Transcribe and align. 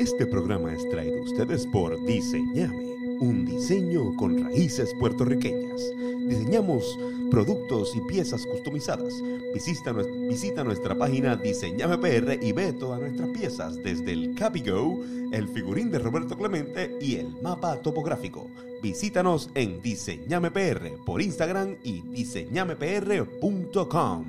Este 0.00 0.26
programa 0.26 0.72
es 0.74 0.88
traído 0.88 1.18
a 1.18 1.22
ustedes 1.22 1.66
por 1.66 2.02
Diseñame, 2.06 2.94
un 3.20 3.44
diseño 3.44 4.16
con 4.16 4.42
raíces 4.42 4.94
puertorriqueñas. 4.98 5.82
Diseñamos 6.26 6.98
productos 7.30 7.94
y 7.94 8.00
piezas 8.02 8.46
customizadas. 8.46 9.12
Visita, 9.52 9.92
nues- 9.92 10.28
visita 10.28 10.64
nuestra 10.64 10.96
página 10.96 11.36
Diseñame 11.36 11.98
PR 11.98 12.38
y 12.40 12.52
ve 12.52 12.72
todas 12.72 12.98
nuestras 13.00 13.28
piezas, 13.30 13.76
desde 13.76 14.12
el 14.12 14.34
Capigo, 14.34 15.00
el 15.32 15.48
figurín 15.48 15.90
de 15.90 15.98
Roberto 15.98 16.34
Clemente 16.36 16.96
y 17.00 17.16
el 17.16 17.28
mapa 17.42 17.76
topográfico. 17.82 18.48
Visítanos 18.82 19.50
en 19.54 19.82
Diseñame 19.82 20.50
PR 20.50 20.92
por 21.04 21.20
Instagram 21.20 21.76
y 21.84 22.00
diseñamepr.com. 22.00 24.24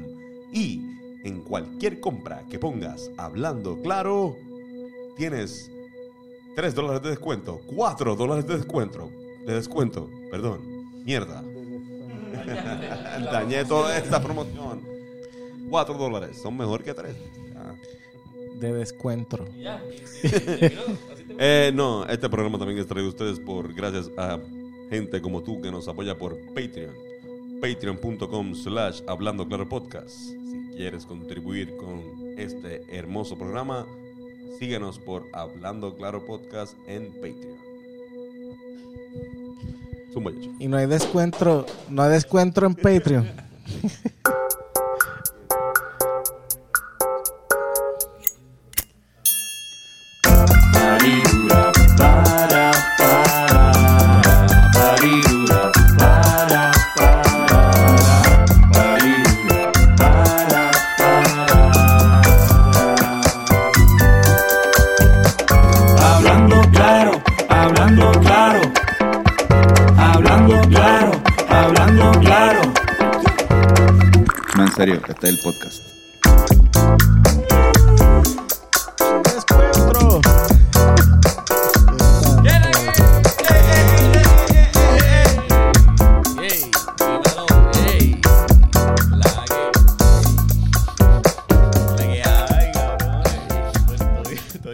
Y 0.51 0.81
en 1.23 1.41
cualquier 1.43 2.01
compra 2.01 2.43
que 2.49 2.59
pongas 2.59 3.09
hablando 3.15 3.79
claro, 3.81 4.35
tienes 5.15 5.71
3 6.55 6.75
dólares 6.75 7.01
de 7.01 7.09
descuento, 7.09 7.61
4 7.75 8.15
dólares 8.15 8.45
de 8.47 8.57
descuento, 8.57 9.09
de 9.45 9.53
descuento, 9.53 10.09
perdón, 10.29 10.59
mierda. 11.03 11.43
Dañé 13.31 13.65
toda 13.65 13.97
esta 13.97 14.21
promoción. 14.21 14.81
4 15.69 15.97
dólares, 15.97 16.41
son 16.41 16.57
mejor 16.57 16.83
que 16.83 16.93
3. 16.93 17.15
De 18.59 18.73
descuento. 18.73 19.45
Eh, 21.43 21.71
no, 21.73 22.05
este 22.05 22.29
programa 22.29 22.59
también 22.59 22.77
es 22.77 22.85
traído 22.85 23.07
a 23.07 23.09
ustedes 23.09 23.39
por 23.39 23.73
gracias 23.73 24.11
a 24.15 24.37
gente 24.91 25.21
como 25.21 25.41
tú 25.41 25.59
que 25.59 25.71
nos 25.71 25.87
apoya 25.87 26.15
por 26.15 26.37
Patreon. 26.53 26.93
Patreon.com 27.61 28.53
slash 28.53 29.01
Hablando 29.07 29.47
Claro 29.47 29.67
Podcast. 29.67 30.09
Si 30.09 30.75
quieres 30.75 31.05
contribuir 31.05 31.75
con 31.77 32.01
este 32.37 32.83
hermoso 32.95 33.37
programa, 33.37 33.87
síguenos 34.59 34.99
por 34.99 35.25
Hablando 35.33 35.95
Claro 35.95 36.25
Podcast 36.25 36.75
en 36.87 37.11
Patreon. 37.13 37.71
Y 40.59 40.67
no 40.67 40.77
hay 40.77 40.87
descuento, 40.87 41.65
no 41.89 42.03
hay 42.03 42.11
descuento 42.11 42.65
en 42.65 42.75
Patreon. 42.75 43.31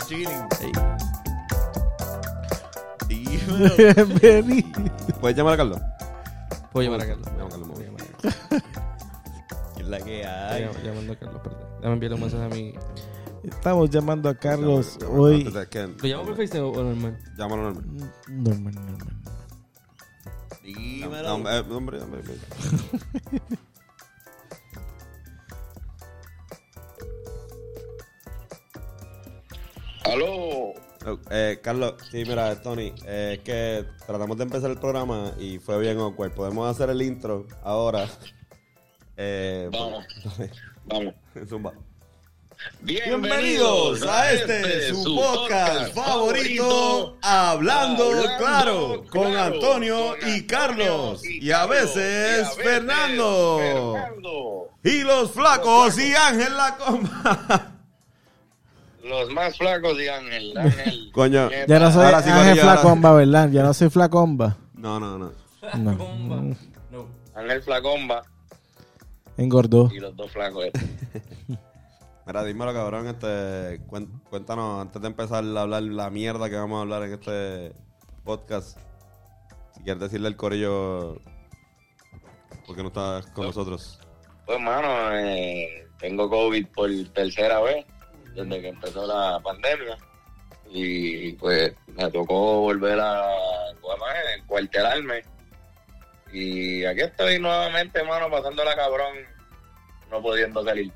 chilling. 0.07 0.47
Dímelo. 3.07 3.75
Bienvenido. 4.21 4.69
¿Puedes 5.19 5.37
llamar 5.37 5.53
a 5.53 5.57
Carlos? 5.57 5.81
Puedo 6.71 6.85
llamar 6.85 7.01
a 7.01 7.07
Carlos. 7.07 7.36
Enviarle 11.93 12.15
un 12.15 12.21
mensaje 12.21 12.43
a 12.43 12.49
mi. 12.49 12.73
Estamos 13.43 13.89
llamando 13.89 14.29
a 14.29 14.35
Carlos 14.35 14.97
Llámalo, 14.99 15.21
hoy. 15.21 15.43
¿Lo 15.43 15.51
llamo 16.03 16.23
por 16.25 16.35
FaceTime 16.35 16.63
o 16.63 16.83
normal? 16.83 17.17
Llámalo, 17.37 17.63
normal. 17.63 18.13
Normal, 18.27 18.75
normal. 18.75 19.17
Dímelo. 20.63 21.27
Eh, 21.49 21.59
hombre, 21.71 22.01
hombre, 22.01 22.01
hombre. 22.01 22.23
Aló. 30.03 30.73
Oh, 31.05 31.17
eh, 31.31 31.59
Carlos, 31.61 31.93
sí, 32.11 32.23
mira, 32.25 32.61
Tony, 32.61 32.93
eh, 33.05 33.35
es 33.37 33.43
que 33.43 33.85
tratamos 34.05 34.37
de 34.37 34.43
empezar 34.43 34.69
el 34.71 34.77
programa 34.77 35.31
y 35.39 35.57
fue 35.59 35.79
bien 35.79 35.99
awkward. 35.99 36.33
Podemos 36.33 36.69
hacer 36.69 36.89
el 36.89 37.01
intro 37.01 37.45
ahora. 37.63 38.07
Eh, 39.15 39.69
Vamos. 39.71 40.05
Vamos. 40.85 41.13
zumba. 41.49 41.73
Bienvenidos 42.81 44.01
a 44.01 44.31
este, 44.31 44.89
su 44.89 45.03
podcast 45.15 45.93
favorito, 45.93 47.15
Hablando 47.21 48.03
Hablando 48.05 48.37
Claro, 48.39 49.03
con 49.11 49.35
Antonio 49.35 50.15
con 50.19 50.29
y 50.29 50.47
Carlos, 50.47 51.23
y 51.23 51.51
a 51.51 51.67
veces 51.67 51.95
y 51.95 52.01
a 52.01 52.45
veces 52.47 52.55
Fernando, 52.55 53.57
Fernando. 53.59 54.69
y 54.83 55.03
los 55.03 55.31
flacos 55.31 55.99
y 55.99 56.15
Ángel 56.15 56.57
la 56.57 56.77
comba. 56.77 57.71
Los 59.03 59.29
más 59.31 59.57
flacos 59.57 59.97
y 60.01 60.07
Ángel. 60.09 60.57
Ángel. 60.57 61.11
Coño. 61.13 61.47
¿Qué 61.47 61.63
Ya 61.65 61.79
no 61.79 61.93
soy 61.93 62.03
Ahora 62.03 62.21
sí, 62.21 62.29
Ángel 62.29 62.59
Flacomba, 62.59 63.13
¿verdad? 63.13 63.49
Ya 63.49 63.63
no 63.63 63.73
soy 63.73 63.89
Flacomba. 63.89 64.57
No, 64.73 64.99
no, 64.99 65.17
no. 65.17 65.31
No. 65.77 66.57
No. 66.91 67.07
Ángel 67.33 67.61
Flacomba 67.63 68.21
Engordó. 69.37 69.89
y 69.93 69.99
los 69.99 70.15
dos 70.15 70.31
flacos. 70.31 70.65
estos. 70.65 70.81
Mira, 72.25 72.43
dímelo, 72.43 72.73
cabrón. 72.73 73.07
Este, 73.07 73.79
cuen- 73.87 74.21
cuéntanos, 74.29 74.81
antes 74.81 75.01
de 75.01 75.07
empezar 75.07 75.43
a 75.45 75.61
hablar 75.61 75.83
la 75.83 76.09
mierda 76.09 76.49
que 76.49 76.55
vamos 76.57 76.77
a 76.79 76.81
hablar 76.81 77.03
en 77.03 77.13
este 77.13 77.71
podcast, 78.25 78.77
si 79.73 79.81
quieres 79.83 80.01
decirle 80.01 80.27
al 80.27 80.35
corillo 80.35 81.21
por 82.65 82.75
qué 82.75 82.81
no 82.81 82.89
estás 82.89 83.27
con 83.27 83.45
nosotros. 83.45 83.99
Pues, 84.45 84.59
mano, 84.59 84.87
eh, 85.13 85.87
tengo 85.99 86.29
COVID 86.29 86.67
por 86.75 86.89
tercera 87.13 87.61
vez 87.61 87.85
desde 88.35 88.61
que 88.61 88.67
empezó 88.69 89.05
la 89.07 89.39
pandemia. 89.41 89.97
Y 90.69 91.31
pues 91.33 91.73
me 91.95 92.11
tocó 92.11 92.59
volver 92.59 92.99
a 92.99 93.23
¿cómo 93.79 94.05
es? 94.07 94.43
cuartelarme. 94.47 95.21
Y 96.31 96.83
aquí 96.85 97.01
estoy 97.01 97.39
nuevamente, 97.39 98.03
mano, 98.03 98.29
pasándola 98.29 98.75
cabrón, 98.75 99.15
no 100.11 100.21
pudiendo 100.21 100.63
salir. 100.63 100.91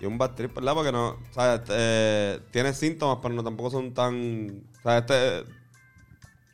Y 0.00 0.06
un 0.06 0.16
bad 0.18 0.34
trip, 0.34 0.54
¿verdad? 0.54 0.74
Porque 0.74 0.92
no, 0.92 1.18
¿sabes? 1.30 1.60
Eh, 1.70 2.40
tienes 2.50 2.76
síntomas, 2.78 3.18
pero 3.22 3.34
no 3.34 3.44
tampoco 3.44 3.70
son 3.70 3.92
tan. 3.94 4.64
¿Sabes? 4.82 5.02
Este, 5.02 5.52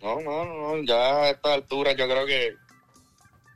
No, 0.03 0.21
no, 0.21 0.45
no, 0.45 0.83
ya 0.85 1.23
a 1.23 1.31
esta 1.31 1.55
altura 1.55 1.93
yo 1.93 2.07
creo 2.07 2.27
que 2.27 2.55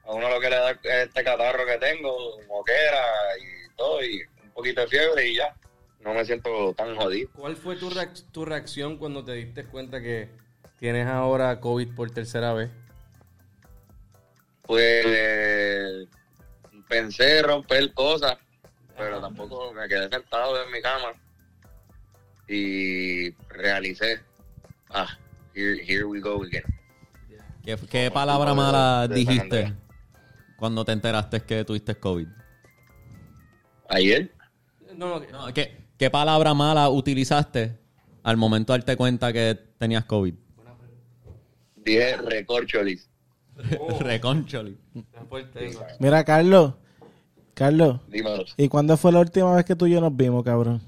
a 0.04 0.12
uno 0.12 0.28
lo 0.28 0.40
que 0.40 0.48
le 0.50 0.56
da 0.56 0.70
es 0.70 0.78
este 1.06 1.22
catarro 1.24 1.66
que 1.66 1.76
tengo, 1.78 2.16
moquera 2.48 3.04
y 3.38 3.76
todo, 3.76 4.02
y 4.04 4.22
un 4.44 4.50
poquito 4.52 4.80
de 4.82 4.86
fiebre 4.86 5.28
y 5.28 5.36
ya. 5.36 5.54
No 6.00 6.14
me 6.14 6.24
siento 6.24 6.72
tan 6.74 6.96
jodido. 6.96 7.28
¿Cuál 7.34 7.56
fue 7.56 7.76
tu, 7.76 7.90
reac- 7.90 8.24
tu 8.32 8.46
reacción 8.46 8.96
cuando 8.96 9.22
te 9.22 9.32
diste 9.32 9.64
cuenta 9.66 10.00
que 10.00 10.30
tienes 10.78 11.06
ahora 11.06 11.60
COVID 11.60 11.94
por 11.94 12.10
tercera 12.10 12.54
vez? 12.54 12.70
Pues 14.70 16.06
pensé 16.88 17.42
romper 17.42 17.92
cosas, 17.92 18.38
pero 18.97 19.20
tampoco 19.20 19.72
me 19.72 19.88
quedé 19.88 20.08
sentado 20.08 20.62
en 20.62 20.70
mi 20.70 20.81
cama 20.81 21.08
y 22.47 23.32
realicé, 23.48 24.20
ah, 24.91 25.09
here, 25.56 25.83
here 25.84 26.04
we 26.04 26.21
go 26.21 26.44
again. 26.44 26.62
¿Qué, 27.65 27.77
qué 27.91 28.12
palabra 28.12 28.54
mala 28.54 29.09
dijiste 29.09 29.74
cuando 30.56 30.84
te 30.84 30.92
enteraste 30.92 31.41
que 31.41 31.65
tuviste 31.65 31.97
COVID? 31.97 32.28
Ayer, 33.89 34.33
No, 34.94 35.18
no, 35.18 35.27
No, 35.33 35.53
¿qué, 35.53 35.84
¿Qué 35.98 36.10
palabra 36.10 36.54
mala 36.54 36.91
utilizaste 36.91 37.77
al 38.22 38.36
momento 38.36 38.72
de 38.72 38.78
darte 38.78 38.97
cuenta 38.97 39.33
que 39.33 39.59
tenías 39.78 40.04
COVID? 40.04 40.34
dije 41.78 42.16
recorcholis. 42.18 43.09
Reconcholi. 44.01 44.78
está 44.95 45.24
fuerte. 45.24 45.71
Mira, 45.98 46.24
Carlos. 46.24 46.74
Carlos. 47.54 48.01
Dímelo. 48.09 48.45
¿Y 48.57 48.68
cuándo 48.68 48.97
fue 48.97 49.12
la 49.12 49.21
última 49.21 49.54
vez 49.54 49.65
que 49.65 49.77
tú 49.77 49.86
y 49.86 49.92
yo 49.92 50.01
nos 50.01 50.16
vimos, 50.16 50.42
cabrón? 50.45 50.80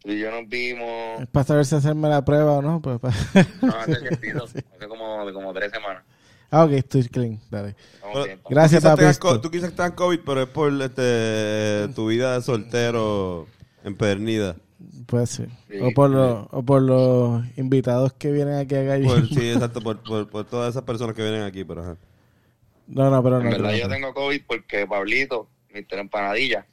Tú 0.00 0.10
y 0.12 0.20
yo 0.20 0.30
nos 0.30 0.48
vimos 0.48 1.20
Es 1.20 1.26
para 1.26 1.44
saber 1.44 1.66
si 1.66 1.74
hacerme 1.74 2.08
la 2.08 2.24
prueba 2.24 2.52
o 2.58 2.62
no. 2.62 2.80
Pues, 2.80 3.00
no, 3.62 3.74
hace 3.78 4.88
como, 4.88 5.32
como 5.32 5.52
tres 5.52 5.72
semanas. 5.72 6.04
ah, 6.50 6.64
ok, 6.64 6.70
estoy 6.72 7.08
clean. 7.08 7.40
Dale. 7.50 7.74
Pero- 8.12 8.40
Gracias, 8.48 8.82
quizás 8.82 8.96
tengas 8.96 9.18
tú 9.42 9.50
quizás 9.50 9.70
tengas 9.72 9.92
COVID, 9.92 10.20
pero 10.24 10.42
es 10.42 10.48
por 10.48 10.72
este, 10.80 11.88
tu 11.94 12.06
vida 12.06 12.34
de 12.36 12.42
soltero 12.42 13.46
empedernida. 13.84 14.56
Puede 15.06 15.26
ser. 15.26 15.48
Sí, 15.68 15.78
o, 15.80 15.90
por 15.92 16.10
los, 16.10 16.46
o 16.50 16.62
por 16.62 16.82
los 16.82 17.44
invitados 17.56 18.12
que 18.12 18.30
vienen 18.30 18.54
aquí 18.54 18.74
a 18.76 18.82
Gallo. 18.82 19.06
Por, 19.08 19.28
sí, 19.28 19.50
exacto, 19.52 19.80
por, 19.80 20.02
por, 20.02 20.28
por 20.28 20.44
todas 20.44 20.70
esas 20.70 20.84
personas 20.84 21.14
que 21.16 21.22
vienen 21.22 21.42
aquí, 21.42 21.64
pero 21.64 21.82
ajá. 21.82 21.96
No, 22.86 23.10
no, 23.10 23.22
pero 23.22 23.38
En 23.38 23.44
no. 23.44 23.50
verdad 23.50 23.72
yo 23.74 23.88
tengo 23.88 24.14
COVID 24.14 24.42
porque 24.46 24.86
Pablito, 24.86 25.48
Mr. 25.74 25.98
Empanadilla, 25.98 26.66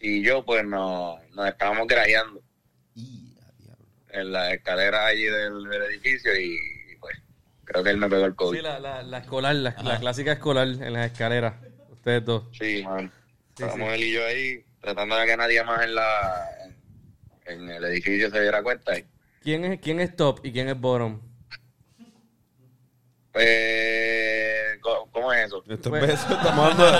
y 0.00 0.22
yo 0.22 0.44
pues 0.44 0.64
nos, 0.64 1.18
nos 1.34 1.46
estábamos 1.48 1.86
grajeando 1.86 2.40
en 4.12 4.32
la 4.32 4.52
escalera 4.52 5.06
allí 5.06 5.22
del, 5.24 5.62
del 5.64 5.82
edificio 5.82 6.32
y 6.40 6.56
pues 6.98 7.16
creo 7.64 7.84
que 7.84 7.90
él 7.90 7.98
me 7.98 8.08
pegó 8.08 8.24
el 8.24 8.34
COVID. 8.34 8.58
Sí, 8.58 8.62
la, 8.64 8.80
la, 8.80 9.02
la 9.02 9.18
escolar, 9.18 9.54
la, 9.54 9.76
la 9.82 10.00
clásica 10.00 10.32
escolar 10.32 10.66
en 10.66 10.92
las 10.92 11.12
escaleras. 11.12 11.54
Ustedes 11.92 12.24
dos. 12.24 12.44
Sí, 12.58 12.82
man. 12.84 13.12
Sí, 13.56 13.62
Estábamos 13.64 13.88
sí. 13.88 13.94
él 13.94 14.02
y 14.08 14.12
yo 14.12 14.24
ahí 14.26 14.64
tratando 14.80 15.16
de 15.16 15.26
que 15.26 15.36
nadie 15.36 15.62
más 15.62 15.82
en 15.84 15.94
la 15.94 16.48
en, 17.52 17.68
el 17.68 17.84
edificio 17.84 18.30
se 18.30 18.40
diera 18.40 18.62
cuenta. 18.62 18.98
Y, 18.98 19.04
¿Quién 19.42 19.64
es, 19.64 19.80
¿Quién 19.80 20.00
es 20.00 20.14
top 20.16 20.40
y 20.44 20.52
quién 20.52 20.68
es 20.68 20.78
bottom? 20.78 21.20
pues, 23.32 24.78
¿cómo, 25.12 25.32
es 25.32 25.46
eso? 25.46 25.62
Estos 25.68 25.90
Pues- 25.90 26.02
besos, 26.06 26.30
estamos 26.30 26.72
hablando 26.72 26.86
de- 26.86 26.94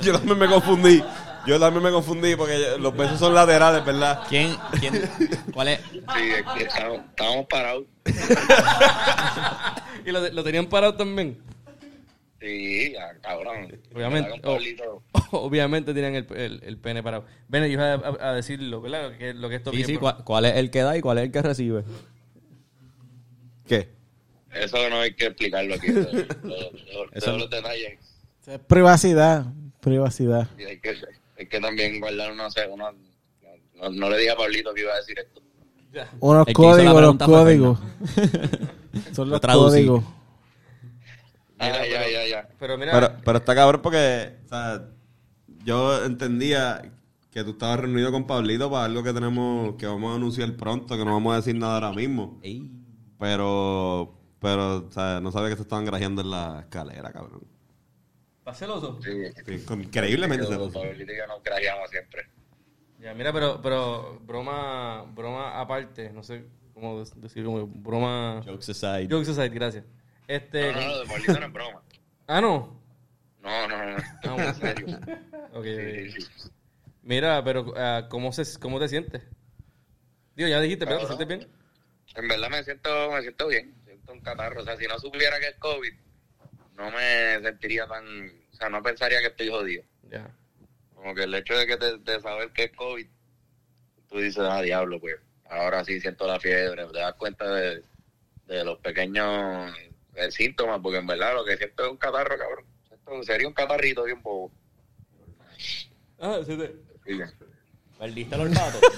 Yo 0.02 0.12
también 0.12 0.38
me 0.38 0.46
confundí. 0.48 1.02
Yo 1.46 1.60
también 1.60 1.84
me 1.84 1.90
confundí 1.92 2.34
porque 2.34 2.76
los 2.78 2.94
besos 2.96 3.20
son 3.20 3.32
laterales, 3.32 3.84
¿verdad? 3.84 4.22
¿Quién? 4.28 4.56
¿Quién? 4.80 5.08
¿Cuál 5.54 5.68
es? 5.68 5.80
Sí, 5.92 6.30
es 6.36 6.42
que 6.54 6.64
estábamos, 6.64 7.00
estábamos 7.08 7.46
parados. 7.46 7.84
¿Y 10.04 10.10
lo, 10.10 10.28
lo 10.28 10.42
tenían 10.44 10.66
parado 10.66 10.94
también? 10.96 11.38
Sí, 12.46 12.92
ya, 12.92 13.18
cabrón. 13.20 13.76
Obviamente. 13.94 14.30
Obviamente 15.32 15.92
tienen 15.92 16.14
el, 16.14 16.26
el, 16.36 16.60
el 16.62 16.78
pene 16.78 17.02
parado. 17.02 17.24
Ven, 17.48 17.64
yo 17.64 17.68
iba 17.70 17.94
a, 17.94 18.30
a- 18.30 18.34
decirlo, 18.34 18.80
¿verdad? 18.80 19.10
Lo 19.10 19.18
que, 19.18 19.34
lo 19.34 19.48
que 19.48 19.54
esto 19.56 19.70
Sí, 19.72 19.78
bien, 19.78 19.86
sí, 19.88 19.96
¿cuál, 19.96 20.22
cuál 20.24 20.44
es 20.44 20.54
el 20.56 20.70
que 20.70 20.82
da 20.82 20.96
y 20.96 21.00
cuál 21.00 21.18
es 21.18 21.24
el 21.24 21.32
que 21.32 21.42
recibe? 21.42 21.82
¿Qué? 23.66 23.88
Eso 24.52 24.88
no 24.88 25.00
hay 25.00 25.12
que 25.14 25.26
explicarlo 25.26 25.74
aquí. 25.74 25.88
Lo- 25.92 26.02
lo- 26.02 27.10
Todos 27.20 27.38
los 27.40 27.50
detalles. 27.50 27.98
Es 28.46 28.58
privacidad. 28.60 29.46
Privacidad. 29.80 30.48
Y 30.56 30.62
hay 30.62 30.78
que, 30.78 30.94
hay 31.38 31.46
que 31.46 31.60
también 31.60 31.98
guardar 32.00 32.30
una... 32.32 32.46
una 32.70 32.92
no, 33.74 33.90
no 33.90 34.08
le 34.10 34.18
dije 34.18 34.30
a 34.30 34.36
Pablito 34.36 34.72
que 34.72 34.82
iba 34.82 34.92
a 34.92 34.96
decir 34.98 35.18
esto. 35.18 35.42
Unos 36.20 36.46
códigos, 36.54 37.02
los 37.02 37.16
códigos. 37.16 37.78
Son 39.12 39.28
Lo 39.28 39.38
los 39.38 39.40
códigos. 39.40 40.04
Ah, 41.58 41.66
Mira, 41.72 41.86
ya, 41.86 41.98
pero- 41.98 42.10
ya, 42.10 42.26
ya. 42.26 42.48
Pero 42.58 42.78
mira, 42.78 42.92
Pero, 42.92 43.12
pero 43.24 43.38
está 43.38 43.54
cabrón 43.54 43.80
porque, 43.82 44.36
o 44.44 44.48
sea, 44.48 44.88
yo 45.64 46.04
entendía 46.04 46.82
que 47.30 47.44
tú 47.44 47.50
estabas 47.50 47.80
reunido 47.80 48.10
con 48.12 48.26
Pablito 48.26 48.70
para 48.70 48.84
algo 48.84 49.02
que 49.02 49.12
tenemos, 49.12 49.74
que 49.76 49.86
vamos 49.86 50.12
a 50.12 50.16
anunciar 50.16 50.54
pronto, 50.56 50.96
que 50.96 51.04
no 51.04 51.12
vamos 51.12 51.32
a 51.32 51.36
decir 51.36 51.54
nada 51.54 51.74
ahora 51.74 51.92
mismo. 51.92 52.38
Ey. 52.42 52.70
Pero, 53.18 54.18
pero, 54.38 54.86
o 54.86 54.90
sea, 54.92 55.20
no 55.20 55.32
sabía 55.32 55.50
que 55.50 55.56
se 55.56 55.62
estaban 55.62 55.84
grajeando 55.84 56.22
en 56.22 56.30
la 56.30 56.60
escalera, 56.60 57.12
cabrón. 57.12 57.42
¿estás 58.38 58.58
celoso? 58.58 58.98
Sí. 59.02 59.10
Sí, 59.44 59.64
increíblemente 59.74 60.44
Yo, 60.44 60.52
celoso. 60.52 60.80
Pablito 60.80 61.12
y 61.12 61.16
yo 61.16 61.26
nos 61.26 61.42
grajeamos 61.42 61.90
siempre. 61.90 62.22
Ya, 63.00 63.12
mira, 63.12 63.32
pero, 63.32 63.60
pero 63.60 64.20
broma, 64.24 65.04
broma 65.14 65.60
aparte, 65.60 66.10
no 66.12 66.22
sé 66.22 66.46
cómo 66.72 67.02
decirlo, 67.16 67.50
como 67.50 67.66
broma... 67.66 68.42
Jokes 68.46 68.70
aside. 68.70 69.08
Jokes 69.10 69.30
aside, 69.30 69.48
gracias. 69.48 69.84
Este... 70.28 70.72
No, 70.72 70.80
no, 70.80 70.88
lo 70.88 70.98
de 71.00 71.06
Pablito 71.06 71.40
no 71.40 71.46
es 71.46 71.52
broma. 71.52 71.82
Ah, 72.28 72.40
no. 72.40 72.82
No, 73.40 73.68
no, 73.68 73.84
no. 73.86 73.96
no 74.24 74.42
en 74.42 74.54
serio. 74.56 74.98
Ok, 75.52 75.64
Sí. 75.64 76.26
Mira, 77.02 77.44
pero 77.44 77.72
ah, 77.76 78.08
¿cómo, 78.10 78.32
se, 78.32 78.58
¿cómo 78.58 78.80
te 78.80 78.88
sientes? 78.88 79.22
Digo, 80.34 80.48
ya 80.48 80.60
dijiste, 80.60 80.84
pero 80.86 80.98
¿te 80.98 81.06
sientes 81.06 81.28
bien? 81.28 81.48
En 82.16 82.26
verdad 82.26 82.50
me 82.50 82.64
siento, 82.64 83.12
me 83.12 83.22
siento 83.22 83.46
bien. 83.46 83.76
Siento 83.84 84.12
un 84.12 84.20
catarro. 84.22 84.60
O 84.60 84.64
sea, 84.64 84.76
si 84.76 84.86
no 84.88 84.98
supiera 84.98 85.38
que 85.38 85.46
es 85.50 85.56
COVID, 85.58 85.92
no 86.76 86.90
me 86.90 87.40
sentiría 87.40 87.86
tan... 87.86 88.04
O 88.52 88.56
sea, 88.56 88.68
no 88.68 88.82
pensaría 88.82 89.20
que 89.20 89.28
estoy 89.28 89.48
jodido. 89.50 89.84
Ya. 90.10 90.28
Como 90.96 91.14
que 91.14 91.22
el 91.22 91.34
hecho 91.36 91.54
de 91.56 91.66
que 91.68 91.76
te- 91.76 91.98
de 91.98 92.20
saber 92.20 92.50
que 92.50 92.64
es 92.64 92.72
COVID, 92.72 93.06
tú 94.08 94.18
dices, 94.18 94.42
ah, 94.42 94.62
diablo, 94.62 94.98
pues, 95.00 95.14
ahora 95.48 95.84
sí 95.84 96.00
siento 96.00 96.26
la 96.26 96.40
fiebre, 96.40 96.84
te 96.86 96.98
das 96.98 97.14
cuenta 97.14 97.48
de, 97.54 97.82
de 98.46 98.64
los 98.64 98.78
pequeños 98.80 99.72
eh, 100.16 100.30
síntomas, 100.30 100.80
porque 100.82 100.98
en 100.98 101.06
verdad 101.06 101.34
lo 101.34 101.44
que 101.44 101.56
siento 101.56 101.84
es 101.84 101.90
un 101.90 101.96
catarro, 101.96 102.36
cabrón. 102.38 102.64
Esto 102.90 103.22
sería 103.22 103.46
un 103.48 103.54
catarrito 103.54 104.04
bien 104.04 104.22
bobo. 104.22 104.50
Ah, 106.18 106.38
sí, 106.44 106.56
sí. 106.56 106.66
Sí. 107.06 107.20
¿Perdiste 107.98 108.34
el 108.34 108.40
olfato? 108.42 108.78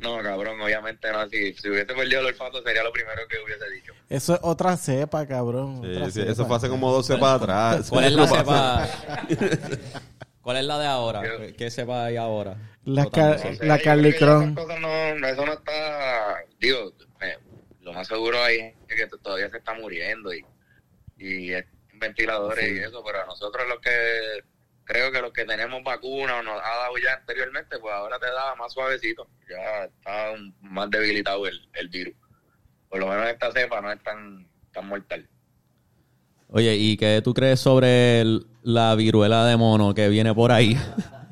No, 0.00 0.22
cabrón, 0.22 0.60
obviamente 0.60 1.10
no. 1.12 1.26
Si, 1.30 1.54
si 1.54 1.68
hubiese 1.70 1.86
perdido 1.94 2.20
el 2.20 2.26
olfato 2.26 2.62
sería 2.62 2.82
lo 2.82 2.92
primero 2.92 3.22
que 3.26 3.36
hubiese 3.42 3.70
dicho. 3.70 3.92
Eso 4.10 4.34
es 4.34 4.40
otra 4.42 4.76
cepa, 4.76 5.26
cabrón. 5.26 5.80
Sí, 5.82 5.90
otra 5.92 6.04
sí, 6.06 6.12
cepa. 6.20 6.32
eso 6.32 6.46
fue 6.46 6.56
hace 6.56 6.68
como 6.68 6.92
dos 6.92 7.06
cepas 7.06 7.40
atrás. 7.40 7.88
¿Cuál 7.88 8.04
es 8.04 8.12
la 8.12 8.26
cepa? 8.26 8.88
¿Cuál 10.42 10.56
es 10.58 10.64
la 10.64 10.78
de 10.78 10.86
ahora? 10.86 11.22
¿Qué 11.56 11.70
cepa 11.70 12.04
hay 12.04 12.16
ahora? 12.16 12.56
La, 12.84 13.04
No 13.04 13.10
ca- 13.10 13.36
tanto. 13.36 13.48
No 13.50 13.56
sé, 13.56 13.66
la 13.66 13.78
Carly 13.78 14.12
Cron. 14.14 14.54
no, 14.54 15.26
eso 15.28 15.46
no 15.46 15.52
está, 15.54 16.36
digo, 16.60 16.92
me- 17.20 17.38
lo 17.80 17.94
más 17.94 18.06
seguro 18.06 18.42
hay 18.42 18.74
gente 18.96 19.16
que 19.16 19.22
todavía 19.22 19.50
se 19.50 19.58
está 19.58 19.74
muriendo 19.74 20.32
y, 20.34 20.44
y 21.18 21.52
es 21.52 21.64
ventiladores 21.94 22.70
y 22.72 22.78
eso, 22.78 23.02
pero 23.04 23.22
a 23.22 23.26
nosotros 23.26 23.66
los 23.68 23.80
que 23.80 24.44
creo 24.84 25.10
que 25.12 25.20
los 25.22 25.32
que 25.32 25.44
tenemos 25.44 25.82
vacuna 25.82 26.38
o 26.38 26.42
nos 26.42 26.60
ha 26.62 26.76
dado 26.76 26.96
ya 26.98 27.14
anteriormente, 27.14 27.78
pues 27.78 27.94
ahora 27.94 28.18
te 28.18 28.26
da 28.26 28.54
más 28.56 28.72
suavecito, 28.72 29.28
ya 29.48 29.84
está 29.84 30.32
más 30.60 30.90
debilitado 30.90 31.46
el, 31.46 31.68
el 31.74 31.88
virus. 31.88 32.14
Por 32.88 33.00
lo 33.00 33.06
menos 33.06 33.26
esta 33.28 33.50
cepa 33.52 33.80
no 33.80 33.90
es 33.90 34.02
tan, 34.02 34.46
tan 34.72 34.86
mortal. 34.86 35.28
Oye, 36.48 36.74
¿y 36.76 36.96
qué 36.96 37.20
tú 37.24 37.32
crees 37.34 37.58
sobre 37.60 38.20
el- 38.20 38.46
la 38.62 38.94
viruela 38.94 39.44
de 39.46 39.56
mono 39.56 39.94
que 39.94 40.08
viene 40.08 40.34
por 40.34 40.52
ahí? 40.52 40.76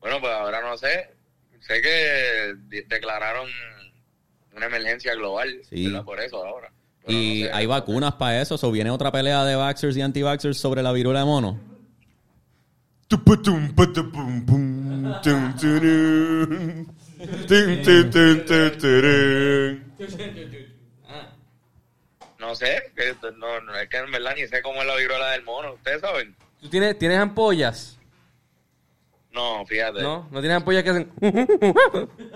Bueno, 0.00 0.20
pues 0.20 0.32
ahora 0.34 0.60
no 0.60 0.76
sé. 0.78 1.10
Sé 1.58 1.82
que 1.82 2.54
de- 2.68 2.82
declararon 2.86 3.50
una 4.52 4.66
emergencia 4.66 5.16
global 5.16 5.60
Sí. 5.68 5.86
¿verdad? 5.88 6.04
por 6.04 6.20
eso 6.20 6.46
ahora. 6.46 6.72
Pero 7.06 7.18
¿Y 7.18 7.42
no 7.42 7.46
sé. 7.46 7.52
hay 7.52 7.66
vacunas 7.66 8.14
para 8.14 8.40
eso? 8.42 8.58
¿O 8.60 8.70
viene 8.72 8.90
otra 8.90 9.12
pelea 9.12 9.44
de 9.44 9.54
vaxxers 9.56 9.96
y 9.96 10.02
anti-vaxxers 10.02 10.58
sobre 10.58 10.82
la 10.82 10.92
viruela 10.92 11.20
de 11.20 11.26
mono? 11.26 11.58
No 22.38 22.54
sé, 22.54 22.92
no, 23.38 23.60
no, 23.62 23.74
es 23.76 23.88
que 23.88 23.96
en 23.96 24.10
verdad 24.12 24.32
ni 24.36 24.46
sé 24.46 24.60
cómo 24.62 24.80
es 24.82 24.86
la 24.86 24.96
viruela 24.96 25.30
del 25.30 25.42
mono. 25.44 25.72
¿Ustedes 25.74 26.00
saben? 26.00 26.34
¿Tú 26.60 26.68
tienes, 26.68 26.98
tienes 26.98 27.18
ampollas? 27.18 27.98
No, 29.32 29.64
fíjate. 29.66 30.02
¿No? 30.02 30.28
¿No 30.30 30.40
tienes 30.40 30.56
ampollas 30.56 30.82
que 30.82 30.90
hacen...? 30.90 31.10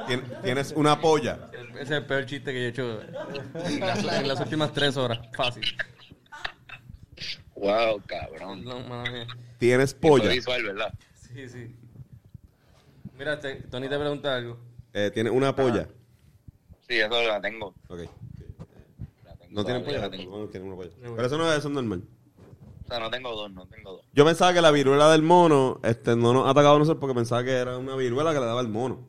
Tien- 0.07 0.41
Tienes 0.43 0.73
una 0.73 1.01
polla. 1.01 1.50
Ese 1.75 1.83
es 1.83 1.91
el 1.91 2.07
peor 2.07 2.27
chiste 2.27 2.53
que 2.53 2.61
yo 2.61 2.67
he 2.67 2.69
hecho 2.69 3.01
en 3.03 3.81
las, 3.81 4.05
en 4.05 4.29
las 4.29 4.41
últimas 4.41 4.73
tres 4.73 4.97
horas. 4.97 5.19
Fácil. 5.35 5.65
Wow, 7.57 8.01
cabrón. 8.07 8.65
No, 8.65 8.79
mía. 9.05 9.27
Tienes 9.59 9.93
polla. 9.95 10.31
visual, 10.31 10.63
¿verdad? 10.65 10.95
Sí, 11.15 11.49
sí. 11.49 11.77
Mira, 13.19 13.39
te- 13.39 13.57
Tony 13.63 13.89
te 13.89 13.99
pregunta 13.99 14.35
algo. 14.35 14.59
Eh, 14.95 15.11
tienes 15.13 15.33
una 15.33 15.55
polla. 15.55 15.87
Sí, 16.89 16.99
eso 16.99 17.23
la 17.23 17.41
tengo. 17.41 17.75
Ok. 17.89 17.99
La 19.25 19.37
tengo 19.37 19.51
No 19.53 19.65
tienen 19.65 19.85
polla. 19.85 19.99
la 19.99 20.11
tengo. 20.11 20.39
No, 20.39 20.47
tienen 20.49 20.69
una 20.69 20.77
polla. 20.77 20.91
Pero 21.03 21.27
eso 21.27 21.37
no 21.39 21.51
es, 21.53 21.59
eso 21.59 21.69
es 21.69 21.75
normal. 21.75 22.03
O 22.85 22.89
sea, 22.89 22.99
no 22.99 23.11
tengo 23.11 23.31
dos, 23.37 23.53
no 23.53 23.67
tengo 23.67 23.93
dos. 23.93 24.07
Yo 24.13 24.25
pensaba 24.25 24.53
que 24.55 24.61
la 24.63 24.71
viruela 24.73 25.11
del 25.13 25.23
mono 25.23 25.79
este, 25.85 26.17
no 26.17 26.33
nos 26.33 26.49
atacaba 26.49 26.75
a 26.77 26.79
nosotros 26.79 26.99
porque 27.01 27.15
pensaba 27.15 27.45
que 27.45 27.53
era 27.53 27.77
una 27.79 27.95
viruela 27.95 28.33
que 28.33 28.41
le 28.41 28.47
daba 28.47 28.61
el 28.63 28.69
mono. 28.69 29.07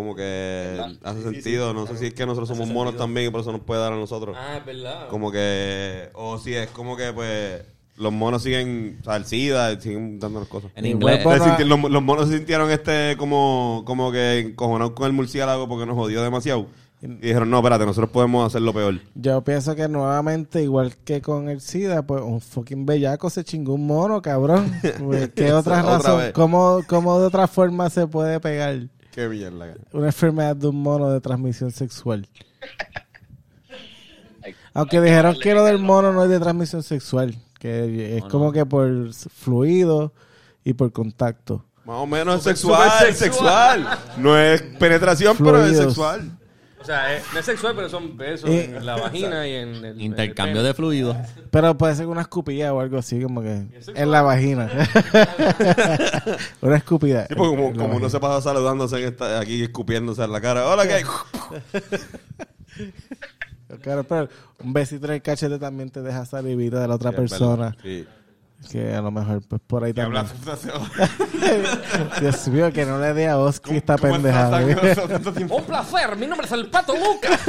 Como 0.00 0.16
que 0.16 0.80
hace 1.02 1.22
sentido. 1.22 1.74
No 1.74 1.86
sé 1.86 1.98
si 1.98 2.06
es 2.06 2.14
que 2.14 2.24
nosotros 2.24 2.48
somos 2.48 2.70
monos 2.70 2.96
también 2.96 3.26
y 3.26 3.30
por 3.30 3.42
eso 3.42 3.52
nos 3.52 3.60
puede 3.60 3.82
dar 3.82 3.92
a 3.92 3.96
nosotros. 3.96 4.34
Ah, 4.40 4.56
es 4.56 4.64
verdad. 4.64 5.08
Como 5.08 5.30
que. 5.30 6.08
O 6.14 6.38
si 6.38 6.54
es 6.54 6.70
como 6.70 6.96
que, 6.96 7.12
pues. 7.12 7.60
Los 7.98 8.10
monos 8.10 8.42
siguen. 8.42 8.96
O 9.02 9.04
sea, 9.04 9.16
el 9.16 9.26
SIDA, 9.26 9.78
siguen 9.78 10.18
dándonos 10.18 10.48
cosas. 10.48 10.70
En 10.74 10.86
inglés. 10.86 11.22
decir, 11.22 11.66
los, 11.66 11.82
los 11.82 12.02
monos 12.02 12.30
se 12.30 12.38
sintieron 12.38 12.70
este 12.70 13.14
como, 13.18 13.82
como 13.84 14.10
que 14.10 14.38
encojonados 14.38 14.94
con 14.94 15.04
el 15.04 15.12
murciélago 15.12 15.68
porque 15.68 15.84
nos 15.84 15.96
jodió 15.96 16.22
demasiado. 16.22 16.66
Y 17.02 17.08
dijeron, 17.08 17.50
no, 17.50 17.58
espérate, 17.58 17.84
nosotros 17.84 18.10
podemos 18.10 18.46
hacerlo 18.46 18.72
peor. 18.72 19.00
Yo 19.14 19.44
pienso 19.44 19.74
que 19.74 19.86
nuevamente, 19.86 20.62
igual 20.62 20.96
que 21.04 21.20
con 21.20 21.50
el 21.50 21.60
SIDA, 21.60 22.06
pues 22.06 22.22
un 22.22 22.40
fucking 22.40 22.86
bellaco 22.86 23.28
se 23.28 23.44
chingó 23.44 23.74
un 23.74 23.86
mono, 23.86 24.22
cabrón. 24.22 24.72
Pues, 24.98 25.28
¿Qué 25.34 25.52
otra 25.52 25.82
razón? 25.82 26.32
¿Cómo, 26.32 26.80
¿Cómo 26.86 27.20
de 27.20 27.26
otra 27.26 27.46
forma 27.48 27.90
se 27.90 28.06
puede 28.06 28.40
pegar 28.40 28.88
Qué 29.12 29.26
una 29.92 30.06
enfermedad 30.06 30.56
de 30.56 30.68
un 30.68 30.82
mono 30.82 31.10
de 31.10 31.20
transmisión 31.20 31.72
sexual? 31.72 32.28
Aunque 34.72 35.00
dijeron 35.00 35.36
que 35.40 35.52
lo 35.52 35.64
del 35.64 35.78
mono 35.78 36.12
no 36.12 36.24
es 36.24 36.30
de 36.30 36.38
transmisión 36.38 36.82
sexual, 36.82 37.36
que 37.58 38.16
es 38.18 38.24
como 38.24 38.52
que 38.52 38.64
por 38.64 39.12
fluido 39.12 40.12
y 40.64 40.74
por 40.74 40.92
contacto. 40.92 41.64
Más 41.84 41.96
o 41.96 42.06
menos 42.06 42.46
es 42.46 42.58
sexual. 43.18 43.98
No 44.18 44.38
es 44.38 44.62
penetración, 44.62 45.36
pero 45.36 45.64
es 45.64 45.76
sexual. 45.76 46.38
O 46.80 46.84
sea, 46.84 47.14
es- 47.14 47.24
no 47.34 47.38
es 47.40 47.44
sexual, 47.44 47.74
pero 47.76 47.88
son 47.90 48.16
besos 48.16 48.48
Eh, 48.48 48.64
en 48.76 48.86
la 48.86 48.96
vagina 48.96 49.46
y 49.46 49.52
en 49.54 49.84
el. 49.84 50.00
Intercambio 50.00 50.62
de 50.62 50.72
fluidos. 50.72 51.14
Pero 51.50 51.76
puede 51.76 51.94
ser 51.94 52.06
una 52.06 52.22
escupida 52.22 52.72
o 52.72 52.80
algo 52.80 52.96
así, 52.98 53.20
como 53.20 53.42
que 53.42 53.66
en 53.94 54.10
la 54.10 54.22
vagina. 54.22 54.70
una 56.62 56.76
escupida. 56.76 57.26
Sí, 57.28 57.34
porque 57.34 57.56
como, 57.56 57.68
en 57.68 57.76
la 57.76 57.82
como 57.82 57.96
uno 57.96 58.06
vagina. 58.06 58.08
se 58.10 58.20
pasa 58.20 58.40
saludándose 58.40 58.96
en 59.02 59.08
esta- 59.08 59.40
aquí 59.40 59.62
escupiéndose 59.62 60.22
en 60.24 60.32
la 60.32 60.40
cara. 60.40 60.66
Hola, 60.68 60.86
¿qué 60.86 60.94
hay? 60.94 61.04
Claro, 63.82 64.02
pero 64.02 64.28
un 64.64 64.72
besito 64.72 65.06
en 65.06 65.12
el 65.14 65.22
cachete 65.22 65.56
también 65.58 65.90
te 65.90 66.02
deja 66.02 66.24
salir 66.26 66.56
vida 66.56 66.80
de 66.80 66.88
la 66.88 66.96
otra 66.96 67.12
persona. 67.12 67.76
Sí. 67.82 68.04
Que 68.68 68.94
a 68.94 69.00
lo 69.00 69.10
mejor 69.10 69.40
pues 69.48 69.60
por 69.66 69.84
ahí 69.84 69.92
Que 69.92 70.02
también. 70.02 70.26
Dios 72.20 72.48
mío, 72.48 72.72
que 72.72 72.84
no 72.84 72.98
le 72.98 73.14
dé 73.14 73.28
a 73.28 73.38
Oski 73.38 73.76
esta 73.76 73.96
¿Cómo 73.96 74.12
pendejada. 74.12 74.64
tiempo? 75.32 75.56
Un 75.56 75.64
placer, 75.64 76.16
mi 76.16 76.26
nombre 76.26 76.46
es 76.46 76.52
el 76.52 76.68
Pato 76.68 76.94
Lucas. 76.94 77.40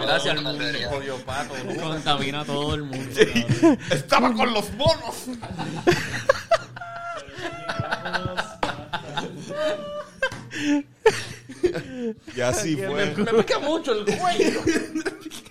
Gracias, 0.00 0.40
pato. 1.24 1.54
Contamina 1.80 2.40
a 2.40 2.44
todo 2.44 2.74
el 2.74 2.82
mundo. 2.84 3.20
Estaba 3.90 4.32
con 4.32 4.52
los 4.52 4.72
monos. 4.74 5.26
y 12.36 12.40
así 12.40 12.76
fue. 12.76 13.14
Me 13.16 13.24
pica 13.32 13.58
mucho 13.58 13.92
el 13.92 14.04
cuello. 14.16 14.60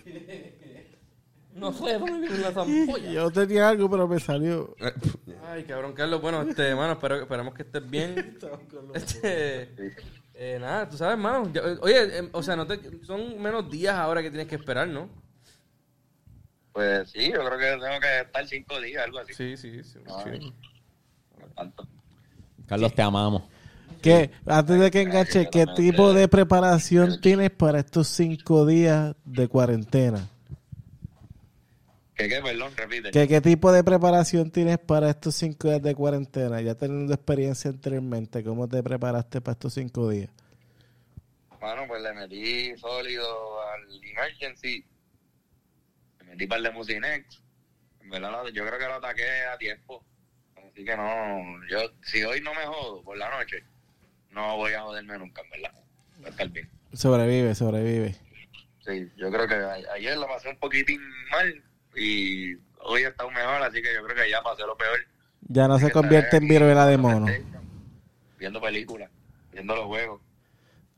No 1.58 1.74
sé 1.74 1.98
dónde 1.98 2.20
viene 2.28 2.38
la 2.40 2.52
zampolla. 2.54 3.12
Yo 3.12 3.32
tenía 3.32 3.70
algo, 3.70 3.90
pero 3.90 4.08
me 4.08 4.20
salió. 4.20 4.76
Ay, 5.50 5.64
cabrón, 5.64 5.94
Carlos. 5.94 6.22
Bueno, 6.22 6.42
este, 6.44 6.68
hermano, 6.70 6.94
espero, 6.94 7.16
esperamos 7.22 7.54
que 7.54 7.64
estés 7.64 7.90
bien. 7.90 8.38
Este, 8.94 9.96
eh, 10.34 10.58
nada, 10.60 10.88
tú 10.90 10.98
sabes, 10.98 11.14
hermano. 11.14 11.52
ya- 11.52 11.62
eh, 11.62 11.78
Oye, 11.82 12.20
eh, 12.20 12.30
o 12.32 12.44
sea, 12.44 12.56
no 12.56 12.68
te, 12.68 12.80
son 13.06 13.42
menos 13.42 13.70
días 13.72 13.96
ahora 13.96 14.22
que 14.22 14.30
tienes 14.30 14.48
que 14.48 14.56
esperar, 14.56 14.88
¿no? 14.88 15.10
Pues 16.74 17.10
sí, 17.10 17.32
yo 17.32 17.40
creo 17.44 17.58
que 17.58 17.84
tengo 17.84 18.00
que 18.00 18.20
estar 18.22 18.48
cinco 18.48 18.80
días, 18.80 19.04
algo 19.04 19.20
así. 19.20 19.34
Sí, 19.34 19.58
sí, 19.58 19.84
sí. 19.84 20.00
Ay, 20.26 20.40
sí. 20.42 20.54
tanto. 21.56 21.88
Carlos, 22.68 22.94
te 22.94 23.02
amamos. 23.02 23.44
¿Qué? 24.02 24.30
Antes 24.46 24.80
de 24.80 24.92
que 24.92 25.02
enganche, 25.02 25.50
¿qué 25.50 25.66
tipo 25.76 26.14
de 26.14 26.28
preparación 26.28 27.20
tienes 27.20 27.50
para 27.50 27.80
estos 27.80 28.08
cinco 28.08 28.66
días 28.68 29.16
de 29.26 29.48
cuarentena? 29.48 30.30
¿Qué, 32.18 32.28
qué? 32.28 32.42
Perdón, 32.42 32.74
repite. 32.76 33.12
¿Qué, 33.12 33.28
¿Qué 33.28 33.42
tipo 33.42 33.72
de 33.72 33.84
preparación 33.84 34.50
tienes 34.50 34.80
para 34.80 35.12
estos 35.12 35.36
cinco 35.36 35.68
días 35.68 35.84
de 35.84 35.94
cuarentena? 35.94 36.60
Ya 36.62 36.74
teniendo 36.74 37.14
experiencia 37.14 37.70
anteriormente, 37.70 38.44
¿cómo 38.44 38.68
te 38.68 38.82
preparaste 38.82 39.40
para 39.40 39.54
estos 39.54 39.76
cinco 39.76 40.10
días? 40.10 40.32
Mano, 41.62 41.86
pues 41.88 42.02
le 42.02 42.14
metí 42.14 42.76
sólido 42.78 43.62
al 43.70 44.04
Emergency. 44.04 44.84
Le 46.20 46.26
metí 46.26 46.48
par 46.48 46.62
de 46.62 46.72
Musinex. 46.72 47.44
En 48.02 48.10
verdad, 48.10 48.46
yo 48.52 48.66
creo 48.66 48.80
que 48.80 48.86
lo 48.86 48.96
ataqué 48.96 49.44
a 49.54 49.58
tiempo. 49.60 50.04
Así 50.56 50.84
que 50.84 50.98
no, 50.98 51.68
yo, 51.70 51.80
si 52.02 52.24
hoy 52.24 52.42
no 52.42 52.54
me 52.56 52.66
jodo 52.66 53.04
por 53.04 53.18
la 53.18 53.30
noche, 53.30 53.64
no 54.32 54.58
voy 54.58 54.74
a 54.74 54.82
joderme 54.82 55.20
nunca, 55.20 55.44
en 55.44 55.50
verdad. 55.52 55.84
Voy 56.18 56.26
a 56.26 56.30
estar 56.30 56.50
bien. 56.50 56.70
Sobrevive, 56.94 57.54
sobrevive. 57.54 58.16
Sí, 58.84 59.08
yo 59.18 59.32
creo 59.32 59.48
que 59.48 59.56
ayer 59.94 60.18
la 60.18 60.28
pasé 60.28 60.50
un 60.50 60.58
poquitín 60.58 61.02
mal 61.30 61.64
y 61.98 62.56
hoy 62.82 63.04
está 63.04 63.24
aún 63.24 63.34
mejor, 63.34 63.64
así 63.64 63.82
que 63.82 63.94
yo 63.94 64.04
creo 64.04 64.16
que 64.16 64.30
ya 64.30 64.42
pasé 64.42 64.64
lo 64.64 64.78
peor. 64.78 65.00
Ya 65.42 65.68
no 65.68 65.80
se 65.80 65.92
convierte 65.92 66.38
en 66.38 66.48
viruela 66.48 66.86
de 66.86 66.98
mono. 66.98 67.26
Viendo 68.38 68.62
películas, 68.62 69.10
viendo 69.52 69.76
los 69.76 69.86
juegos. 69.86 70.22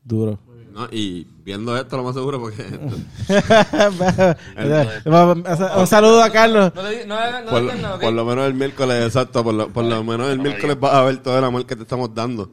Duro. 0.04 0.38
No, 0.72 0.88
y 0.90 1.26
viendo 1.42 1.76
esto, 1.76 1.96
lo 1.96 2.04
más 2.04 2.14
seguro, 2.14 2.40
porque 2.40 2.62
Un 5.76 5.86
saludo 5.86 6.22
a 6.22 6.30
Carlos. 6.30 6.72
Por 6.72 8.12
lo 8.12 8.24
menos 8.24 8.46
el 8.46 8.54
miércoles, 8.54 9.06
exacto, 9.06 9.42
por 9.42 9.54
lo, 9.54 9.72
por 9.72 9.84
lo 9.84 10.04
menos 10.04 10.30
el 10.30 10.38
miércoles 10.38 10.78
vas 10.78 10.94
a 10.94 11.02
ver 11.02 11.18
todo 11.18 11.36
el 11.38 11.44
amor 11.44 11.66
que 11.66 11.74
te 11.74 11.82
estamos 11.82 12.14
dando. 12.14 12.52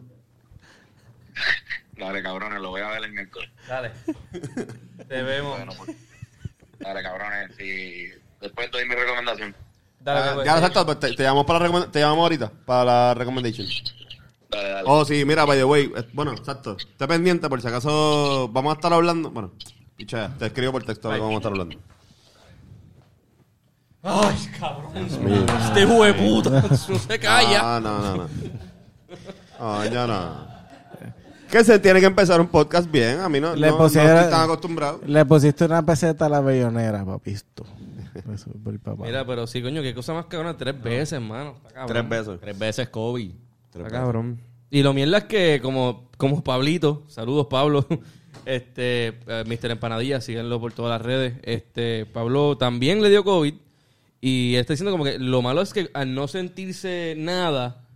Dale, 1.97 2.23
cabrones, 2.23 2.59
lo 2.59 2.69
voy 2.69 2.81
a 2.81 2.89
ver 2.89 3.03
el 3.03 3.11
miércoles. 3.11 3.49
Dale. 3.67 3.91
Te 5.07 5.23
vemos. 5.23 5.57
Bueno, 5.57 5.73
pues, 5.77 5.95
dale, 6.79 7.01
cabrones, 7.01 7.55
si 7.55 8.11
después 8.41 8.69
doy 8.71 8.87
mi 8.87 8.95
recomendación. 8.95 9.55
Dale, 9.99 10.19
Ah, 10.19 10.31
pues, 10.35 10.45
ya, 10.45 10.55
exacto, 10.55 10.85
pues 10.85 10.99
te, 10.99 11.13
te 11.15 11.23
llamamos 11.23 11.45
para 11.45 11.67
la 11.67 11.91
te 11.91 11.99
llamamos 11.99 12.23
ahorita 12.23 12.51
para 12.65 12.85
la 12.85 13.13
recommendation. 13.13 13.67
Dale, 14.49 14.69
dale. 14.69 14.83
Oh, 14.87 15.03
sí, 15.03 15.25
mira, 15.25 15.43
by 15.45 15.57
the 15.57 15.63
way, 15.65 15.91
eh, 15.95 16.07
bueno, 16.13 16.31
exacto. 16.31 16.77
Esté 16.77 17.07
pendiente 17.07 17.49
por 17.49 17.61
si 17.61 17.67
acaso 17.67 18.47
vamos 18.53 18.71
a 18.71 18.75
estar 18.75 18.93
hablando. 18.93 19.29
Bueno, 19.31 19.51
picha, 19.95 20.31
te 20.39 20.45
escribo 20.45 20.71
por 20.71 20.83
texto 20.83 21.09
lo 21.09 21.15
que 21.15 21.19
vamos 21.21 21.33
a 21.35 21.37
estar 21.37 21.51
hablando. 21.51 21.75
Ay, 24.03 24.37
cabrón. 24.57 24.95
Este 24.95 25.81
hijo 25.81 26.03
de 26.03 26.13
puta. 26.13 26.49
No 26.89 26.97
se 26.99 27.19
calla. 27.19 27.75
Ah, 27.75 27.79
no, 27.81 27.99
no, 27.99 28.15
no. 28.17 28.29
No, 29.59 29.85
ya 29.85 30.07
no. 30.07 30.47
Que 31.49 31.63
se 31.63 31.79
tiene 31.79 31.99
que 31.99 32.05
empezar 32.05 32.39
un 32.39 32.47
podcast 32.47 32.89
bien. 32.89 33.19
A 33.19 33.29
mí 33.29 33.39
no, 33.39 33.55
Le 33.55 33.69
no, 33.69 33.79
no 33.79 33.85
estoy 33.87 34.03
tan 34.03 34.41
acostumbrado. 34.43 35.01
Le 35.05 35.25
pusiste 35.25 35.65
una 35.65 35.85
peseta 35.85 36.25
a 36.25 36.29
la 36.29 36.41
bellonera, 36.41 37.03
papisto. 37.05 37.65
Eso, 38.33 38.51
por 38.63 38.79
papá. 38.79 39.05
Mira, 39.05 39.25
pero 39.25 39.47
sí, 39.47 39.61
coño, 39.61 39.81
qué 39.81 39.93
cosa 39.93 40.13
más 40.13 40.25
cabrona. 40.25 40.57
Tres 40.57 40.81
veces, 40.81 41.13
hermano. 41.13 41.55
Está 41.57 41.69
cabrón. 41.69 41.87
Tres 41.87 42.09
besos. 42.09 42.39
Tres 42.39 42.59
veces 42.59 42.89
COVID. 42.89 43.31
Está 43.73 43.87
cabrón. 43.89 44.41
Y 44.69 44.83
lo 44.83 44.93
mierda 44.93 45.19
es 45.19 45.23
que, 45.25 45.59
como, 45.61 46.09
como 46.17 46.43
Pablito, 46.43 47.03
saludos 47.07 47.47
Pablo, 47.47 47.85
este, 48.45 49.19
eh, 49.27 49.43
Mr. 49.45 49.71
Empanadilla, 49.71 50.19
síganlo 50.19 50.59
por 50.59 50.73
todas 50.73 50.99
las 50.99 51.05
redes. 51.05 51.35
Este, 51.43 52.05
Pablo 52.05 52.57
también 52.57 53.01
le 53.01 53.09
dio 53.09 53.23
COVID 53.23 53.53
y 54.19 54.55
él 54.55 54.61
está 54.61 54.73
diciendo 54.73 54.91
como 54.91 55.03
que 55.03 55.19
lo 55.19 55.41
malo 55.41 55.61
es 55.61 55.73
que 55.73 55.89
al 55.93 56.13
no 56.13 56.27
sentirse 56.27 57.15
nada, 57.17 57.87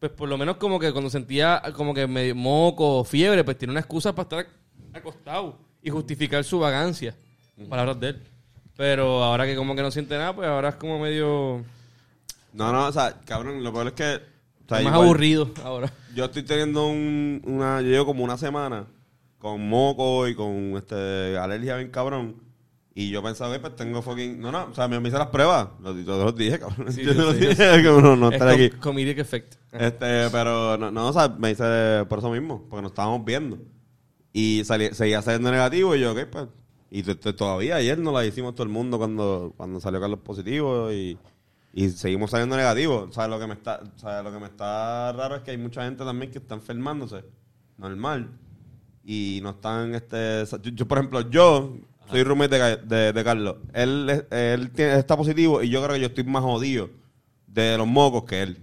pues 0.00 0.10
por 0.10 0.28
lo 0.28 0.38
menos 0.38 0.56
como 0.56 0.78
que 0.78 0.90
cuando 0.92 1.10
sentía 1.10 1.62
como 1.74 1.94
que 1.94 2.06
medio 2.06 2.34
moco 2.34 2.98
o 2.98 3.04
fiebre, 3.04 3.44
pues 3.44 3.58
tiene 3.58 3.72
una 3.72 3.80
excusa 3.80 4.14
para 4.14 4.22
estar 4.22 4.46
acostado 4.92 5.58
y 5.82 5.90
justificar 5.90 6.42
su 6.44 6.58
vagancia. 6.58 7.14
Palabras 7.68 8.00
de 8.00 8.08
él. 8.08 8.22
Pero 8.76 9.24
ahora 9.24 9.46
que 9.46 9.56
como 9.56 9.74
que 9.74 9.82
no 9.82 9.90
siente 9.90 10.16
nada, 10.18 10.34
pues 10.34 10.48
ahora 10.48 10.70
es 10.70 10.74
como 10.76 10.98
medio 10.98 11.64
No, 12.52 12.72
no, 12.72 12.86
o 12.86 12.92
sea, 12.92 13.20
cabrón, 13.24 13.62
lo 13.62 13.72
peor 13.72 13.88
es 13.88 13.92
que. 13.94 14.04
o 14.14 14.68
sea, 14.68 14.78
más 14.78 14.80
igual, 14.82 14.94
aburrido 14.94 15.50
ahora. 15.64 15.92
Yo 16.14 16.24
estoy 16.26 16.42
teniendo 16.42 16.86
un, 16.86 17.42
una. 17.44 17.80
Yo 17.80 17.88
llevo 17.88 18.06
como 18.06 18.24
una 18.24 18.36
semana 18.38 18.86
con 19.38 19.66
moco 19.68 20.26
y 20.28 20.34
con 20.34 20.76
este 20.76 21.36
alergia 21.38 21.76
bien 21.76 21.90
cabrón. 21.90 22.36
Y 22.94 23.10
yo 23.10 23.22
pensaba, 23.22 23.50
"Oye, 23.50 23.60
pues 23.60 23.76
tengo 23.76 24.00
fucking. 24.00 24.40
No, 24.40 24.50
no, 24.50 24.68
o 24.70 24.74
sea, 24.74 24.88
me, 24.88 24.96
hice 25.06 25.18
las 25.18 25.28
pruebas. 25.28 25.68
Lo, 25.82 25.94
yo 26.00 26.24
los 26.24 26.34
dije, 26.34 26.58
cabrón. 26.58 26.90
Sí, 26.92 27.02
yo 27.04 27.12
yo 27.12 27.22
los 27.24 27.38
dije, 27.38 27.54
que 27.82 27.82
no, 27.82 28.16
no 28.16 28.28
Es 28.28 28.34
estar 28.34 28.48
aquí. 28.48 28.70
com- 28.70 28.80
comedic 28.80 29.18
effect. 29.18 29.54
Este, 29.72 30.30
pero 30.30 30.78
no, 30.78 30.90
no, 30.90 31.08
o 31.08 31.12
sea, 31.12 31.28
me 31.28 31.50
hice 31.50 32.06
por 32.08 32.20
eso 32.20 32.30
mismo, 32.30 32.64
porque 32.70 32.82
nos 32.82 32.92
estábamos 32.92 33.22
viendo. 33.24 33.58
Y 34.32 34.62
salí, 34.64 34.88
seguía 34.94 35.20
saliendo 35.20 35.50
negativo 35.50 35.94
y 35.94 36.00
yo, 36.00 36.12
ok, 36.12 36.20
pues. 36.30 36.46
Y 36.90 37.02
todavía 37.02 37.76
ayer 37.76 37.98
nos 37.98 38.14
la 38.14 38.24
hicimos 38.24 38.54
todo 38.54 38.62
el 38.64 38.68
mundo 38.72 38.96
cuando, 38.98 39.52
cuando 39.56 39.80
salió 39.80 40.00
Carlos 40.00 40.20
positivo 40.20 40.92
y, 40.92 41.18
y 41.72 41.88
seguimos 41.90 42.30
saliendo 42.30 42.56
negativos. 42.56 43.14
Sea, 43.14 43.26
lo 43.28 43.38
que 43.40 43.46
me 43.46 43.54
está, 43.54 43.80
lo 44.22 44.32
que 44.32 44.38
me 44.38 44.46
está 44.46 45.12
raro 45.12 45.36
es 45.36 45.42
que 45.42 45.50
hay 45.50 45.58
mucha 45.58 45.84
gente 45.84 46.04
también 46.04 46.30
que 46.30 46.38
está 46.38 46.54
enfermándose, 46.54 47.24
normal. 47.76 48.30
Y 49.04 49.40
no 49.42 49.50
están, 49.50 49.94
este, 49.94 50.44
yo, 50.62 50.70
yo, 50.70 50.88
por 50.88 50.98
ejemplo, 50.98 51.28
yo 51.30 51.76
soy 52.10 52.22
roommate 52.22 52.58
de, 52.58 52.76
de, 52.76 53.12
de 53.12 53.24
Carlos. 53.24 53.56
Él, 53.72 54.24
él 54.30 54.70
tiene- 54.70 54.98
está 54.98 55.16
positivo 55.16 55.62
y 55.62 55.68
yo 55.68 55.82
creo 55.82 55.94
que 55.94 56.00
yo 56.00 56.06
estoy 56.06 56.24
más 56.24 56.42
jodido 56.42 56.90
de 57.46 57.76
los 57.78 57.86
mocos 57.86 58.24
que 58.24 58.42
él. 58.42 58.58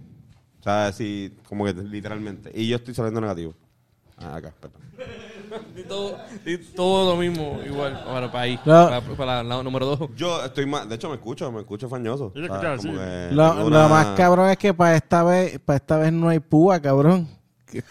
O 0.60 0.64
sea, 0.64 0.92
sí, 0.94 1.34
como 1.48 1.66
que 1.66 1.74
literalmente. 1.74 2.52
Y 2.56 2.68
yo 2.70 2.78
estoy 2.78 2.94
saliendo 2.94 3.20
negativo. 3.22 3.54
Ah, 4.18 4.36
acá, 4.38 4.54
perdón. 4.60 4.82
Y 5.76 5.84
todo, 5.84 6.18
y 6.46 6.58
todo 6.58 7.12
lo 7.12 7.18
mismo, 7.20 7.60
igual. 7.66 8.04
Para 8.32 8.42
ahí. 8.42 8.60
No. 8.66 8.86
Para, 8.90 9.02
para 9.02 9.44
la 9.44 9.64
número 9.64 9.86
dos. 9.86 10.10
Yo 10.16 10.44
estoy 10.44 10.66
más, 10.66 10.88
de 10.88 10.96
hecho 10.96 11.10
me 11.10 11.16
escucho, 11.16 11.52
me 11.52 11.60
escucho 11.62 11.88
fañoso. 11.90 12.32
Yo 12.36 12.42
te 12.42 12.52
O 12.52 12.60
sea, 12.60 12.74
escuchaba, 12.74 12.78
como 12.78 12.94
sí. 12.94 13.00
que 13.00 13.36
Lo, 13.36 13.90
más 13.90 14.08
cabrón 14.18 14.50
es 14.50 14.58
que 14.58 14.74
para 14.74 14.96
esta 14.96 15.24
vez, 15.24 15.60
para 15.60 15.78
esta 15.78 15.98
vez 15.98 16.12
no 16.14 16.30
hay 16.30 16.40
púa, 16.40 16.80
cabrón. 16.82 17.28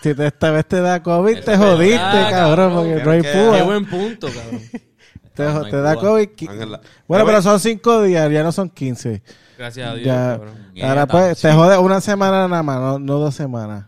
Si 0.00 0.14
te- 0.14 0.26
esta 0.26 0.50
vez 0.52 0.66
te 0.66 0.80
da 0.80 1.02
COVID, 1.02 1.40
te 1.40 1.56
jodiste, 1.56 1.96
verdad, 1.96 2.30
cabrón, 2.30 2.70
cabrón. 2.70 2.74
porque 2.74 2.94
Que- 2.96 3.04
no 3.04 3.10
hay 3.10 3.22
que- 3.22 3.32
púa. 3.32 3.56
Qué 3.56 3.62
buen 3.62 3.86
punto, 3.86 4.28
cabrón. 4.28 4.60
Te, 5.34 5.44
No 5.44 5.62
te 5.64 5.80
da 5.80 5.94
púa. 5.94 6.02
COVID. 6.02 6.28
Ángela. 6.48 6.80
Bueno, 7.08 7.24
pero 7.24 7.40
son 7.42 7.58
cinco 7.58 8.02
días, 8.02 8.30
ya 8.30 8.42
no 8.42 8.52
son 8.52 8.68
quince. 8.68 9.22
Gracias 9.56 9.88
a 9.90 9.94
Dios, 9.94 10.06
Ya, 10.06 10.36
cabrón. 10.38 10.54
ahora 10.82 11.06
pues, 11.06 11.40
te 11.40 11.52
jode 11.52 11.78
una 11.78 12.00
semana 12.02 12.46
nada 12.48 12.62
más, 12.62 12.78
no, 12.80 12.98
no 12.98 13.18
dos 13.18 13.34
semanas. 13.34 13.86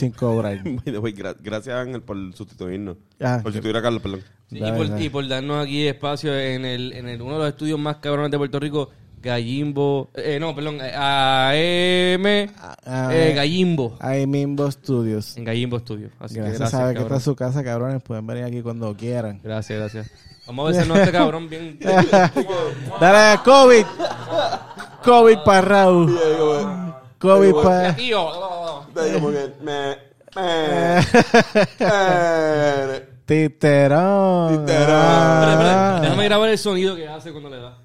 Sin 0.00 0.12
cobrar. 0.12 0.62
by 0.64 0.78
the 0.84 0.98
way, 0.98 1.12
gra- 1.14 1.36
gracias 1.40 1.76
Ángel 1.76 2.02
por 2.02 2.16
sustituirnos. 2.34 2.96
Ah, 3.20 3.38
por 3.42 3.52
sustituir 3.52 3.76
a 3.76 3.82
Carlos, 3.82 4.02
perdón. 4.02 4.20
Sí, 4.50 4.58
y, 4.58 4.72
por, 4.72 5.00
y 5.00 5.08
por 5.10 5.28
darnos 5.28 5.64
aquí 5.64 5.86
espacio 5.86 6.36
en 6.36 6.64
el, 6.64 6.92
en 6.92 7.08
el 7.08 7.22
uno 7.22 7.34
de 7.34 7.38
los 7.40 7.48
estudios 7.50 7.78
más 7.78 7.96
cabrones 7.96 8.30
de 8.32 8.38
Puerto 8.38 8.58
Rico, 8.58 8.90
Gallimbo. 9.22 10.10
Eh, 10.14 10.38
no, 10.40 10.54
perdón. 10.56 10.78
eh, 10.82 10.90
AM. 10.94 12.50
Ah, 12.86 13.10
eh, 13.12 13.32
Gallimbo. 13.36 13.96
Ahí 14.00 14.26
Mimbo 14.26 14.68
Studios. 14.70 15.36
En 15.36 15.44
Gallimbo 15.44 15.78
Studio. 15.78 16.08
Así 16.18 16.34
que 16.34 16.40
Gracias, 16.40 16.58
gracias, 16.58 16.80
sabe 16.80 16.94
que 16.94 17.00
está 17.02 17.14
en 17.14 17.20
su 17.20 17.36
casa, 17.36 17.62
cabrones. 17.62 18.02
Pueden 18.02 18.26
venir 18.26 18.44
aquí 18.44 18.60
cuando 18.62 18.96
quieran. 18.96 19.40
Gracias, 19.44 19.78
gracias. 19.78 20.10
Vamos 20.46 20.64
a 20.66 20.68
besarnos 20.72 20.96
a 20.96 21.00
este 21.02 21.12
cabrón 21.12 21.48
bien. 21.48 21.78
Dale, 23.00 23.40
COVID. 23.44 23.84
COVID 25.04 25.38
para 25.44 25.60
Raúl. 25.60 26.16
COVID 27.18 27.52
para... 27.62 27.90
Aquí 27.90 28.12
yo. 28.94 29.14
Como 29.14 29.30
que 29.30 29.52
me, 29.62 29.96
me, 30.34 30.96
me. 31.80 33.00
Titerón. 33.26 34.50
Titerón. 34.50 34.54
Espera, 34.60 35.52
espera. 35.52 36.00
Déjame 36.02 36.24
grabar 36.24 36.48
el 36.50 36.58
sonido 36.58 36.96
que 36.96 37.08
hace 37.08 37.30
cuando 37.32 37.50
le 37.50 37.56
da. 37.60 37.78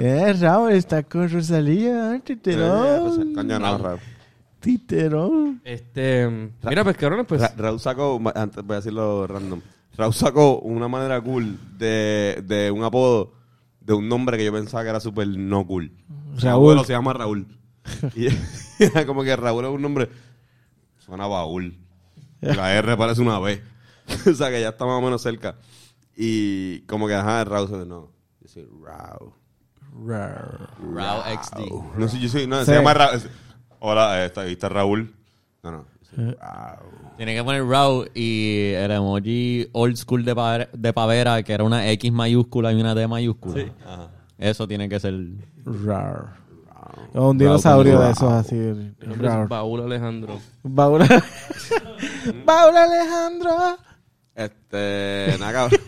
Eh, 0.00 0.32
Raúl 0.40 0.72
está 0.72 1.02
con 1.02 1.28
Rosalía. 1.30 2.20
Titerón. 2.24 3.34
Coño, 3.34 3.58
no, 3.58 3.78
Raúl. 3.78 4.00
Titerón. 4.60 5.60
Este. 5.64 6.28
Mira, 6.62 6.82
pues 6.84 6.96
cabrones, 6.96 7.26
pues. 7.26 7.40
Ra- 7.40 7.52
Raúl 7.56 7.80
sacó, 7.80 8.20
antes 8.34 8.64
voy 8.64 8.74
a 8.74 8.78
decirlo 8.78 9.26
random. 9.26 9.60
Raúl 9.96 10.12
sacó 10.14 10.58
una 10.58 10.88
manera 10.88 11.20
cool 11.20 11.58
de, 11.78 12.42
de 12.44 12.70
un 12.70 12.84
apodo 12.84 13.32
de 13.86 13.92
un 13.94 14.08
nombre 14.08 14.36
que 14.36 14.44
yo 14.44 14.52
pensaba 14.52 14.82
que 14.82 14.90
era 14.90 15.00
súper 15.00 15.28
no 15.28 15.64
cool. 15.66 15.92
Raúl. 16.34 16.48
abuelo 16.48 16.84
se 16.84 16.92
llama 16.92 17.12
Raúl. 17.12 17.46
Y 18.16 18.26
era 18.82 19.06
como 19.06 19.22
que 19.22 19.34
Raúl 19.36 19.64
es 19.64 19.70
un 19.70 19.80
nombre. 19.80 20.10
Suena 20.98 21.26
baúl. 21.28 21.78
La 22.40 22.74
R 22.74 22.96
parece 22.96 23.22
una 23.22 23.38
B. 23.38 23.62
o 24.30 24.34
sea 24.34 24.50
que 24.50 24.60
ya 24.60 24.70
está 24.70 24.84
más 24.86 24.98
o 24.98 25.00
menos 25.02 25.22
cerca. 25.22 25.54
Y 26.16 26.80
como 26.82 27.06
que, 27.06 27.14
ajá, 27.14 27.44
Raúl 27.44 27.68
se 27.68 27.86
no. 27.86 28.10
Yo 28.40 28.48
soy 28.48 28.66
Raúl. 28.82 29.32
Raw 30.04 31.22
XD. 31.42 31.96
No 31.96 32.08
sé, 32.08 32.18
yo 32.18 32.28
soy, 32.28 32.46
no, 32.46 32.58
Sí. 32.60 32.66
se 32.66 32.74
llama 32.74 32.92
Raúl. 32.92 33.20
Hola, 33.78 34.22
eh, 34.22 34.26
está, 34.26 34.40
ahí 34.42 34.52
está 34.52 34.68
Raúl. 34.68 35.14
No, 35.62 35.70
no. 35.70 35.86
Soy 36.14 36.34
Raúl. 36.40 36.90
Tiene 37.16 37.34
que 37.34 37.42
poner 37.44 37.64
Raw 37.64 38.04
y 38.14 38.72
el 38.74 38.90
emoji 38.90 39.68
old 39.72 39.96
school 39.96 40.24
de, 40.24 40.34
pa- 40.34 40.68
de 40.72 40.92
pavera, 40.92 41.42
que 41.42 41.52
era 41.52 41.64
una 41.64 41.88
X 41.92 42.12
mayúscula 42.12 42.72
y 42.72 42.80
una 42.80 42.94
D 42.94 43.06
mayúscula. 43.08 43.64
Ajá. 43.84 44.10
Eso 44.38 44.66
tiene 44.68 44.88
que 44.88 45.00
ser. 45.00 45.14
Rar. 45.64 46.36
Un 47.14 47.38
dinosaurio 47.38 47.98
de 48.00 48.10
esos 48.10 48.30
así. 48.32 48.56
Es. 48.56 49.48
Baúl 49.48 49.80
Alejandro. 49.82 50.38
Baúl. 50.62 51.00
Baúl 52.44 52.76
Alejandro. 52.76 53.78
Este, 54.34 55.34
nada, 55.40 55.52
cabrón. 55.52 55.80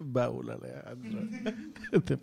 Baúl 0.00 0.50
Alejandro. 0.50 1.20
Este. 1.92 2.18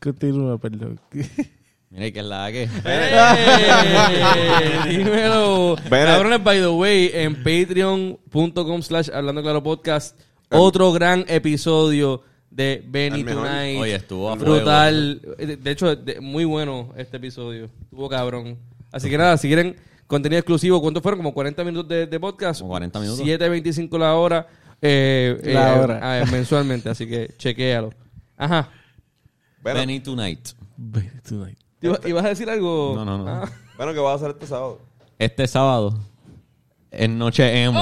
Continúa, 0.00 0.58
perdón. 0.58 1.00
Mira 1.90 2.10
que 2.10 2.18
es 2.20 2.24
la 2.26 2.52
que. 2.52 2.68
¡Eh! 2.84 4.78
Dímelo. 4.88 5.76
Cabrones, 5.88 6.42
by 6.44 6.58
the 6.58 6.68
way, 6.68 7.10
en 7.14 7.34
patreon.com 7.42 8.82
slash 8.82 9.08
hablando 9.12 9.42
claro 9.42 9.62
podcast, 9.62 10.18
otro 10.50 10.92
gran 10.92 11.24
episodio 11.28 12.22
de 12.50 12.82
Benny. 12.86 13.24
Tonight. 13.24 13.78
Oye, 13.80 13.94
estuvo. 13.94 14.34
Brutal. 14.36 15.20
De 15.38 15.56
de 15.56 15.70
hecho, 15.70 15.94
de- 15.96 16.20
muy 16.20 16.44
bueno 16.44 16.92
este 16.96 17.16
episodio. 17.16 17.70
Estuvo 17.82 18.08
cabrón. 18.08 18.58
Así 18.92 19.08
que 19.08 19.16
nada, 19.18 19.36
si 19.38 19.48
quieren 19.48 19.76
contenido 20.06 20.38
exclusivo, 20.40 20.80
¿cuántos 20.80 21.02
fueron? 21.02 21.18
Como 21.18 21.32
40 21.34 21.64
minutos 21.64 21.88
de, 21.88 22.06
de 22.06 22.20
podcast. 22.20 22.60
Como 22.60 22.70
40 22.72 23.00
minutos. 23.00 23.24
7.25 23.26 23.98
la 23.98 24.14
hora. 24.14 24.46
eh, 24.82 25.38
La 25.44 25.74
eh, 25.74 25.78
hora. 25.78 26.24
mensualmente, 26.30 26.88
así 26.90 27.06
que 27.06 27.30
chequéalo. 27.38 27.92
Ajá. 28.36 28.68
Bueno, 29.62 29.80
Benny 29.80 30.00
Tonight. 30.00 30.48
Baby 30.76 31.10
tonight. 31.26 31.58
¿Ibas 31.80 32.00
ibas 32.06 32.24
a 32.24 32.28
decir 32.28 32.50
algo? 32.50 32.92
No, 32.96 33.04
no, 33.04 33.18
no. 33.18 33.28
Ah. 33.28 33.48
bueno, 33.76 33.92
¿qué 33.92 34.00
vas 34.00 34.12
a 34.12 34.16
hacer 34.16 34.30
este 34.30 34.46
sábado? 34.46 34.80
Este 35.18 35.46
sábado 35.46 35.98
es 36.90 37.08
Noche 37.08 37.62
Emo. 37.64 37.80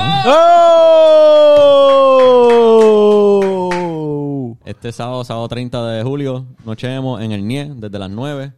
¡Oh! 3.26 4.56
Este 4.64 4.92
sábado, 4.92 5.24
sábado 5.24 5.48
30 5.48 5.87
de 5.90 6.02
julio, 6.02 6.46
Noche 6.64 6.92
Emo 6.94 7.20
en 7.20 7.32
el 7.32 7.46
NIE, 7.46 7.72
desde 7.76 7.98
las 7.98 8.11
9. 8.11 8.52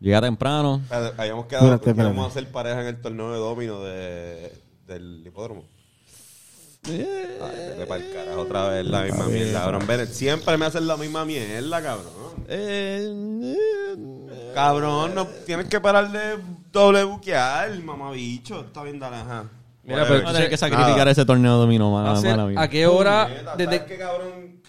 Llega 0.00 0.20
temprano. 0.20 0.82
Habíamos 0.90 1.46
quedado 1.46 1.64
Espérate, 1.66 1.84
que 1.84 1.90
espérate. 1.90 2.14
íbamos 2.14 2.26
a 2.26 2.28
hacer 2.28 2.50
pareja 2.52 2.80
en 2.82 2.86
el 2.88 3.00
torneo 3.00 3.32
de 3.32 3.38
domino 3.38 3.80
de, 3.82 4.52
del 4.86 5.22
hipódromo. 5.26 5.64
Ay, 6.88 7.68
vete 7.68 7.86
pa'l 7.86 8.04
carajo, 8.12 8.40
otra 8.40 8.68
vez 8.68 8.86
la 8.86 9.02
misma 9.02 9.26
mierda, 9.26 9.60
cabrón. 9.60 9.86
Bennett, 9.86 10.10
siempre 10.12 10.56
me 10.56 10.66
hacen 10.66 10.86
la 10.86 10.96
misma 10.96 11.24
mierda, 11.24 11.82
cabrón. 11.82 12.06
Cabrón, 14.54 15.14
no 15.14 15.26
tienes 15.44 15.66
que 15.66 15.80
parar 15.80 16.10
de 16.10 16.38
doble 16.72 17.04
buquear, 17.04 17.78
mamabicho. 17.82 18.60
Está 18.60 18.82
bien, 18.82 18.98
dale, 18.98 19.16
ajá. 19.16 19.44
Mira, 19.84 20.02
a 20.02 20.32
tener 20.32 20.48
que 20.48 20.56
sacrificar 20.56 21.06
ese 21.08 21.24
torneo 21.24 21.54
de 21.54 21.58
dominó, 21.60 21.92
mala, 21.92 22.12
Hacer- 22.12 22.30
mala 22.36 22.46
mía. 22.48 22.60
¿A 22.60 22.68
qué 22.68 22.86
hora? 22.86 23.28
Desde, 23.56 23.64
¿Sabes 23.64 23.82
qué, 23.82 23.98
cabrón? 23.98 24.60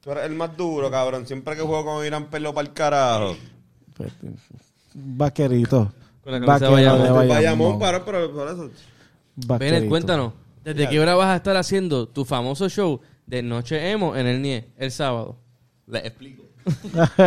Tú 0.00 0.10
eres 0.12 0.24
el 0.26 0.34
más 0.34 0.56
duro, 0.56 0.90
cabrón. 0.90 1.26
Siempre 1.26 1.56
que 1.56 1.62
juego 1.62 1.84
con 1.84 2.04
Irán 2.06 2.26
pelo 2.26 2.52
para 2.54 2.68
el 2.68 2.74
carajo. 2.74 3.36
Vaquerito. 4.94 5.92
Con 6.22 6.32
la 6.32 6.40
camisa 6.40 6.58
de 6.66 6.70
Vaquero 6.70 7.14
Bayamón. 7.14 7.28
Bayamón. 7.28 7.78
para, 7.78 8.04
pero 8.04 8.32
por 8.32 8.48
eso. 8.48 8.70
Vaquerito. 9.36 9.88
Cuéntanos. 9.88 10.32
¿Desde 10.64 10.88
qué 10.88 10.98
hora 11.00 11.14
vas 11.14 11.28
a 11.28 11.36
estar 11.36 11.56
haciendo 11.56 12.08
tu 12.08 12.24
famoso 12.24 12.68
show 12.68 13.00
de 13.26 13.42
Noche 13.42 13.90
Emo 13.90 14.16
en 14.16 14.26
el 14.26 14.40
NIE 14.42 14.70
el 14.78 14.90
sábado? 14.90 15.36
Les 15.86 16.04
explico. 16.04 16.44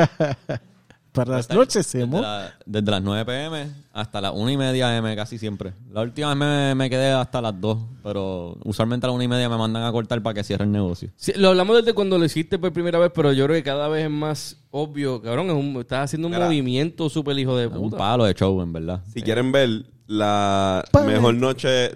Para 1.12 1.38
las 1.38 1.50
noches, 1.50 1.92
Desde, 1.92 2.06
la- 2.22 2.54
desde 2.64 2.92
las 2.92 3.02
9 3.02 3.26
pm 3.26 3.72
hasta 3.92 4.22
las 4.22 4.34
1 4.36 4.52
y 4.52 4.58
media 4.58 4.96
am 5.00 5.16
casi 5.16 5.40
siempre. 5.40 5.74
La 5.92 6.02
última 6.04 6.28
vez 6.30 6.38
me, 6.38 6.76
me 6.76 6.90
quedé 6.92 7.10
hasta 7.12 7.42
las 7.42 7.60
2, 7.60 7.78
pero 8.04 8.56
usualmente 8.64 9.08
a 9.08 9.10
las 9.10 9.16
1 9.16 9.24
y 9.24 9.28
media 9.28 9.50
me 9.50 9.58
mandan 9.58 9.84
a 9.84 9.92
cortar 9.92 10.22
para 10.22 10.36
que 10.36 10.44
cierre 10.44 10.66
el 10.66 10.72
negocio. 10.72 11.10
Sí, 11.16 11.34
lo 11.36 11.50
hablamos 11.50 11.78
desde 11.78 11.94
cuando 11.94 12.20
lo 12.20 12.26
hiciste 12.26 12.60
por 12.60 12.72
primera 12.72 13.00
vez, 13.00 13.12
pero 13.16 13.34
yo 13.34 13.46
creo 13.46 13.56
que 13.58 13.64
cada 13.64 13.88
vez 13.88 14.04
es 14.06 14.12
más 14.12 14.58
obvio. 14.70 15.20
Cabrón, 15.20 15.48
es 15.48 15.54
un- 15.54 15.78
estás 15.82 16.04
haciendo 16.06 16.28
un 16.28 16.34
Mira. 16.36 16.46
movimiento 16.46 17.10
súper 17.10 17.40
hijo 17.40 17.58
de 17.58 17.66
Es 17.66 17.72
un 17.72 17.90
puta. 17.90 17.98
palo 17.98 18.26
de 18.26 18.36
show, 18.36 18.62
en 18.62 18.74
verdad. 18.74 19.02
Si 19.12 19.24
quieren 19.24 19.52
ver 19.52 19.86
la 20.06 20.86
mejor 21.04 21.34
noche 21.34 21.96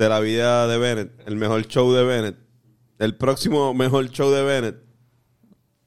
de 0.00 0.08
la 0.08 0.18
vida 0.20 0.66
de 0.66 0.78
Bennett, 0.78 1.12
el 1.26 1.36
mejor 1.36 1.66
show 1.68 1.92
de 1.92 2.02
Bennett, 2.04 2.36
el 2.98 3.14
próximo 3.16 3.74
mejor 3.74 4.08
show 4.10 4.30
de 4.30 4.42
Bennett 4.42 4.76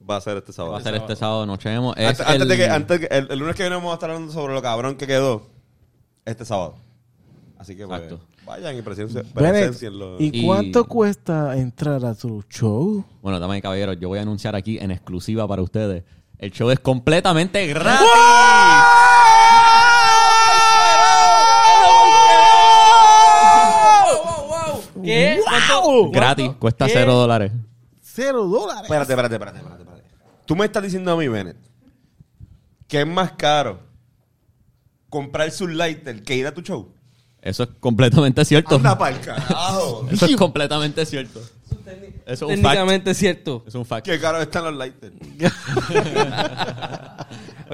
va 0.08 0.17
a 0.17 0.21
ser 0.21 0.38
este 0.38 0.54
sábado. 0.54 0.73
Va 0.73 0.80
a 0.80 0.84
ser 0.84 0.95
este 0.95 1.15
sábado 1.15 1.45
Noche 1.45 1.69
Antes, 1.73 2.19
antes 2.21 2.47
de 2.47 2.56
que, 2.58 2.69
antes 2.69 2.99
que- 2.99 3.08
el, 3.10 3.28
el 3.32 3.39
lunes 3.39 3.56
que 3.56 3.63
viene 3.63 3.76
vamos 3.76 3.91
a 3.91 3.95
estar 3.95 4.12
hablando 4.12 4.32
sobre 4.32 4.54
lo 4.54 4.62
cabrón 4.62 4.95
que 4.97 5.08
quedó 5.08 5.47
este 6.26 6.45
sábado. 6.45 6.76
Así 7.58 7.76
que 7.76 7.88
pues, 7.88 8.02
Exacto. 8.04 8.26
vayan 8.45 8.78
y 8.78 8.82
presencienlo. 8.82 10.17
¿y 10.19 10.39
Y- 10.41 10.45
cuánto 10.45 10.86
cuesta 10.86 11.58
entrar 11.58 12.06
a 12.06 12.13
tu 12.13 12.43
show? 12.49 13.04
Bueno, 13.21 13.39
damas 13.39 13.58
y 13.58 13.62
caballeros, 13.62 13.97
yo 13.99 14.10
voy 14.10 14.19
a 14.19 14.21
anunciar 14.21 14.56
aquí 14.56 14.78
en 14.80 14.91
exclusiva 14.91 15.47
para 15.47 15.62
ustedes. 15.62 16.04
El 16.38 16.52
show 16.52 16.69
es 16.69 16.80
completamente 16.80 17.65
gratis. 17.67 17.99
¿Qué? 17.99 19.02
¿Cuánto? 26.01 26.12
Gratis, 26.12 26.51
cuesta 26.60 26.86
¿Qué? 26.88 26.93
cero 26.93 27.13
dólares. 27.13 27.51
Cero 28.01 28.45
dólares. 28.45 28.84
Espérate, 28.84 29.13
espérate, 29.13 29.36
espérate, 29.36 29.58
espérate, 29.60 29.84
espérate. 29.84 30.03
Tú 30.45 30.56
me 30.56 30.65
estás 30.65 30.84
diciendo 30.84 31.12
a 31.12 31.17
mí, 31.17 31.27
Bennett, 31.27 31.58
que 32.88 33.01
es 33.01 33.08
más 33.08 33.32
caro 33.34 33.79
comprar 35.10 35.49
su 35.51 35.67
lighter 35.67 36.23
que 36.23 36.36
ir 36.36 36.47
a 36.47 36.53
tu 36.53 36.62
show. 36.62 36.93
Eso 37.41 37.63
es 37.63 37.69
completamente 37.79 38.43
cierto. 38.45 38.75
Anda 38.75 38.97
pa'l 38.97 39.19
carajo. 39.19 40.08
Eso 40.12 40.25
es 40.25 40.36
completamente 40.36 41.06
cierto. 41.06 41.41
Eso 42.25 42.25
es 42.25 42.41
un 42.41 42.49
fact. 42.49 42.62
Técnicamente 42.62 43.12
es 43.12 43.17
cierto. 43.17 43.63
Es 43.67 43.75
un 43.75 43.86
fact. 43.86 44.06
Qué 44.06 44.19
caro 44.19 44.41
están 44.41 44.63
los 44.63 44.75
lighters. 44.75 45.13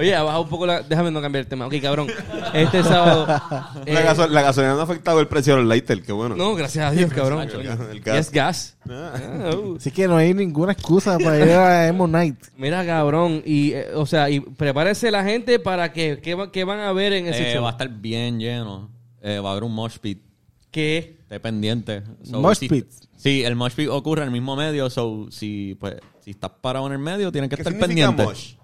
Oye, 0.00 0.14
ha 0.14 0.22
bajado 0.22 0.42
un 0.44 0.48
poco 0.48 0.66
la... 0.66 0.80
Déjame 0.82 1.10
no 1.10 1.20
cambiar 1.20 1.42
el 1.44 1.46
tema. 1.46 1.66
Ok, 1.66 1.74
cabrón. 1.82 2.08
Este 2.54 2.82
sábado... 2.82 3.26
eh, 3.86 3.92
La, 3.92 4.00
gaso- 4.02 4.28
la 4.28 4.42
gasolina 4.42 4.72
no 4.74 4.80
ha 4.80 4.84
afectado 4.84 5.20
el 5.20 5.28
precio 5.28 5.54
de 5.54 5.60
los 5.60 5.68
lighters, 5.68 6.02
qué 6.02 6.12
bueno. 6.12 6.36
No, 6.36 6.54
gracias 6.54 6.86
a 6.86 6.90
Dios, 6.90 7.12
cabrón. 7.14 7.42
El 7.42 7.62
gas- 7.62 7.80
el 7.90 7.96
Y 7.98 8.00
gas. 8.00 8.16
es 8.18 8.30
gas. 8.32 8.76
Ah. 8.88 9.12
Ah, 9.14 9.56
uh. 9.56 9.76
Así 9.76 9.90
que 9.90 10.08
no 10.08 10.16
hay 10.16 10.32
ninguna 10.32 10.72
excusa 10.72 11.18
para 11.18 11.36
ir 11.38 11.50
a 11.52 11.86
Emo 11.88 12.06
Night. 12.08 12.36
Mira, 12.56 12.84
cabrón. 12.86 13.42
Y, 13.44 13.72
eh, 13.72 13.88
o 13.94 14.06
sea, 14.06 14.30
y 14.30 14.40
prepárese 14.40 15.10
la 15.10 15.22
gente 15.22 15.58
para 15.58 15.92
que... 15.92 16.18
¿Qué, 16.22 16.34
va- 16.34 16.50
qué 16.50 16.64
van 16.64 16.80
a 16.80 16.92
ver 16.92 17.12
en 17.12 17.26
ese 17.26 17.50
Eh, 17.50 17.54
show? 17.54 17.62
va 17.62 17.68
a 17.68 17.72
estar 17.72 17.88
bien 17.90 18.38
lleno. 18.40 18.90
Eh, 19.22 19.38
va 19.38 19.50
a 19.50 19.52
haber 19.52 19.64
un 19.64 19.74
mosh 19.74 19.98
pit. 19.98 20.22
¿Qué? 20.70 21.18
Esté 21.22 21.40
pendiente. 21.40 22.02
Mosh 22.30 22.56
si- 22.58 22.68
pit. 22.68 22.86
Sí, 23.16 23.42
el 23.44 23.54
mosh 23.54 23.74
pit 23.74 23.88
ocurre 23.90 24.22
en 24.22 24.28
el 24.28 24.32
mismo 24.32 24.56
medio. 24.56 24.88
So, 24.88 25.26
si, 25.30 25.76
pues, 25.78 25.96
si 26.24 26.30
estás 26.30 26.52
parado 26.62 26.86
en 26.86 26.92
el 26.94 26.98
medio, 26.98 27.30
tienes 27.30 27.50
que 27.50 27.56
¿Qué 27.56 27.62
estar 27.62 27.72
significa 27.74 28.06
pendiente. 28.08 28.22
mosh? 28.24 28.54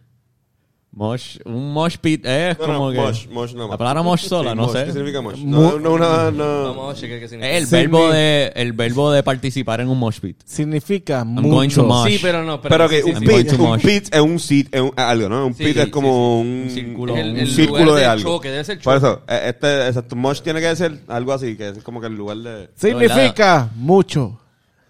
Mosh, 0.98 1.36
un 1.44 1.74
mosh 1.74 1.98
pit 1.98 2.24
es 2.24 2.58
No, 2.58 2.64
como 2.64 2.86
no, 2.86 2.92
que... 2.92 2.98
mosh, 2.98 3.28
mosh 3.28 3.52
más. 3.52 3.68
La 3.68 3.76
palabra 3.76 4.02
mosh 4.02 4.22
sola, 4.28 4.52
Sí, 4.52 4.56
no 4.56 4.62
mosh, 4.62 4.72
sé. 4.72 4.84
¿Qué 4.86 4.92
significa 4.92 5.20
mosh? 5.20 5.38
No, 5.44 5.78
no, 5.78 5.92
una, 5.92 6.30
no. 6.30 6.74
Vamos 6.74 6.96
a 6.96 6.98
chequear 6.98 7.20
qué 7.20 7.28
significa. 7.28 7.54
El 7.58 7.66
verbo 7.66 8.08
de 8.10 8.50
el 8.56 8.72
verbo 8.72 9.12
de 9.12 9.22
participar 9.22 9.82
en 9.82 9.88
un 9.90 9.98
mosh 9.98 10.20
pit. 10.20 10.38
Significa 10.46 11.18
I'm 11.18 11.34
going 11.50 11.68
to 11.68 11.82
mucho. 11.82 11.84
mosh. 11.84 12.12
Sí, 12.12 12.18
pero 12.22 12.44
no. 12.44 12.62
Pero 12.62 12.88
que 12.88 13.02
sí, 13.02 13.10
un 13.10 13.18
sí, 13.20 13.26
un 13.56 13.60
mosh. 13.60 13.82
pit 13.82 14.08
es 14.14 14.20
un 14.22 14.38
sit, 14.40 14.74
es 14.74 14.80
un- 14.80 14.92
algo, 14.96 15.28
¿no? 15.28 15.46
Un 15.48 15.54
Sí, 15.54 15.64
pit 15.64 15.76
es 15.76 15.88
como 15.90 16.42
sí, 16.42 16.48
sí. 16.48 16.62
un, 16.62 16.70
círculo. 16.86 17.14
Es 17.14 17.20
el- 17.20 17.30
un 17.32 17.36
el 17.40 17.52
círculo 17.52 17.84
lugar 17.84 18.00
de 18.00 18.06
algo. 18.06 18.30
choque, 18.36 18.48
debe 18.50 18.64
ser 18.64 18.80
Por 18.80 18.94
choque. 18.94 19.06
eso, 19.06 19.22
eh, 19.28 19.40
este, 19.50 19.86
exacto, 19.88 20.16
mosh 20.16 20.40
tiene 20.40 20.60
que 20.62 20.76
ser 20.76 20.98
algo 21.08 21.32
así, 21.34 21.56
que 21.58 21.68
es 21.68 21.82
como 21.82 22.00
que 22.00 22.06
el 22.06 22.16
lugar 22.16 22.38
de... 22.38 22.70
Significa 22.74 23.68
mucho. 23.76 24.40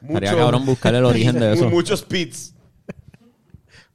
Estaría 0.02 0.30
mucho- 0.30 0.40
cabrón 0.40 0.66
buscar 0.66 0.94
el 0.94 1.04
origen 1.04 1.40
de 1.40 1.52
eso. 1.54 1.68
Muchos 1.68 2.02
pits. 2.02 2.52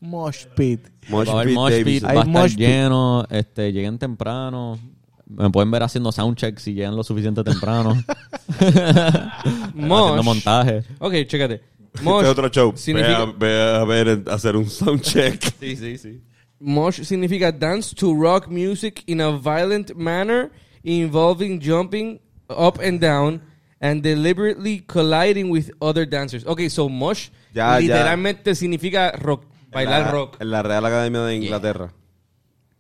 Mosh 0.02 0.46
pit. 0.56 0.88
Mosh 1.10 1.28
va 1.28 1.32
a 1.32 1.36
haber 1.36 1.48
pit 1.48 1.56
mosh 1.56 1.72
pit, 1.74 1.86
Davidson. 1.86 2.10
Hay 2.10 2.16
va 2.16 2.22
a 2.22 2.26
estar 2.26 2.42
mosh 2.42 2.52
pit. 2.52 2.60
lleno, 2.60 3.26
este, 3.30 3.72
lleguen 3.72 3.98
temprano. 4.00 4.80
Me 5.28 5.50
pueden 5.50 5.72
ver 5.72 5.84
haciendo 5.84 6.12
soundcheck 6.12 6.60
si 6.60 6.74
llegan 6.74 6.96
lo 6.96 7.04
suficiente 7.04 7.44
temprano. 7.44 7.94
haciendo 8.60 9.72
Mosh. 9.76 10.26
montaje. 10.26 10.84
Ok, 11.00 11.14
chécate. 11.28 11.62
Este 11.94 12.04
Mosh, 12.04 12.24
es 12.24 12.30
otro 12.30 12.50
show. 12.50 12.74
significa- 12.76 13.26
Ve, 13.38 13.62
a, 13.62 13.84
ve 13.84 14.00
a 14.00 14.04
ver, 14.04 14.24
hacer 14.30 14.56
un 14.56 14.70
soundcheck. 14.70 15.42
Sí, 15.60 15.76
sí, 15.76 15.98
sí. 15.98 16.22
mosh 16.60 17.02
significa 17.04 17.52
dance 17.52 17.96
to 17.96 18.14
rock 18.14 18.48
music 18.48 19.04
in 19.08 19.20
a 19.20 19.32
violent 19.32 19.96
manner 19.96 20.52
involving 20.84 21.60
jumping 21.60 22.20
up 22.50 22.80
and 22.80 23.00
down 23.02 23.42
and 23.80 24.04
deliberately 24.04 24.80
colliding 24.88 25.50
with 25.52 25.72
other 25.82 26.06
dancers. 26.08 26.46
Ok, 26.46 26.70
so 26.70 26.88
mosh 26.88 27.30
Ya, 27.54 27.80
ya. 27.80 27.80
literalmente 27.80 28.54
significa 28.56 29.12
rock, 29.14 29.46
bailar 29.72 30.00
en 30.02 30.06
la, 30.06 30.12
rock. 30.12 30.38
En 30.40 30.52
la 30.52 30.64
Real 30.64 30.86
Academia 30.86 31.22
de 31.22 31.36
Inglaterra. 31.36 31.94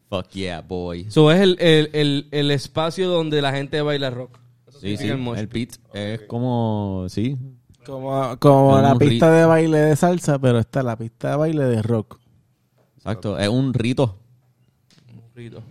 Fuck 0.10 0.30
yeah, 0.32 0.62
boy. 0.62 1.10
So 1.10 1.32
es 1.32 1.40
el, 1.40 1.58
el, 1.60 1.90
el, 1.94 2.28
el 2.32 2.52
espacio 2.52 3.10
donde 3.10 3.42
la 3.42 3.54
gente 3.54 3.82
baila 3.82 4.10
rock. 4.10 4.40
Eso 4.68 4.80
Sí, 4.80 4.98
sí. 4.98 5.08
el 5.08 5.26
El 5.38 5.48
pit. 5.48 5.76
es 5.94 6.22
como, 6.24 7.06
sí. 7.08 7.38
Como, 7.86 8.38
como 8.38 8.80
la 8.80 8.94
un 8.94 9.00
pista 9.00 9.32
de 9.32 9.46
baile 9.46 9.78
de 9.78 9.96
salsa, 9.96 10.38
pero 10.38 10.60
está 10.60 10.84
la 10.84 10.98
pista 10.98 11.32
de 11.32 11.36
baile 11.38 11.64
de 11.64 11.82
rock. 11.82 12.20
Exacto. 12.98 13.38
Es 13.40 13.48
un 13.48 13.74
rito. 13.74 14.18
Rito. 15.34 15.64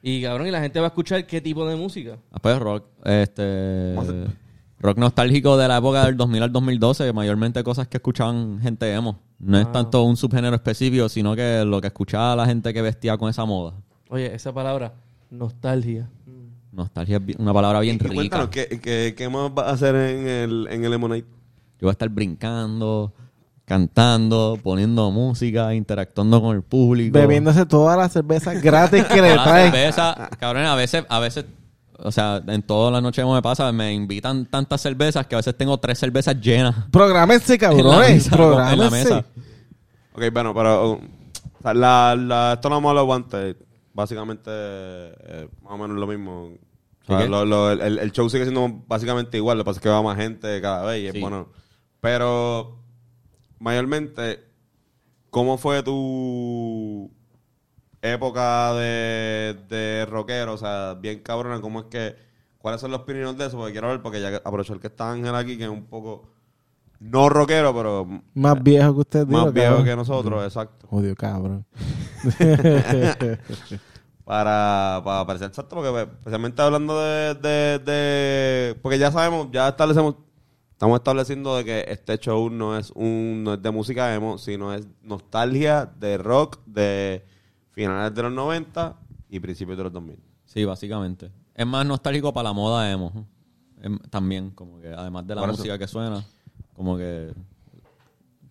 Y 0.00 0.22
cabrón, 0.22 0.46
y 0.46 0.52
la 0.52 0.60
gente 0.60 0.78
va 0.78 0.86
a 0.86 0.88
escuchar 0.88 1.26
qué 1.26 1.40
tipo 1.40 1.66
de 1.66 1.74
música. 1.74 2.16
Después 2.30 2.58
rock, 2.60 2.86
este... 3.04 3.94
Rock 4.78 4.98
nostálgico 4.98 5.56
de 5.56 5.68
la 5.68 5.78
época 5.78 6.04
del 6.04 6.16
2000 6.16 6.42
al 6.42 6.52
2012, 6.52 7.12
mayormente 7.12 7.64
cosas 7.64 7.88
que 7.88 7.96
escuchaban 7.96 8.60
gente 8.60 8.92
emo. 8.92 9.18
No 9.38 9.58
es 9.58 9.70
tanto 9.72 10.02
un 10.02 10.16
subgénero 10.16 10.54
específico, 10.54 11.08
sino 11.08 11.34
que 11.34 11.64
lo 11.64 11.80
que 11.80 11.86
escuchaba 11.88 12.36
la 12.36 12.46
gente 12.46 12.72
que 12.74 12.82
vestía 12.82 13.16
con 13.16 13.28
esa 13.30 13.44
moda. 13.44 13.74
Oye, 14.08 14.34
esa 14.34 14.52
palabra, 14.52 14.94
nostalgia. 15.30 16.08
Nostalgia 16.72 17.20
es 17.26 17.36
una 17.36 17.54
palabra 17.54 17.80
bien 17.80 17.96
Y 17.96 17.98
rica. 18.00 18.14
cuéntanos, 18.14 18.48
¿qué, 18.50 18.80
qué, 18.82 19.14
qué 19.16 19.28
más 19.30 19.52
vas 19.54 19.66
a 19.66 19.70
hacer 19.70 19.94
en 19.94 20.28
el, 20.28 20.68
en 20.70 20.84
el 20.84 20.90
Lemonade? 20.90 21.22
Yo 21.22 21.82
voy 21.82 21.88
a 21.88 21.92
estar 21.92 22.08
brincando, 22.10 23.12
cantando, 23.64 24.58
poniendo 24.62 25.10
música, 25.10 25.74
interactuando 25.74 26.40
con 26.40 26.54
el 26.56 26.62
público. 26.62 27.18
Bebiéndose 27.18 27.64
todas 27.66 27.96
las 27.96 28.12
cervezas 28.12 28.62
gratis 28.62 29.04
que 29.04 29.22
le 29.22 29.34
traen. 29.34 29.72
cerveza, 29.72 30.30
cabrón, 30.38 30.64
a 30.64 30.74
veces, 30.74 31.04
a 31.08 31.18
veces, 31.18 31.46
o 31.98 32.10
sea, 32.12 32.42
en 32.46 32.62
todas 32.62 32.92
las 32.92 33.02
noches 33.02 33.22
como 33.22 33.34
me 33.34 33.42
pasa, 33.42 33.70
me 33.72 33.92
invitan 33.92 34.46
tantas 34.46 34.80
cervezas 34.80 35.26
que 35.26 35.34
a 35.34 35.38
veces 35.38 35.56
tengo 35.56 35.78
tres 35.78 35.98
cervezas 35.98 36.40
llenas. 36.40 36.74
Prográmense, 36.90 37.54
en 37.60 37.60
la 37.60 37.68
cabrones. 37.68 38.24
en 38.26 38.30
la 38.30 38.36
Prográmense. 38.36 38.90
mesa. 38.90 39.24
Ok, 40.14 40.22
bueno, 40.32 40.54
pero 40.54 40.90
uh, 40.92 40.94
o 40.94 41.62
sea, 41.62 41.74
la, 41.74 42.16
la, 42.16 42.52
esto 42.54 42.68
lo 42.68 42.78
hemos 42.78 42.88
hablado 42.90 43.12
antes. 43.14 43.56
Básicamente, 43.92 44.50
eh, 44.50 45.48
más 45.62 45.72
o 45.72 45.78
menos 45.78 45.96
lo 45.96 46.06
mismo. 46.06 46.44
O 46.44 47.06
sea, 47.06 47.18
¿Sí 47.18 47.24
qué? 47.24 47.28
lo- 47.30 47.44
lo- 47.44 47.70
el, 47.72 47.98
el 47.98 48.12
show 48.12 48.28
sigue 48.28 48.44
siendo 48.44 48.82
básicamente 48.86 49.36
igual. 49.38 49.56
Lo 49.58 49.64
que 49.64 49.68
pasa 49.68 49.78
es 49.78 49.82
que 49.82 49.88
va 49.88 50.02
más 50.02 50.16
gente 50.18 50.60
cada 50.60 50.84
vez 50.84 51.02
y 51.02 51.06
es 51.06 51.12
Sí. 51.14 51.20
bueno. 51.20 51.48
Pero, 52.00 52.78
mayormente, 53.58 54.44
¿cómo 55.30 55.56
fue 55.58 55.82
tu 55.82 57.10
época 58.12 58.72
de, 58.74 59.56
de 59.68 60.06
rockero? 60.06 60.54
O 60.54 60.58
sea, 60.58 60.94
bien 61.00 61.20
cabrona, 61.20 61.60
¿cómo 61.60 61.80
es 61.80 61.86
que... 61.86 62.16
¿Cuáles 62.58 62.80
son 62.80 62.90
los 62.90 63.00
opiniones 63.02 63.38
de 63.38 63.46
eso? 63.46 63.56
Porque 63.56 63.72
quiero 63.72 63.88
ver, 63.88 64.02
porque 64.02 64.20
ya 64.20 64.36
aprovechar 64.38 64.80
que 64.80 64.88
está 64.88 65.12
Ángel 65.12 65.34
aquí, 65.34 65.56
que 65.56 65.64
es 65.64 65.70
un 65.70 65.84
poco... 65.86 66.28
No 66.98 67.28
rockero, 67.28 67.74
pero 67.74 68.08
Más 68.34 68.62
viejo 68.62 68.94
que 68.94 69.00
usted. 69.00 69.26
más 69.26 69.42
digo, 69.42 69.52
viejo 69.52 69.68
cabrón. 69.70 69.84
que 69.84 69.96
nosotros, 69.96 70.44
exacto. 70.44 70.86
Odio, 70.90 71.14
cabrón. 71.14 71.64
Para, 74.24 75.00
para 75.04 75.24
parecer 75.24 75.46
exacto, 75.48 75.76
porque 75.76 75.90
pues, 75.90 76.08
especialmente 76.18 76.60
hablando 76.60 77.00
de, 77.00 77.34
de, 77.36 77.78
de- 77.78 78.74
Porque 78.82 78.98
ya 78.98 79.12
sabemos, 79.12 79.48
ya 79.52 79.68
establecemos. 79.68 80.16
Estamos 80.72 80.98
estableciendo 80.98 81.56
de 81.56 81.64
que 81.64 81.84
este 81.88 82.18
show 82.18 82.50
no 82.50 82.76
es 82.76 82.90
un 82.96 83.44
no 83.44 83.54
es 83.54 83.62
de 83.62 83.70
música 83.70 84.12
emo, 84.14 84.36
sino 84.36 84.74
es 84.74 84.86
nostalgia 85.00 85.86
de 85.86 86.18
rock 86.18 86.58
de 86.66 87.24
finales 87.76 88.14
de 88.14 88.22
los 88.22 88.32
90 88.32 88.96
y 89.28 89.38
principios 89.38 89.76
de 89.76 89.84
los 89.84 89.92
2000. 89.92 90.18
Sí, 90.46 90.64
básicamente. 90.64 91.30
Es 91.54 91.66
más 91.66 91.84
nostálgico 91.86 92.32
para 92.32 92.48
la 92.48 92.52
moda 92.54 92.90
emo. 92.90 93.12
Em- 93.82 93.98
También, 94.10 94.50
como 94.50 94.80
que 94.80 94.88
además 94.88 95.26
de 95.26 95.34
la 95.34 95.42
Por 95.42 95.50
eso. 95.50 95.58
música 95.58 95.78
que 95.78 95.86
suena, 95.86 96.24
como 96.74 96.96
que 96.96 97.32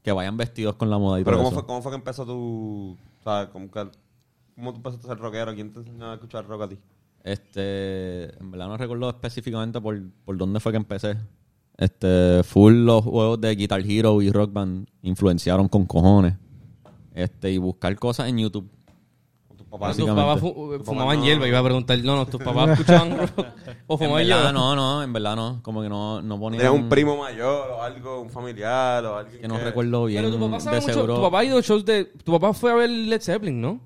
que 0.04 0.12
vayan 0.12 0.38
vestidos 0.38 0.76
con 0.76 0.92
la 0.92 1.00
moda 1.00 1.20
y 1.20 1.24
Pero 1.24 1.38
todo 1.38 1.46
¿cómo 1.46 1.50
eso. 1.50 1.60
fue, 1.62 1.66
¿cómo 1.68 1.82
fue 1.82 1.92
que 1.92 1.96
empezó 1.96 2.26
tu... 2.28 2.96
O 3.20 3.24
sea, 3.24 3.50
¿cómo, 3.52 3.72
que- 3.72 3.90
cómo 4.54 4.72
tú 4.72 4.78
empezaste 4.78 5.08
a 5.08 5.10
ser 5.10 5.18
rockero? 5.18 5.56
¿Quién 5.56 5.74
te 5.74 5.80
enseñó 5.80 6.12
a 6.12 6.14
escuchar 6.14 6.46
rock 6.46 6.62
a 6.62 6.70
ti? 6.70 6.78
Este, 7.24 8.38
en 8.40 8.52
verdad 8.52 8.68
no 8.68 8.78
recuerdo 8.78 9.10
específicamente 9.10 9.82
por, 9.82 10.00
por 10.24 10.38
dónde 10.38 10.60
fue 10.60 10.72
que 10.72 10.78
empecé. 10.78 11.18
Este, 11.76 12.44
full 12.44 12.86
los 12.86 13.04
juegos 13.04 13.42
de 13.42 13.56
Guitar 13.56 13.82
Hero 13.82 14.22
y 14.22 14.32
Rock 14.32 14.54
Band 14.54 14.88
influenciaron 15.02 15.68
con 15.68 15.86
cojones. 15.88 16.36
Este, 17.16 17.52
y 17.52 17.58
buscar 17.58 17.98
cosas 17.98 18.30
en 18.30 18.38
YouTube. 18.38 18.70
¿Con 19.70 19.96
tus 19.96 20.06
papás? 20.08 20.40
Fu- 20.40 20.72
papá 20.72 20.84
fumaban 20.86 21.20
no- 21.20 21.26
hierba, 21.26 21.48
iba 21.48 21.60
a 21.60 21.64
preguntar, 21.64 21.98
no, 22.00 22.16
no, 22.16 22.26
tus 22.28 22.42
papás 22.42 22.70
escuchaban 22.72 23.18
rock 23.36 23.46
o 23.88 23.94
En 23.96 23.98
fumaban 24.00 24.16
verdad 24.28 24.38
hierba. 24.38 24.52
no, 24.54 24.76
no, 24.76 25.04
en 25.04 25.12
verdad 25.14 25.36
no. 25.36 25.60
Como 25.62 25.82
que 25.82 25.90
no, 25.90 26.22
no 26.22 26.40
ponían... 26.40 26.62
¿Tenías 26.64 26.82
un 26.82 26.88
primo 26.90 27.18
mayor 27.18 27.72
o 27.72 27.82
algo, 27.82 28.22
un 28.22 28.30
familiar 28.30 29.04
o 29.06 29.18
alguien 29.18 29.42
Que 29.42 29.48
no 29.48 29.58
recuerdo 29.58 30.06
bien. 30.06 30.24
Pero 30.24 30.36
tu 30.36 30.40
papá 30.46 30.60
sabe 30.62 30.76
de 30.78 30.82
mucho, 30.84 30.94
seguro. 30.94 31.16
tu 31.16 31.22
papá 31.22 31.40
ha 31.40 31.44
ido 31.46 31.58
a 31.58 31.62
shows 31.62 31.84
de, 31.86 32.06
tu 32.06 32.32
papá 32.32 32.54
fue 32.54 32.72
a 32.72 32.76
ver 32.76 32.90
Led 32.90 33.22
Zeppelin, 33.22 33.60
¿no? 33.60 33.80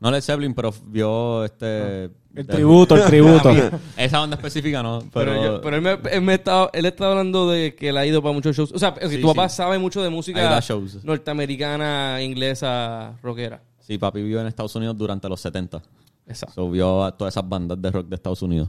No 0.00 0.10
Led 0.10 0.20
Zeppelin, 0.22 0.54
pero 0.54 0.72
vio 0.86 1.44
este... 1.44 2.10
El 2.34 2.46
tributo, 2.46 2.96
el 2.96 3.04
tributo. 3.04 3.50
Esa 3.96 4.18
banda 4.18 4.36
específica 4.36 4.82
no, 4.82 4.98
Pero, 5.12 5.32
pero... 5.32 5.42
yo- 5.42 5.60
pero 5.62 5.76
él, 5.76 5.82
me, 5.82 5.98
él, 6.10 6.20
me 6.20 6.34
estaba, 6.34 6.68
él 6.74 6.84
está 6.84 7.08
hablando 7.10 7.48
de 7.50 7.74
que 7.74 7.88
él 7.88 7.96
ha 7.96 8.04
ido 8.04 8.20
para 8.20 8.34
muchos 8.34 8.54
shows. 8.54 8.72
O 8.72 8.78
sea, 8.78 8.94
Sí, 9.08 9.22
tu 9.22 9.28
papá 9.28 9.48
sí. 9.48 9.56
sabe 9.56 9.78
mucho 9.78 10.02
de 10.02 10.10
música 10.10 10.60
norteamericana, 11.02 12.22
inglesa, 12.22 13.16
rockera. 13.22 13.62
Sí, 13.86 13.98
papi 13.98 14.20
vivió 14.20 14.40
en 14.40 14.48
Estados 14.48 14.74
Unidos 14.74 14.96
durante 14.98 15.28
los 15.28 15.40
70. 15.40 15.80
Exacto. 16.26 16.54
So, 16.54 16.70
vio 16.70 17.04
a 17.04 17.16
todas 17.16 17.34
esas 17.34 17.48
bandas 17.48 17.80
de 17.80 17.88
rock 17.92 18.08
de 18.08 18.16
Estados 18.16 18.42
Unidos. 18.42 18.68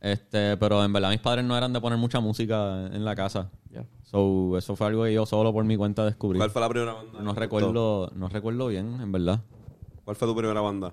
Este, 0.00 0.56
pero 0.56 0.82
en 0.84 0.92
verdad 0.92 1.10
mis 1.10 1.20
padres 1.20 1.44
no 1.44 1.56
eran 1.56 1.72
de 1.72 1.80
poner 1.80 1.96
mucha 1.98 2.18
música 2.20 2.86
en 2.86 3.04
la 3.04 3.14
casa. 3.14 3.50
Ya. 3.70 3.84
So, 4.02 4.56
eso 4.58 4.74
fue 4.74 4.88
algo 4.88 5.04
que 5.04 5.12
yo 5.12 5.26
solo 5.26 5.52
por 5.52 5.64
mi 5.64 5.76
cuenta 5.76 6.04
descubrí. 6.04 6.38
¿Cuál 6.38 6.50
fue 6.50 6.60
la 6.60 6.68
primera 6.68 6.92
banda? 6.94 7.20
No 7.20 7.34
recuerdo, 7.34 8.10
no 8.16 8.28
recuerdo 8.28 8.66
bien, 8.66 9.00
en 9.00 9.12
verdad. 9.12 9.40
¿Cuál 10.04 10.16
fue 10.16 10.26
tu 10.26 10.34
primera 10.34 10.60
banda? 10.60 10.92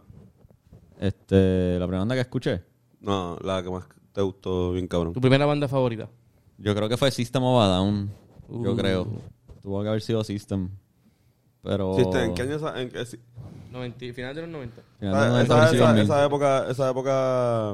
Este, 0.99 1.79
la 1.79 1.85
primera 1.85 1.99
banda 1.99 2.15
que 2.15 2.21
escuché, 2.21 2.63
No, 2.99 3.37
la 3.41 3.63
que 3.63 3.69
más 3.71 3.85
te 4.11 4.21
gustó 4.21 4.73
bien 4.73 4.87
cabrón. 4.87 5.13
Tu 5.13 5.21
primera 5.21 5.45
banda 5.45 5.67
favorita. 5.67 6.07
yo 6.57 6.75
creo 6.75 6.87
que 6.89 6.97
fue 6.97 7.09
System 7.09 7.43
of 7.43 7.63
a 7.63 7.67
Down. 7.67 8.11
Yo 8.49 8.73
Uh. 8.73 8.75
creo. 8.75 9.07
Tuvo 9.61 9.81
que 9.81 9.89
haber 9.89 10.01
sido 10.01 10.23
System. 10.23 10.69
Pero. 11.67 11.95
Sí, 11.95 12.01
¿En 12.17 12.33
qué 12.33 12.41
año? 12.43 12.55
esa- 12.55 12.81
en 12.81 12.89
qué- 12.89 13.05
sí. 13.05 13.17
90, 13.71 14.13
final 14.13 14.33
de 14.33 14.41
los 14.41 14.49
90. 14.49 14.81
final 14.99 15.13
de 15.13 15.19
Esa, 15.19 15.27
90, 15.29 15.43
esa- 15.43 15.55
principio 15.57 15.83
esa- 15.83 15.87
2000. 15.87 16.03
esa 16.05 16.25
época, 16.25 16.67
esa 16.71 16.89
época, 16.89 17.73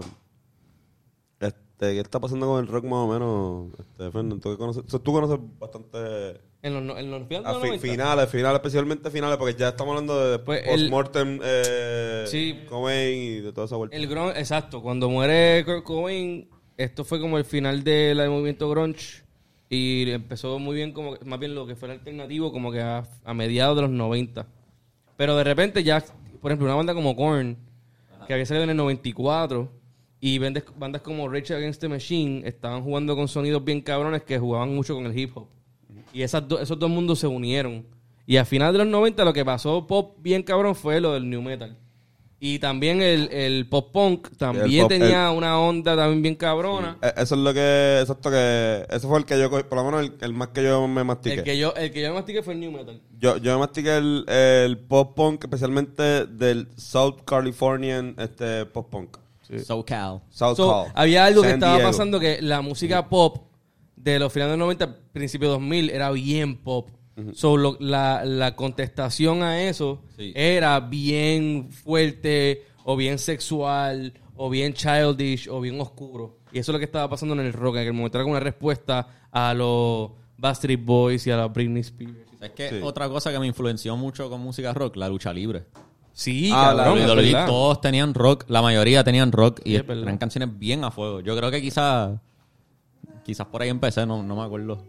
este, 1.39 1.93
¿qué 1.93 1.99
está 1.99 2.19
pasando 2.19 2.47
con 2.47 2.59
el 2.63 2.67
rock 2.67 2.83
más 2.85 2.93
o 2.99 3.07
menos? 3.07 3.67
Este, 3.79 4.11
Fernando, 4.11 4.37
tú 4.39 4.57
conoces, 4.57 4.83
tú 5.03 5.13
bastante 5.59 6.41
En 6.63 6.87
los, 6.87 6.97
en 6.97 7.11
los 7.11 7.27
finales 7.27 7.43
de 7.43 7.49
a 7.49 7.53
los 7.53 7.61
fi- 7.61 7.67
90. 7.67 7.81
finales, 7.87 8.29
finales, 8.29 8.55
especialmente 8.55 9.11
finales, 9.11 9.37
porque 9.37 9.53
ya 9.55 9.69
estamos 9.69 9.91
hablando 9.91 10.31
de 10.31 10.39
Pues 10.39 10.63
post-mortem, 10.67 11.39
eh, 11.43 12.23
Sí. 12.27 12.59
Cobain 12.69 13.17
y 13.23 13.41
de 13.41 13.51
toda 13.53 13.65
esa 13.65 13.75
vuelta. 13.75 13.95
El 13.95 14.07
grunge, 14.07 14.39
exacto. 14.39 14.81
Cuando 14.81 15.09
muere 15.09 15.63
Kurt 15.65 15.83
Cobain, 15.83 16.49
esto 16.77 17.03
fue 17.03 17.19
como 17.19 17.37
el 17.37 17.45
final 17.45 17.83
del 17.83 18.17
movimiento 18.29 18.69
grunge. 18.69 19.22
Y 19.73 20.11
empezó 20.11 20.59
muy 20.59 20.75
bien, 20.75 20.91
como 20.91 21.15
más 21.25 21.39
bien 21.39 21.55
lo 21.55 21.65
que 21.65 21.75
fue 21.75 21.87
el 21.87 21.93
alternativo, 21.93 22.51
como 22.51 22.71
que 22.71 22.79
a, 22.81 23.03
a 23.23 23.33
mediados 23.33 23.75
de 23.75 23.81
los 23.83 23.91
90. 23.91 24.45
Pero 25.17 25.35
de 25.35 25.43
repente 25.43 25.83
ya, 25.83 26.03
por 26.41 26.51
ejemplo, 26.51 26.67
una 26.67 26.75
banda 26.75 26.93
como 26.93 27.15
Korn, 27.15 27.57
que 28.27 28.33
había 28.33 28.45
salido 28.45 28.63
en 28.65 28.69
el 28.69 28.77
94, 28.77 29.69
y 30.19 30.37
vendes- 30.37 30.63
bandas 30.77 31.01
como 31.01 31.27
Rage 31.27 31.53
Against 31.55 31.81
the 31.81 31.89
Machine 31.89 32.47
estaban 32.47 32.83
jugando 32.83 33.15
con 33.15 33.27
sonidos 33.27 33.63
bien 33.65 33.81
cabrones 33.81 34.23
que 34.23 34.37
jugaban 34.39 34.73
mucho 34.75 34.93
con 34.95 35.05
el 35.05 35.17
hip 35.17 35.35
hop. 35.35 35.47
Y 36.13 36.21
esas 36.21 36.47
do- 36.47 36.59
esos 36.59 36.77
dos 36.77 36.89
mundos 36.89 37.19
se 37.19 37.27
unieron. 37.27 37.85
Y 38.25 38.37
a 38.37 38.45
final 38.45 38.71
de 38.73 38.79
los 38.79 38.87
90 38.87 39.25
lo 39.25 39.33
que 39.33 39.43
pasó 39.43 39.85
pop 39.87 40.15
bien 40.21 40.43
cabrón 40.43 40.75
fue 40.75 41.01
lo 41.01 41.13
del 41.13 41.29
new 41.29 41.41
metal. 41.41 41.75
Y 42.45 42.59
también 42.59 43.01
el, 43.01 43.29
el 43.31 43.69
pop 43.69 43.93
punk 43.93 44.27
también 44.35 44.81
pop- 44.81 44.89
tenía 44.89 45.31
una 45.31 45.57
onda 45.61 45.95
también 45.95 46.21
bien 46.21 46.35
cabrona. 46.35 46.97
Eh, 47.01 47.13
Eso 47.15 47.35
es 47.35 47.41
lo 47.41 47.53
que, 47.53 47.99
exacto 48.01 48.29
que, 48.29 48.85
ese 48.89 49.07
fue 49.07 49.17
el 49.19 49.23
que 49.25 49.39
yo, 49.39 49.49
cogí, 49.49 49.63
por 49.63 49.77
lo 49.77 49.85
menos 49.85 50.01
el, 50.01 50.13
el 50.19 50.33
más 50.33 50.49
que 50.49 50.61
yo 50.61 50.85
me 50.89 51.05
mastiqué. 51.05 51.35
El 51.35 51.43
que 51.43 51.57
yo 51.57 51.73
el 51.75 51.91
que 51.93 52.01
yo 52.01 52.13
mastiqué 52.13 52.43
fue 52.43 52.53
el 52.55 52.59
new 52.59 52.69
metal. 52.73 52.99
Yo, 53.17 53.37
yo 53.37 53.53
me 53.53 53.59
mastiqué 53.59 53.95
el, 53.95 54.25
el 54.27 54.77
pop 54.77 55.15
punk, 55.15 55.45
especialmente 55.45 56.25
del 56.25 56.67
South 56.75 57.21
Californian 57.25 58.13
este, 58.17 58.65
pop 58.65 58.89
punk. 58.89 59.17
SoCal. 59.65 60.21
South 60.29 60.57
So, 60.57 60.83
Cal. 60.83 60.91
había 60.95 61.25
algo 61.25 61.43
que 61.43 61.51
estaba 61.51 61.75
Diego. 61.75 61.89
pasando 61.91 62.19
que 62.19 62.41
la 62.41 62.59
música 62.61 63.07
pop 63.07 63.37
de 63.95 64.19
los 64.19 64.33
finales 64.33 64.51
de 64.53 64.57
los 64.57 64.65
90, 64.65 64.97
principios 65.13 65.49
de 65.49 65.53
2000 65.53 65.89
era 65.91 66.11
bien 66.11 66.57
pop. 66.57 66.89
So, 67.33 67.57
lo- 67.57 67.77
la, 67.79 68.25
la 68.25 68.55
contestación 68.55 69.43
a 69.43 69.61
eso 69.63 70.01
Sí. 70.17 70.31
era 70.35 70.79
bien 70.79 71.69
fuerte 71.71 72.65
o 72.85 72.95
bien 72.95 73.19
sexual 73.19 74.13
o 74.35 74.49
bien 74.49 74.73
childish 74.73 75.47
o 75.47 75.61
bien 75.61 75.79
oscuro. 75.79 76.37
Y 76.51 76.59
eso 76.59 76.71
es 76.71 76.73
lo 76.73 76.79
que 76.79 76.85
estaba 76.85 77.07
pasando 77.09 77.33
en 77.35 77.41
el 77.41 77.53
rock. 77.53 77.75
En 77.75 77.81
aquel 77.81 77.93
momento 77.93 78.17
era 78.17 78.23
como 78.23 78.31
una 78.33 78.39
respuesta 78.39 79.07
a 79.31 79.53
los 79.53 80.11
Backstreet 80.37 80.83
Boys 80.83 81.27
y 81.27 81.31
a 81.31 81.37
la 81.37 81.47
Britney 81.47 81.81
Spears. 81.81 82.17
Es 82.41 82.49
que 82.51 82.69
Sí. 82.69 82.75
otra 82.81 83.07
cosa 83.09 83.31
que 83.31 83.39
me 83.39 83.47
influenció 83.47 83.95
mucho 83.95 84.29
con 84.29 84.41
música 84.41 84.73
rock, 84.73 84.95
la 84.97 85.07
lucha 85.07 85.31
libre. 85.31 85.65
Sí, 86.13 86.49
Ah, 86.53 86.73
cabrón, 86.77 87.45
todos 87.47 87.79
tenían 87.81 88.13
rock, 88.13 88.45
la 88.47 88.61
mayoría 88.61 89.03
tenían 89.03 89.31
rock 89.31 89.61
y 89.63 89.77
Sí, 89.77 89.83
eran 89.87 90.17
canciones 90.17 90.49
bien 90.59 90.83
a 90.83 90.91
fuego. 90.91 91.21
Yo 91.21 91.35
creo 91.37 91.49
que 91.49 91.61
quizás 91.61 92.19
quizás 93.23 93.47
por 93.47 93.61
ahí 93.61 93.69
empecé, 93.69 94.05
no, 94.05 94.21
no 94.21 94.35
me 94.35 94.43
acuerdo. 94.43 94.83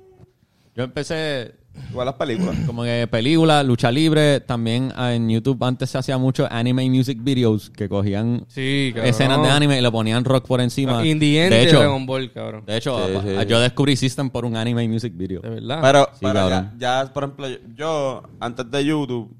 Yo 0.74 0.82
empecé 0.84 1.54
Igual 1.90 2.06
las 2.06 2.14
películas. 2.16 2.56
como 2.66 2.82
que 2.84 3.06
películas, 3.10 3.64
lucha 3.64 3.90
libre, 3.90 4.40
también 4.40 4.92
ah, 4.96 5.12
en 5.14 5.28
YouTube 5.28 5.62
antes 5.64 5.90
se 5.90 5.98
hacía 5.98 6.18
mucho 6.18 6.46
anime 6.50 6.88
music 6.90 7.18
videos 7.22 7.70
que 7.70 7.88
cogían 7.88 8.44
Sí, 8.48 8.92
escenas 8.96 9.42
de 9.42 9.48
anime 9.50 9.78
y 9.78 9.82
le 9.82 9.90
ponían 9.90 10.24
rock 10.24 10.46
por 10.46 10.60
encima. 10.60 11.04
In 11.06 11.18
the 11.20 11.42
end 11.44 11.52
de 11.52 11.62
hecho, 11.64 11.78
Dragon 11.78 12.06
Ball, 12.06 12.32
cabrón. 12.32 12.64
de 12.66 12.76
hecho 12.76 12.96
Sí, 13.08 13.14
a- 13.36 13.42
sí. 13.42 13.48
yo 13.48 13.60
descubrí 13.60 13.96
System 13.96 14.30
por 14.30 14.44
un 14.44 14.56
anime 14.56 14.88
music 14.88 15.12
video. 15.16 15.40
De 15.40 15.50
verdad. 15.50 15.78
Pero, 15.82 16.08
Sí, 16.12 16.18
pero 16.22 16.48
ya, 16.78 17.10
por 17.12 17.24
ejemplo, 17.24 17.48
yo, 17.48 17.58
yo, 17.76 18.22
antes 18.40 18.70
de 18.70 18.84
YouTube, 18.84 19.34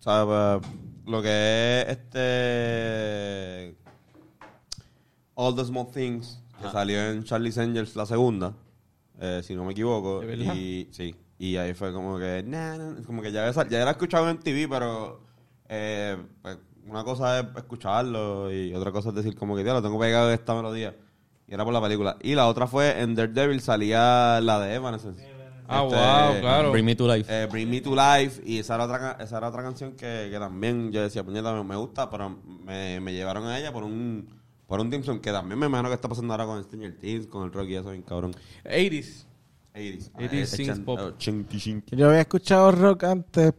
¿sabes? 0.00 0.62
Lo 1.06 1.20
que 1.22 1.80
es 1.82 1.88
este. 1.88 3.74
All 5.34 5.54
the 5.56 5.64
Small 5.64 5.86
Things, 5.92 6.38
que 6.62 6.68
salió 6.70 7.10
en 7.10 7.24
Charlie's 7.24 7.58
Angels 7.58 7.96
la 7.96 8.06
segunda, 8.06 8.52
eh, 9.20 9.40
si 9.42 9.54
no 9.54 9.64
me 9.64 9.72
equivoco. 9.72 10.20
¿De 10.20 10.26
verdad? 10.26 10.54
Y 10.54 10.88
sí, 10.92 11.14
y 11.46 11.56
ahí 11.56 11.74
fue 11.74 11.92
como 11.92 12.18
que. 12.18 12.42
nah, 12.46 12.76
nah, 12.76 13.02
como 13.04 13.20
que 13.22 13.32
ya, 13.32 13.50
ya 13.50 13.82
era 13.82 13.90
escuchado 13.92 14.28
en 14.30 14.38
TV, 14.38 14.68
pero. 14.68 15.20
eh, 15.68 16.16
pues, 16.42 16.58
una 16.86 17.04
cosa 17.04 17.38
es 17.40 17.46
escucharlo 17.56 18.52
y 18.52 18.74
otra 18.74 18.90
cosa 18.90 19.10
es 19.10 19.14
decir, 19.14 19.36
como 19.36 19.54
que, 19.56 19.62
tío, 19.62 19.72
lo 19.72 19.82
tengo 19.82 19.98
pegado 20.00 20.28
de 20.28 20.34
esta 20.34 20.54
melodía. 20.54 20.96
Y 21.46 21.54
era 21.54 21.64
por 21.64 21.72
la 21.72 21.80
película. 21.80 22.16
Y 22.20 22.34
la 22.34 22.48
otra 22.48 22.66
fue 22.66 23.00
en 23.00 23.14
Daredevil 23.14 23.60
salía 23.60 24.40
la 24.40 24.58
de 24.60 24.74
Evanescence. 24.74 25.24
ah, 25.68 25.84
Este, 25.84 25.96
wow, 25.96 26.40
claro. 26.40 26.72
Bring 26.72 26.84
Me 26.84 26.96
to 26.96 27.06
Life. 27.06 27.26
eh, 27.32 27.46
Bring 27.50 27.70
Me 27.70 27.80
to 27.80 27.94
Life 27.94 28.42
y 28.44 28.58
esa 28.58 28.74
era 28.74 28.84
otra, 28.84 29.16
esa 29.20 29.38
era 29.38 29.48
otra 29.48 29.62
canción 29.62 29.92
que, 29.92 30.28
que 30.30 30.38
también 30.40 30.90
yo 30.90 31.02
decía, 31.02 31.22
puñeta, 31.22 31.52
me, 31.54 31.62
me 31.62 31.76
gusta, 31.76 32.10
pero 32.10 32.30
me, 32.64 32.98
me 33.00 33.12
llevaron 33.12 33.46
a 33.46 33.58
ella 33.58 33.72
por 33.72 33.84
un 33.84 34.28
por 34.66 34.80
un 34.80 34.90
Dimson 34.90 35.20
que 35.20 35.30
también 35.30 35.58
me 35.58 35.66
imagino 35.66 35.88
que 35.88 35.94
está 35.94 36.08
pasando 36.08 36.32
ahora 36.32 36.46
con 36.46 36.64
Stranger 36.64 36.96
Things, 36.98 37.26
con 37.26 37.44
el 37.44 37.52
rock 37.52 37.68
y 37.68 37.74
eso, 37.76 37.90
bien 37.90 38.02
cabrón. 38.02 38.34
80s. 38.64 39.26
80s. 39.74 40.10
80s 40.14 40.46
synth 40.46 40.66
chan- 40.66 40.84
pop. 40.84 40.98
Yo 41.96 42.08
había 42.08 42.20
escuchado 42.20 42.72
rock 42.72 43.04
antes, 43.04 43.52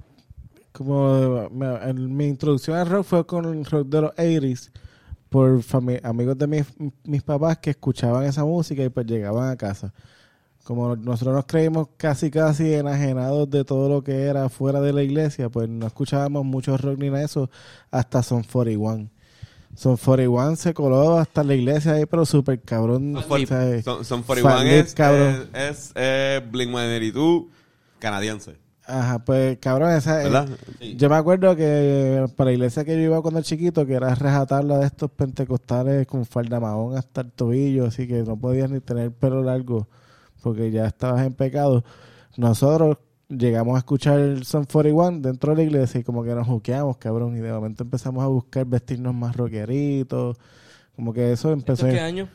como 0.71 1.49
me- 1.49 1.75
en- 1.89 2.15
mi 2.15 2.25
introducción 2.27 2.77
al 2.77 2.89
rock 2.89 3.05
fue 3.05 3.25
con 3.25 3.45
el 3.45 3.65
rock 3.65 3.87
de 3.87 4.01
los 4.01 4.11
80s, 4.17 4.71
por 5.29 5.61
amigos 6.03 6.37
de 6.37 6.47
mis, 6.47 6.65
mis 7.03 7.23
papás 7.23 7.57
que 7.57 7.71
escuchaban 7.71 8.25
esa 8.25 8.45
música 8.45 8.83
y 8.83 8.89
pues 8.89 9.05
llegaban 9.07 9.49
a 9.49 9.55
casa. 9.55 9.93
Como 10.63 10.95
nosotros 10.95 11.35
nos 11.35 11.45
creímos 11.45 11.89
casi 11.97 12.31
casi 12.31 12.73
enajenados 12.73 13.49
de 13.49 13.65
todo 13.65 13.89
lo 13.89 14.01
que 14.03 14.21
era 14.23 14.47
fuera 14.47 14.79
de 14.79 14.93
la 14.93 15.03
iglesia, 15.03 15.49
pues 15.49 15.67
no 15.67 15.87
escuchábamos 15.87 16.45
mucho 16.45 16.77
rock 16.77 16.99
ni 16.99 17.07
nada 17.07 17.19
de 17.19 17.25
eso 17.25 17.49
hasta 17.91 18.23
Son 18.23 18.43
41. 18.43 19.09
Son 19.75 19.97
41 19.97 20.55
se 20.55 20.73
coló 20.73 21.17
hasta 21.17 21.43
la 21.43 21.55
iglesia 21.55 21.93
ahí, 21.93 22.05
pero 22.05 22.25
súper 22.25 22.61
cabrón. 22.61 23.15
Son, 23.83 24.05
son 24.05 24.23
41 24.23 24.49
Fat 24.49 24.63
Lip, 24.63 24.73
es, 24.73 24.93
cabrón. 24.93 25.49
es, 25.53 25.69
es 25.69 25.91
eh, 25.95 26.41
Blink-182 26.51 27.47
canadiense, 27.99 28.57
Ajá, 28.85 29.19
pues 29.19 29.57
cabrón, 29.59 29.91
esa, 29.93 30.17
¿verdad? 30.17 30.49
Yo 30.97 31.09
me 31.09 31.15
acuerdo 31.15 31.55
que 31.55 32.25
para 32.35 32.49
la 32.49 32.53
iglesia 32.53 32.83
que 32.83 32.95
yo 32.95 33.01
iba 33.01 33.21
cuando 33.21 33.41
chiquito, 33.41 33.85
que 33.85 33.93
era 33.93 34.13
rejatarla 34.13 34.79
de 34.79 34.87
estos 34.87 35.09
pentecostales 35.09 36.05
con 36.05 36.25
falda 36.25 36.59
mahón 36.59 36.97
hasta 36.97 37.21
el 37.21 37.31
tobillo, 37.31 37.85
así 37.85 38.07
que 38.07 38.23
no 38.23 38.35
podías 38.35 38.69
ni 38.69 38.81
tener 38.81 39.11
pelo 39.11 39.41
largo 39.41 39.87
porque 40.41 40.69
ya 40.69 40.85
estabas 40.85 41.25
en 41.25 41.33
pecado. 41.33 41.85
Nosotros 42.35 42.97
llegamos 43.29 43.75
a 43.75 43.79
escuchar 43.79 44.19
el 44.19 44.43
Son 44.45 44.65
41 44.65 45.19
dentro 45.21 45.51
de 45.51 45.57
la 45.57 45.63
iglesia 45.63 45.99
y 45.99 46.03
como 46.03 46.23
que 46.23 46.33
nos 46.35 46.47
juqueamos, 46.47 46.97
cabrón, 46.97 47.35
y 47.37 47.39
de 47.39 47.51
momento 47.51 47.83
empezamos 47.83 48.23
a 48.23 48.27
buscar 48.27 48.65
vestirnos 48.65 49.13
más 49.13 49.35
rockeritos, 49.35 50.37
como 50.95 51.13
que 51.13 51.31
eso 51.31 51.49
¿Esto 51.53 51.71
empezó... 51.71 51.85
qué 51.87 51.99
año? 51.99 52.27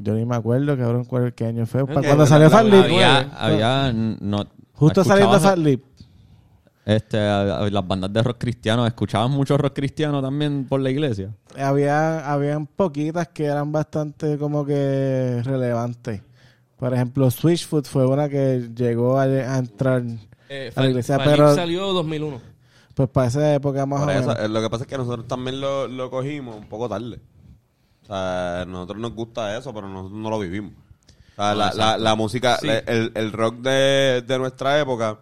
Yo 0.00 0.14
ni 0.14 0.24
me 0.24 0.36
acuerdo, 0.36 0.76
cabrón, 0.76 1.04
cuál 1.04 1.34
qué 1.34 1.46
año 1.46 1.66
fue. 1.66 1.84
Para 1.86 2.02
cuando 2.02 2.24
salió 2.26 2.44
la- 2.48 2.50
Fat 2.50 2.66
la- 2.66 2.76
Lip. 2.76 2.84
había, 2.84 3.20
había 3.36 3.92
no, 3.92 4.44
Justo 4.74 5.02
saliendo 5.02 5.36
escuchabas- 5.36 5.42
Fat 5.56 5.58
Lip. 5.58 5.84
Este, 6.86 7.18
las 7.18 7.86
bandas 7.86 8.10
de 8.12 8.22
rock 8.22 8.38
cristiano, 8.38 8.86
¿escuchaban 8.86 9.30
mucho 9.30 9.58
rock 9.58 9.74
cristiano 9.74 10.22
también 10.22 10.64
por 10.66 10.80
la 10.80 10.88
iglesia? 10.90 11.34
había 11.58 12.32
habían 12.32 12.66
poquitas 12.66 13.28
que 13.28 13.44
eran 13.44 13.70
bastante 13.72 14.38
como 14.38 14.64
que 14.64 15.42
relevantes. 15.44 16.22
Por 16.78 16.94
ejemplo, 16.94 17.30
Switchfoot 17.30 17.86
fue 17.86 18.06
una 18.06 18.28
que 18.28 18.68
llegó 18.74 19.18
a, 19.18 19.24
a 19.24 19.58
entrar 19.58 20.02
Eh, 20.48 20.72
a 20.74 20.80
la 20.82 20.88
iglesia, 20.88 21.18
pero 21.18 21.54
salió 21.54 21.92
2001. 21.92 22.40
pues 22.94 23.08
para 23.10 23.26
esa 23.26 23.54
época 23.54 23.84
más 23.86 24.00
Por 24.00 24.10
o 24.10 24.12
menos. 24.14 24.38
eh, 24.38 24.48
lo 24.48 24.60
que 24.62 24.70
pasa 24.70 24.84
es 24.84 24.88
que 24.88 24.96
nosotros 24.96 25.26
también 25.26 25.60
lo, 25.60 25.88
lo 25.88 26.10
cogimos 26.10 26.56
un 26.56 26.68
poco 26.68 26.88
tarde. 26.88 27.20
O 28.02 28.06
sea, 28.06 28.62
a 28.62 28.64
nosotros 28.64 28.98
nos 29.00 29.12
gusta 29.12 29.56
eso, 29.58 29.74
pero 29.74 29.88
nosotros 29.88 30.18
no 30.18 30.30
lo 30.30 30.38
vivimos. 30.38 30.72
O 31.32 31.34
sea, 31.42 31.54
la, 31.54 31.72
la, 31.74 31.98
la 31.98 32.14
música, 32.14 32.56
Sí. 32.58 32.68
el, 32.86 33.12
el 33.14 33.32
rock 33.32 33.56
de, 33.56 34.22
de 34.26 34.38
nuestra 34.38 34.80
época, 34.80 35.18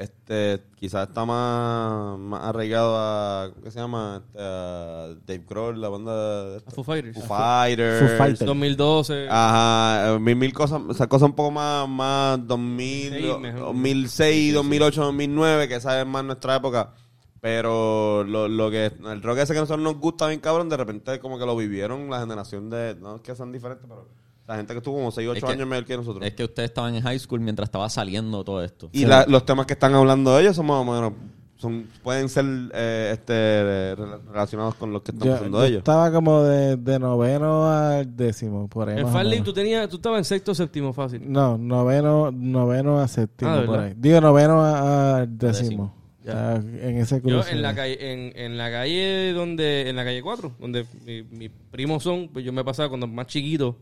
este, 0.00 0.62
quizás 0.76 1.08
está 1.08 1.26
más, 1.26 2.18
más 2.18 2.42
arraigado 2.42 2.96
a, 2.96 3.50
¿qué 3.62 3.70
se 3.70 3.80
llama? 3.80 4.22
Este, 4.24 4.38
a 4.40 5.08
Dave 5.26 5.44
Grohl, 5.46 5.78
la 5.78 5.90
banda 5.90 6.44
de 6.44 6.56
A 6.56 6.70
Foo 6.70 6.82
Fighters. 6.82 7.18
Foo 7.18 7.26
Fighters. 7.26 7.98
Foo 7.98 8.16
Fighters. 8.16 8.46
2012. 8.46 9.28
Ajá, 9.30 10.18
mil, 10.18 10.36
mil 10.36 10.54
cosas, 10.54 10.80
o 10.88 10.94
sea, 10.94 11.06
cosas 11.06 11.28
un 11.28 11.34
poco 11.34 11.50
más, 11.50 11.86
más 11.86 12.46
2000, 12.46 13.12
Sí, 13.12 13.38
mejor. 13.40 13.60
2006, 13.60 14.54
2008, 14.54 15.02
2009, 15.02 15.68
que 15.68 15.74
esa 15.74 16.00
es 16.00 16.06
más 16.06 16.24
nuestra 16.24 16.56
época. 16.56 16.94
Pero 17.42 18.24
lo, 18.24 18.48
lo 18.48 18.70
que, 18.70 18.86
el 18.86 19.22
rock 19.22 19.38
ese 19.38 19.52
que 19.52 19.58
a 19.58 19.62
nosotros 19.62 19.84
nos 19.84 19.98
gusta 19.98 20.28
bien 20.28 20.40
cabrón, 20.40 20.70
de 20.70 20.78
repente 20.78 21.20
como 21.20 21.38
que 21.38 21.44
lo 21.44 21.54
vivieron 21.56 22.08
la 22.08 22.20
generación 22.20 22.70
de, 22.70 22.96
no 22.98 23.16
es 23.16 23.20
que 23.20 23.34
sean 23.34 23.52
diferentes, 23.52 23.86
pero 23.86 24.08
la 24.50 24.56
gente 24.56 24.72
que 24.74 24.78
estuvo 24.78 24.96
como 24.96 25.10
6, 25.10 25.28
8 25.28 25.38
Es 25.38 25.44
que- 25.44 25.52
años 25.52 25.66
mayor 25.68 25.84
que 25.84 25.96
nosotros. 25.96 26.24
Es 26.26 26.34
que 26.34 26.44
ustedes 26.44 26.70
estaban 26.70 26.94
en 26.94 27.02
high 27.02 27.18
school 27.18 27.40
mientras 27.40 27.68
estaba 27.68 27.88
saliendo 27.88 28.42
todo 28.44 28.62
esto. 28.64 28.90
y 28.92 29.04
la- 29.06 29.24
los 29.26 29.44
temas 29.46 29.66
que 29.66 29.74
están 29.74 29.94
hablando 29.94 30.38
ellos 30.38 30.56
son 30.56 30.66
más 30.66 30.76
o 30.76 30.84
menos, 30.84 31.12
son, 31.56 31.86
pueden 32.02 32.28
ser 32.30 32.44
eh, 32.72 33.10
este, 33.12 33.94
rela- 33.96 34.18
relacionados 34.32 34.74
con 34.76 34.92
los 34.94 35.02
que 35.02 35.12
están 35.12 35.28
Yo, 35.28 35.34
haciendo 35.34 35.58
yo 35.58 35.64
ellos. 35.66 35.78
estaba 35.78 36.10
como 36.10 36.42
de, 36.42 36.76
de 36.76 36.98
noveno 36.98 37.70
al 37.70 38.16
décimo, 38.16 38.66
por 38.66 38.88
ahí. 38.88 38.98
En 38.98 39.04
o 39.04 39.10
menos. 39.12 39.44
tú, 39.44 39.52
tenías, 39.52 39.86
tú 39.88 39.96
estabas 39.96 40.18
en 40.20 40.24
sexto 40.24 40.52
o 40.52 40.54
séptimo 40.54 40.92
fácil. 40.94 41.20
No, 41.30 41.58
noveno, 41.58 42.30
noveno 42.32 42.98
a 42.98 43.08
séptimo, 43.08 43.50
Ah, 43.50 43.60
¿de 43.60 43.66
por 43.66 43.78
ahí. 43.78 43.92
Digo, 43.96 44.20
noveno 44.22 44.62
a- 44.62 45.18
al 45.18 45.38
décimo. 45.38 45.60
décimo. 45.68 45.94
O 46.22 46.24
sea, 46.24 46.54
en 46.56 46.96
ese 46.98 47.16
Yo 47.16 47.22
cruce. 47.40 47.52
en 47.52 47.62
la 47.62 47.74
calle, 47.74 48.12
en, 48.12 48.32
en 48.36 48.56
la 48.58 48.70
calle 48.70 49.32
donde, 49.32 49.88
en 49.88 49.96
la 49.96 50.04
calle 50.04 50.22
4, 50.22 50.52
donde 50.58 50.86
mi- 51.04 51.22
mis 51.24 51.50
primos 51.70 52.02
son, 52.02 52.28
pues 52.32 52.44
yo 52.44 52.52
me 52.52 52.62
pasaba 52.64 52.88
cuando 52.88 53.06
más 53.06 53.26
chiquito, 53.26 53.76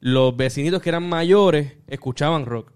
los 0.00 0.36
vecinitos 0.36 0.80
que 0.82 0.88
eran 0.88 1.08
mayores 1.08 1.74
escuchaban 1.86 2.46
rock. 2.46 2.72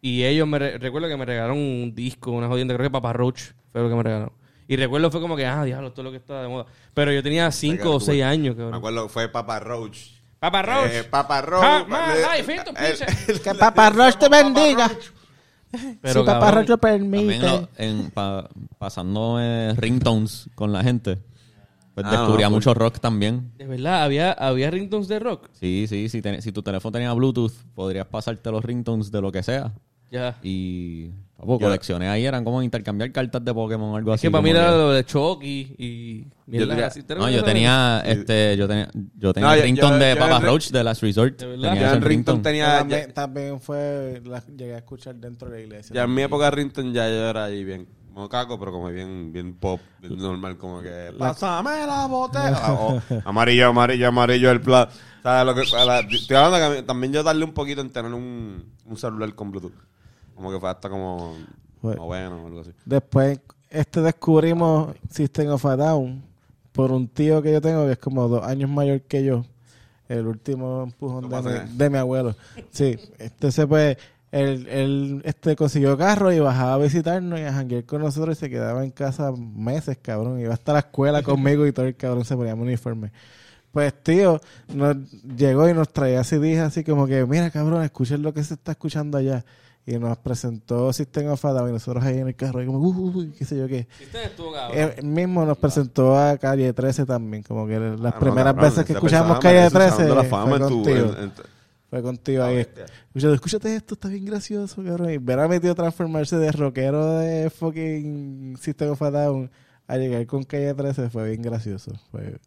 Y 0.00 0.24
ellos 0.24 0.46
me 0.46 0.58
re- 0.58 0.78
recuerdo 0.78 1.08
que 1.08 1.16
me 1.16 1.24
regalaron 1.24 1.58
un 1.58 1.92
disco, 1.94 2.30
una 2.30 2.46
jodienda, 2.48 2.74
creo 2.74 2.86
que 2.88 2.92
Papa 2.92 3.12
Roach 3.12 3.40
fue 3.72 3.82
lo 3.82 3.88
que 3.88 3.94
me 3.96 4.02
regalaron. 4.02 4.32
Y 4.68 4.76
recuerdo 4.76 5.10
fue 5.10 5.20
como 5.20 5.34
que, 5.34 5.44
ah, 5.46 5.64
diablo, 5.64 5.88
esto 5.88 6.02
es 6.02 6.04
lo 6.04 6.10
que 6.10 6.18
está 6.18 6.42
de 6.42 6.48
moda. 6.48 6.66
Pero 6.94 7.10
yo 7.12 7.22
tenía 7.22 7.50
5 7.50 7.96
o 7.96 8.00
6 8.00 8.22
años, 8.22 8.54
Me 8.56 8.76
acuerdo 8.76 9.04
que 9.04 9.12
fue 9.12 9.28
Papa 9.28 9.58
Roach. 9.60 9.98
Papa 10.38 10.62
Roach. 10.62 10.90
Eh, 10.92 11.04
Papa 11.04 11.40
Roach. 11.42 11.64
Ah, 11.90 12.14
le- 12.14 12.38
el- 12.38 12.46
pizza. 12.46 13.06
el- 13.28 13.40
Que 13.40 13.54
Papá 13.54 13.90
Roach 13.90 14.16
te 14.18 14.28
bendiga. 14.28 14.90
Pero 16.00 16.20
si 16.20 16.26
Papá 16.26 16.40
cabrón, 16.40 16.54
Roach 16.54 16.68
lo 16.68 16.78
También 16.78 17.10
permite. 17.10 17.38
lo- 17.46 17.68
en, 17.76 18.10
pa- 18.10 18.48
pasando 18.78 19.38
eh, 19.40 19.74
ringtones 19.76 20.48
con 20.54 20.72
la 20.72 20.82
gente. 20.84 21.18
Pues 22.02 22.12
Ah, 22.14 22.20
descubría 22.20 22.46
no, 22.48 22.54
mucho 22.56 22.74
rock 22.74 22.98
también. 23.00 23.50
de 23.58 23.66
verdad, 23.66 24.02
había, 24.04 24.32
había 24.32 24.70
ringtones 24.70 25.08
de 25.08 25.18
rock. 25.18 25.48
Sí, 25.52 25.86
sí, 25.88 26.08
si, 26.08 26.22
ten- 26.22 26.40
si 26.42 26.52
tu 26.52 26.62
teléfono 26.62 26.92
tenía 26.92 27.12
Bluetooth, 27.12 27.52
podrías 27.74 28.06
pasarte 28.06 28.50
los 28.52 28.64
ringtones 28.64 29.10
de 29.10 29.20
lo 29.20 29.32
que 29.32 29.42
sea. 29.42 29.72
Ya. 30.10 30.38
Y 30.42 31.08
papo, 31.36 31.58
Yo- 31.58 31.66
colecciones 31.66 32.08
ahí 32.08 32.24
eran 32.24 32.42
como 32.44 32.62
intercambiar 32.62 33.12
cartas 33.12 33.44
de 33.44 33.52
Pokémon 33.52 33.90
o 33.90 33.96
algo 33.96 34.14
Es 34.14 34.20
así. 34.20 34.28
que 34.28 34.30
para 34.30 34.42
mí 34.42 34.50
era 34.50 34.70
lo 34.70 34.92
de 34.92 35.04
Chucky 35.04 35.74
y... 35.76 36.26
mierda 36.46 36.68
tenía- 36.74 36.86
así. 36.86 37.02
¿Te 37.02 37.14
No, 37.14 37.28
yo 37.28 37.44
tenía, 37.44 38.02
este, 38.06 38.56
yo 38.56 38.66
tenía, 38.66 38.88
yo 39.18 39.32
tenía 39.34 39.48
No, 39.48 39.52
el 39.54 39.58
yo- 39.60 39.64
ringtone 39.66 39.98
yo- 39.98 40.04
de 40.06 40.14
yo 40.14 40.18
Papa 40.20 40.36
en- 40.36 40.42
Roach 40.44 40.68
de 40.70 40.84
Last 40.84 41.02
Resort. 41.02 41.40
¿De 41.40 41.46
verdad? 41.46 41.72
Tenía 41.74 41.86
en 41.88 42.02
Rington 42.02 42.08
ringtone. 42.36 42.42
tenía. 42.42 42.78
también, 42.78 43.06
Ya, 43.08 43.12
también 43.12 43.60
fue, 43.60 44.22
la 44.24 44.42
llegué 44.46 44.74
a 44.74 44.78
escuchar 44.78 45.16
dentro 45.16 45.50
de 45.50 45.58
la 45.58 45.62
iglesia. 45.64 45.94
ya 45.94 46.04
en 46.04 46.14
mi 46.14 46.22
época 46.22 46.50
Rington 46.50 46.92
ya 46.94 47.06
yo 47.08 47.28
era 47.28 47.44
ahí 47.44 47.64
bien. 47.64 47.86
Como 48.12 48.28
caco, 48.28 48.58
pero 48.58 48.72
como 48.72 48.88
bien, 48.88 49.32
bien 49.32 49.54
pop, 49.54 49.80
normal, 50.02 50.56
como 50.58 50.80
que. 50.82 51.12
Pásame 51.18 51.86
la 51.86 52.06
botella. 52.06 52.72
O, 52.72 53.00
amarillo, 53.24 53.68
amarillo, 53.68 54.08
amarillo 54.08 54.50
el 54.50 54.60
plan. 54.60 54.88
¿Sabes 55.22 55.46
lo 55.46 55.54
que. 55.54 55.76
la- 55.84 56.00
estoy 56.00 56.36
hablando 56.36 56.74
que 56.76 56.82
también 56.82 57.12
yo 57.12 57.22
darle 57.22 57.44
un 57.44 57.52
poquito 57.52 57.80
en 57.80 57.90
tener 57.90 58.12
un, 58.12 58.72
un 58.84 58.96
celular 58.96 59.32
con 59.34 59.50
Bluetooth. 59.50 59.72
Como 60.34 60.50
que 60.50 60.58
fue 60.58 60.70
hasta 60.70 60.88
como. 60.88 61.36
Bueno 61.80 62.42
o 62.42 62.46
algo 62.48 62.60
así. 62.60 62.72
Después, 62.84 63.38
este 63.70 64.00
descubrimos 64.00 64.96
System 65.10 65.50
of 65.50 65.64
a 65.66 65.76
Down 65.76 66.24
por 66.72 66.90
un 66.90 67.06
tío 67.08 67.40
que 67.42 67.52
yo 67.52 67.60
tengo 67.60 67.86
que 67.86 67.92
es 67.92 67.98
como 67.98 68.26
dos 68.28 68.44
años 68.44 68.68
mayor 68.70 69.02
que 69.02 69.24
yo. 69.24 69.44
El 70.08 70.26
último 70.26 70.84
empujón 70.84 71.28
de 71.28 71.42
mi, 71.64 71.76
de 71.76 71.90
mi 71.90 71.98
abuelo. 71.98 72.34
Sí, 72.70 72.98
entonces 73.18 73.66
pues 73.66 73.96
él, 74.30 74.66
él 74.68 75.22
este, 75.24 75.56
consiguió 75.56 75.96
carro 75.96 76.32
y 76.32 76.38
bajaba 76.38 76.74
a 76.74 76.78
visitarnos 76.78 77.38
y 77.40 77.42
a 77.44 77.52
janguear 77.52 77.84
con 77.84 78.02
nosotros 78.02 78.36
y 78.36 78.40
se 78.40 78.50
quedaba 78.50 78.84
en 78.84 78.90
casa 78.90 79.32
meses, 79.32 79.98
cabrón. 80.02 80.38
Iba 80.40 80.54
hasta 80.54 80.72
la 80.74 80.80
escuela 80.80 81.22
conmigo 81.22 81.66
y 81.66 81.72
todo 81.72 81.86
el 81.86 81.96
cabrón 81.96 82.24
se 82.24 82.36
ponía 82.36 82.54
mi 82.54 82.62
uniforme. 82.62 83.10
Pues 83.72 83.92
tío, 84.02 84.40
nos 84.74 84.96
llegó 85.36 85.68
y 85.68 85.74
nos 85.74 85.90
traía 85.92 86.24
CDs 86.24 86.58
así 86.60 86.84
como 86.84 87.06
que, 87.06 87.24
mira 87.26 87.50
cabrón, 87.50 87.82
escuchen 87.84 88.22
lo 88.22 88.32
que 88.34 88.42
se 88.42 88.54
está 88.54 88.72
escuchando 88.72 89.18
allá. 89.18 89.44
Y 89.86 89.98
nos 89.98 90.18
presentó 90.18 90.92
System 90.92 91.28
of 91.30 91.42
a 91.46 91.52
Down 91.52 91.70
y 91.70 91.72
nosotros 91.72 92.04
ahí 92.04 92.18
en 92.18 92.28
el 92.28 92.34
carro 92.36 92.62
y 92.62 92.66
como, 92.66 92.78
uy, 92.78 93.32
qué 93.38 93.46
sé 93.46 93.56
yo 93.56 93.66
qué. 93.66 93.88
Estuvo. 94.22 94.52
Él 94.74 95.02
mismo 95.02 95.46
nos 95.46 95.56
presentó 95.56 96.18
a 96.18 96.36
Calle 96.36 96.74
13 96.74 97.06
también, 97.06 97.42
como 97.42 97.66
que 97.66 97.78
las 97.80 97.92
Ah, 98.12 98.16
no, 98.16 98.20
primeras 98.20 98.52
cabrón, 98.52 98.70
veces 98.70 98.84
que 98.84 98.92
escuchamos 98.92 99.38
Calle 99.38 99.60
merece 99.60 99.76
un 99.76 99.80
13 99.82 99.96
Salón 99.96 100.08
de 100.10 100.14
la 100.22 100.24
fama 100.28 100.46
fue 100.48 100.56
en 100.58 100.68
tu- 100.68 100.74
contigo. 100.82 101.06
en- 101.16 101.24
en- 101.24 101.32
Fue 101.90 102.02
contigo 102.02 102.42
ahí. 102.44 102.56
bestia. 102.56 102.84
Escúchate, 102.84 103.34
escúchate 103.34 103.76
esto, 103.76 103.94
está 103.94 104.08
bien 104.08 104.24
gracioso, 104.26 104.82
cabrón. 104.84 105.10
Y 105.10 105.18
ver 105.18 105.38
a 105.40 105.48
mi 105.48 105.58
tío 105.58 105.74
transformarse 105.74 106.36
de 106.36 106.52
rockero 106.52 107.18
de 107.18 107.48
fucking 107.50 108.56
System 108.60 108.90
of 108.90 109.02
a 109.02 109.10
Down 109.10 109.50
a 109.86 109.96
llegar 109.96 110.26
con 110.26 110.42
Calle 110.44 110.74
13 110.74 111.08
fue 111.10 111.28
bien 111.30 111.40
gracioso. 111.42 111.92
Fue... 112.10 112.38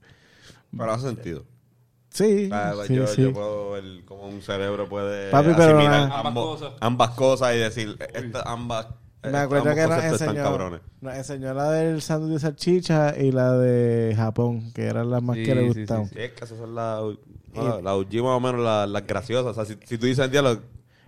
Pero 0.78 0.92
hace 0.92 1.08
sentido. 1.08 1.44
Sí, 2.10 2.50
sea, 2.50 2.74
sí, 2.86 2.94
yo, 2.96 3.08
sí. 3.08 3.22
yo 3.24 3.34
puedo 3.34 3.72
ver 3.72 3.84
cómo 4.06 4.28
un 4.28 4.42
cerebro 4.42 4.88
puede 4.90 5.32
Papi, 5.32 5.52
pero 5.56 5.78
asimilar 5.80 6.10
Ambas 6.14 6.34
cosas. 6.34 6.74
ambas 6.82 7.10
cosas 7.12 7.56
y 7.56 7.60
decir, 7.60 7.98
esta- 8.14 8.42
ambas, 8.46 8.88
Me 9.24 9.38
acuerdo 9.38 9.74
que 9.74 9.88
nos 9.88 10.04
enseñó, 10.04 10.44
cabrones. 10.44 10.82
nos 11.00 11.16
enseñó 11.16 11.54
la 11.54 11.72
del 11.72 12.02
sándwich 12.02 12.34
de 12.34 12.40
salchicha 12.40 13.18
y 13.18 13.32
la 13.32 13.54
de 13.58 14.14
Japón, 14.16 14.74
que 14.74 14.88
eran 14.88 15.10
las 15.10 15.24
más 15.24 15.38
Sí, 15.38 15.44
que 15.46 15.56
le 15.56 15.62
sí, 15.74 15.80
gustaban. 15.80 16.08
Sí, 16.10 16.16
es 16.18 16.32
que 16.34 16.44
esas 16.46 16.58
son 16.58 16.76
las 16.76 17.02
la, 17.54 17.82
la 17.82 17.96
OG 17.96 18.14
más 18.16 18.38
o 18.38 18.40
menos 18.40 18.62
las, 18.62 18.90
las 18.90 19.06
graciosas. 19.06 19.52
O 19.52 19.54
sea, 19.54 19.66
si, 19.66 19.78
si 19.86 19.98
tú 19.98 20.06
dices 20.06 20.26
el 20.26 20.32
diálogo, 20.32 20.62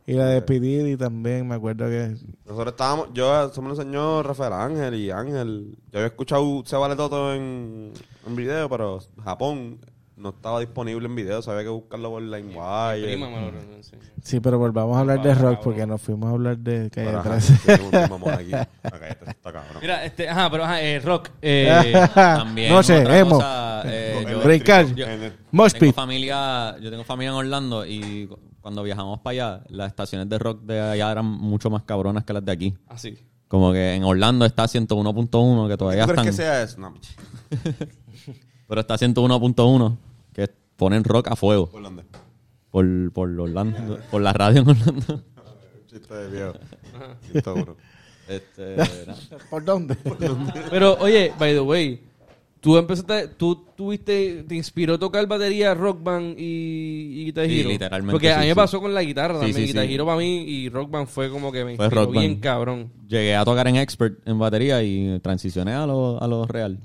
Y 0.05 0.13
la 0.13 0.25
de 0.27 0.41
Pididi 0.41 0.97
también, 0.97 1.47
me 1.47 1.55
acuerdo 1.55 1.85
que... 1.87 2.15
nosotros 2.45 2.73
estábamos, 2.73 3.09
yo, 3.13 3.45
eso 3.45 3.61
me 3.61 3.69
lo 3.69 3.75
enseñó 3.75 4.21
Rafael 4.23 4.53
Ángel 4.53 4.95
y 4.95 5.11
Ángel. 5.11 5.77
Yo 5.91 5.99
había 5.99 6.07
escuchado 6.07 6.63
Se 6.65 6.75
Vale 6.75 6.95
Todo 6.95 7.33
en, 7.33 7.93
en 8.27 8.35
video, 8.35 8.69
pero 8.69 8.99
Japón 9.23 9.79
no 10.15 10.29
estaba 10.29 10.59
disponible 10.59 11.07
en 11.07 11.15
video, 11.15 11.41
había 11.47 11.63
que 11.63 11.69
buscarlo 11.69 12.09
por 12.11 12.21
LimeWire. 12.21 13.13
enseñó. 13.75 14.01
Sí, 14.21 14.39
pero 14.39 14.57
volvamos 14.59 14.95
a 14.95 14.99
hablar 15.01 15.21
de 15.21 15.33
rock 15.33 15.41
cabrón. 15.43 15.59
porque 15.63 15.85
nos 15.87 16.01
fuimos 16.01 16.29
a 16.29 16.33
hablar 16.33 16.57
de 16.57 16.89
Calle 16.89 17.07
Pero, 17.07 17.19
ajá, 17.19 17.29
13. 17.31 17.57
tenemos 17.65 17.93
un 17.93 18.09
mamón 18.09 18.33
aquí. 18.33 18.53
Acá, 18.53 19.07
este 19.09 19.29
está 19.31 19.51
cabrón. 19.51 19.77
Mira, 19.81 20.05
este, 20.05 20.29
ajá, 20.29 20.49
pero 20.51 20.63
ajá, 20.63 20.81
eh, 20.81 20.99
rock. 20.99 21.29
Eh, 21.41 21.93
También 22.13 22.71
Noche, 22.71 23.01
otra 23.01 23.19
emo. 23.19 23.35
cosa, 23.37 23.81
eh, 23.85 24.19
yo- 24.23 24.29
yo- 24.29 25.79
tengo 25.79 25.93
familia, 25.93 26.75
yo 26.79 26.89
tengo 26.89 27.03
familia 27.03 27.29
en 27.31 27.35
Orlando 27.35 27.85
y 27.85 28.27
cu- 28.27 28.39
cuando 28.61 28.81
viajamos 28.83 29.19
para 29.19 29.31
allá, 29.57 29.63
las 29.69 29.87
estaciones 29.89 30.29
de 30.29 30.39
rock 30.39 30.61
de 30.61 30.79
allá 30.79 31.11
eran 31.11 31.25
mucho 31.25 31.69
más 31.69 31.83
cabronas 31.83 32.23
que 32.23 32.33
las 32.33 32.45
de 32.45 32.51
aquí. 32.51 32.73
así. 32.87 33.17
Como 33.49 33.71
que 33.73 33.93
en 33.95 34.03
Orlando 34.03 34.45
está 34.45 34.67
101.1, 34.67 35.67
que 35.67 35.77
todavía 35.77 36.05
¿Tú 36.07 36.13
crees 36.13 36.19
están. 36.21 36.25
que 36.25 36.31
sea 36.33 36.63
eso? 36.63 36.79
No, 36.79 36.93
Pero 38.67 38.81
está 38.81 38.95
101.1, 38.95 39.97
que 40.33 40.49
ponen 40.75 41.03
rock 41.03 41.27
a 41.29 41.35
fuego. 41.35 41.69
¿por 41.69 41.83
dónde? 41.83 42.03
Por, 42.71 43.11
por 43.11 43.29
Orlando, 43.39 43.99
por 44.09 44.21
la 44.21 44.33
radio 44.33 44.61
en 44.61 44.69
Orlando. 44.69 45.21
Chiste 45.87 46.13
de 46.13 46.29
viejo. 46.31 46.53
Chiste 47.31 47.49
duro. 47.49 47.77
Este, 48.27 48.75
nada. 48.77 49.17
¿Por 49.49 49.63
dónde? 49.65 49.95
Pero, 50.71 50.97
oye, 50.99 51.31
by 51.37 51.53
the 51.53 51.59
way, 51.59 52.01
tú 52.61 52.77
empezaste, 52.77 53.27
tú 53.27 53.65
tuviste, 53.75 54.43
te 54.47 54.55
inspiró 54.55 54.97
tocar 54.97 55.27
batería, 55.27 55.73
rock 55.75 56.01
band 56.01 56.39
y, 56.39 57.21
y 57.21 57.25
Guitar 57.25 57.45
Sí, 57.47 57.59
Hero? 57.59 57.69
literalmente, 57.69 58.11
Porque 58.13 58.31
a 58.31 58.35
sí, 58.35 58.39
mí 58.39 58.45
me 58.47 58.51
sí. 58.53 58.55
pasó 58.55 58.79
con 58.81 58.93
la 58.93 59.03
guitarra 59.03 59.35
Sí, 59.35 59.39
también. 59.41 59.55
sí, 59.55 59.65
Guitar 59.67 59.85
sí. 59.85 59.93
Hero 59.93 60.05
para 60.05 60.17
mí 60.17 60.43
y 60.47 60.69
rock 60.69 60.89
band 60.89 61.07
fue 61.07 61.29
como 61.29 61.51
que 61.51 61.65
me 61.65 61.75
Fue 61.75 61.85
inspiró 61.85 62.05
Rock 62.05 62.11
bien 62.13 62.31
Band. 62.31 62.41
cabrón. 62.43 62.91
Llegué 63.07 63.35
a 63.35 63.43
tocar 63.45 63.67
en 63.67 63.75
Expert 63.75 64.25
en 64.27 64.39
batería 64.39 64.81
y 64.81 65.19
transicioné 65.19 65.73
a 65.73 65.85
lo, 65.85 66.19
a 66.23 66.27
lo 66.27 66.47
real. 66.47 66.79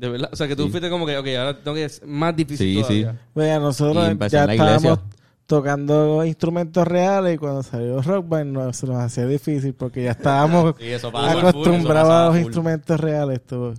De 0.00 0.08
verdad. 0.08 0.30
O 0.32 0.36
sea, 0.36 0.48
que 0.48 0.56
tú 0.56 0.68
fuiste 0.70 0.88
como 0.88 1.04
que, 1.06 1.18
ok, 1.18 1.26
ahora 1.38 1.58
tengo 1.62 1.74
que 1.74 1.84
es 1.84 2.00
más 2.06 2.34
difícil 2.34 2.66
Sí, 2.66 2.74
sí. 2.88 3.02
todavía. 3.36 3.56
Y 3.58 3.60
nosotros 3.60 4.04
ya 4.30 4.42
en 4.44 4.46
la 4.46 4.54
estábamos 4.54 4.98
tocando 5.46 6.24
instrumentos 6.24 6.86
reales 6.86 7.34
y 7.34 7.38
cuando 7.38 7.62
salió 7.62 8.00
Rock 8.00 8.28
Band 8.28 8.52
no, 8.52 8.72
se 8.72 8.86
nos 8.86 8.96
hacía 8.96 9.26
difícil 9.26 9.74
porque 9.74 10.04
ya 10.04 10.12
estábamos 10.12 10.74
Sí, 10.78 10.86
eso 10.86 11.10
pasa 11.12 11.32
full, 11.36 11.46
acostumbrados 11.48 12.10
a 12.12 12.24
los 12.26 12.34
full. 12.34 12.42
instrumentos 12.44 13.00
reales. 13.00 13.44
Tú. 13.44 13.74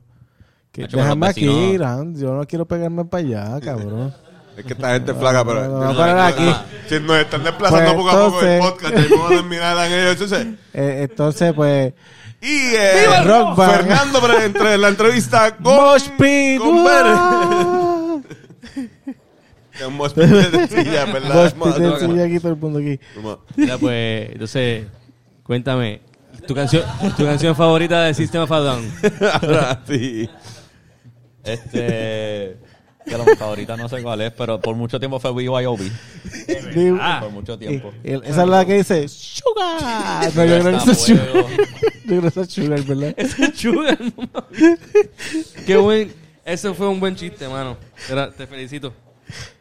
Que, 0.71 0.87
con 0.87 0.99
déjame 0.99 1.27
aquí, 1.27 1.45
vecinos- 1.45 2.19
yo 2.19 2.33
no 2.35 2.45
quiero 2.45 2.65
pegarme 2.65 3.03
para 3.05 3.23
allá, 3.23 3.59
cabrón. 3.61 4.13
Es 4.57 4.65
que 4.65 4.73
esta 4.73 4.93
gente 4.93 5.11
es 5.13 5.17
flaca, 5.17 5.45
pero. 5.45 5.67
no, 5.93 6.01
aquí. 6.03 6.53
Si 6.89 6.99
nos 6.99 7.17
están 7.17 7.43
desplazando 7.43 7.93
Pues, 7.93 7.95
poco 7.95 8.09
a 8.09 8.25
poco 8.25 8.41
el 8.41 8.47
entonces- 8.49 8.71
podcast, 8.71 8.93
ya 9.09 9.15
vamos 9.15 9.31
a 9.31 9.35
terminar 9.35 9.77
en 9.87 9.93
ellos. 9.99 10.11
Entonces, 10.11 10.47
Eh, 10.73 11.07
entonces, 11.09 11.53
pues, 11.53 11.93
y 12.41 12.47
eh, 12.75 13.01
¡Viva 13.01 13.17
el 13.19 13.27
rock 13.27 13.55
band! 13.55 13.71
Fernando, 13.71 14.19
pero 14.21 14.41
entre 14.41 14.77
la 14.77 14.87
entrevista 14.89 15.55
con. 15.55 15.73
Mosh 15.75 16.09
Pit, 16.17 16.59
con 16.59 16.83
Ver. 16.83 17.05
¡Uah! 17.05 18.21
Que 19.77 19.85
un 19.85 19.95
Mosh 19.95 20.11
Pit 20.11 20.23
de 20.25 20.67
silla, 20.67 21.05
¿verdad? 21.13 21.33
Mosh 21.33 21.51
Pit 21.51 21.59
Vamos 21.59 21.75
a 21.75 21.79
de 21.79 21.89
tocar. 21.89 22.09
silla 22.09 22.23
aquí 22.25 22.39
todo 22.39 22.51
el 22.53 22.57
mundo 22.57 22.79
aquí. 22.79 22.99
Vamos. 23.15 23.39
Mira, 23.55 23.77
pues, 23.77 24.29
entonces, 24.31 24.85
cuéntame. 25.43 26.01
Tu 26.47 26.55
canción, 26.55 26.83
tu 27.15 27.23
canción 27.25 27.55
favorita 27.55 28.01
de 28.01 28.13
System 28.15 28.41
of 28.41 28.51
a 28.51 28.59
Down. 28.59 28.91
Ahora 29.41 29.79
sí. 29.87 30.27
Este. 31.43 32.57
Que 33.05 33.17
la 33.17 33.25
favorita 33.35 33.75
no 33.75 33.89
sé 33.89 34.01
cuál 34.03 34.21
es, 34.21 34.31
pero 34.31 34.59
por 34.61 34.75
mucho 34.75 34.99
tiempo 34.99 35.19
fue 35.19 35.31
BYOB. 35.33 35.79
Digo, 36.75 36.97
por 37.19 37.31
mucho 37.31 37.57
tiempo. 37.57 37.91
y 38.03 38.11
esa 38.13 38.43
es 38.43 38.47
la 38.47 38.65
que 38.65 38.73
dice 38.75 39.07
Sugar. 39.07 40.31
No, 40.35 40.45
yo 40.45 40.59
creo 40.59 40.71
que 40.71 40.77
esa 40.77 40.91
es 40.91 40.97
Sugar. 41.01 41.27
Yo 42.05 42.19
creo 42.19 42.31
que 42.31 42.39
es 42.41 42.49
Sugar, 42.53 42.81
¿verdad? 42.83 43.15
Sugar, 43.55 43.99
mamá. 44.17 44.47
Qué 45.65 45.77
buen. 45.77 46.13
Eso 46.45 46.73
fue 46.73 46.87
un 46.87 46.99
buen 46.99 47.15
chiste, 47.15 47.47
mano. 47.47 47.77
Era- 48.09 48.31
te 48.31 48.45
felicito. 48.47 48.93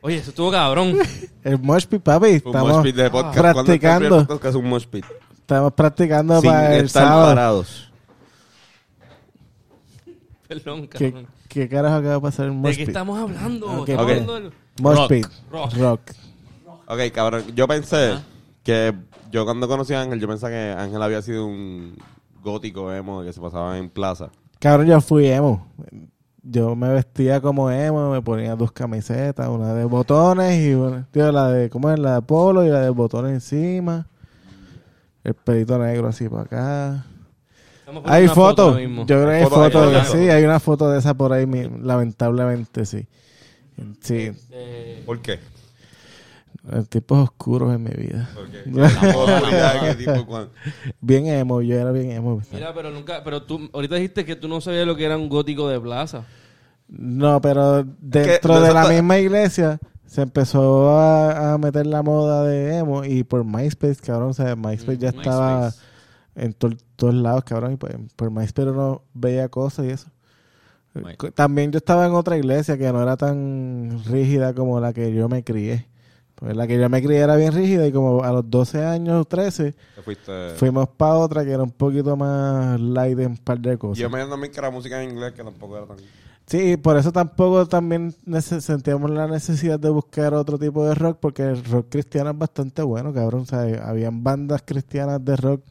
Oye, 0.00 0.16
eso 0.16 0.30
estuvo 0.30 0.50
cabrón. 0.50 0.98
El 1.44 1.58
Mosh 1.60 1.86
Pit, 1.86 2.02
papi. 2.02 2.26
Un 2.26 2.34
Estamos 2.36 2.72
Mosh 2.72 2.82
Pit 2.82 2.96
de 2.96 3.10
podcast. 3.10 3.34
¿Cuándo 3.34 3.40
está 3.40 3.48
el 3.48 3.54
practicando. 3.90 4.26
podcast 4.26 4.44
es 4.46 4.54
un 4.56 4.68
Mosh 4.68 4.86
Pit? 4.86 5.04
Estamos 5.38 5.72
practicando 5.74 6.40
Sin 6.40 6.50
para 6.50 6.76
el 6.76 6.84
estar 6.86 7.04
sábado. 7.04 7.26
parados. 7.28 7.90
Perdón, 10.48 10.88
¿Qué, 10.88 10.88
cabrón. 10.88 11.26
¿Qué 11.26 11.39
carajo 11.68 11.96
acaba 11.96 12.14
de 12.14 12.20
pasar 12.20 12.46
en 12.46 12.52
¿De 12.52 12.58
Mosh 12.58 12.76
qué 12.76 12.80
Pit? 12.82 12.88
estamos 12.88 13.18
hablando? 13.18 13.66
Ok. 13.66 13.88
Estamos 13.88 14.04
Ok. 14.04 14.10
hablando 14.10 14.34
del- 14.34 14.52
Mosh 14.82 14.96
Rock. 14.96 15.08
Pit. 15.08 15.26
Rock. 15.50 15.72
Rock. 15.76 16.00
Ok, 16.86 16.98
cabrón. 17.12 17.44
Yo 17.54 17.68
pensé 17.68 18.14
que 18.62 18.94
yo 19.30 19.44
cuando 19.44 19.68
conocí 19.68 19.94
a 19.94 20.00
Ángel, 20.02 20.20
yo 20.20 20.28
pensaba 20.28 20.50
que 20.50 20.74
Ángel 20.78 21.02
había 21.02 21.22
sido 21.22 21.46
un 21.46 21.96
gótico 22.42 22.92
emo 22.92 23.22
que 23.22 23.32
se 23.32 23.40
pasaba 23.40 23.76
en 23.78 23.88
plaza. 23.90 24.30
Cabrón, 24.58 24.86
yo 24.86 25.00
fui 25.00 25.26
emo. 25.28 25.66
Yo 26.42 26.74
me 26.74 26.88
vestía 26.88 27.40
como 27.40 27.70
emo, 27.70 28.10
me 28.10 28.22
ponía 28.22 28.56
dos 28.56 28.72
camisetas, 28.72 29.46
una 29.48 29.74
de 29.74 29.84
botones 29.84 30.58
y 30.66 30.72
una, 30.74 31.06
tío, 31.10 31.30
la 31.32 31.48
de, 31.50 31.68
¿cómo 31.68 31.90
es? 31.90 31.98
La 31.98 32.14
de 32.14 32.22
polo 32.22 32.64
y 32.64 32.70
la 32.70 32.80
de 32.80 32.88
botones 32.90 33.32
encima. 33.32 34.06
El 35.22 35.34
pelito 35.34 35.78
negro 35.78 36.08
así 36.08 36.28
para 36.30 36.42
acá. 36.42 37.06
Hay 38.04 38.28
foto 38.28 38.36
fotos. 38.70 38.76
mismo. 38.76 39.02
Yo 39.06 39.16
creo 39.16 39.26
que 39.28 39.34
hay 39.36 39.42
Foto, 39.44 39.54
fotos. 39.56 40.06
foto. 40.06 40.18
Sí, 40.18 40.28
hay 40.28 40.44
una 40.44 40.60
foto 40.60 40.90
de 40.90 40.98
esa 40.98 41.14
por 41.14 41.32
ahí, 41.32 41.46
mi- 41.46 41.68
lamentablemente, 41.82 42.84
sí. 42.86 43.06
Sí, 44.00 44.30
Eh, 44.50 45.02
¿Por 45.06 45.20
qué? 45.22 45.38
tipos 46.90 47.18
oscuros 47.18 47.74
en 47.74 47.82
mi 47.82 47.90
vida. 47.90 48.28
Bien 51.00 51.26
emo, 51.26 51.62
yo 51.62 51.76
era 51.78 51.90
bien 51.90 52.10
emo. 52.10 52.40
mira, 52.52 52.72
pero 52.74 52.90
nunca. 52.90 53.22
Pero 53.24 53.42
tú, 53.42 53.68
ahorita 53.72 53.96
dijiste 53.96 54.24
que 54.24 54.36
tú 54.36 54.48
no 54.48 54.60
sabías 54.60 54.86
lo 54.86 54.96
que 54.96 55.04
era 55.04 55.16
un 55.16 55.28
gótico 55.28 55.68
de 55.68 55.80
plaza. 55.80 56.24
No, 56.88 57.40
pero 57.40 57.84
dentro 58.00 58.60
de 58.60 58.72
la 58.74 58.88
misma 58.88 59.18
iglesia 59.18 59.78
se 60.06 60.22
empezó 60.22 60.90
a, 60.98 61.54
a 61.54 61.58
meter 61.58 61.86
la 61.86 62.02
moda 62.02 62.44
de 62.44 62.78
emo 62.78 63.04
y 63.04 63.22
por 63.22 63.44
MySpace, 63.44 64.00
cabrón, 64.04 64.30
o 64.30 64.34
sea, 64.34 64.56
MySpace 64.56 64.98
ya 64.98 65.12
Mm, 65.12 65.18
estaba 65.18 65.60
MySpace. 65.66 65.89
En 66.34 66.52
to- 66.54 66.70
todos 66.96 67.14
lados, 67.14 67.44
cabrón, 67.44 67.72
y 67.72 67.76
pues, 67.76 67.94
por 68.16 68.30
MySpace 68.30 68.70
uno 68.70 69.02
veía 69.14 69.48
cosas 69.48 69.86
y 69.86 69.90
eso. 69.90 70.08
My- 70.94 71.16
Co- 71.16 71.30
También 71.30 71.70
yo 71.70 71.78
estaba 71.78 72.06
en 72.06 72.12
otra 72.12 72.36
iglesia 72.36 72.76
que 72.76 72.92
no 72.92 73.02
era 73.02 73.16
tan 73.16 74.02
rígida 74.06 74.54
como 74.54 74.80
la 74.80 74.92
que 74.92 75.12
yo 75.14 75.28
me 75.28 75.44
crié. 75.44 75.86
Pues 76.34 76.56
la 76.56 76.66
que 76.66 76.78
yo 76.80 76.88
me 76.88 77.02
crié 77.02 77.18
era 77.18 77.36
bien 77.36 77.52
rígida 77.52 77.86
y 77.86 77.92
como 77.92 78.24
a 78.24 78.32
los 78.32 78.48
12 78.50 78.82
años, 78.82 79.28
13, 79.28 79.74
Te 79.94 80.02
fuiste... 80.02 80.54
fuimos 80.56 80.88
para 80.88 81.16
otra 81.16 81.44
que 81.44 81.50
era 81.50 81.62
un 81.62 81.70
poquito 81.70 82.16
más 82.16 82.80
light 82.80 83.18
en 83.18 83.32
un 83.32 83.36
par 83.36 83.60
de 83.60 83.76
cosas. 83.76 83.98
Yo 83.98 84.08
me 84.08 84.24
también 84.24 84.50
que 84.50 84.58
era 84.58 84.70
música 84.70 85.02
en 85.02 85.10
inglés, 85.10 85.32
que 85.32 85.44
tampoco 85.44 85.76
era 85.76 85.86
tan... 85.86 85.98
Sí, 86.46 86.76
por 86.78 86.96
eso 86.96 87.12
tampoco 87.12 87.66
también 87.66 88.12
sentíamos 88.40 89.10
la 89.10 89.28
necesidad 89.28 89.78
de 89.78 89.90
buscar 89.90 90.34
otro 90.34 90.58
tipo 90.58 90.84
de 90.84 90.94
rock, 90.94 91.18
porque 91.20 91.42
el 91.42 91.62
rock 91.62 91.86
cristiano 91.90 92.30
es 92.30 92.38
bastante 92.38 92.82
bueno, 92.82 93.12
cabrón. 93.12 93.42
O 93.42 93.46
sea, 93.46 93.60
habían 93.86 94.24
bandas 94.24 94.62
cristianas 94.64 95.24
de 95.24 95.36
rock 95.36 95.62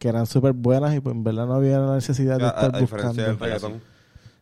que 0.00 0.08
eran 0.08 0.26
súper 0.26 0.52
buenas 0.54 0.92
y 0.96 0.98
pues 1.00 1.14
en 1.14 1.22
verdad 1.22 1.46
no 1.46 1.54
había 1.54 1.78
la 1.78 1.94
necesidad 1.94 2.38
de 2.38 2.46
A, 2.46 2.48
estar 2.48 2.74
a 2.74 2.78
diferencia 2.80 3.22
del 3.22 3.32
buscando. 3.34 3.44
reggaetón. 3.68 3.82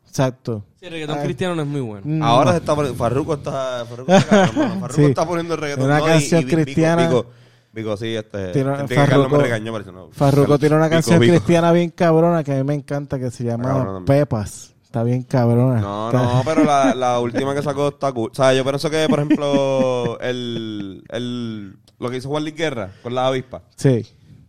Exacto. 0.08 0.64
Sí, 0.80 0.86
el 0.86 0.92
reggaetón 0.92 1.18
Ay. 1.18 1.24
cristiano 1.24 1.54
no 1.54 1.62
es 1.62 1.68
muy 1.68 1.80
bueno. 1.82 2.02
Mm, 2.06 2.22
Ahora 2.22 2.44
no. 2.46 2.50
se 2.52 2.56
está 2.58 2.74
poniendo... 2.74 2.98
Farruko 2.98 3.34
está... 3.34 3.84
Farruko 3.84 4.12
está. 4.14 4.46
Farruko 4.48 4.88
Sí. 4.94 5.04
está 5.04 5.26
poniendo 5.26 5.54
el 5.54 5.60
reggaetón. 5.60 5.84
Una 5.84 5.98
no, 5.98 6.04
canción 6.06 6.40
y 6.42 6.44
cristiana. 6.46 7.06
Vico, 7.08 7.26
Vico, 7.72 7.96
sí, 7.98 8.14
este... 8.14 8.52
Tiene- 8.52 8.70
entiendo 8.70 8.86
que 8.86 8.94
Carlos 8.94 9.26
Farruko- 9.28 9.36
me 9.36 9.42
regañó, 9.42 9.72
pero 9.74 9.92
no. 9.92 10.08
Farruko 10.12 10.58
tiene 10.58 10.76
una 10.76 10.88
canción 10.88 11.20
Vico. 11.20 11.32
cristiana 11.34 11.72
bien 11.72 11.90
cabrona 11.90 12.42
que 12.42 12.52
a 12.52 12.56
mí 12.56 12.64
me 12.64 12.74
encanta 12.74 13.18
que 13.18 13.30
se 13.30 13.44
llama. 13.44 14.02
Pepas. 14.06 14.74
Está 14.84 15.02
bien 15.02 15.22
cabrona. 15.24 15.80
No, 15.80 16.06
Está- 16.10 16.22
no, 16.22 16.42
pero 16.46 16.64
la, 16.64 16.94
la 16.94 17.20
última 17.20 17.54
que 17.54 17.62
sacó 17.62 17.88
está 17.88 18.10
cool. 18.12 18.30
O 18.30 18.34
sea, 18.34 18.54
yo 18.54 18.64
pienso 18.64 18.88
que, 18.88 19.06
por 19.10 19.18
ejemplo, 19.20 20.18
el, 20.20 21.04
el, 21.10 21.76
lo 21.98 22.08
que 22.10 22.16
hizo 22.16 22.30
Juan 22.30 22.44
Luis 22.44 22.54
Guerra 22.56 22.92
con 23.02 23.14
la 23.14 23.26
avispa. 23.26 23.62
Sí. 23.76 24.06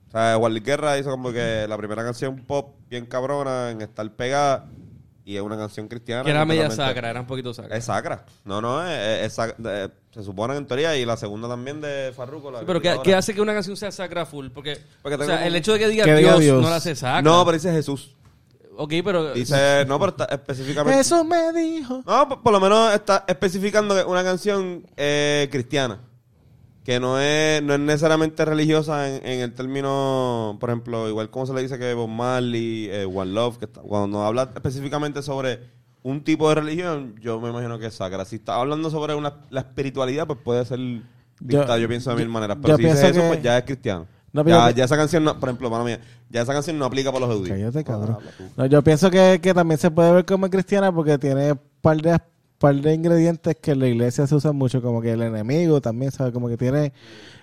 O 0.10 0.12
sea, 0.12 0.38
Luis 0.38 0.64
Guerra 0.64 0.98
hizo 0.98 1.12
como 1.12 1.32
que 1.32 1.66
la 1.70 1.78
primera 1.78 2.04
canción 2.04 2.38
pop 2.46 2.76
bien 2.90 3.06
cabrona 3.06 3.70
en 3.72 3.82
estar 3.82 4.12
pegada 4.14 4.66
y 5.24 5.36
es 5.36 5.42
una 5.44 5.56
canción 5.56 5.88
cristiana. 5.88 6.24
Que 6.24 6.32
era 6.32 6.44
media 6.46 6.72
sacra, 6.72 7.12
era 7.12 7.20
un 7.22 7.28
poquito 7.28 7.54
sacra. 7.54 7.78
Es 7.78 7.86
sacra. 7.86 8.26
No, 8.44 8.60
no, 8.60 8.84
es, 8.88 9.22
es 9.28 9.38
sac- 9.38 9.56
de- 9.58 9.92
se 10.12 10.24
supone 10.24 10.56
en 10.58 10.66
teoría 10.66 10.98
y 10.98 11.06
la 11.06 11.16
segunda 11.18 11.48
también 11.48 11.80
de 11.80 12.12
Farruko. 12.16 12.50
La 12.50 12.60
Sí, 12.60 12.66
pero 12.66 12.82
que 12.82 12.98
¿qué, 13.04 13.14
hace 13.14 13.36
que 13.36 13.42
una 13.42 13.54
canción 13.54 13.78
sea 13.78 13.92
sacra 13.92 14.26
full? 14.26 14.48
Porque, 14.50 14.80
Porque 15.04 15.16
o 15.16 15.26
sea, 15.26 15.36
como- 15.36 15.48
el 15.48 15.56
hecho 15.56 15.74
de 15.74 15.80
que 15.80 15.88
diga, 15.90 16.06
Que 16.06 16.16
diga 16.16 16.32
Dios, 16.32 16.40
Dios. 16.42 16.62
no 16.64 16.70
la 16.72 16.78
hace 16.78 16.96
sacra. 16.96 17.22
No, 17.22 17.46
pero 17.46 17.54
dice 17.58 17.72
Jesús. 17.72 18.16
Ok, 18.76 18.94
pero... 19.04 19.34
Dice, 19.34 19.86
no, 19.86 20.00
pero 20.00 20.12
está 20.12 20.26
específicamente. 20.34 21.00
Eso 21.02 21.24
me 21.24 21.54
dijo. 21.54 22.02
No, 22.08 22.28
por, 22.30 22.42
por 22.42 22.52
lo 22.54 22.60
menos 22.60 22.94
está 22.96 23.26
especificando 23.28 23.94
que 23.96 24.04
una 24.06 24.24
canción 24.24 24.84
eh, 24.98 25.48
cristiana. 25.52 26.00
Que 26.90 27.00
no 27.00 27.20
es, 27.20 27.62
no 27.62 27.76
es 27.76 27.80
necesariamente 27.80 28.44
religiosa 28.46 29.08
en, 29.16 29.24
en 29.24 29.42
el 29.42 29.54
término, 29.54 30.58
por 30.60 30.72
ejemplo, 30.72 31.08
igual 31.08 31.30
como 31.30 31.46
se 31.46 31.54
le 31.54 31.62
dice 31.62 31.78
que 31.78 31.94
Bob 31.94 32.10
Marley, 32.10 32.88
eh, 32.90 33.06
One 33.06 33.32
Love, 33.32 33.60
que 33.60 33.66
está- 33.66 33.82
cuando 33.82 34.24
habla 34.24 34.50
específicamente 34.56 35.22
sobre 35.22 35.60
un 36.02 36.24
tipo 36.24 36.50
de 36.50 36.56
religión, 36.56 37.14
yo 37.22 37.40
me 37.40 37.50
imagino 37.52 37.78
que 37.78 37.86
es 37.86 37.94
sacra. 37.94 38.26
Si 38.26 38.38
está 38.38 38.56
hablando 38.56 38.90
sobre 38.90 39.14
una, 39.14 39.36
la 39.52 39.60
espiritualidad, 39.60 40.26
pues 40.26 40.40
puede 40.44 40.66
ser 40.66 40.80
vista, 41.40 41.78
yo, 41.78 41.88
pienso 41.88 42.10
de 42.10 42.16
mil 42.16 42.28
maneras. 42.30 42.58
Pero 42.60 42.70
yo 42.74 42.78
si 42.78 42.84
dice 42.86 43.02
pienso 43.02 43.20
eso, 43.20 43.28
pues 43.28 43.44
ya 43.44 43.60
es 43.60 43.66
cristiano. 43.66 44.08
No, 44.34 44.44
ya, 44.44 44.72
yo- 44.72 44.76
ya 44.78 44.86
esa 44.86 44.98
canción, 44.98 45.24
no, 45.24 45.40
por 45.40 45.50
ejemplo, 45.50 45.70
mí, 45.84 45.96
ya 46.32 46.42
esa 46.42 46.54
canción 46.54 46.80
no 46.80 46.86
aplica 46.86 47.12
para 47.12 47.28
los 47.28 47.36
judíos. 47.38 47.56
Cállate, 47.56 47.84
cabrón. 47.84 48.18
No, 48.58 48.66
yo 48.66 48.82
pienso 48.84 49.12
que, 49.12 49.40
que 49.40 49.54
también 49.54 49.78
se 49.78 49.92
puede 49.92 50.12
ver 50.12 50.26
como 50.26 50.50
cristiana 50.50 50.92
porque 50.92 51.20
tiene 51.20 51.54
par 51.82 51.98
de 52.02 52.18
par 52.60 52.76
de 52.76 52.94
ingredientes 52.94 53.56
que 53.56 53.72
en 53.72 53.80
la 53.80 53.88
iglesia 53.88 54.28
se 54.28 54.36
usan 54.36 54.56
mucho, 54.56 54.82
como 54.82 55.02
que 55.02 55.12
el 55.14 55.22
enemigo 55.24 55.82
también, 55.82 56.12
¿sabes? 56.12 56.34
Como 56.34 56.48
que 56.50 56.58
tiene 56.58 56.94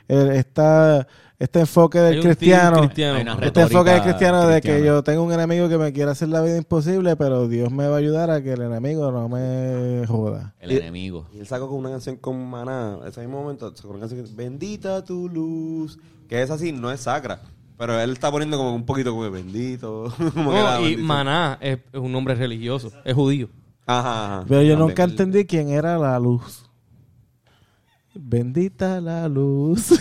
el- 0.09 0.31
esta, 0.31 1.09
este 1.39 1.61
enfoque 1.61 1.99
del 1.99 2.21
cristiano. 2.23 2.83
cristiano. 2.83 3.39
Este 3.43 3.63
enfoque 3.63 3.91
del 3.91 4.03
cristiano 4.03 4.47
de 4.47 4.61
que 4.61 4.85
yo 4.85 5.03
tengo 5.03 5.23
un 5.25 5.33
enemigo 5.33 5.69
que 5.69 5.79
me 5.79 5.93
quiere 5.93 6.11
hacer 6.11 6.29
la 6.29 6.41
vida 6.43 6.57
imposible, 6.59 7.17
pero 7.17 7.49
Dios 7.49 7.73
me 7.73 7.89
va 7.89 7.97
a 7.97 7.99
ayudar 7.99 8.31
a 8.31 8.43
que 8.43 8.53
el 8.53 8.63
enemigo 8.63 9.11
no 9.11 9.29
me 9.29 10.07
joda. 10.07 10.55
El 10.61 10.71
enemigo. 10.73 11.27
Y 11.35 11.39
él 11.41 11.47
sacó 11.47 11.69
con 11.69 11.79
una 11.79 11.91
canción 11.91 12.17
con 12.17 12.49
Maná, 12.49 12.99
ese 13.07 13.21
mismo 13.21 13.43
momento, 13.43 13.75
sacó 13.75 13.89
una 13.91 14.01
canción 14.01 14.19
que 14.21 14.25
dice, 14.29 14.37
Bendita 14.37 15.03
tu 15.05 15.29
luz, 15.29 15.99
que 16.29 16.43
es 16.43 16.51
así, 16.51 16.73
no 16.73 16.93
es 16.93 17.01
sacra, 17.01 17.41
pero 17.79 17.99
él 18.01 18.13
está 18.13 18.31
poniendo 18.31 18.57
como 18.57 18.75
un 18.75 18.85
poquito 18.87 19.11
como 19.13 19.31
bendito. 19.31 20.13
como 20.35 20.53
que 20.53 20.91
y. 20.91 20.97
Maná 20.99 21.59
es, 21.61 21.79
es 21.93 22.01
un 22.01 22.13
nombre 22.13 22.35
religioso, 22.35 22.91
es 23.05 23.15
judío. 23.15 23.49
Ajá, 23.87 24.37
ajá. 24.39 24.45
Pero 24.49 24.63
yo 24.63 24.77
nunca 24.77 25.05
entendí 25.05 25.45
quién 25.47 25.69
era 25.71 25.97
la 25.99 26.19
luz. 26.19 26.65
Bendita 28.15 29.01
la 29.01 29.29
luz. 29.29 29.93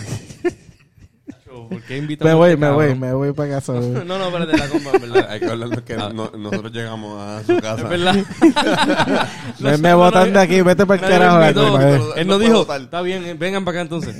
¿Por 1.68 1.82
qué 1.82 1.96
invitan 1.98 2.26
me 2.26 2.32
a 2.32 2.34
voy, 2.36 2.50
este 2.50 2.60
me 2.60 2.70
voy, 2.70 2.94
me 2.94 3.12
voy 3.12 3.32
para 3.32 3.50
casa. 3.54 3.72
No, 3.80 4.04
no, 4.04 4.26
espérate, 4.26 4.56
la 4.56 4.68
compa, 4.68 4.90
es 4.94 5.00
verdad. 5.00 5.26
Hay 5.30 5.40
que 5.40 5.46
hablarnos 5.46 5.82
que 5.82 5.96
no- 5.96 6.30
nosotros 6.36 6.72
llegamos 6.72 7.20
a 7.20 7.42
su 7.44 7.56
casa. 7.60 7.82
Es 7.82 7.88
verdad. 7.88 8.16
me 9.60 9.76
me 9.78 9.94
botan 9.94 10.32
de 10.32 10.38
aquí, 10.38 10.60
vete 10.62 10.86
para 10.86 11.02
el 11.02 11.08
carajo. 11.10 11.72
madre. 11.72 12.00
Él 12.16 12.26
No 12.28 12.38
dijo, 12.38 12.58
votar. 12.58 12.80
está 12.82 13.02
bien, 13.02 13.24
eh, 13.24 13.34
vengan 13.34 13.64
para 13.64 13.78
acá 13.78 13.82
entonces. 13.82 14.14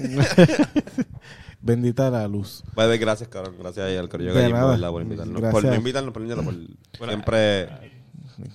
Bendita 1.61 2.11
la 2.11 2.27
luz. 2.27 2.64
Pues 2.75 2.99
gracias, 3.01 3.29
cabrón. 3.29 3.55
Gracias 3.59 3.87
ahí 3.87 3.97
al 3.97 4.09
Corillo. 4.09 4.33
¿verdad? 4.35 4.91
por 4.91 5.03
invitarnos. 5.03 5.41
Gracias. 5.41 5.53
Por 5.62 5.64
no 5.71 5.75
invitarnos, 5.77 6.12
por 6.12 6.23
invitarnos, 6.23 6.55
por 6.99 7.09
siempre... 7.09 7.95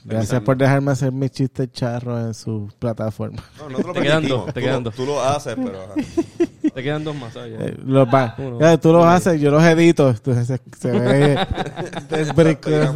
Gracias 0.05 0.41
por 0.41 0.57
dejarme 0.57 0.91
hacer 0.91 1.11
mis 1.11 1.31
chistes 1.31 1.71
charros 1.71 2.19
en 2.25 2.33
su 2.33 2.69
plataforma. 2.79 3.43
No, 3.57 3.69
no 3.69 3.77
te 3.77 3.83
lo 3.83 3.93
Te 3.93 4.01
quedan 4.01 4.27
dos, 4.27 4.45
te 4.47 4.53
Tú 4.53 4.59
quedan 4.59 4.83
dos. 4.83 4.95
Tú 4.95 5.05
lo 5.05 5.21
haces, 5.23 5.55
pero... 5.55 6.71
Te 6.73 6.83
quedan 6.83 7.03
dos 7.03 7.15
más, 7.15 7.33
¿sabes? 7.33 7.53
Eh, 7.59 7.77
los 7.85 8.07
va- 8.07 8.35
Uno. 8.37 8.79
Tú 8.79 8.93
los 8.93 9.05
haces, 9.05 9.39
yo 9.41 9.51
los 9.51 9.63
edito. 9.63 10.09
Entonces 10.09 10.47
se, 10.47 10.61
se 10.79 10.91
ve 10.91 11.37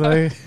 ahí. 0.09 0.29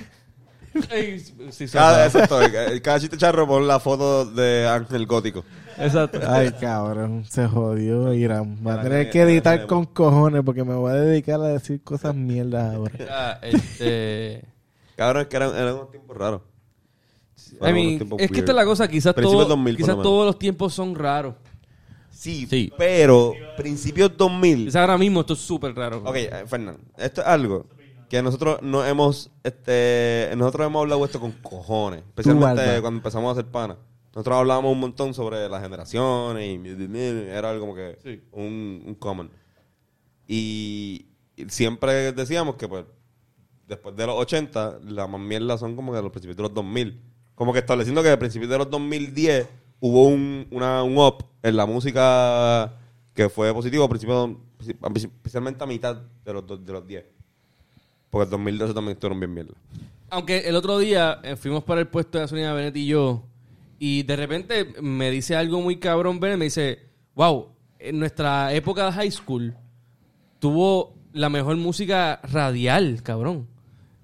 Sí, 0.78 1.18
sí, 1.50 1.66
Cada, 1.72 2.08
sí. 2.08 2.18
exacto, 2.18 2.38
cada 2.82 3.00
chiste 3.00 3.16
charro 3.16 3.48
pon 3.48 3.66
la 3.66 3.80
foto 3.80 4.24
de 4.26 4.68
Ángel 4.68 5.06
Gótico. 5.06 5.42
Exacto. 5.76 6.20
Ay, 6.28 6.52
cabrón, 6.60 7.24
se 7.28 7.48
jodió 7.48 8.12
Irán. 8.14 8.58
Va 8.64 8.74
a 8.74 8.82
tener 8.82 9.10
que- 9.10 9.22
editar 9.22 9.66
con 9.66 9.86
cojones 9.86 10.42
porque 10.44 10.62
me 10.62 10.74
voy 10.74 10.92
a 10.92 10.94
dedicar 10.96 11.40
a 11.40 11.48
decir 11.48 11.82
cosas 11.82 12.14
mierdas 12.14 12.74
ahora. 12.76 13.40
Este... 13.42 14.44
Cabrón, 14.98 15.22
es 15.22 15.28
que 15.28 15.36
eran, 15.36 15.54
eran 15.56 15.74
unos 15.74 15.90
tiempos 15.92 16.16
raros. 16.16 16.42
I 17.36 17.56
Fueron 17.56 17.74
mean, 17.76 17.88
es 17.92 17.98
que 17.98 18.04
weird. 18.04 18.20
esta 18.34 18.50
es 18.52 18.56
la 18.56 18.64
cosa, 18.64 18.88
quizás, 18.88 19.14
todo, 19.14 19.44
2000 19.44 19.74
por 19.74 19.82
quizás 19.84 19.96
lo 19.96 20.02
todos 20.02 20.26
los 20.26 20.38
tiempos 20.38 20.74
son 20.74 20.94
raros. 20.96 21.34
Sí, 22.10 22.46
Sí. 22.50 22.72
pero 22.76 23.32
principios 23.56 24.16
2000. 24.16 24.64
Quizás 24.66 24.80
ahora 24.80 24.98
mismo 24.98 25.20
esto 25.20 25.34
es 25.34 25.38
súper 25.38 25.72
raro. 25.74 26.02
Ok, 26.04 26.16
eh, 26.16 26.44
Fernando, 26.46 26.80
esto 26.96 27.20
es 27.20 27.26
algo 27.28 27.66
que 28.10 28.20
nosotros 28.22 28.60
no 28.62 28.84
hemos, 28.84 29.30
este, 29.44 30.30
nosotros 30.36 30.66
hemos 30.66 30.80
hablado 30.80 31.04
esto 31.04 31.20
con 31.20 31.30
cojones, 31.30 32.00
especialmente 32.08 32.62
Alba. 32.62 32.80
cuando 32.80 32.98
empezamos 32.98 33.28
a 33.28 33.32
hacer 33.38 33.46
pana. 33.50 33.76
Nosotros 34.14 34.36
hablábamos 34.36 34.72
un 34.72 34.80
montón 34.80 35.14
sobre 35.14 35.48
las 35.48 35.62
generaciones 35.62 36.44
y 36.44 37.28
era 37.30 37.50
algo 37.50 37.60
como 37.60 37.74
que 37.76 37.98
Sí. 38.02 38.20
un, 38.32 38.82
un 38.84 38.94
common. 38.96 39.30
Y 40.26 41.04
y 41.36 41.44
siempre 41.50 42.10
decíamos 42.12 42.56
que 42.56 42.66
pues 42.66 42.84
después 43.68 43.94
de 43.94 44.06
los 44.06 44.16
80, 44.16 44.80
la 44.86 45.06
más 45.06 45.20
mierda 45.20 45.58
son 45.58 45.76
como 45.76 45.92
que 45.92 46.00
los 46.00 46.10
principios 46.10 46.36
de 46.36 46.42
los 46.42 46.54
2000. 46.54 47.00
Como 47.34 47.52
que 47.52 47.60
estableciendo 47.60 48.02
que 48.02 48.10
a 48.10 48.18
principios 48.18 48.50
de 48.50 48.58
los 48.58 48.70
2010 48.70 49.46
hubo 49.80 50.08
un, 50.08 50.48
una, 50.50 50.82
un 50.82 50.98
up 50.98 51.24
en 51.42 51.56
la 51.56 51.66
música 51.66 52.74
que 53.14 53.28
fue 53.28 53.52
positivo, 53.52 53.84
a 53.84 53.88
principios, 53.88 54.36
especialmente 54.96 55.62
a 55.62 55.66
mitad 55.66 55.96
de 56.24 56.32
los, 56.32 56.46
de 56.46 56.72
los 56.72 56.86
10. 56.86 57.04
Porque 58.10 58.24
el 58.24 58.30
2012 58.30 58.74
también 58.74 58.92
estuvieron 58.94 59.20
bien 59.20 59.34
mierda. 59.34 59.54
Aunque 60.10 60.38
el 60.48 60.56
otro 60.56 60.78
día 60.78 61.20
eh, 61.22 61.36
fuimos 61.36 61.62
para 61.62 61.80
el 61.80 61.88
puesto 61.88 62.16
de 62.16 62.24
gasolina 62.24 62.54
Benet 62.54 62.76
y 62.76 62.86
yo, 62.86 63.22
y 63.78 64.02
de 64.02 64.16
repente 64.16 64.72
me 64.80 65.10
dice 65.10 65.36
algo 65.36 65.60
muy 65.60 65.76
cabrón 65.76 66.18
Benet, 66.18 66.38
me 66.38 66.46
dice, 66.46 66.80
wow, 67.14 67.50
en 67.78 67.98
nuestra 67.98 68.52
época 68.54 68.86
de 68.86 68.92
high 68.92 69.10
school 69.10 69.54
tuvo 70.38 70.94
la 71.12 71.28
mejor 71.28 71.56
música 71.56 72.20
radial, 72.22 73.02
cabrón. 73.02 73.46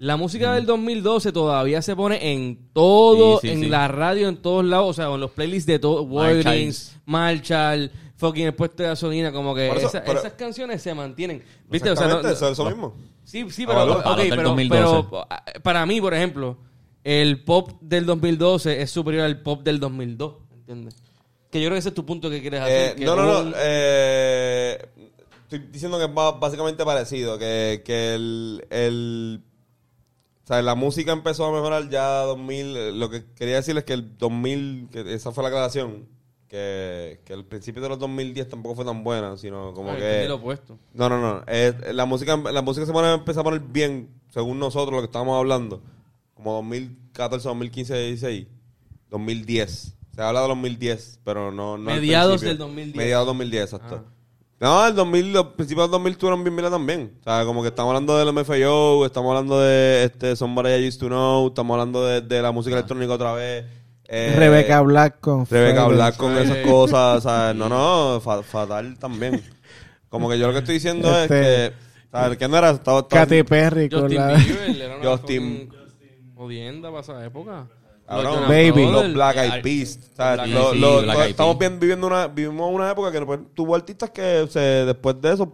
La 0.05 0.17
música 0.17 0.53
del 0.53 0.65
2012 0.67 1.31
todavía 1.31 1.81
se 1.81 1.95
pone 1.95 2.31
en 2.33 2.69
todo, 2.73 3.39
Sí, 3.39 3.47
sí, 3.47 3.53
en 3.53 3.59
sí. 3.61 3.65
la 3.69 3.87
radio, 3.87 4.27
en 4.29 4.37
todos 4.37 4.63
lados, 4.63 4.89
o 4.89 4.93
sea, 4.93 5.13
en 5.13 5.19
los 5.19 5.31
playlists 5.31 5.65
de 5.65 5.79
todo, 5.79 6.03
Walgreens, 6.03 6.95
Marshall, 7.05 7.91
fucking 8.17 8.45
el 8.45 8.53
puesto 8.53 8.83
de 8.83 8.89
gasolina, 8.89 9.31
como 9.31 9.55
que 9.55 9.67
Por 9.67 9.77
eso- 9.77 9.87
esa- 9.87 10.03
pero- 10.03 10.19
esas 10.19 10.33
canciones 10.33 10.81
se 10.81 10.93
mantienen. 10.93 11.43
¿Viste? 11.69 11.89
O 11.89 11.95
sea, 11.95 12.07
no- 12.07 12.19
Exactamente, 12.19 12.37
eso 12.37 12.45
es 12.47 12.51
eso 12.53 12.65
mismo. 12.65 12.93
Sí, 13.23 13.49
sí, 13.49 13.65
pero, 13.65 13.85
los 13.85 13.95
ok, 13.97 14.03
palos 14.03 14.17
del 14.19 14.29
pero, 14.29 14.43
2012. 14.49 15.07
pero, 15.09 15.61
para 15.63 15.85
mí, 15.87 15.99
por 15.99 16.13
ejemplo, 16.13 16.57
el 17.03 17.43
pop 17.43 17.71
del 17.81 18.05
2012 18.05 18.81
es 18.83 18.91
superior 18.91 19.23
al 19.25 19.41
pop 19.41 19.63
del 19.63 19.79
2002, 19.79 20.35
¿entiendes? 20.53 20.95
Que 21.49 21.59
yo 21.61 21.67
creo 21.67 21.75
que 21.75 21.79
ese 21.79 21.89
es 21.89 21.95
tu 21.95 22.05
punto 22.05 22.29
que 22.29 22.41
quieres 22.41 22.61
hacer. 22.61 22.91
Eh, 22.91 22.95
que 22.95 23.05
no, 23.05 23.15
no, 23.15 23.23
no. 23.25 23.39
un- 23.39 23.53
eh, 23.57 24.85
estoy 25.43 25.59
diciendo 25.71 25.97
que 25.97 26.05
es 26.05 26.11
básicamente 26.39 26.85
parecido. 26.85 27.39
Que, 27.39 27.81
que 27.83 28.13
el, 28.13 28.65
el. 28.69 29.41
O 30.45 30.47
sea, 30.47 30.61
la 30.61 30.75
música 30.75 31.11
empezó 31.11 31.45
a 31.45 31.51
mejorar 31.51 31.89
ya 31.89 32.19
2000. 32.21 32.77
eh, 32.77 32.91
Lo 32.93 33.09
que 33.09 33.25
quería 33.35 33.55
decir 33.55 33.75
es 33.77 33.83
que 33.83 33.93
el 33.93 34.17
2000. 34.17 34.89
Que 34.91 35.13
esa 35.13 35.31
fue 35.31 35.43
la 35.43 35.49
aclaración. 35.49 36.07
que, 36.47 37.19
que 37.25 37.33
el 37.33 37.43
principio 37.45 37.81
de 37.81 37.89
los 37.89 37.97
2010 37.99 38.47
tampoco 38.49 38.75
fue 38.75 38.85
tan 38.85 39.03
buena, 39.03 39.35
sino 39.37 39.73
como 39.73 39.91
Ah, 39.91 39.97
que... 39.97 40.25
lo 40.27 40.35
opuesto. 40.35 40.77
No, 40.93 41.09
no, 41.09 41.19
no. 41.19 41.43
Eh, 41.47 41.73
la 41.91 42.05
música 42.05 42.37
la 42.37 42.61
música 42.61 42.85
se 42.85 42.93
pone, 42.93 43.11
empezó 43.11 43.39
a 43.41 43.43
poner 43.43 43.59
bien, 43.61 44.09
según 44.29 44.59
nosotros, 44.59 44.93
lo 44.93 44.99
que 45.01 45.05
estábamos 45.05 45.37
hablando. 45.39 45.81
Como 46.35 46.53
2014, 46.53 47.47
2015, 47.47 47.97
16, 47.97 48.47
2010. 49.09 49.95
Se 50.15 50.21
habla 50.21 50.41
de 50.43 50.47
2010, 50.49 51.19
pero 51.25 51.51
no... 51.51 51.77
no 51.77 51.91
Mediados 51.91 52.41
del 52.41 52.57
2010. 52.57 52.95
Mediados 52.95 53.25
2010, 53.25 53.63
exacto. 53.63 54.03
Ah. 54.07 54.11
No, 54.59 54.87
el 54.87 54.95
2000, 54.95 55.33
los 55.33 55.45
principios 55.47 55.85
del 55.87 55.91
2000 55.91 56.11
estuvieron 56.13 56.43
bien 56.43 56.55
mira 56.55 56.69
también. 56.69 57.11
O 57.19 57.23
sea, 57.23 57.43
como 57.45 57.61
que 57.61 57.67
estamos 57.69 57.89
hablando 57.89 58.17
del 58.17 58.31
MFAO, 58.33 59.05
estamos 59.05 59.29
hablando 59.31 59.59
de 59.59 60.05
este 60.05 60.35
Somebody 60.35 60.69
I 60.75 60.87
Used 60.87 60.99
to 60.99 61.07
Know, 61.07 61.47
estamos 61.49 61.73
hablando 61.75 62.05
de, 62.05 62.21
de 62.21 62.41
la 62.41 62.51
música 62.51 62.75
electrónica 62.77 63.13
otra 63.13 63.33
vez. 63.33 63.65
eh, 64.07 64.33
Rebecca 64.37 64.79
Black 64.81 65.19
con 65.19 65.45
Rebeca. 65.45 65.87
Black 65.87 66.15
con 66.15 66.37
esas 66.37 66.57
cosas, 66.59 67.23
¿sabes? 67.23 67.55
No, 67.59 67.67
no, 67.67 68.21
fa- 68.21 68.43
fatal 68.43 68.97
también. 68.97 69.43
Como 70.09 70.29
que 70.29 70.39
yo 70.39 70.47
lo 70.47 70.53
que 70.53 70.59
estoy 70.59 70.75
diciendo 70.75 71.09
es 71.09 71.23
Este- 71.23 71.41
que, 71.41 71.73
¿sabes? 72.11 72.37
¿Qué 72.37 72.47
no 72.47 72.57
era? 72.57 72.69
Estaba, 72.71 72.99
estaba- 72.99 73.23
Katy 73.23 73.43
Perry 73.43 73.89
con 73.89 74.01
Justin 74.03 74.17
la... 74.19 74.33
Bieber 74.37 74.81
era 74.81 74.95
una 74.95 75.03
Justin- 75.17 75.69
jodienda 76.33 76.89
para 76.89 77.01
esa 77.01 77.25
época. 77.25 77.67
Cabrón, 78.07 78.43
Baby. 78.47 78.91
los 78.91 79.13
Black 79.13 79.37
Eyed 79.37 79.61
Peas, 79.63 79.99
estamos 81.27 81.57
viviendo 81.79 82.07
una, 82.07 82.27
vivimos 82.27 82.69
una 82.71 82.91
época 82.91 83.11
que 83.11 83.21
pues, 83.25 83.39
tuvo 83.53 83.75
artistas 83.75 84.09
que 84.11 84.45
se, 84.49 84.59
después 84.59 85.19
de 85.21 85.33
eso, 85.33 85.51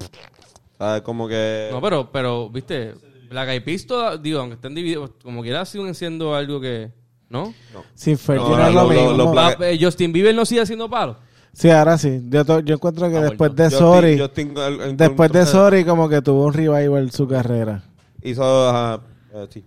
¿sabes? 0.77 1.01
Como 1.01 1.27
que... 1.27 1.69
No, 1.71 1.81
pero, 1.81 2.11
pero, 2.11 2.49
viste, 2.49 2.93
Black 3.29 3.49
Eyed 3.49 3.63
Peas, 3.63 3.85
toda- 3.85 4.17
digo, 4.17 4.39
aunque 4.39 4.55
estén 4.55 4.75
divididos, 4.75 5.11
como 5.23 5.41
quiera, 5.41 5.63
siguen 5.65 5.95
siendo 5.95 6.35
algo 6.35 6.59
que, 6.59 6.91
¿no? 7.29 7.53
Sin 7.95 8.17
Fergie 8.17 8.43
No, 8.49 8.57
no, 8.57 8.67
es 8.67 8.73
lo- 8.73 8.87
mismo. 8.89 9.11
lo- 9.13 9.31
Black- 9.31 9.61
Va- 9.61 9.69
eh, 9.69 9.77
Justin 9.81 10.11
Bieber 10.11 10.35
no 10.35 10.45
sigue 10.45 10.61
haciendo 10.61 10.89
palo. 10.89 11.15
Sí, 11.53 11.69
ahora 11.69 11.97
sí. 11.97 12.21
Yo, 12.29 12.43
to- 12.45 12.59
yo 12.61 12.75
encuentro 12.75 13.09
que 13.09 13.19
después 13.19 13.55
de 13.55 13.69
Sorry, 13.69 14.19
Justin, 14.19 14.53
el- 14.57 14.81
el- 14.81 14.97
después 14.97 15.31
de 15.31 15.45
Sorry 15.45 15.83
como 15.85 16.07
que 16.09 16.21
tuvo 16.21 16.45
un 16.45 16.53
revival 16.53 17.11
su 17.11 17.27
carrera. 17.27 17.83
Hizo, 18.21 18.69
ajá, 18.69 19.01
eh, 19.33 19.47
sí. 19.49 19.63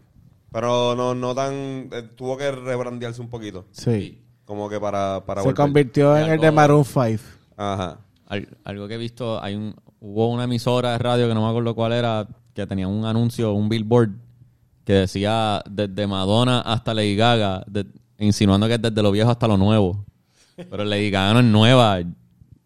Pero 0.54 0.94
no, 0.94 1.16
no 1.16 1.34
tan... 1.34 1.52
eh, 1.90 2.08
tuvo 2.14 2.36
que 2.36 2.48
rebrandearse 2.52 3.20
un 3.20 3.28
poquito. 3.28 3.64
Sí. 3.72 4.22
Como 4.44 4.68
que 4.68 4.78
para, 4.78 5.20
para 5.26 5.40
Se 5.40 5.48
volver. 5.48 5.56
convirtió 5.56 6.16
en 6.16 6.30
el 6.30 6.38
de 6.40 6.52
Maroon 6.52 6.84
5. 6.84 7.22
Ajá. 7.56 7.98
Al- 8.28 8.48
algo 8.62 8.86
que 8.86 8.94
he 8.94 8.98
visto, 8.98 9.42
hay 9.42 9.56
un, 9.56 9.74
hubo 9.98 10.28
una 10.30 10.44
emisora 10.44 10.92
de 10.92 10.98
radio 10.98 11.26
que 11.28 11.34
no 11.34 11.42
me 11.42 11.48
acuerdo 11.48 11.74
cuál 11.74 11.92
era, 11.92 12.28
que 12.54 12.64
tenía 12.68 12.86
un 12.86 13.04
anuncio, 13.04 13.52
un 13.52 13.68
billboard, 13.68 14.10
que 14.84 14.92
decía 14.92 15.60
desde 15.68 16.06
Madonna 16.06 16.60
hasta 16.60 16.94
Lady 16.94 17.16
Gaga, 17.16 17.64
de- 17.66 17.86
insinuando 18.18 18.68
que 18.68 18.74
es 18.74 18.82
desde 18.82 19.02
lo 19.02 19.10
viejo 19.10 19.30
hasta 19.32 19.48
lo 19.48 19.56
nuevo. 19.56 20.04
Pero 20.56 20.84
Lady 20.84 21.10
Gaga 21.10 21.32
no 21.34 21.40
es 21.40 21.46
nueva, 21.46 21.98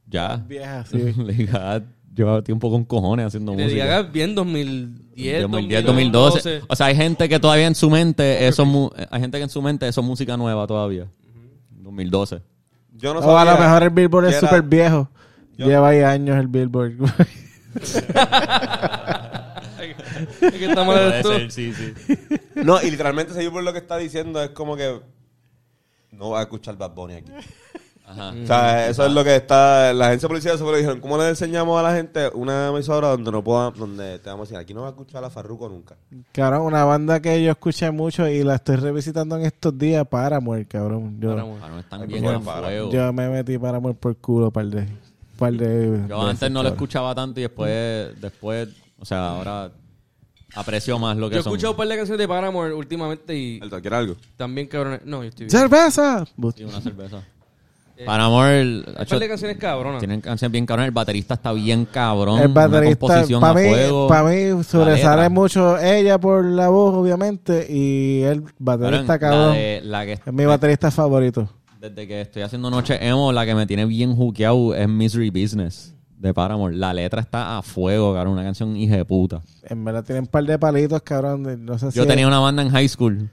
ya. 0.06 0.36
Vieja, 0.46 0.84
sí. 0.84 1.12
Lady 1.16 1.46
Gaga 1.46 1.84
lleva 2.22 2.42
tiempo 2.42 2.70
con 2.70 2.84
cojones 2.84 3.26
haciendo 3.26 3.54
Le 3.54 3.64
música. 3.64 3.82
diga 3.84 4.02
bien 4.02 4.34
2010, 4.34 5.42
2010, 5.42 5.84
2012. 5.84 6.62
O 6.68 6.76
sea, 6.76 6.86
hay 6.86 6.96
gente 6.96 7.28
que 7.28 7.38
todavía 7.40 7.66
en 7.66 7.74
su 7.74 7.88
mente, 7.90 8.46
eso 8.46 8.90
hay 9.10 9.20
gente 9.20 9.38
que 9.38 9.44
en 9.44 9.50
su 9.50 9.62
mente 9.62 9.88
eso 9.88 10.00
es 10.00 10.06
música 10.06 10.36
nueva 10.36 10.66
todavía. 10.66 11.06
2012. 11.70 12.42
Yo 12.96 13.14
no 13.14 13.20
o 13.20 13.38
a 13.38 13.44
lo 13.44 13.56
mejor 13.58 13.82
el 13.84 13.90
Billboard 13.90 14.26
es 14.26 14.40
súper 14.40 14.62
viejo. 14.62 15.08
Yo- 15.56 15.66
Lleva 15.66 15.88
ahí 15.88 16.00
años 16.00 16.36
el 16.38 16.46
Billboard. 16.48 16.92
Es 20.40 20.52
que 20.52 20.64
está 20.66 20.84
mal 20.84 21.12
esto. 21.14 21.30
sí, 21.50 21.72
sí. 21.72 21.94
No, 22.56 22.82
y 22.82 22.90
literalmente 22.90 23.32
seguir 23.32 23.50
por 23.52 23.62
lo 23.62 23.72
que 23.72 23.78
está 23.78 23.96
diciendo 23.96 24.42
es 24.42 24.50
como 24.50 24.76
que 24.76 25.00
no 26.10 26.30
va 26.30 26.40
a 26.40 26.42
escuchar 26.42 26.76
Bad 26.76 26.92
Bunny 26.94 27.14
aquí. 27.14 27.30
Ajá. 28.10 28.30
O 28.42 28.46
sea, 28.46 28.88
eso 28.88 29.04
es 29.04 29.12
lo 29.12 29.22
que 29.22 29.36
está. 29.36 29.92
La 29.92 30.06
agencia 30.06 30.28
policial 30.28 30.56
se 30.56 30.64
lo 30.64 30.74
dijeron. 30.74 30.98
¿Cómo 31.00 31.18
le 31.18 31.28
enseñamos 31.28 31.78
a 31.78 31.82
la 31.82 31.94
gente 31.94 32.30
una 32.32 32.68
emisora 32.68 33.08
donde 33.08 33.30
no 33.30 33.44
pueda, 33.44 33.70
donde 33.72 34.18
te 34.18 34.30
vamos 34.30 34.48
a 34.48 34.48
decir, 34.48 34.56
aquí 34.56 34.72
no 34.72 34.80
va 34.80 34.86
a 34.86 34.90
escuchar 34.90 35.22
a 35.24 35.28
Farruko 35.30 35.68
nunca? 35.68 35.96
cabrón, 36.32 36.62
una 36.62 36.84
banda 36.84 37.20
que 37.20 37.42
yo 37.44 37.50
escuché 37.50 37.90
mucho 37.90 38.26
y 38.26 38.42
la 38.44 38.54
estoy 38.54 38.76
revisitando 38.76 39.36
en 39.36 39.42
estos 39.44 39.76
días, 39.76 40.06
Paramore, 40.08 40.66
cabrón. 40.66 41.20
Yo, 41.20 41.30
Paramore. 41.30 41.60
Ah, 41.62 41.68
no, 41.68 41.78
están 41.80 42.06
bien 42.08 42.24
fuego. 42.42 42.90
yo 42.90 43.12
me 43.12 43.28
metí 43.28 43.58
Paramore 43.58 43.94
por 43.94 44.16
culo 44.16 44.50
par 44.50 44.66
de... 44.66 44.88
Par 45.38 45.52
de 45.52 46.04
Yo 46.08 46.20
antes 46.22 46.40
veces, 46.40 46.50
no 46.50 46.62
lo 46.62 46.70
cabrón. 46.70 46.72
escuchaba 46.72 47.14
tanto 47.14 47.38
y 47.40 47.42
después, 47.44 48.20
después, 48.20 48.70
o 48.98 49.04
sea, 49.04 49.28
ahora 49.36 49.70
aprecio 50.54 50.98
más 50.98 51.16
lo 51.16 51.28
que 51.28 51.34
Yo 51.34 51.40
he 51.40 51.42
son. 51.44 51.52
escuchado 51.52 51.72
un 51.74 51.76
par 51.76 51.88
de 51.88 51.96
canciones 51.96 52.18
de 52.18 52.26
Paramore 52.26 52.72
últimamente 52.74 53.36
y 53.36 53.60
Alto, 53.62 53.80
¿quiere 53.80 53.96
algo? 53.96 54.16
también 54.36 54.66
cabrones. 54.66 55.04
No, 55.04 55.22
yo 55.22 55.28
estoy 55.28 55.46
bien. 55.46 55.50
¡Cerveza! 55.50 56.24
Sí, 56.56 56.64
una 56.64 56.80
cerveza. 56.80 57.22
Paramore, 58.04 58.60
el- 58.60 58.84
Un 58.88 59.06
par 59.06 59.18
de 59.18 59.28
canciones 59.28 59.56
cabronas. 59.58 59.98
tienen 59.98 60.20
canciones 60.20 60.52
bien 60.52 60.66
cabronas. 60.66 60.88
El 60.88 60.94
baterista 60.94 61.34
está 61.34 61.52
bien 61.52 61.84
cabrón. 61.84 62.40
El 62.40 62.48
baterista, 62.48 63.06
para 63.06 63.50
a 63.50 63.54
mí, 63.54 63.68
fuego. 63.68 64.08
pa' 64.08 64.22
mí 64.24 64.62
sobresale 64.64 65.28
mucho 65.28 65.78
ella 65.78 66.18
por 66.18 66.44
la 66.44 66.68
voz, 66.68 66.94
obviamente, 66.94 67.66
y 67.68 68.22
el 68.22 68.44
baterista, 68.58 69.18
Cabrón, 69.18 69.38
cabrón, 69.38 69.48
La, 69.50 69.54
de- 69.60 69.80
la 69.84 70.06
que, 70.06 70.12
es 70.12 70.32
mi 70.32 70.44
baterista 70.44 70.90
favorito. 70.90 71.48
desde 71.80 72.06
que 72.06 72.20
estoy 72.22 72.42
haciendo 72.42 72.70
Noche 72.70 72.98
Emo, 73.06 73.32
la 73.32 73.44
que 73.46 73.54
me 73.54 73.66
tiene 73.66 73.84
bien 73.86 74.14
jukeado 74.14 74.74
es 74.74 74.88
Misery 74.88 75.30
Business 75.30 75.94
de 76.18 76.34
Paramore. 76.34 76.74
La 76.76 76.92
letra 76.92 77.20
está 77.20 77.58
a 77.58 77.62
fuego, 77.62 78.12
cabrón. 78.14 78.32
Una 78.34 78.42
canción 78.42 78.76
hija 78.76 78.96
de 78.96 79.04
puta. 79.04 79.40
En 79.62 79.84
verdad 79.84 80.02
tiene 80.04 80.20
un 80.22 80.26
par 80.26 80.44
de 80.44 80.58
palitos, 80.58 81.00
cabrón. 81.02 81.44
de- 81.44 81.56
No 81.56 81.78
sé 81.78 81.90
si 81.92 81.96
Yo 81.96 82.02
es- 82.02 82.08
tenía 82.08 82.26
una 82.26 82.40
banda 82.40 82.62
en 82.62 82.70
high 82.70 82.88
school 82.88 83.28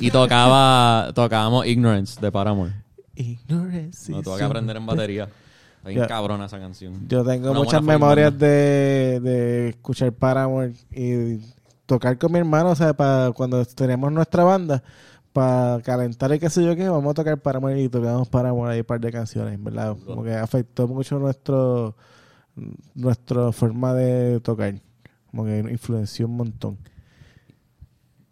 y 0.00 0.10
tocaba 0.10 1.12
tocábamos 1.14 1.66
Ignorance 1.66 2.18
de 2.20 2.32
Paramore. 2.32 2.72
Ignorance 3.16 4.12
No, 4.12 4.22
tuve 4.22 4.38
que 4.38 4.44
aprender 4.44 4.76
en 4.76 4.86
batería. 4.86 5.24
Está 5.78 5.88
bien 5.88 6.00
Ya. 6.02 6.06
cabrona 6.06 6.46
esa 6.46 6.58
canción. 6.58 7.08
Yo 7.08 7.24
tengo 7.24 7.50
Una 7.50 7.60
muchas 7.60 7.82
memorias 7.82 8.36
de, 8.38 9.20
de 9.20 9.68
escuchar 9.70 10.12
Paramore 10.12 10.74
y 10.92 11.38
tocar 11.86 12.18
con 12.18 12.32
mi 12.32 12.38
hermano, 12.38 12.70
o 12.70 12.74
sea, 12.76 12.94
para 12.94 13.32
cuando 13.32 13.64
tenemos 13.64 14.10
nuestra 14.12 14.42
banda, 14.44 14.82
para 15.32 15.80
calentar 15.82 16.32
y 16.34 16.38
qué 16.38 16.50
sé 16.50 16.64
yo 16.64 16.74
qué, 16.74 16.88
vamos 16.88 17.10
a 17.10 17.14
tocar 17.14 17.38
Paramore 17.38 17.80
y 17.80 17.88
tocamos 17.88 18.28
Paramore 18.28 18.72
ahí 18.74 18.80
un 18.80 18.86
par 18.86 19.00
de 19.00 19.12
canciones, 19.12 19.62
¿verdad? 19.62 19.96
Como 20.04 20.24
que 20.24 20.34
afectó 20.34 20.88
mucho 20.88 21.18
nuestro 21.18 21.94
nuestra 22.94 23.52
forma 23.52 23.92
de 23.94 24.40
tocar. 24.40 24.74
Como 25.30 25.44
que 25.44 25.58
influenció 25.58 26.26
un 26.26 26.36
montón. 26.36 26.78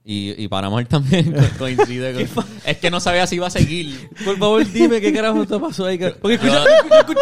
Y, 0.07 0.35
y 0.43 0.49
Paramore 0.49 0.85
también 0.85 1.33
co- 1.33 1.41
coincide 1.59 2.13
con... 2.27 2.45
es 2.67 2.77
que 2.79 2.91
no 2.91 3.01
sabía 3.01 3.27
si 3.27 3.37
iba 3.37 3.47
a 3.47 3.51
seguir. 3.51 4.11
Por 4.25 4.37
favor, 4.39 4.65
dime 4.71 5.01
qué 5.01 5.13
carajo 5.15 5.47
te 5.47 5.59
pasó 5.59 5.87
ahí. 5.87 5.99
car- 5.99 6.17
Porque 6.21 6.35
escucha, 6.35 6.63
Yo- 6.63 6.97
escucha- 6.99 7.21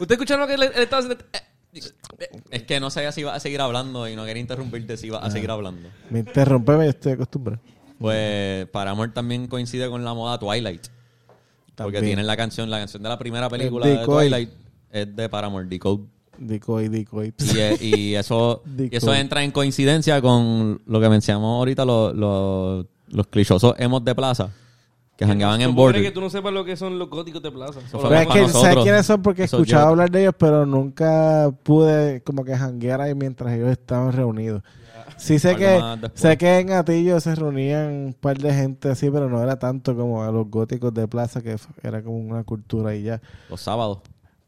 ¿Usted 0.00 0.12
escucharon 0.14 0.40
lo 0.42 0.46
que 0.48 0.54
él, 0.54 0.62
estaba 0.74 1.00
haciendo? 1.02 1.24
Eh, 1.32 2.28
Es 2.50 2.62
que 2.64 2.80
no 2.80 2.90
sabía 2.90 3.12
si 3.12 3.20
iba 3.20 3.34
a 3.34 3.38
seguir 3.40 3.60
hablando 3.60 4.08
y 4.08 4.16
no 4.16 4.24
quería 4.24 4.40
interrumpirte 4.40 4.96
si 4.96 5.06
iba 5.08 5.18
a 5.18 5.30
seguir 5.30 5.50
hablando. 5.50 5.88
Me 6.10 6.20
interrumpe, 6.20 6.72
yo 6.72 6.82
estoy 6.82 7.12
acostumbrado. 7.12 7.60
Pues 8.00 8.66
Paramore 8.68 9.12
también 9.12 9.46
coincide 9.46 9.88
con 9.88 10.04
la 10.04 10.14
moda 10.14 10.38
Twilight. 10.38 10.86
Porque 11.76 12.00
tienen 12.00 12.26
la 12.26 12.36
canción, 12.36 12.68
la 12.70 12.78
canción 12.80 13.02
de 13.02 13.08
la 13.08 13.18
primera 13.18 13.48
película 13.48 13.86
El 13.86 13.98
de. 13.98 14.04
Twilight 14.04 14.50
es 14.90 15.14
de 15.14 15.28
Paramore, 15.28 15.66
Decode. 15.68 16.04
Decoy, 16.38 16.88
decoy. 16.88 17.34
Y, 17.38 17.58
eh, 17.58 17.76
y 17.80 18.14
eso, 18.16 18.62
Decoy. 18.64 18.90
y 18.92 18.96
eso 18.96 19.14
entra 19.14 19.42
en 19.42 19.50
coincidencia 19.50 20.20
con 20.22 20.80
lo 20.86 21.00
que 21.00 21.08
mencionamos 21.08 21.58
ahorita, 21.58 21.84
los, 21.84 22.14
los, 22.14 22.86
los 23.08 23.26
clichosos 23.28 23.74
emos 23.78 24.04
de 24.04 24.14
plaza, 24.14 24.50
que 25.16 25.26
jangaban 25.26 25.60
en 25.60 25.74
¿Cómo 25.74 25.88
crees 25.88 25.94
que 25.94 25.98
Border. 26.10 26.14
tú 26.14 26.20
no 26.20 26.30
sepas 26.30 26.52
lo 26.52 26.64
que 26.64 26.76
son 26.76 26.98
los 26.98 27.10
góticos 27.10 27.42
de 27.42 27.50
plaza? 27.50 27.80
Pero 27.90 28.14
es 28.14 28.26
que 28.28 28.40
nosotros. 28.42 28.74
sé 28.74 28.80
quiénes 28.82 29.06
son 29.06 29.22
porque 29.22 29.42
he 29.42 29.44
escuchado 29.46 29.84
yo- 29.86 29.88
hablar 29.90 30.10
de 30.10 30.20
ellos, 30.22 30.34
pero 30.38 30.64
nunca 30.64 31.50
pude 31.64 32.20
como 32.22 32.44
que 32.44 32.56
janguear 32.56 33.00
ahí 33.00 33.14
mientras 33.14 33.52
ellos 33.54 33.70
estaban 33.70 34.12
reunidos. 34.12 34.62
Sí 35.16 35.40
sé 35.40 35.56
que 35.56 35.80
sé 36.14 36.36
que 36.38 36.58
en 36.60 36.70
Atillo 36.70 37.18
se 37.18 37.34
reunían 37.34 37.88
un 37.92 38.12
par 38.14 38.38
de 38.38 38.54
gente 38.54 38.90
así, 38.90 39.10
pero 39.10 39.28
no 39.28 39.42
era 39.42 39.58
tanto 39.58 39.96
como 39.96 40.22
a 40.22 40.30
los 40.30 40.48
góticos 40.48 40.94
de 40.94 41.08
plaza, 41.08 41.42
que 41.42 41.56
era 41.82 42.02
como 42.02 42.18
una 42.18 42.44
cultura 42.44 42.94
y 42.94 43.02
ya. 43.02 43.20
Los 43.50 43.60
sábados. 43.62 43.98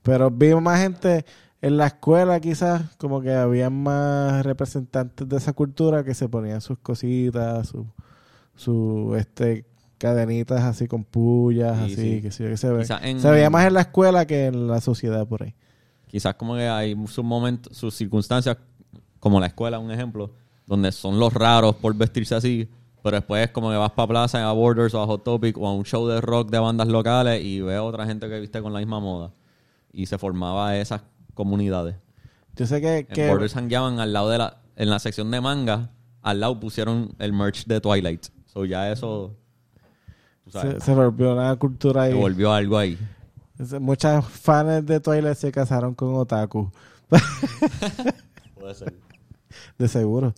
Pero 0.02 0.30
vi 0.30 0.54
más 0.54 0.80
gente 0.80 1.24
en 1.62 1.76
la 1.76 1.86
escuela 1.88 2.40
quizás, 2.40 2.96
como 2.96 3.20
que 3.20 3.32
había 3.32 3.68
más 3.70 4.44
representantes 4.44 5.28
de 5.28 5.36
esa 5.36 5.52
cultura 5.52 6.04
que 6.04 6.14
se 6.14 6.28
ponían 6.28 6.60
sus 6.60 6.78
cositas, 6.78 7.68
sus 7.68 7.86
su, 8.54 9.14
este 9.18 9.64
cadenitas 9.98 10.62
así 10.62 10.86
con 10.88 11.04
pullas, 11.04 11.76
Sí, 11.78 11.84
así, 11.84 11.94
sí. 11.96 12.02
que, 12.16 12.22
que 12.22 12.56
se, 12.56 12.70
ve. 12.70 12.86
En- 13.02 13.20
se 13.20 13.30
veía 13.30 13.50
más 13.50 13.66
en 13.66 13.74
la 13.74 13.82
escuela 13.82 14.26
que 14.26 14.46
en 14.46 14.66
la 14.66 14.80
sociedad 14.80 15.26
por 15.26 15.42
ahí. 15.42 15.54
Quizás 16.06 16.34
como 16.34 16.54
que 16.56 16.66
hay 16.68 16.96
sus 17.06 17.24
momentos, 17.24 17.76
sus 17.76 17.94
circunstancias, 17.94 18.56
como 19.18 19.38
la 19.40 19.46
escuela, 19.46 19.78
un 19.78 19.90
ejemplo, 19.90 20.32
donde 20.66 20.90
son 20.92 21.20
los 21.20 21.32
raros 21.34 21.76
por 21.76 21.94
vestirse 21.94 22.34
así, 22.34 22.68
pero 23.02 23.16
después 23.16 23.50
como 23.50 23.70
que 23.70 23.76
vas 23.76 23.92
para 23.92 24.08
plaza, 24.08 24.48
a 24.48 24.52
Borders 24.52 24.94
o 24.94 25.02
a 25.02 25.06
Hot 25.06 25.22
Topic 25.22 25.56
o 25.58 25.66
a 25.68 25.74
un 25.74 25.84
show 25.84 26.06
de 26.08 26.20
rock 26.20 26.50
de 26.50 26.58
bandas 26.58 26.88
locales 26.88 27.42
y 27.44 27.60
ves 27.60 27.78
otra 27.80 28.06
gente 28.06 28.28
que 28.28 28.40
viste 28.40 28.60
con 28.62 28.72
la 28.72 28.78
misma 28.78 29.00
moda. 29.00 29.32
Y 29.92 30.06
se 30.06 30.16
formaba 30.18 30.76
esas 30.76 31.02
comunidades. 31.44 31.96
Yo 32.54 32.66
sé 32.66 32.80
que, 32.82 32.98
En 32.98 33.06
que 33.06 33.28
Borders 33.30 33.56
hangueaban 33.56 33.98
al 33.98 34.12
lado 34.12 34.28
de 34.28 34.36
la, 34.38 34.60
en 34.76 34.90
la 34.90 34.98
sección 34.98 35.30
de 35.30 35.40
manga, 35.40 35.90
al 36.20 36.40
lado 36.40 36.60
pusieron 36.60 37.14
el 37.18 37.32
merch 37.32 37.64
de 37.64 37.80
Twilight. 37.80 38.26
So 38.44 38.66
ya 38.66 38.92
eso, 38.92 39.34
se, 40.50 40.80
se 40.80 40.94
volvió 40.94 41.32
una 41.32 41.56
cultura 41.56 42.04
se 42.04 42.12
ahí. 42.12 42.18
volvió 42.18 42.52
algo 42.52 42.76
ahí. 42.76 42.98
Muchas 43.80 44.26
fans 44.26 44.84
de 44.84 45.00
Twilight 45.00 45.36
se 45.36 45.50
casaron 45.50 45.94
con 45.94 46.14
Otaku. 46.14 46.70
Puede 48.54 48.74
ser. 48.74 48.94
De 49.78 49.88
seguro. 49.88 50.34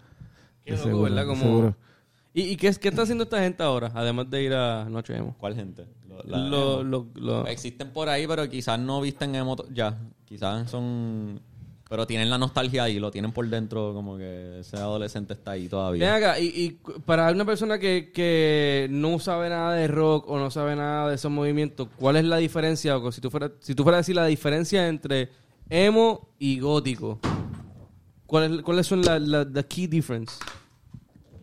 Qué 0.65 0.73
De 0.73 0.77
loco, 0.79 0.89
seguro, 0.89 1.03
¿verdad? 1.05 1.23
de 1.23 1.27
Como- 1.29 1.43
seguro. 1.43 1.77
¿Y, 2.35 2.43
y 2.45 2.57
qué, 2.57 2.73
qué 2.81 2.89
está 2.89 3.03
haciendo 3.03 3.25
esta 3.25 3.41
gente 3.41 3.63
ahora? 3.63 3.91
Además 3.95 4.31
de 4.31 4.43
ir 4.43 4.55
a 4.55 4.87
Noche 4.89 5.15
Emo. 5.17 5.35
¿Cuál 5.39 5.55
gente? 5.55 5.87
Lo- 6.13 6.23
la- 6.25 6.39
Lo- 6.49 6.83
lo- 6.85 7.07
lo- 7.15 7.47
Existen 7.47 7.91
por 7.91 8.09
ahí, 8.09 8.27
pero 8.27 8.49
quizás 8.49 8.79
no 8.79 9.01
visten 9.01 9.35
emo 9.35 9.57
to- 9.57 9.67
ya. 9.73 9.99
Quizás 10.25 10.71
son... 10.71 11.41
Pero 11.89 12.07
tienen 12.07 12.31
la 12.31 12.39
nostalgia 12.39 12.85
ahí, 12.85 12.99
lo 12.99 13.11
tienen 13.11 13.33
por 13.33 13.47
dentro, 13.49 13.93
como 13.93 14.17
que 14.17 14.61
ese 14.61 14.79
adolescente 14.79 15.35
está 15.35 15.51
ahí 15.51 15.63
Ven 15.63 15.71
todavía. 15.71 16.15
acá, 16.15 16.41
y, 16.41 16.79
para 17.05 17.31
una 17.31 17.45
persona 17.45 17.79
que, 17.79 18.11
que 18.15 18.87
no 18.91 19.19
sabe 19.19 19.51
nada 19.51 19.75
de 19.75 19.89
rock 19.89 20.27
o 20.27 20.39
no 20.39 20.51
sabe 20.51 20.75
nada 20.75 21.11
de 21.11 21.17
esos 21.17 21.31
movimientos, 21.31 21.89
¿cuál 21.99 22.17
es 22.17 22.25
la 22.25 22.39
diferencia? 22.39 22.97
O 22.97 23.13
si 23.13 23.21
tú 23.21 23.31
fueras 23.31 23.51
si 23.61 23.75
tú 23.75 23.83
fueras 23.83 23.99
a 23.99 24.01
decir 24.01 24.17
la 24.17 24.25
diferencia 24.25 24.89
entre 24.89 25.29
emo 25.69 26.29
y 26.39 26.61
gótico, 26.61 27.19
¿cuál 28.27 28.55
es- 28.59 28.63
¿cuáles 28.63 28.87
son 28.87 29.03
las 29.03 29.21
la, 29.21 29.45
the 29.51 29.63
key 29.65 29.87
difference? 29.87 30.37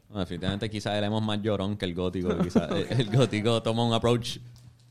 No, 0.09 0.19
definitivamente 0.19 0.67
quizás 0.67 0.95
éramos 0.97 1.21
más 1.21 1.39
llorón 1.43 1.77
que 1.77 1.85
el 1.85 1.93
gótico. 1.93 2.35
Quizás 2.39 2.71
el, 2.89 3.01
el 3.01 3.15
gótico 3.15 3.61
toma 3.61 3.85
un 3.85 3.93
approach 3.93 4.37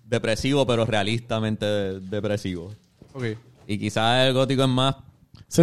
depresivo, 0.08 0.66
pero 0.66 0.84
realistamente 0.84 1.64
de- 1.66 2.00
depresivo. 2.00 2.72
Ok. 3.12 3.24
Y 3.66 3.78
quizás 3.78 4.26
el 4.26 4.34
gótico 4.34 4.62
es 4.62 4.68
más 4.68 4.96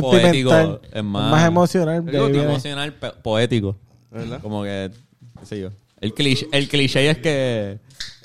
poético, 0.02 0.52
es 0.94 1.04
más, 1.04 1.48
emocional. 1.48 2.04
El 2.08 2.20
gótico 2.20 2.44
emocional, 2.44 2.94
poético. 3.24 3.76
¿Verdad? 4.12 4.42
Como 4.42 4.64
que, 4.64 4.92
qué 5.40 5.46
sé 5.46 5.60
yo. 5.60 5.70
El 6.00 6.14
cliché, 6.14 6.48
el 6.52 6.68
cliché 6.70 7.10
es 7.10 7.18
que 7.18 7.80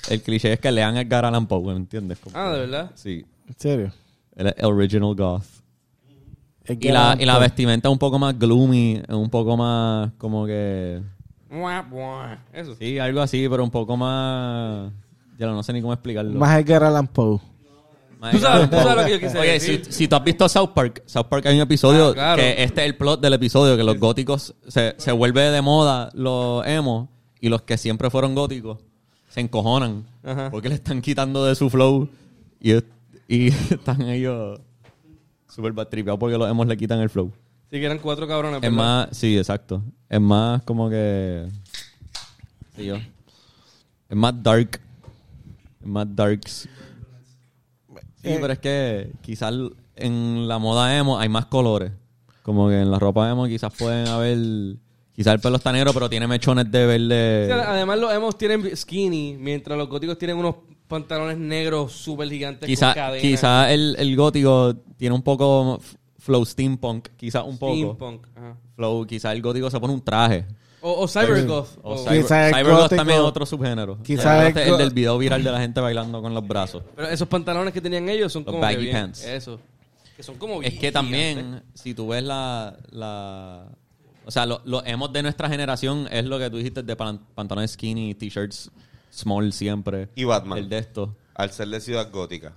el 0.09 0.21
cliché 0.21 0.53
es 0.53 0.59
que 0.59 0.71
lean 0.71 0.97
Edgar 0.97 1.25
Allan 1.25 1.47
Poe, 1.47 1.63
¿me 1.73 1.77
entiendes? 1.77 2.19
Como 2.19 2.37
Ah, 2.37 2.51
¿de 2.53 2.59
verdad? 2.59 2.91
Sí. 2.95 3.25
En 3.47 3.55
serio. 3.57 3.91
El, 4.35 4.47
el 4.57 4.65
original 4.65 5.15
goth. 5.15 5.43
Y 6.69 6.89
la, 6.89 7.17
y 7.19 7.25
la 7.25 7.37
vestimenta 7.39 7.89
es 7.89 7.91
un 7.91 7.97
poco 7.97 8.19
más 8.19 8.37
gloomy, 8.37 9.01
es 9.07 9.15
un 9.15 9.29
poco 9.29 9.57
más 9.57 10.11
como 10.17 10.45
que... 10.45 11.01
Eso. 12.53 12.75
Sí, 12.75 12.97
algo 12.99 13.19
así, 13.21 13.47
pero 13.49 13.63
un 13.63 13.71
poco 13.71 13.97
más... 13.97 14.91
Ya 15.41 15.47
no 15.47 15.63
sé 15.63 15.73
ni 15.73 15.81
cómo 15.81 15.91
explicarlo. 15.93 16.39
Más 16.39 16.59
Edgar 16.59 16.83
Allan 16.83 17.07
Poe. 17.07 17.39
Tú 18.31 18.37
sabes, 18.37 18.69
tú 18.69 18.75
sabes 18.75 18.95
lo 18.95 19.05
que 19.05 19.11
yo 19.13 19.19
quise 19.19 19.39
Oye, 19.39 19.51
decir. 19.53 19.83
si, 19.85 19.91
si 19.91 20.07
tú 20.07 20.15
has 20.15 20.23
visto 20.23 20.47
South 20.47 20.69
Park, 20.75 21.01
South 21.07 21.25
Park 21.27 21.43
hay 21.47 21.55
un 21.55 21.61
episodio 21.61 22.09
Ah, 22.09 22.13
claro. 22.13 22.37
que 22.37 22.61
este 22.63 22.81
es 22.81 22.87
el 22.87 22.95
plot 22.95 23.19
del 23.19 23.33
episodio, 23.33 23.75
que 23.75 23.83
los 23.83 23.97
góticos 23.99 24.53
se, 24.67 24.93
se 24.99 25.11
vuelve 25.11 25.41
de 25.49 25.61
moda 25.63 26.11
los 26.13 26.63
emos 26.67 27.09
y 27.39 27.49
los 27.49 27.63
que 27.63 27.79
siempre 27.79 28.11
fueron 28.11 28.35
góticos 28.35 28.77
se 29.29 29.39
encojonan 29.41 30.05
Ajá. 30.23 30.51
porque 30.51 30.69
le 30.69 30.75
están 30.75 31.01
quitando 31.01 31.43
de 31.45 31.55
su 31.55 31.71
flow 31.71 32.07
y, 32.59 32.73
es- 32.73 32.83
y 33.27 33.47
están 33.73 34.03
ellos 34.03 34.59
súper 35.49 35.71
batripeados 35.73 36.19
porque 36.19 36.37
los 36.37 36.47
emos 36.47 36.67
le 36.67 36.77
quitan 36.77 36.99
el 36.99 37.09
flow. 37.09 37.31
Sí, 37.71 37.79
que 37.79 37.85
eran 37.85 37.97
cuatro 37.97 38.27
cabrones. 38.27 38.57
Es 38.57 38.61
¿verdad? 38.61 38.77
más, 38.77 39.17
sí, 39.17 39.35
exacto. 39.35 39.81
Es 40.07 40.21
más 40.21 40.61
como 40.61 40.89
que. 40.91 41.47
Sí, 42.75 42.85
yo. 42.85 42.97
Es 42.97 44.15
más 44.17 44.33
dark. 44.43 44.79
Más 45.83 46.07
darks. 46.15 46.67
Sí, 48.17 48.29
Eh. 48.29 48.37
pero 48.39 48.53
es 48.53 48.59
que 48.59 49.11
quizás 49.21 49.53
en 49.95 50.47
la 50.47 50.59
moda 50.59 50.95
emo 50.97 51.17
hay 51.19 51.29
más 51.29 51.47
colores. 51.47 51.91
Como 52.43 52.69
que 52.69 52.79
en 52.81 52.89
la 52.91 52.99
ropa 52.99 53.29
emo 53.29 53.45
quizás 53.47 53.73
pueden 53.77 54.07
haber. 54.07 54.37
Quizás 55.13 55.33
el 55.35 55.39
pelo 55.41 55.57
está 55.57 55.71
negro, 55.71 55.93
pero 55.93 56.09
tiene 56.09 56.25
mechones 56.27 56.71
de 56.71 56.79
Sí, 56.81 56.85
verde. 56.87 57.51
además 57.53 57.99
los 57.99 58.13
emos 58.13 58.37
tienen 58.37 58.75
skinny, 58.75 59.35
mientras 59.37 59.77
los 59.77 59.89
góticos 59.89 60.17
tienen 60.17 60.37
unos 60.37 60.55
pantalones 60.87 61.37
negros 61.37 61.91
súper 61.93 62.29
gigantes 62.29 62.67
Quizás 62.67 62.93
con 62.93 63.03
cadenas. 63.03 63.21
quizá 63.21 63.71
el, 63.71 63.95
el 63.99 64.15
gótico 64.15 64.75
tiene 64.97 65.13
un 65.15 65.21
poco 65.21 65.79
flow 66.17 66.45
steampunk. 66.45 67.09
Quizás 67.17 67.43
un 67.45 67.57
poco. 67.57 67.73
Steampunk. 67.75 68.27
ajá. 68.35 68.57
Flow, 68.75 69.05
quizás 69.05 69.33
el 69.33 69.41
gótico 69.41 69.69
se 69.69 69.79
pone 69.79 69.93
un 69.93 70.01
traje. 70.01 70.45
O, 70.81 71.03
o 71.03 71.07
cybergoth. 71.07 71.67
O 71.83 71.93
o- 71.93 71.97
cyber, 71.97 72.25
cybergoth 72.25 72.89
también 72.89 73.19
es 73.19 73.23
otro 73.25 73.45
subgénero. 73.45 73.97
quizá 74.03 74.23
Cybergoth 74.39 74.57
el 74.57 74.63
es 74.63 74.71
el 74.71 74.77
del 74.77 74.89
video 74.91 75.17
viral 75.17 75.43
de 75.43 75.51
la 75.51 75.59
gente 75.59 75.79
bailando 75.79 76.21
con 76.21 76.33
los 76.33 76.47
brazos. 76.47 76.83
Pero 76.95 77.07
esos 77.09 77.27
pantalones 77.27 77.73
que 77.73 77.81
tenían 77.81 78.09
ellos 78.09 78.31
son 78.33 78.43
Los 78.43 78.53
como 78.53 78.61
que 78.67 78.73
baggy 78.73 78.83
bien- 78.85 78.95
pants. 78.97 79.23
Eso. 79.23 79.59
Que 80.17 80.23
son 80.23 80.35
como 80.37 80.55
Es 80.61 80.69
que 80.69 80.77
gigantes. 80.77 80.93
también, 80.93 81.63
si 81.73 81.93
tú 81.93 82.07
ves 82.09 82.23
la... 82.23 82.75
la 82.91 83.65
o 84.25 84.29
sea, 84.31 84.45
lo- 84.45 84.61
los 84.65 84.85
emos 84.85 85.11
de 85.13 85.23
nuestra 85.23 85.49
generación 85.49 86.07
es 86.11 86.25
lo 86.25 86.37
que 86.39 86.49
tú 86.49 86.57
dijiste 86.57 86.83
de 86.83 86.95
pan- 86.95 87.19
pantalones 87.35 87.71
skinny, 87.71 88.13
t-shirts 88.15 88.69
small 89.11 89.51
siempre. 89.53 90.09
Y 90.15 90.23
Batman. 90.25 90.57
El 90.59 90.69
de 90.69 90.77
esto. 90.79 91.15
Al 91.35 91.51
ser 91.51 91.67
de 91.69 91.79
ciudad 91.81 92.09
gótica. 92.11 92.53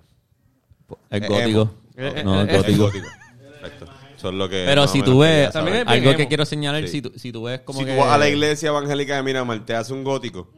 Eh, 1.11 1.21
gótico. 1.21 1.71
emo. 1.97 2.23
No, 2.25 2.43
Eh, 2.43 2.47
eh, 2.51 2.63
Es 2.67 2.79
gótico. 2.79 3.07
Perfecto. 3.61 3.87
Eso 4.25 4.31
es 4.31 4.35
lo 4.37 4.49
que. 4.49 4.65
Pero 4.67 4.89
si 4.89 5.03
tú 5.03 5.19
ves... 5.19 5.51
También 5.53 5.87
Algo 5.87 6.17
que 6.17 6.27
quiero 6.29 6.47
señalar, 6.47 6.81
Sí. 6.85 6.89
si, 6.89 7.03
tú, 7.03 7.13
si 7.15 7.31
tú 7.31 7.43
ves 7.43 7.61
como 7.61 7.81
si 7.81 7.85
que... 7.85 7.93
tú 7.93 7.99
vas 8.01 8.09
a 8.13 8.17
la 8.17 8.27
iglesia 8.27 8.71
evangélica 8.71 9.17
de 9.17 9.23
Miramar, 9.23 9.61
te 9.67 9.75
hace 9.75 9.93
un 9.93 10.03
gótico. 10.03 10.49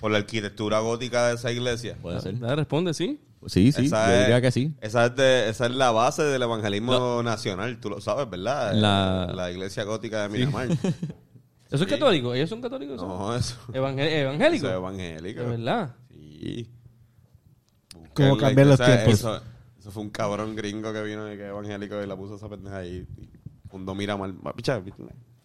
Por 0.00 0.10
la 0.10 0.18
arquitectura 0.18 0.80
gótica 0.80 1.28
de 1.28 1.34
esa 1.36 1.52
iglesia. 1.52 1.96
Puede 2.02 2.20
ser. 2.20 2.36
Dale, 2.40 2.56
responde, 2.56 2.94
sí. 2.94 3.20
Sí, 3.46 3.70
sí, 3.70 3.86
Esa 3.86 4.08
yo 4.08 4.12
es- 4.14 4.20
diría 4.22 4.40
que 4.40 4.50
sí. 4.50 4.72
Esa 4.80 5.06
es, 5.06 5.14
de- 5.14 5.48
esa 5.50 5.66
es 5.66 5.72
la 5.72 5.92
base 5.92 6.24
del 6.24 6.42
evangelismo 6.42 7.22
nacional, 7.22 7.78
tú 7.78 7.90
lo 7.90 8.00
sabes, 8.00 8.28
¿verdad? 8.28 8.72
La- 8.74 9.30
La, 9.32 9.50
iglesia 9.52 9.84
gótica 9.84 10.22
de 10.22 10.28
Miramar. 10.30 10.66
¿Eso 11.70 11.84
es 11.84 11.86
católico? 11.86 12.34
¿Ellos 12.34 12.48
son 12.50 12.60
católicos? 12.60 12.96
No, 13.00 13.36
eso, 13.36 13.54
Evangé- 13.72 14.06
eso 14.06 14.16
¿Evangélicos? 14.22 14.68
es 14.70 14.74
evangélico. 14.76 15.40
De 15.42 15.46
verdad. 15.48 15.94
Sí. 16.10 16.68
Cómo 18.14 18.36
cambian 18.36 18.68
los 18.70 18.80
tiempos. 18.80 19.14
Eso, 19.14 19.40
eso 19.88 19.92
fue 19.94 20.02
un 20.02 20.10
cabrón 20.10 20.54
gringo 20.54 20.92
que 20.92 21.02
vino 21.02 21.32
y 21.32 21.36
que 21.36 21.46
evangélico 21.46 22.02
y 22.02 22.06
la 22.06 22.14
puso 22.16 22.36
esa 22.36 22.48
pendeja 22.48 22.78
ahí. 22.78 23.06
Y 23.16 23.28
fundó 23.68 23.94
Miramar. 23.94 24.32
Picha. 24.54 24.82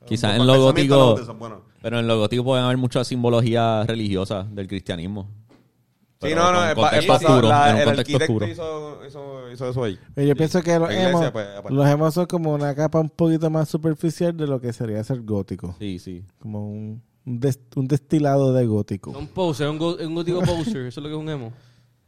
Quizás 0.05 0.35
en 0.37 0.45
lo 0.45 0.53
pensamiento 0.53 0.95
gótico... 0.97 1.15
de 1.15 1.21
esos, 1.23 1.39
bueno. 1.39 1.61
Pero 1.81 1.99
en 1.99 2.07
lo 2.07 2.17
gótico 2.17 2.43
pueden 2.43 2.65
haber 2.65 2.77
mucha 2.77 3.03
simbología 3.05 3.85
religiosa 3.85 4.43
del 4.43 4.67
cristianismo. 4.67 5.29
Sí, 5.49 6.29
Pero 6.29 6.43
no, 6.43 6.51
no, 6.53 6.65
es, 6.91 7.09
oscuro, 7.09 7.47
la- 7.49 7.69
en 7.69 7.75
un 7.75 7.79
el 7.81 7.85
contexto 7.85 8.15
arquitecto 8.15 8.33
oscuro. 8.33 8.47
hizo, 8.47 8.99
hizo, 9.07 9.51
hizo 9.51 9.69
eso 9.69 9.83
ahí. 9.83 9.99
Pero 10.13 10.27
yo 10.27 10.35
pienso 10.35 10.61
que 10.61 10.77
los 10.79 10.89
emos, 10.91 11.31
pues, 11.31 11.47
aparte. 11.57 11.73
los 11.73 11.87
emos 11.89 12.13
son 12.13 12.25
como 12.27 12.53
una 12.53 12.73
capa 12.75 12.99
un 12.99 13.09
poquito 13.09 13.49
más 13.49 13.67
superficial 13.69 14.35
de 14.35 14.47
lo 14.47 14.59
que 14.61 14.71
sería 14.73 15.03
ser 15.03 15.21
gótico. 15.21 15.75
Sí, 15.79 15.99
sí. 15.99 16.23
Como 16.39 16.69
un, 16.69 17.01
un, 17.25 17.39
des- 17.41 17.59
un 17.75 17.87
destilado 17.87 18.53
de 18.53 18.65
gótico. 18.65 19.11
Un 19.11 19.27
poser, 19.27 19.67
un, 19.69 19.77
go- 19.77 19.97
un 19.97 20.15
gótico 20.15 20.39
poser. 20.41 20.85
Eso 20.85 20.99
es 21.01 21.03
lo 21.03 21.03
que 21.03 21.15
es 21.15 21.19
un 21.21 21.29
emo. 21.29 21.51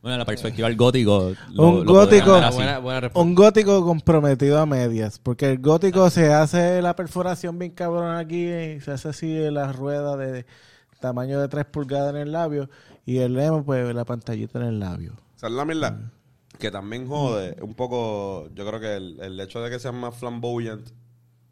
Bueno, 0.05 0.19
la 0.19 0.25
perspectiva 0.25 0.67
del 0.67 0.77
gótico. 0.77 1.17
Un 1.49 1.83
lo 1.83 1.83
gótico- 1.83 2.29
buena, 2.53 2.77
buena. 2.77 3.09
Un 3.15 3.33
gótico 3.33 3.83
comprometido 3.83 4.59
a 4.59 4.67
medias. 4.67 5.17
Porque 5.17 5.49
el 5.49 5.57
gótico 5.57 6.11
se 6.11 6.31
hace 6.31 6.79
la 6.83 6.95
perforación 6.95 7.57
bien 7.57 7.71
cabrón 7.71 8.15
aquí 8.15 8.45
y 8.47 8.79
se 8.81 8.91
hace 8.91 9.09
así 9.09 9.35
la 9.49 9.71
rueda 9.73 10.15
de 10.15 10.45
tamaño 10.99 11.39
de 11.41 11.47
3 11.47 11.65
pulgadas 11.65 12.11
en 12.13 12.17
el 12.21 12.31
labio. 12.33 12.69
Y 13.03 13.17
el 13.17 13.35
emo, 13.39 13.65
pues 13.65 13.95
la 13.95 14.05
pantallita 14.05 14.59
en 14.59 14.65
el 14.65 14.79
labio. 14.79 15.15
¿Sabes 15.37 15.55
la 15.55 15.63
verdad? 15.65 15.99
Que 16.59 16.69
también 16.69 17.07
jode 17.07 17.57
un 17.63 17.73
poco, 17.73 18.47
yo 18.53 18.63
creo 18.67 18.79
que 18.79 18.95
el, 18.97 19.19
el 19.21 19.39
hecho 19.39 19.59
de 19.63 19.71
que 19.71 19.79
sean 19.79 19.95
más 19.95 20.13
flamboyant, 20.15 20.87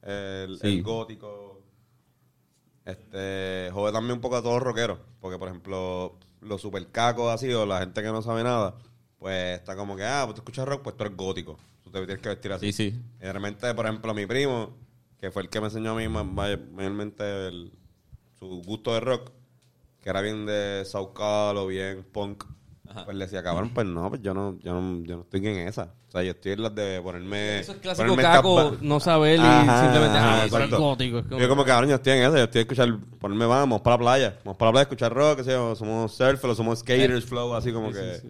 el, 0.04 0.60
Sí. 0.62 0.68
el 0.78 0.84
gótico, 0.84 1.64
este, 2.86 3.72
jode 3.74 3.92
también 3.94 4.14
un 4.14 4.22
poco 4.22 4.36
a 4.36 4.44
todos 4.44 4.58
los 4.58 4.64
rockeros. 4.64 5.00
Porque, 5.20 5.40
por 5.40 5.48
ejemplo, 5.48 6.20
los 6.46 6.62
supercacos 6.62 7.32
así, 7.34 7.52
o 7.54 7.66
la 7.66 7.80
gente 7.80 8.02
que 8.02 8.08
no 8.10 8.22
sabe 8.22 8.44
nada, 8.44 8.76
pues 9.20 9.60
está 9.60 9.76
como 9.76 9.96
que, 9.96 10.04
ah, 10.04 10.24
pues 10.26 10.36
tú 10.36 10.42
escuchas 10.42 10.68
rock, 10.68 10.82
pues 10.84 10.98
tú 10.98 11.04
eres 11.04 11.16
gótico. 11.18 11.58
Tú 11.84 11.92
te 11.92 12.00
tienes 12.06 12.20
que 12.22 12.30
vestir 12.30 12.52
así. 12.54 12.72
Sí, 12.72 12.92
sí. 12.92 13.02
Y 13.20 13.24
de 13.24 13.34
repente, 13.34 13.74
por 13.74 13.86
ejemplo, 13.86 14.14
mi 14.14 14.26
primo, 14.26 14.76
que 15.20 15.32
fue 15.32 15.44
el 15.44 15.50
que 15.50 15.60
me 15.62 15.68
enseñó 15.68 15.92
a 15.92 15.96
mí 15.96 16.08
ma- 16.08 16.24
ma- 16.24 16.58
mayormente 16.72 17.24
el- 17.48 17.72
su 18.40 18.62
gusto 18.66 18.94
de 18.94 19.00
rock, 19.00 19.32
que 20.02 20.10
era 20.10 20.22
bien 20.22 20.46
de 20.46 20.84
Saucal 20.86 21.56
o 21.58 21.68
bien 21.68 22.04
punk, 22.12 22.44
pues 23.06 23.18
le 23.18 23.26
decía, 23.26 23.42
cabrón, 23.44 23.72
pues 23.74 23.86
no, 23.88 24.10
pues 24.10 24.22
yo 24.22 24.34
no, 24.34 24.58
yo 24.60 24.74
no, 24.80 25.04
yo 25.04 25.16
no 25.18 25.22
estoy 25.24 25.48
en 25.48 25.68
esa. 25.68 25.94
O 26.08 26.12
sea, 26.12 26.24
yo 26.24 26.32
estoy 26.32 26.52
en 26.54 26.62
las 26.64 26.76
de 26.76 27.02
ponerme... 27.02 27.60
Eso 27.60 27.72
es 27.74 27.78
clásico 27.80 28.16
caco, 28.16 28.78
no 28.82 29.00
saber 29.00 29.40
y 29.40 29.42
Ajá, 29.42 29.82
simplemente, 29.82 30.18
ajá, 30.18 30.28
ah, 30.44 30.48
tú 30.48 30.56
eres 30.56 30.66
exacto. 30.68 30.80
gótico. 30.80 31.20
Es 31.20 31.26
como- 31.26 31.40
Yo 31.40 31.50
como 31.50 31.66
cabrón, 31.66 31.90
yo 31.90 31.96
estoy 31.96 32.14
en 32.14 32.24
esa, 32.24 32.38
yo 32.38 32.44
estoy 32.44 32.60
a 32.60 32.62
escuchar, 32.62 32.98
ponerme, 33.20 33.46
vamos 33.46 33.82
para 33.82 33.96
la 33.96 34.00
playa, 34.00 34.40
vamos 34.44 34.58
para 34.58 34.70
la 34.70 34.72
playa 34.74 34.82
a 34.82 34.84
escuchar 34.84 35.14
rock, 35.14 35.38
que 35.44 35.50
yo, 35.52 35.76
somos 35.76 36.16
surfers, 36.16 36.56
somos 36.58 36.80
skaters, 36.80 37.26
flow, 37.26 37.54
así 37.56 37.72
como 37.74 37.92
que... 37.92 38.22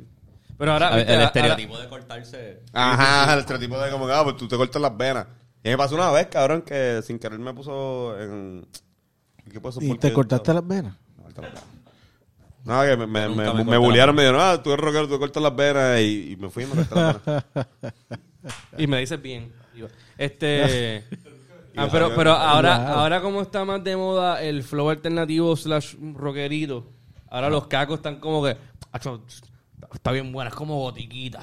Pero 0.58 0.72
ahora, 0.72 0.92
ver, 0.96 1.08
el 1.10 1.14
ahora- 1.16 1.26
estereotipo 1.26 1.78
de 1.78 1.90
cortarse. 1.90 2.62
Ajá, 2.72 3.34
el 3.34 3.40
estereotipo 3.40 3.78
de 3.80 3.92
como 3.92 4.06
que, 4.08 4.14
ah, 4.14 4.24
pues 4.24 4.38
tú 4.38 4.48
te 4.48 4.56
cortas 4.56 4.82
las 4.82 4.96
venas. 4.96 5.28
Y 5.64 5.70
me 5.70 5.78
pasó 5.78 5.96
una 5.96 6.12
vez, 6.12 6.28
cabrón, 6.28 6.62
que 6.62 7.02
sin 7.04 7.20
querer 7.20 7.40
me 7.40 7.54
puso 7.54 8.20
en... 8.20 8.68
¿Qué 9.52 9.60
puso? 9.60 9.82
¿Y 9.82 9.98
te 9.98 10.14
cortaste 10.14 10.54
las 10.54 10.66
venas? 10.66 10.96
No, 11.18 11.24
corta 11.24 11.42
las 11.42 11.52
venas. 11.52 11.64
No, 12.66 12.82
que 12.84 12.96
me, 12.96 13.08
me, 13.08 13.30
me, 13.30 13.54
me 13.54 13.64
me 13.66 13.78
bullearon, 13.78 14.16
me 14.16 14.22
dijeron, 14.24 14.42
ah, 14.42 14.62
tú 14.64 14.72
eres 14.72 14.84
rockero, 14.86 15.08
tú 15.08 15.14
te 15.16 15.20
cortas 15.20 15.44
las 15.44 15.56
venas, 15.56 16.00
y, 16.00 16.32
y 16.32 16.36
me 16.38 16.50
fui 16.50 16.64
y 16.64 16.68
me 16.68 16.76
corté 16.76 16.96
las 16.96 17.26
venas. 17.26 17.46
Y 18.78 18.88
me 18.88 19.00
dices 19.00 19.22
bien. 19.22 19.52
Este. 20.18 21.04
ah, 21.78 21.88
pero, 21.92 22.14
pero 22.16 22.32
ahora, 22.34 22.94
ahora 22.94 23.22
como 23.22 23.42
está 23.42 23.66
más 23.66 23.84
de 23.84 23.98
moda 23.98 24.42
el 24.42 24.64
flow 24.64 24.90
alternativo 24.90 25.56
slash 25.56 25.96
rockerito, 26.14 26.86
ahora 27.30 27.50
los 27.50 27.68
cacos 27.68 27.98
están 27.98 28.18
como 28.20 28.44
que. 28.44 28.56
"Acho, 28.92 29.22
está 29.94 30.12
bien 30.12 30.32
buena, 30.32 30.50
es 30.50 30.56
como 30.56 30.78
botiquita. 30.78 31.42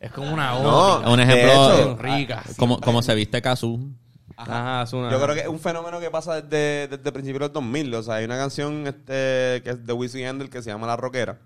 Es 0.00 0.10
como 0.12 0.32
una 0.32 0.52
No. 0.60 1.12
Un 1.12 1.20
ejemplo, 1.20 1.72
hecho, 1.74 1.96
rica. 1.96 2.42
como, 2.56 2.80
como 2.80 3.02
se 3.02 3.14
viste 3.14 3.40
Kazu. 3.40 3.92
Ajá. 4.36 4.84
Yo 5.10 5.20
creo 5.22 5.34
que 5.34 5.40
es 5.42 5.48
un 5.48 5.58
fenómeno 5.58 5.98
que 5.98 6.10
pasa 6.10 6.40
desde, 6.40 6.88
desde 6.96 7.12
principios 7.12 7.40
de 7.40 7.46
los 7.46 7.52
2000. 7.54 7.94
O 7.94 8.02
sea, 8.02 8.16
hay 8.16 8.24
una 8.26 8.36
canción 8.36 8.86
este, 8.86 9.62
que 9.62 9.70
es 9.70 9.86
de 9.86 9.92
Wisin 9.92 10.20
y 10.20 10.24
Yandel 10.24 10.50
que 10.50 10.62
se 10.62 10.70
llama 10.70 10.86
La 10.86 10.96
Roquera, 10.96 11.38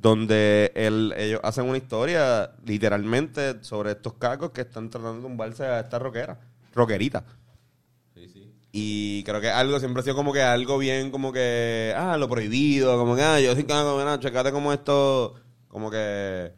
donde 0.00 0.72
el- 0.74 1.14
ellos 1.16 1.40
hacen 1.42 1.64
una 1.68 1.78
historia 1.78 2.50
literalmente 2.64 3.62
sobre 3.64 3.92
estos 3.92 4.14
cacos 4.14 4.50
que 4.50 4.62
están 4.62 4.90
tratando 4.90 5.16
de 5.16 5.22
tumbarse 5.28 5.64
a 5.64 5.80
esta 5.80 5.98
roquera, 5.98 6.38
roquerita. 6.74 7.24
Y 8.74 9.22
creo 9.24 9.40
que 9.40 9.50
algo 9.50 9.78
siempre 9.78 10.00
ha 10.00 10.04
sido 10.04 10.16
como 10.16 10.32
que 10.32 10.42
algo 10.42 10.78
bien, 10.78 11.10
como 11.10 11.30
que, 11.32 11.92
ah, 11.96 12.16
lo 12.16 12.28
prohibido, 12.28 12.96
como 12.98 13.14
que, 13.16 13.22
ah, 13.22 13.38
yo 13.40 13.54
soy 13.54 13.64
caco, 13.64 13.96
mira, 13.98 14.18
checate 14.18 14.50
como 14.50 14.72
esto, 14.72 15.34
como 15.68 15.90
que, 15.90 16.52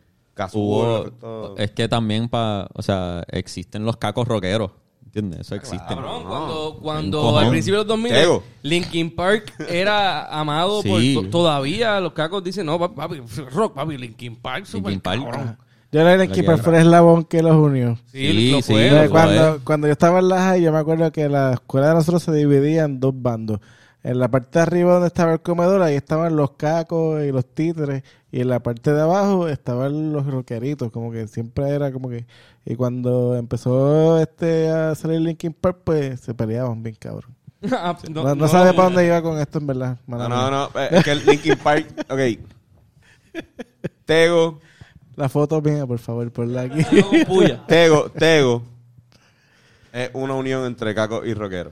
Hubo, 0.52 1.04
casual. 1.12 1.54
es 1.58 1.70
que 1.72 1.88
también 1.88 2.28
pa, 2.28 2.68
o 2.72 2.82
sea, 2.82 3.24
existen 3.28 3.84
los 3.84 3.96
cacos 3.96 4.26
rockeros, 4.28 4.70
¿entiendes? 5.14 5.40
Eso 5.40 5.54
existe. 5.54 5.86
Cabrón, 5.88 6.24
No. 6.24 6.28
cuando, 6.28 6.78
cuando 6.82 7.38
al 7.38 7.50
principio 7.50 7.78
de 7.80 7.84
los 7.84 7.88
2000 7.88 8.12
Tego. 8.12 8.42
Linkin 8.62 9.14
Park 9.14 9.52
era 9.68 10.26
amado 10.26 10.82
Sí. 10.82 11.14
por 11.14 11.24
to- 11.24 11.30
todavía 11.30 12.00
los 12.00 12.12
cacos 12.12 12.42
dicen 12.42 12.66
no 12.66 12.78
papi, 12.78 12.94
papi, 12.96 13.22
rock 13.52 13.74
papi 13.74 13.96
Linkin 13.96 14.36
Park 14.36 14.66
super 14.66 14.90
Linkin 14.92 15.00
Park. 15.00 15.22
cabrón. 15.24 15.58
Yo 15.92 16.00
era 16.00 16.14
el 16.14 16.22
equipo 16.22 16.50
guerra. 16.50 16.62
fue 16.64 16.74
el 16.74 16.80
eslabón 16.80 17.24
que 17.24 17.40
los 17.42 17.54
unió. 17.54 17.96
sí, 18.10 18.18
Sí, 18.32 18.50
lo 18.50 18.62
sí, 18.62 18.72
fue, 18.72 18.90
lo 18.90 18.96
lo 18.96 19.02
De 19.02 19.08
fue. 19.08 19.10
cuando, 19.20 19.60
cuando 19.62 19.86
yo 19.86 19.92
estaba 19.92 20.18
en 20.18 20.28
la 20.28 20.42
high, 20.42 20.60
yo 20.62 20.72
me 20.72 20.78
acuerdo 20.78 21.12
que 21.12 21.28
la 21.28 21.52
escuela 21.52 21.88
de 21.90 21.94
nosotros 21.94 22.22
se 22.24 22.32
dividía 22.32 22.82
en 22.84 22.98
dos 22.98 23.14
bandos. 23.16 23.60
En 24.02 24.18
la 24.18 24.28
parte 24.28 24.58
de 24.58 24.62
arriba 24.64 24.92
donde 24.94 25.06
estaba 25.06 25.32
el 25.32 25.40
comedor, 25.40 25.80
ahí 25.82 25.94
estaban 25.94 26.34
los 26.36 26.50
cacos 26.52 27.22
y 27.22 27.30
los 27.32 27.46
títeres. 27.46 28.02
Y 28.34 28.40
en 28.40 28.48
la 28.48 28.58
parte 28.58 28.92
de 28.92 29.00
abajo 29.00 29.46
estaban 29.46 30.12
los 30.12 30.26
rockeritos, 30.26 30.90
como 30.90 31.12
que 31.12 31.28
siempre 31.28 31.68
era 31.68 31.92
como 31.92 32.08
que... 32.08 32.26
Y 32.64 32.74
cuando 32.74 33.36
empezó 33.36 34.18
este 34.18 34.68
a 34.70 34.96
salir 34.96 35.20
Linkin 35.20 35.52
Park, 35.52 35.82
pues 35.84 36.18
se 36.18 36.34
peleaban 36.34 36.82
bien 36.82 36.96
cabrón. 36.98 37.32
Ah, 37.70 37.96
No, 38.10 38.34
no, 38.34 38.48
sabía 38.48 38.72
para 38.72 38.88
dónde 38.88 39.06
iba 39.06 39.22
con 39.22 39.38
esto, 39.38 39.60
en 39.60 39.68
verdad. 39.68 39.98
No, 40.08 40.28
no, 40.28 40.50
no, 40.50 40.64
eh, 40.80 40.88
es 40.90 41.04
que 41.04 41.12
el 41.12 41.24
Linkin 41.24 41.56
Park, 41.58 41.86
ok. 42.10 42.40
Tego, 44.04 44.58
La 45.14 45.28
foto 45.28 45.62
mía, 45.62 45.86
por 45.86 46.00
favor, 46.00 46.28
ponla 46.32 46.62
aquí. 46.62 46.84
Tego, 47.68 48.10
Tego 48.10 48.64
es 49.92 50.10
una 50.12 50.34
unión 50.34 50.66
entre 50.66 50.92
Caco 50.92 51.24
y 51.24 51.34
Rockero. 51.34 51.70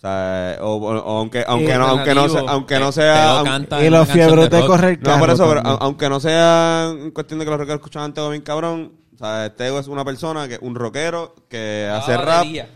O 0.00 0.02
sea, 0.02 0.56
o, 0.62 0.88
aunque, 1.18 1.44
aunque, 1.46 1.76
no, 1.76 1.86
aunque 1.88 2.14
no 2.14 2.26
sea, 2.30 2.40
aunque 2.48 2.78
no 2.78 2.90
sea, 2.90 3.40
aunque- 3.40 3.86
y 3.86 3.90
los 3.90 4.08
fiebros 4.08 4.48
de 4.48 4.64
correr 4.64 4.98
no, 5.02 5.18
por 5.18 5.28
eso, 5.28 5.46
pero, 5.46 5.60
aunque 5.60 6.08
no 6.08 6.18
sea 6.20 6.90
cuestión 7.12 7.38
de 7.38 7.44
que 7.44 7.50
los 7.50 7.60
rockeros 7.60 7.80
escuchaban 7.80 8.14
Tego 8.14 8.30
bien 8.30 8.40
cabrón, 8.40 8.92
o 9.14 9.18
sea, 9.18 9.54
Tego 9.54 9.78
es 9.78 9.88
una 9.88 10.02
persona 10.02 10.48
que, 10.48 10.56
un 10.62 10.74
rockero 10.74 11.34
que 11.50 11.86
hace 11.92 12.16
rap, 12.16 12.38
batería. 12.38 12.70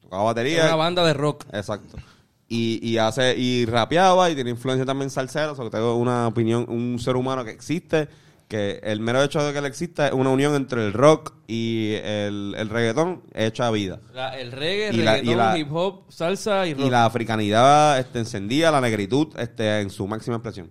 tocaba 0.00 0.22
Era 0.22 0.26
batería, 0.30 0.64
una 0.66 0.76
banda 0.76 1.04
de 1.04 1.14
rock. 1.14 1.46
Exacto. 1.52 1.96
Y, 2.46 2.78
y 2.88 2.96
hace 2.98 3.36
y 3.36 3.66
rapeaba 3.66 4.30
y 4.30 4.36
tiene 4.36 4.50
influencia 4.50 4.86
también 4.86 5.10
salsera, 5.10 5.50
o 5.50 5.56
sea, 5.56 5.64
que 5.64 5.72
tengo 5.72 5.96
una 5.96 6.28
opinión, 6.28 6.64
un 6.68 7.00
ser 7.00 7.16
humano 7.16 7.44
que 7.44 7.50
existe, 7.50 8.08
que 8.48 8.80
el 8.82 9.00
mero 9.00 9.22
hecho 9.22 9.42
de 9.44 9.52
que 9.52 9.58
él 9.58 9.66
exista 9.66 10.06
es 10.08 10.14
una 10.14 10.30
unión 10.30 10.54
entre 10.54 10.84
el 10.86 10.92
rock 10.94 11.34
y 11.46 11.92
el, 12.02 12.54
el 12.56 12.68
reggaetón 12.70 13.22
hecha 13.34 13.70
vida. 13.70 14.00
La- 14.14 14.38
el 14.40 14.52
reggae, 14.52 14.90
Y 14.94 14.96
la- 15.02 15.18
y 15.18 15.20
reggaetón, 15.20 15.36
la- 15.36 15.58
hip 15.58 15.68
hop, 15.70 16.04
salsa 16.10 16.66
y 16.66 16.72
rock. 16.74 16.86
Y 16.86 16.90
la 16.90 17.04
africanidad 17.04 17.98
este, 17.98 18.20
encendía, 18.20 18.70
la 18.70 18.80
negritud 18.80 19.28
este, 19.38 19.80
en 19.80 19.90
su 19.90 20.06
máxima 20.08 20.36
expresión. 20.36 20.70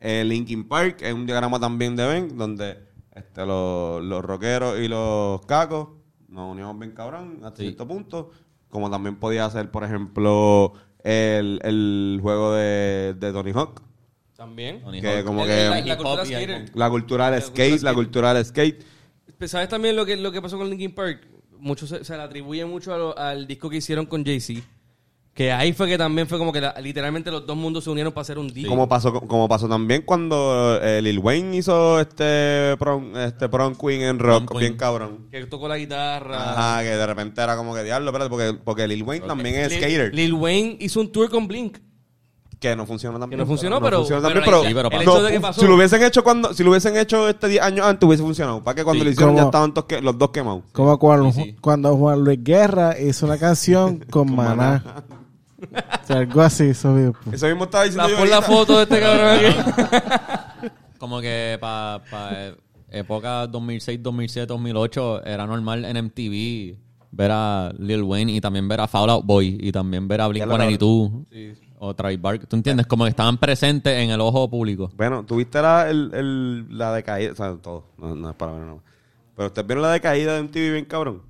El 0.00 0.28
Linkin 0.28 0.68
Park 0.68 0.98
es 1.02 1.14
un 1.14 1.24
diagrama 1.24 1.58
también 1.60 1.94
de 1.96 2.06
Ben, 2.06 2.36
donde 2.36 2.78
este, 3.14 3.46
los, 3.46 4.02
los 4.02 4.22
rockeros 4.24 4.78
y 4.80 4.88
los 4.88 5.40
cacos 5.46 5.88
nos 6.28 6.50
unimos 6.52 6.76
bien 6.78 6.92
cabrón 6.92 7.38
hasta 7.44 7.58
Sí. 7.58 7.62
cierto 7.62 7.86
punto. 7.86 8.30
Como 8.68 8.90
también 8.90 9.16
podía 9.20 9.48
ser, 9.50 9.70
por 9.70 9.84
ejemplo, 9.84 10.72
el, 11.04 11.60
el 11.62 12.18
juego 12.20 12.54
de, 12.54 13.14
de 13.16 13.32
Tony 13.32 13.52
Hawk. 13.52 13.80
También. 14.36 14.82
Que 15.00 15.22
como 15.24 15.42
El- 15.42 15.48
que- 15.48 15.68
la, 15.68 15.80
la 15.80 15.96
cultura 15.96 16.24
skater. 16.24 16.70
La 16.74 16.90
cultura 16.90 17.30
del 17.30 17.42
skate, 17.42 17.82
la 17.82 17.94
cultura 17.94 18.34
del 18.34 18.44
skate. 18.44 18.84
Pues, 19.38 19.50
¿Sabes 19.50 19.68
también 19.68 19.94
lo 19.96 20.04
que, 20.06 20.16
lo 20.16 20.32
que 20.32 20.40
pasó 20.42 20.58
con 20.58 20.68
Linkin 20.70 20.94
Park? 20.94 21.20
Mucho 21.58 21.86
se, 21.86 22.04
se 22.04 22.16
le 22.16 22.22
atribuye 22.22 22.64
mucho 22.64 22.96
lo- 22.96 23.16
al 23.18 23.46
disco 23.46 23.70
que 23.70 23.76
hicieron 23.78 24.06
con 24.06 24.24
Jay-Z. 24.24 24.60
Que 25.32 25.50
ahí 25.50 25.72
fue 25.72 25.88
que 25.88 25.98
también 25.98 26.28
fue 26.28 26.38
como 26.38 26.52
que 26.52 26.60
la- 26.60 26.74
literalmente 26.80 27.28
los 27.30 27.44
dos 27.46 27.56
mundos 27.56 27.82
se 27.84 27.90
unieron 27.90 28.12
para 28.12 28.22
hacer 28.22 28.38
un 28.38 28.52
disco. 28.52 28.70
Como 28.70 28.88
pasó, 28.88 29.12
como 29.12 29.48
pasó 29.48 29.68
también 29.68 30.02
cuando 30.02 30.78
eh, 30.80 31.00
Lil 31.02 31.18
Wayne 31.18 31.56
hizo 31.56 31.98
este 32.00 32.76
prom, 32.78 33.16
este 33.16 33.48
prom 33.48 33.74
queen 33.74 34.02
en 34.02 34.18
rock, 34.20 34.44
Prom 34.46 34.58
bien 34.60 34.72
queen. 34.72 34.78
cabrón. 34.78 35.26
Que 35.32 35.44
tocó 35.46 35.66
la 35.66 35.76
guitarra. 35.78 36.52
Ajá, 36.52 36.82
que 36.82 36.90
de 36.90 37.06
repente 37.06 37.40
era 37.42 37.56
como 37.56 37.74
que 37.74 37.82
diablo, 37.82 38.10
espérate, 38.10 38.30
porque, 38.30 38.52
porque 38.64 38.86
Lil 38.86 39.02
Wayne 39.02 39.26
también 39.26 39.56
es 39.56 39.72
Lil- 39.72 39.78
skater. 39.78 40.14
Lil 40.14 40.34
Wayne 40.34 40.76
hizo 40.80 41.00
un 41.00 41.10
tour 41.10 41.28
con 41.30 41.48
Blink. 41.48 41.78
Que 42.70 42.76
no 42.76 42.86
funcionó 42.86 43.18
también. 43.18 43.38
Que 43.38 43.42
no 43.44 43.46
funcionó, 43.46 43.80
pero- 43.80 43.98
funcionó 43.98 44.22
pero 44.22 44.34
también, 44.34 44.44
pero, 44.44 44.56
ahí- 44.62 44.68
Sí, 44.68 44.74
pero 44.74 44.88
el 44.88 44.92
pasó. 45.06 45.16
hecho 45.18 45.22
de 45.26 45.32
que 45.32 45.40
pasó. 45.40 45.60
si 45.60 45.66
lo 45.66 45.74
hubiesen 45.76 46.02
hecho 46.02 46.24
cuando, 46.24 46.54
si 46.54 46.64
lo 46.64 46.70
hubiesen 46.70 46.96
hecho 46.96 47.28
este 47.28 47.48
10 47.48 47.62
años 47.62 47.86
antes 47.86 48.06
hubiese 48.06 48.22
funcionado. 48.22 48.62
Para 48.64 48.74
que 48.76 48.84
cuando 48.84 49.00
Sí. 49.00 49.04
lo 49.04 49.10
hicieron 49.12 49.36
ya 49.36 49.42
estaban 49.44 49.72
los 50.02 50.18
dos 50.18 50.30
quemados. 50.30 50.62
Como 50.72 50.98
cuando, 50.98 51.32
Sí, 51.32 51.42
sí. 51.42 51.56
cuando 51.60 51.96
Juan 51.96 52.20
Luis 52.24 52.38
Guerra 52.42 52.98
hizo 52.98 53.26
una 53.26 53.38
canción 53.38 53.98
con 54.10 54.34
Maná. 54.34 54.82
O 55.62 56.06
sea, 56.06 56.16
algo 56.18 56.40
así, 56.42 56.64
eso 56.64 56.88
mismo. 56.90 57.14
Eso 57.32 57.46
mismo 57.46 57.64
estaba 57.64 57.84
diciendo 57.84 58.08
La, 58.08 58.18
yo 58.18 58.24
la 58.26 58.42
foto 58.42 58.76
de 58.76 58.82
este 58.82 59.00
cabrón 59.00 59.28
aquí. 59.28 60.68
Como 60.98 61.20
que 61.20 61.58
para 61.60 62.54
época 62.90 63.46
2006, 63.46 64.02
2007, 64.02 64.46
2008 64.46 65.24
era 65.24 65.46
normal 65.46 65.84
en 65.84 65.96
MTV 66.06 66.78
ver 67.10 67.30
a 67.30 67.72
Lil 67.78 68.02
Wayne 68.02 68.32
y 68.32 68.40
también 68.40 68.66
ver 68.68 68.80
a 68.80 68.88
Fall 68.88 69.08
Out 69.10 69.24
Boy 69.24 69.56
y 69.60 69.70
también 69.72 70.08
ver 70.08 70.20
a 70.20 70.32
Ya 70.32 70.46
lo 70.46 70.56
Blink-182 70.56 71.26
o 71.78 71.94
Travis 71.94 72.20
Barker. 72.20 72.46
¿Tú 72.46 72.56
entiendes? 72.56 72.86
Como 72.86 73.04
que 73.04 73.10
estaban 73.10 73.36
presentes 73.38 73.92
en 74.02 74.10
el 74.10 74.20
ojo 74.20 74.48
público. 74.48 74.90
Bueno, 74.96 75.24
tuviste 75.24 75.60
la, 75.60 75.88
el, 75.90 76.10
el- 76.14 76.78
la 76.78 76.92
decaída, 76.92 77.32
o 77.32 77.34
sea, 77.36 77.54
todo, 77.56 77.84
no, 77.98 78.14
no 78.14 78.30
es 78.30 78.36
para 78.36 78.52
ver 78.52 78.60
nada 78.62 78.74
más. 78.74 78.82
Pero 79.36 79.46
ustedes 79.48 79.66
vieron 79.66 79.82
la 79.82 79.90
decaída 79.92 80.34
de 80.34 80.42
MTV 80.42 80.72
bien 80.72 80.84
cabrón. 80.84 81.22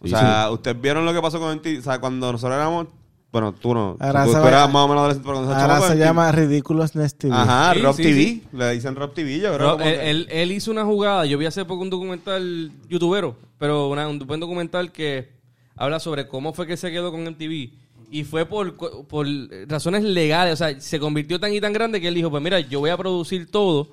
O 0.00 0.04
Sí, 0.04 0.10
sea, 0.10 0.50
ustedes 0.50 0.80
vieron 0.80 1.04
lo 1.04 1.12
que 1.12 1.20
pasó 1.20 1.40
con 1.40 1.50
MTV, 1.56 1.78
o 1.80 1.82
sea, 1.82 1.98
cuando 1.98 2.30
nosotros 2.30 2.56
éramos, 2.56 2.86
bueno, 3.32 3.52
tú 3.52 3.74
no, 3.74 3.96
Ahora 3.98 4.24
tú, 4.24 4.30
se 4.30 4.36
tú 4.36 4.42
va- 4.42 4.48
eras 4.48 4.72
más 4.72 4.82
o 4.84 4.88
menos 4.88 5.00
adolescente, 5.00 5.26
pero 5.26 5.34
cuando 5.38 5.50
nosotros 5.54 5.62
Ahora 5.62 5.74
éramos 5.74 5.88
se 5.88 5.98
llama 6.04 6.32
Ridiculous 6.32 6.92
TV. 7.18 7.34
Ajá, 7.34 7.74
Sí, 7.74 7.80
Rob 7.80 7.96
sí, 7.96 8.02
TV, 8.02 8.14
sí. 8.20 8.42
le 8.52 8.70
dicen 8.72 8.94
Rob 8.94 9.12
TV, 9.12 9.38
yo 9.40 9.54
creo 9.54 9.66
No, 9.66 9.72
como 9.72 9.84
él, 9.84 9.94
que- 9.98 10.10
él- 10.10 10.28
él 10.30 10.52
hizo 10.52 10.70
una 10.70 10.84
jugada. 10.84 11.26
Yo 11.26 11.36
vi 11.36 11.46
hace 11.46 11.64
poco 11.64 11.82
un 11.82 11.90
documental 11.90 12.70
youtubero, 12.88 13.36
pero 13.58 13.88
una- 13.88 14.06
un 14.08 14.18
buen 14.20 14.38
documental 14.40 14.92
que 14.92 15.30
habla 15.74 15.98
sobre 16.00 16.28
cómo 16.28 16.52
fue 16.52 16.66
que 16.66 16.76
se 16.76 16.90
quedó 16.92 17.10
con 17.10 17.22
MTV. 17.26 17.72
Y 18.10 18.24
fue 18.24 18.46
por, 18.46 18.76
por 19.06 19.26
razones 19.66 20.02
legales. 20.02 20.54
O 20.54 20.56
sea, 20.56 20.80
se 20.80 20.98
convirtió 20.98 21.38
tan 21.38 21.52
y 21.52 21.60
tan 21.60 21.72
grande 21.72 22.00
que 22.00 22.08
él 22.08 22.14
dijo, 22.14 22.30
pues 22.30 22.42
mira, 22.42 22.60
yo 22.60 22.80
voy 22.80 22.90
a 22.90 22.96
producir 22.96 23.50
todo. 23.50 23.90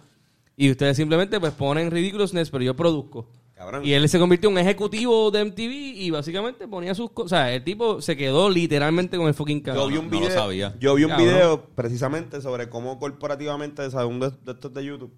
Y 0.58 0.72
ustedes 0.72 0.96
simplemente 0.96 1.40
pues 1.40 1.54
ponen 1.54 1.92
Ridiculousness, 1.92 2.50
pero 2.50 2.64
yo 2.64 2.76
produzco. 2.76 3.28
Cabrón. 3.56 3.86
Y 3.86 3.94
él 3.94 4.08
se 4.10 4.20
convirtió 4.20 4.50
en 4.50 4.54
un 4.56 4.60
ejecutivo 4.60 5.32
de 5.32 5.46
MTV 5.46 5.72
y 5.98 6.10
básicamente 6.12 6.68
ponía 6.68 6.94
sus 6.96 7.12
cosas. 7.12 7.26
O 7.26 7.30
sea, 7.30 7.54
el 7.54 7.64
tipo 7.64 8.02
se 8.02 8.18
quedó 8.18 8.50
literalmente 8.50 9.18
con 9.18 9.28
el 9.28 9.34
fucking 9.34 9.60
Yo 9.60 9.64
canal. 9.64 9.90
vi 9.90 9.98
un 9.98 10.06
no 10.08 10.12
lo 10.12 10.20
video, 10.20 10.32
sabía. 10.34 10.76
yo 10.80 10.96
vi 10.96 11.04
un 11.04 11.10
Cabrón. 11.12 11.28
video 11.28 11.66
precisamente 11.76 12.42
sobre 12.42 12.70
cómo 12.70 13.00
corporativamente, 13.00 13.90
¿sabes? 13.92 14.08
Un 14.10 14.20
de, 14.20 14.30
de 14.44 14.52
estos 14.52 14.74
de 14.74 14.86
YouTube, 14.86 15.14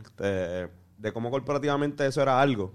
este, 0.00 0.24
de 0.98 1.12
cómo 1.12 1.30
corporativamente 1.30 2.06
eso 2.06 2.22
era 2.22 2.40
algo. 2.40 2.72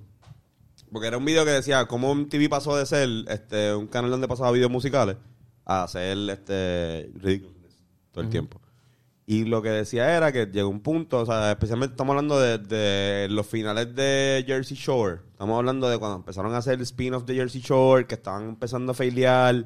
Porque 0.92 1.08
era 1.08 1.18
un 1.18 1.24
video 1.26 1.46
que 1.46 1.52
decía 1.52 1.86
cómo 1.86 2.14
MTV 2.14 2.50
pasó 2.50 2.76
de 2.76 2.86
ser 2.86 3.08
este, 3.30 3.74
un 3.74 3.88
canal 3.88 4.12
donde 4.12 4.28
pasaba 4.28 4.52
videos 4.52 4.72
musicales 4.72 5.16
a 5.66 5.88
ser 5.88 6.18
este, 6.30 7.12
ridiculous 7.16 7.84
todo 8.12 8.24
el 8.24 8.30
tiempo. 8.30 8.60
Y 9.26 9.46
lo 9.46 9.62
que 9.62 9.70
decía 9.70 10.18
era 10.18 10.32
que 10.34 10.48
llegó 10.48 10.68
un 10.68 10.82
punto, 10.82 11.20
o 11.20 11.26
sea, 11.26 11.52
especialmente 11.52 11.94
estamos 11.94 12.12
hablando 12.12 12.38
de, 12.40 12.58
de 12.58 13.28
los 13.30 13.48
finales 13.48 13.96
de 13.96 14.44
Jersey 14.46 14.76
Shore. 14.76 15.20
Estamos 15.32 15.58
hablando 15.58 15.88
de 15.90 15.98
cuando 15.98 16.18
empezaron 16.18 16.54
a 16.54 16.58
hacer 16.58 16.74
el 16.74 16.82
spin-off 16.82 17.24
de 17.26 17.36
Jersey 17.36 17.62
Shore, 17.62 18.06
que 18.08 18.16
estaban 18.16 18.50
empezando 18.50 18.92
a 18.92 18.96
failear. 18.96 19.66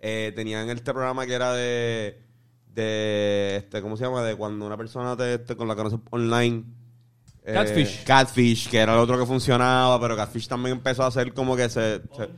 Eh, 0.00 0.32
tenían 0.34 0.68
este 0.70 0.92
programa 0.92 1.26
que 1.26 1.34
era 1.34 1.52
de, 1.52 2.18
de 2.74 3.56
este, 3.56 3.80
¿cómo 3.82 3.96
se 3.96 4.04
llama? 4.04 4.22
De 4.22 4.34
cuando 4.34 4.66
una 4.66 4.76
persona 4.76 5.16
te, 5.16 5.38
te- 5.38 5.54
con 5.56 5.68
la 5.68 5.76
conoces 5.76 6.00
online. 6.10 6.64
eh, 7.44 7.52
Catfish. 7.54 8.04
Catfish, 8.04 8.68
que 8.70 8.78
era 8.78 8.94
el 8.94 8.98
otro 8.98 9.18
que 9.18 9.26
funcionaba, 9.26 10.00
pero 10.00 10.16
Catfish 10.16 10.48
también 10.48 10.76
empezó 10.78 11.04
a 11.04 11.08
hacer 11.08 11.32
como 11.32 11.54
que 11.56 11.68
se... 11.68 12.00
se- 12.16 12.30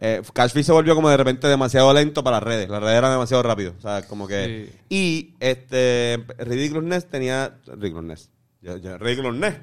eh, 0.00 0.22
se 0.62 0.72
volvió 0.72 0.94
como 0.94 1.08
de 1.10 1.16
repente 1.16 1.46
demasiado 1.48 1.92
lento 1.92 2.22
para 2.24 2.36
las 2.36 2.42
redes. 2.44 2.68
Las 2.68 2.80
redes 2.82 2.96
eran 2.98 3.10
demasiado 3.12 3.42
rápido. 3.42 3.74
O 3.78 3.80
sea, 3.80 4.02
como 4.06 4.26
que... 4.28 4.72
Y 4.88 5.34
este 5.40 6.24
Ridiculousness 6.38 7.06
tenía... 7.08 7.56
Ridiculousness. 7.66 8.30
Ya, 8.62 8.76
ya, 8.78 8.98
Ridiculousness. 8.98 9.54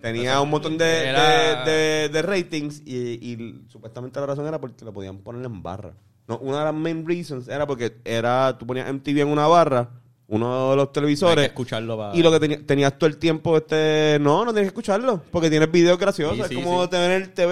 Tenía 0.00 0.40
un 0.40 0.50
montón 0.50 0.78
de, 0.78 1.08
Era- 1.08 1.64
de, 1.64 1.70
de- 1.72 2.08
de 2.10 2.22
ratings 2.22 2.82
y, 2.86 2.96
y 3.20 3.64
supuestamente 3.68 4.20
la 4.20 4.26
razón 4.26 4.46
era 4.46 4.60
porque 4.60 4.84
lo 4.84 4.92
podían 4.92 5.18
poner 5.18 5.44
en 5.44 5.62
barra. 5.62 5.92
No, 6.28 6.38
una 6.38 6.58
de 6.60 6.64
las 6.66 6.74
main 6.74 7.06
reasons 7.06 7.48
era 7.48 7.66
porque 7.66 7.96
era 8.04 8.56
tú 8.58 8.66
ponías 8.66 8.92
MTV 8.92 9.20
en 9.22 9.28
una 9.28 9.46
barra 9.48 9.90
uno 10.28 10.70
de 10.70 10.76
los 10.76 10.86
Hay 10.88 10.92
televisores. 10.92 11.36
que 11.42 11.46
escucharlo 11.46 11.96
para... 11.96 12.14
Y 12.14 12.22
lo 12.22 12.30
que 12.30 12.38
tenía- 12.38 12.64
tenías 12.66 12.98
todo 12.98 13.08
el 13.08 13.16
tiempo, 13.16 13.56
este, 13.56 14.18
no, 14.20 14.44
no 14.44 14.52
tienes 14.52 14.66
que 14.70 14.74
escucharlo, 14.74 15.22
porque 15.32 15.48
tienes 15.50 15.72
videos 15.72 15.98
graciosos, 15.98 16.46
Sí, 16.48 16.54
es 16.54 16.62
como 16.64 16.84
sí. 16.84 16.90
tener 16.90 17.10
el 17.22 17.32
te 17.32 17.46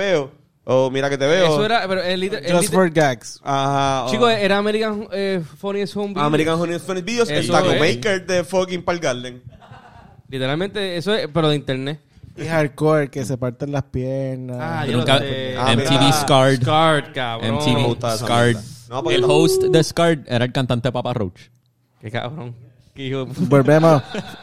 o 0.68 0.90
mira 0.90 1.08
que 1.08 1.16
te 1.16 1.26
veo. 1.26 1.46
Eso 1.46 1.64
era, 1.64 1.86
pero 1.88 2.02
el, 2.02 2.20
liter- 2.20 2.44
el 2.44 2.52
Just 2.52 2.62
liter- 2.64 2.74
for 2.74 2.90
gags. 2.90 3.40
Ajá, 3.42 4.04
o- 4.06 4.10
Chicos, 4.10 4.30
era 4.32 4.58
American 4.58 5.08
eh, 5.12 5.40
Funniest 5.58 5.96
Home 5.96 6.08
Videos. 6.08 6.26
American 6.26 6.60
Honey 6.60 6.78
Funny 6.80 7.02
Videos, 7.02 7.30
el 7.30 7.48
Taco 7.48 7.70
es. 7.70 7.80
Maker 7.96 8.26
de 8.26 8.44
fucking 8.44 8.82
Park 8.82 9.02
Garden. 9.02 9.42
Literalmente, 10.28 10.96
eso 10.96 11.14
es, 11.14 11.28
pero 11.32 11.48
de 11.48 11.56
internet. 11.56 12.00
Y 12.36 12.44
hardcore, 12.44 13.08
que 13.08 13.24
se 13.24 13.38
parten 13.38 13.72
las 13.72 13.84
piernas. 13.84 14.58
Ah, 14.60 14.84
Yo 14.86 14.98
nunca-. 14.98 15.20
Ah, 15.58 15.72
MTV. 15.74 16.12
Scarred. 16.12 16.60
Scarred, 16.62 17.12
cabrón. 17.14 17.54
MTV 17.56 18.16
Scarred. 18.18 18.54
mierda. 18.56 18.62
No, 18.90 19.02
porque 19.02 19.16
el 19.16 19.24
host 19.24 19.62
de 19.62 19.82
Scarred 19.84 20.20
era 20.26 20.44
el 20.44 20.52
cantante 20.52 20.92
Papa 20.92 21.14
Roach. 21.14 21.40
Qué 22.00 22.10
cabrón. 22.10 22.54
Qué 22.94 23.04
hijo 23.06 23.20
de 23.20 23.26
puta. 23.26 23.40
Volvemos 23.48 24.02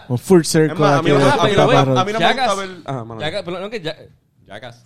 un 0.09 0.17
full 0.17 0.41
circle 0.43 0.79
más, 0.79 0.99
a 0.99 1.01
mí 1.03 1.11
aquí 1.11 1.19
no 1.19 1.25
me- 1.25 1.31
a 1.31 1.43
mí 1.45 1.51
no 1.51 1.55
Papa 1.57 1.67
me- 1.67 1.77
a 1.77 1.85
Roach. 1.85 2.05
mí 2.07 2.13
no 2.13 2.19
me 2.19 2.27
gusta 2.33 2.55
ver... 2.55 4.09
Jackass, 4.47 4.83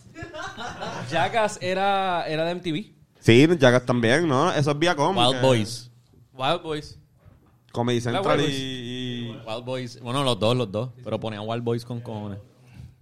Jackass. 1.12 1.58
Era, 1.62 2.26
era 2.28 2.46
de 2.46 2.56
MTV. 2.56 2.94
Sí, 3.20 3.48
Jackass 3.60 3.86
también, 3.86 4.28
¿no? 4.28 4.52
Eso 4.52 4.72
es 4.72 4.80
Viacom. 4.80 5.18
Wild 5.18 5.36
que- 5.36 5.42
Boys. 5.46 5.92
Wild 6.34 6.62
Boys. 6.62 7.00
Comedy 7.72 8.02
Central 8.02 8.40
Wild 8.40 8.50
y, 8.50 8.54
y- 8.54 9.42
Wild 9.48 9.66
Boys. 9.66 10.00
Bueno, 10.02 10.24
los 10.24 10.40
dos, 10.40 10.56
los 10.56 10.72
dos. 10.72 10.90
Pero 11.04 11.20
ponían 11.20 11.44
Wild 11.46 11.64
Boys 11.64 11.86
con 11.86 12.00
cojones. 12.00 12.40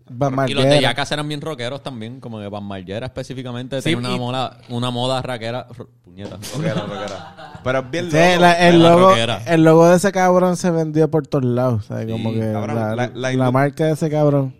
Van 0.07 0.33
Y 0.47 0.53
los 0.53 0.63
de 0.63 0.69
Margera. 0.69 0.89
Jackass 0.89 1.11
eran 1.13 1.27
bien 1.27 1.41
rockeros 1.41 1.81
también. 1.81 2.19
Como 2.19 2.39
que 2.39 2.47
Van 2.47 2.63
Margera 2.63 3.07
específicamente 3.07 3.81
Sí, 3.81 3.95
tenía 3.95 4.09
una 4.09 4.15
y- 4.15 4.19
moda, 4.19 4.57
una 4.69 4.91
moda 4.91 5.21
raquera. 5.21 5.67
Puñeta. 6.03 6.37
Rockera, 6.55 6.81
rockera. 6.85 7.59
Pero 7.63 7.79
es 7.79 7.89
bien 7.91 8.11
Sí, 8.11 8.17
loco. 8.17 8.41
la- 8.41 8.67
el, 8.69 8.79
logo, 8.83 9.09
rockera. 9.09 9.41
el 9.47 9.63
logo 9.63 9.87
de 9.87 9.95
ese 9.95 10.11
cabrón 10.11 10.57
se 10.57 10.69
vendió 10.71 11.09
por 11.09 11.25
todos 11.25 11.45
lados. 11.45 11.85
¿sabes? 11.85 12.11
Como 12.11 12.31
que 12.33 12.51
cabrón, 12.51 12.75
la, 12.75 12.95
la- 12.95 13.07
la 13.07 13.11
la 13.15 13.33
indu- 13.33 13.51
marca 13.51 13.85
de 13.85 13.93
ese 13.93 14.09
cabrón. 14.09 14.55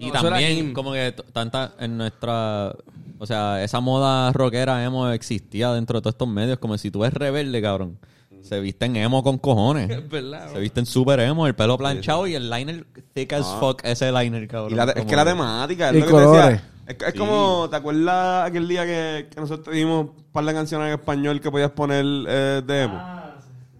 Y 0.00 0.06
No, 0.06 0.12
también, 0.22 0.72
como 0.72 0.92
que 0.92 1.12
tanta 1.32 1.72
en 1.78 1.96
nuestra. 1.98 2.74
O 3.18 3.26
sea, 3.26 3.62
esa 3.62 3.80
moda 3.80 4.32
rockera 4.32 4.82
emo 4.82 5.08
existía 5.10 5.72
dentro 5.72 5.98
de 5.98 6.02
todos 6.02 6.14
estos 6.14 6.28
medios. 6.28 6.58
Como 6.58 6.78
si 6.78 6.90
tú 6.90 7.00
ves 7.00 7.12
rebelde, 7.12 7.60
cabrón. 7.60 7.98
Se 8.40 8.58
visten 8.60 8.96
emo 8.96 9.22
con 9.22 9.36
cojones. 9.36 9.90
Es 9.90 10.08
verdad. 10.08 10.50
Se 10.52 10.58
visten 10.58 10.86
súper 10.86 11.20
emo, 11.20 11.46
el 11.46 11.54
pelo 11.54 11.76
planchado 11.76 12.26
y 12.26 12.34
el 12.34 12.48
liner 12.48 12.86
thick 13.12 13.34
as 13.34 13.46
fuck. 13.60 13.82
Ese 13.84 14.10
liner, 14.10 14.48
cabrón. 14.48 14.72
Y 14.72 14.74
la- 14.76 14.84
es 14.92 15.04
que 15.04 15.14
la 15.16 15.24
temática, 15.26 15.90
es 15.90 15.96
Y 15.96 16.00
lo 16.00 16.06
que 16.06 16.12
te 16.12 16.18
decía. 16.18 16.30
colores. 16.30 16.60
Es, 16.86 16.96
es 17.08 17.14
como, 17.14 17.68
¿te 17.70 17.76
acuerdas 17.76 18.48
aquel 18.48 18.66
día 18.66 18.84
que, 18.86 19.28
que 19.32 19.40
nosotros 19.40 19.66
te 19.68 19.72
dimos 19.76 20.06
un 20.06 20.24
par 20.32 20.44
de 20.46 20.54
canciones 20.54 20.88
en 20.88 20.94
español 20.98 21.40
que 21.40 21.50
podías 21.50 21.70
poner 21.72 22.04
eh, 22.26 22.62
de 22.66 22.82
emo? 22.84 23.00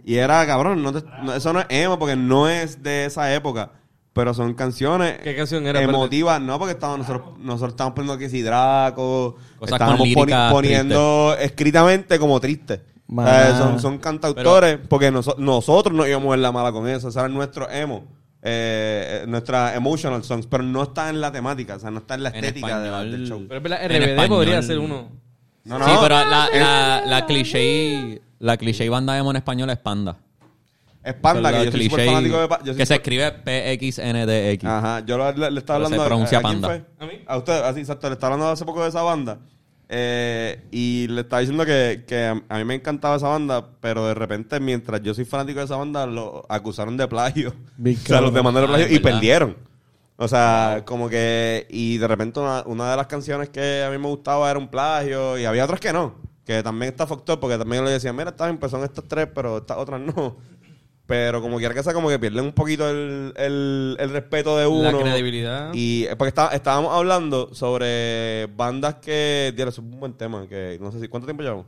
Y 0.05 0.17
era, 0.17 0.47
cabrón, 0.47 0.83
no 0.83 0.93
te- 0.93 1.09
no- 1.23 1.33
eso 1.35 1.53
no 1.55 1.61
es 1.61 1.67
emo 1.71 1.99
porque 1.99 2.15
no 2.17 2.47
es 2.47 2.83
de 2.83 3.07
esa 3.07 3.35
época. 3.35 3.71
Pero 4.13 4.35
son 4.35 4.55
canciones 4.55 5.19
¿Qué 5.23 5.37
canción 5.37 5.65
era? 5.67 5.81
emotivas, 5.81 6.41
no, 6.41 6.59
porque 6.59 6.73
estábamos, 6.73 7.07
nosotros, 7.07 7.39
nosotros 7.39 7.71
estábamos 7.75 7.95
poniendo 7.95 8.19
que 8.19 8.29
si 8.29 8.43
Draco, 8.43 9.37
Cosas 9.59 9.73
estábamos 9.75 10.09
poniendo 10.51 11.37
escritamente 11.39 12.19
como 12.19 12.41
triste. 12.41 12.83
O 13.13 13.25
sea, 13.25 13.57
son, 13.59 13.81
son 13.81 13.99
cantautores, 13.99 14.79
porque 14.89 15.11
noso- 15.13 15.37
nosotros 15.39 15.95
no 15.97 16.07
íbamos 16.07 16.35
en 16.35 16.43
la 16.43 16.53
mala 16.53 16.71
con 16.73 16.87
eso, 16.89 17.09
esos 17.09 17.17
eran 17.17 17.35
nuestros 17.35 17.69
emo, 17.73 18.05
eh, 18.43 19.23
eh, 19.23 19.25
nuestras 19.29 19.77
emotional 19.77 20.23
songs, 20.25 20.47
pero 20.47 20.63
no 20.63 20.83
está 20.85 21.09
en 21.09 21.21
la 21.21 21.31
temática, 21.33 21.77
o 21.77 21.79
sea, 21.81 21.91
no 21.91 21.99
está 21.99 22.15
en 22.15 22.23
la 22.25 22.29
En 22.31 22.37
estética 22.37 22.79
de 22.81 22.91
la- 22.91 23.03
del 23.05 23.27
show. 23.29 23.45
Pero 23.49 23.59
es 23.59 23.63
verdad, 23.63 23.79
En 23.85 23.91
RBD 23.91 24.11
español. 24.11 24.29
podría 24.39 24.63
ser 24.63 24.79
uno. 24.79 25.09
No, 25.65 25.79
no, 25.79 25.85
Sí, 25.87 25.93
pero 26.01 26.15
la, 26.25 26.49
la, 26.53 27.03
la 27.07 27.27
cliché. 27.27 28.21
La 28.39 28.57
cliché 28.57 28.89
banda 28.89 29.17
emo 29.19 29.31
en 29.31 29.37
español 29.37 29.71
es 29.71 29.77
Panda. 29.79 30.17
Es 31.03 31.15
Panda, 31.15 31.51
que 31.53 31.65
yo 31.65 31.73
soy 31.73 31.89
súper 31.89 32.07
fanático 32.07 32.41
de 32.41 32.49
Pa- 32.49 32.59
yo 32.61 32.67
soy 32.73 32.77
Que 32.77 32.87
se 32.87 32.95
escribe 32.95 33.33
PXNDX. 33.33 34.65
Ajá, 34.65 35.01
yo 35.07 35.17
lo- 35.19 35.33
le, 35.33 35.51
le 35.51 35.59
estaba 35.61 35.79
Pero 35.79 35.89
se 35.89 35.95
hablando 35.95 36.05
pronuncia 36.07 36.39
a, 36.39 36.43
quién 36.43 36.61
Panda. 36.61 36.69
fue? 36.69 37.07
¿A 37.07 37.11
mí? 37.11 37.23
A 37.27 37.37
usted, 37.39 37.53
así, 37.63 37.81
exacto. 37.81 38.09
Le 38.09 38.15
estaba 38.15 38.35
hablando 38.35 38.53
hace 38.53 38.65
poco 38.65 38.83
de 38.83 38.89
esa 38.89 39.03
banda. 39.03 39.39
eh, 39.89 40.63
y 40.71 41.09
le 41.09 41.23
estaba 41.23 41.41
diciendo 41.41 41.65
que, 41.67 42.05
que 42.07 42.25
a, 42.49 42.59
mí 42.59 42.65
me 42.65 42.75
encantaba 42.77 43.17
esa 43.17 43.29
banda, 43.29 43.67
pero 43.81 44.07
de 44.07 44.15
repente, 44.15 44.61
mientras 44.61 45.03
yo 45.03 45.15
soy 45.15 45.25
fanático 45.25 45.59
de 45.59 45.65
esa 45.65 45.77
banda, 45.77 46.07
lo 46.07 46.45
acusaron 46.49 46.97
de 46.97 47.09
plagio. 47.09 47.55
Big 47.77 47.99
o 48.05 48.07
sea, 48.07 48.21
los 48.21 48.33
demandaron 48.33 48.71
de 48.71 48.75
Ah, 48.75 48.79
plagio 48.79 48.97
y 48.97 48.99
verdad. 49.01 49.11
perdieron. 49.19 49.57
O 50.17 50.29
sea, 50.29 50.83
como 50.85 51.09
que. 51.09 51.67
Y 51.71 51.97
de 51.99 52.07
repente, 52.07 52.39
una, 52.41 52.63
una 52.67 52.91
de 52.91 52.97
las 52.99 53.07
canciones 53.07 53.49
que 53.49 53.83
a 53.83 53.91
mí 53.91 53.97
me 53.99 54.07
gustaba 54.07 54.51
era 54.51 54.59
un 54.59 54.69
plagio, 54.69 55.39
y 55.39 55.45
había 55.47 55.65
otras 55.65 55.81
que 55.81 55.93
no. 55.95 56.15
Que 56.45 56.63
también 56.63 56.93
está 56.93 57.07
fucked 57.07 57.33
up, 57.33 57.41
porque 57.41 57.57
también 57.59 57.85
le 57.85 57.91
decían, 57.91 58.15
mira, 58.15 58.35
pues 58.37 58.71
son 58.71 58.85
estas 58.85 59.05
tres, 59.09 59.29
pero 59.35 59.59
estas 59.59 59.79
otras 59.79 60.01
no. 60.01 60.37
Pero 61.11 61.43
como 61.43 61.59
quiera 61.59 61.75
que 61.75 61.83
sea, 61.83 61.93
como 61.93 62.09
que 62.09 62.21
pierden 62.21 62.45
un 62.45 62.53
poquito 62.53 62.89
el, 62.89 63.33
el, 63.37 63.97
el 63.99 64.11
respeto 64.11 64.57
de 64.57 64.65
uno. 64.69 64.93
La 64.93 64.97
credibilidad. 64.97 65.71
Y 65.75 66.07
porque 66.17 66.29
está- 66.29 66.51
estábamos 66.55 66.95
hablando 66.95 67.53
sobre 67.53 68.47
bandas 68.57 68.95
que. 69.03 69.53
Dios, 69.57 69.71
es 69.71 69.79
un 69.81 69.99
buen 69.99 70.13
tema. 70.13 70.47
Que 70.49 70.79
no 70.81 70.93
sé 70.93 71.01
si. 71.01 71.09
¿Cuánto 71.09 71.27
tiempo 71.27 71.43
llevamos? 71.43 71.67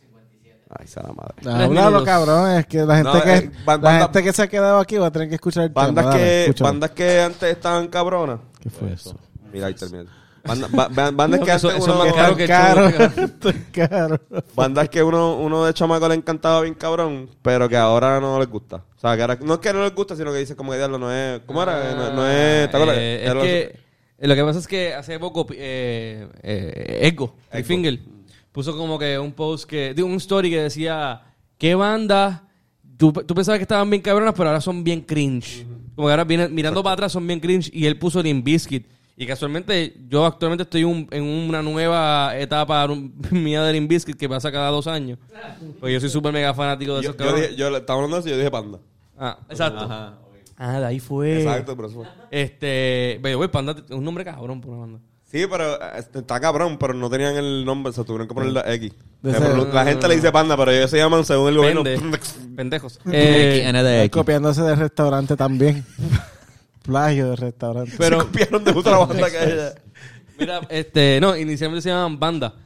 57. 0.00 0.64
Ay, 0.76 0.84
esa 0.86 1.02
la 1.04 1.12
madre. 1.12 1.68
Minutos. 1.68 2.04
cabrón. 2.04 2.50
Es 2.50 2.66
que 2.66 2.78
la 2.78 2.96
gente, 2.96 3.12
No, 3.14 3.22
que, 3.22 3.32
eh, 3.36 3.50
la 3.54 3.64
banda- 3.64 3.98
gente 4.00 4.22
que 4.24 4.32
se 4.32 4.42
ha 4.42 4.48
quedado 4.48 4.78
aquí 4.80 4.96
va 4.96 5.06
a 5.06 5.12
tener 5.12 5.28
que 5.28 5.36
escuchar 5.36 5.62
el 5.62 5.68
Bandas 5.70 6.06
tema. 6.10 6.16
Que, 6.16 6.54
bandas 6.60 6.90
que 6.90 7.20
antes 7.20 7.50
estaban 7.52 7.86
cabronas. 7.86 8.40
¿Qué 8.60 8.70
fue 8.70 8.92
eso? 8.92 9.16
Mira, 9.52 9.68
ahí 9.68 9.74
termina. 9.74 10.10
Banda- 10.48 10.68
ba- 10.72 10.88
ba- 10.88 11.10
bandas 11.12 11.40
No, 11.40 11.46
que 11.46 11.52
eso- 11.52 11.70
es 11.70 11.84
uno- 11.84 11.96
más 12.04 12.12
caro 12.12 12.36
que 12.36 12.42
el 12.44 12.48
Caro. 12.48 12.90
show. 12.90 13.24
Esto 13.24 13.48
es 13.50 13.56
caro. 13.72 14.20
bandas 14.56 14.88
que 14.88 15.02
uno, 15.02 15.36
uno 15.36 15.64
de 15.64 15.74
chamaco 15.74 16.08
le 16.08 16.14
encantaba 16.14 16.62
bien 16.62 16.74
cabrón, 16.74 17.28
pero 17.42 17.68
que 17.68 17.76
ahora 17.76 18.18
no 18.20 18.38
les 18.38 18.48
gusta. 18.48 18.76
O 18.96 19.00
sea, 19.00 19.14
que 19.14 19.22
ahora, 19.22 19.38
no 19.42 19.54
es 19.54 19.60
que 19.60 19.72
no 19.72 19.84
les 19.84 19.94
gusta, 19.94 20.16
sino 20.16 20.32
que 20.32 20.38
dice 20.38 20.56
como 20.56 20.72
que 20.72 20.78
diablo 20.78 20.98
no 20.98 21.12
es. 21.12 21.40
¿Cómo 21.46 21.62
era? 21.62 21.94
No, 21.94 22.12
no 22.14 22.26
es. 22.28 22.70
¿te 22.70 22.76
acuerdas? 22.76 22.96
Eh, 22.98 23.22
es 23.24 23.34
lo- 23.34 23.42
que 23.42 23.78
lo 24.20 24.34
que 24.34 24.42
pasa 24.44 24.58
es 24.58 24.66
que 24.66 24.94
hace 24.94 25.18
poco 25.20 25.46
eh, 25.52 26.26
eh, 26.42 26.98
Ego, 27.02 27.36
Ego. 27.52 27.64
Finger, 27.66 28.00
puso 28.50 28.76
como 28.76 28.98
que 28.98 29.16
un 29.18 29.32
post 29.32 29.68
que, 29.68 29.94
digo, 29.94 30.08
un 30.08 30.16
story 30.16 30.50
que 30.50 30.62
decía, 30.62 31.20
¿qué 31.58 31.74
banda? 31.76 32.44
Tú, 32.96 33.12
tú 33.12 33.32
pensabas 33.34 33.58
que 33.60 33.62
estaban 33.62 33.88
bien 33.88 34.02
cabronas, 34.02 34.34
pero 34.36 34.48
ahora 34.48 34.60
son 34.60 34.82
bien 34.82 35.02
cringe. 35.02 35.64
Como 35.94 36.08
que 36.08 36.12
ahora 36.12 36.24
vienen, 36.24 36.52
mirando 36.52 36.82
para 36.82 36.94
atrás 36.94 37.12
son 37.12 37.24
bien 37.26 37.38
cringe 37.38 37.70
y 37.72 37.86
él 37.86 37.96
puso 37.96 38.20
Limp 38.20 38.44
Bizkit. 38.44 38.86
Y 39.20 39.26
casualmente 39.26 39.94
yo 40.08 40.24
actualmente 40.24 40.62
estoy 40.62 40.84
un- 40.84 41.08
en 41.10 41.24
una 41.24 41.60
nueva 41.60 42.38
etapa 42.38 42.86
mía 43.32 43.62
de 43.64 43.72
Limp 43.72 43.90
Bizkit 43.90 44.16
que 44.16 44.28
pasa 44.28 44.52
cada 44.52 44.70
dos 44.70 44.86
años. 44.86 45.18
Pues 45.80 45.92
yo 45.92 45.98
soy 46.00 46.08
súper 46.08 46.32
mega 46.32 46.54
fanático 46.54 46.94
de 46.96 47.02
Yo, 47.02 47.10
esos 47.10 47.16
yo, 47.18 47.24
cabrones. 47.24 47.50
dije- 47.50 47.60
yo 47.60 47.70
le- 47.70 47.78
estaba 47.78 47.96
hablando 47.98 48.16
de 48.16 48.20
eso 48.20 48.28
y 48.28 48.32
yo 48.32 48.38
dije 48.38 48.50
panda. 48.50 48.78
Ah, 49.18 49.38
exacto. 49.50 49.80
Ajá. 49.80 50.18
Ah, 50.56 50.80
de 50.80 50.86
ahí 50.86 51.00
fue. 51.00 51.38
Exacto, 51.42 51.74
pero 51.76 51.88
eso 51.88 51.96
fue. 51.98 52.06
Este, 52.30 53.18
pero 53.22 53.36
güey, 53.38 53.48
Panda 53.50 53.72
es 53.72 53.90
un 53.90 54.04
nombre 54.04 54.24
cabrón 54.24 54.60
por 54.60 54.70
una 54.72 54.80
banda. 54.80 54.98
Sí, 55.24 55.44
pero 55.50 55.78
este, 55.92 56.20
está 56.20 56.40
cabrón, 56.40 56.78
pero 56.78 56.94
no 56.94 57.10
tenían 57.10 57.36
el 57.36 57.64
nombre, 57.64 57.92
se 57.92 58.02
tuvieron 58.02 58.26
que 58.26 58.34
poner 58.34 58.50
la 58.52 58.72
X. 58.74 58.92
La 59.22 59.84
gente 59.84 60.08
le 60.08 60.16
dice 60.16 60.32
panda, 60.32 60.56
pero 60.56 60.70
ellos 60.72 60.90
se 60.90 60.96
llaman 60.96 61.24
según 61.24 61.48
el 61.50 61.56
gobierno. 61.58 61.84
Pende- 61.84 62.18
pendejos. 62.56 62.98
Eh. 63.12 64.08
Copiándose 64.10 64.62
del 64.62 64.78
restaurante 64.78 65.36
también. 65.36 65.84
Plagio 66.88 67.30
de 67.30 67.36
restaurante. 67.36 67.92
pero, 67.98 68.20
se 68.20 68.26
copiaron 68.26 68.64
de 68.64 68.70
otra 68.72 68.98
banda 68.98 69.30
que 69.30 69.44
ella. 69.44 69.74
mira, 70.38 70.60
este, 70.70 71.20
no, 71.20 71.36
inicialmente 71.36 71.82
se 71.82 71.90
llamaban 71.90 72.18
Banda. 72.18 72.54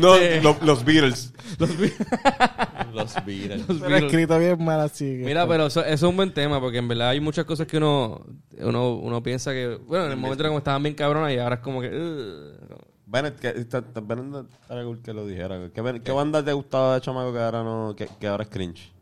No, 0.00 0.14
Este, 0.14 0.40
lo- 0.42 0.56
los 0.62 0.84
Beatles. 0.84 1.32
Los 1.58 1.76
Beatles. 3.26 3.64
Pero 3.80 3.96
escrito 3.96 4.38
bien 4.38 4.62
mal 4.64 4.80
así. 4.80 5.04
que- 5.18 5.24
Mira, 5.24 5.46
pero 5.48 5.66
eso, 5.66 5.80
eso 5.80 5.92
es 5.92 6.02
un 6.02 6.16
buen 6.16 6.32
tema 6.32 6.60
porque 6.60 6.78
en 6.78 6.86
verdad 6.86 7.08
hay 7.08 7.20
muchas 7.20 7.44
cosas 7.44 7.66
que 7.66 7.78
uno, 7.78 8.24
uno, 8.58 8.94
uno 8.96 9.22
piensa 9.22 9.50
que, 9.52 9.78
bueno, 9.86 10.04
en 10.06 10.12
el 10.12 10.16
momento 10.18 10.42
era 10.42 10.50
como 10.50 10.58
estaban 10.58 10.82
bien 10.82 10.94
cabronas 10.94 11.32
y 11.32 11.38
ahora 11.38 11.56
es 11.56 11.60
como 11.62 11.80
que... 11.80 11.88
"Ugh". 11.88 12.78
Bennett, 13.06 13.38
que, 13.40 13.48
está- 13.48 13.78
está- 13.78 14.00
Bennett 14.00 14.46
estaría 14.62 14.84
cool 14.84 15.02
que 15.02 15.12
lo 15.12 15.26
dijera. 15.26 15.58
¿Qué, 15.74 16.00
qué 16.04 16.12
banda 16.12 16.44
te 16.44 16.52
gustaba 16.52 16.94
de 16.94 17.00
chamaco 17.00 17.32
que 17.32 17.40
ahora, 17.40 17.62
no, 17.64 17.94
que, 17.96 18.08
que 18.20 18.26
ahora 18.28 18.44
es 18.44 18.50
cringe? 18.50 18.92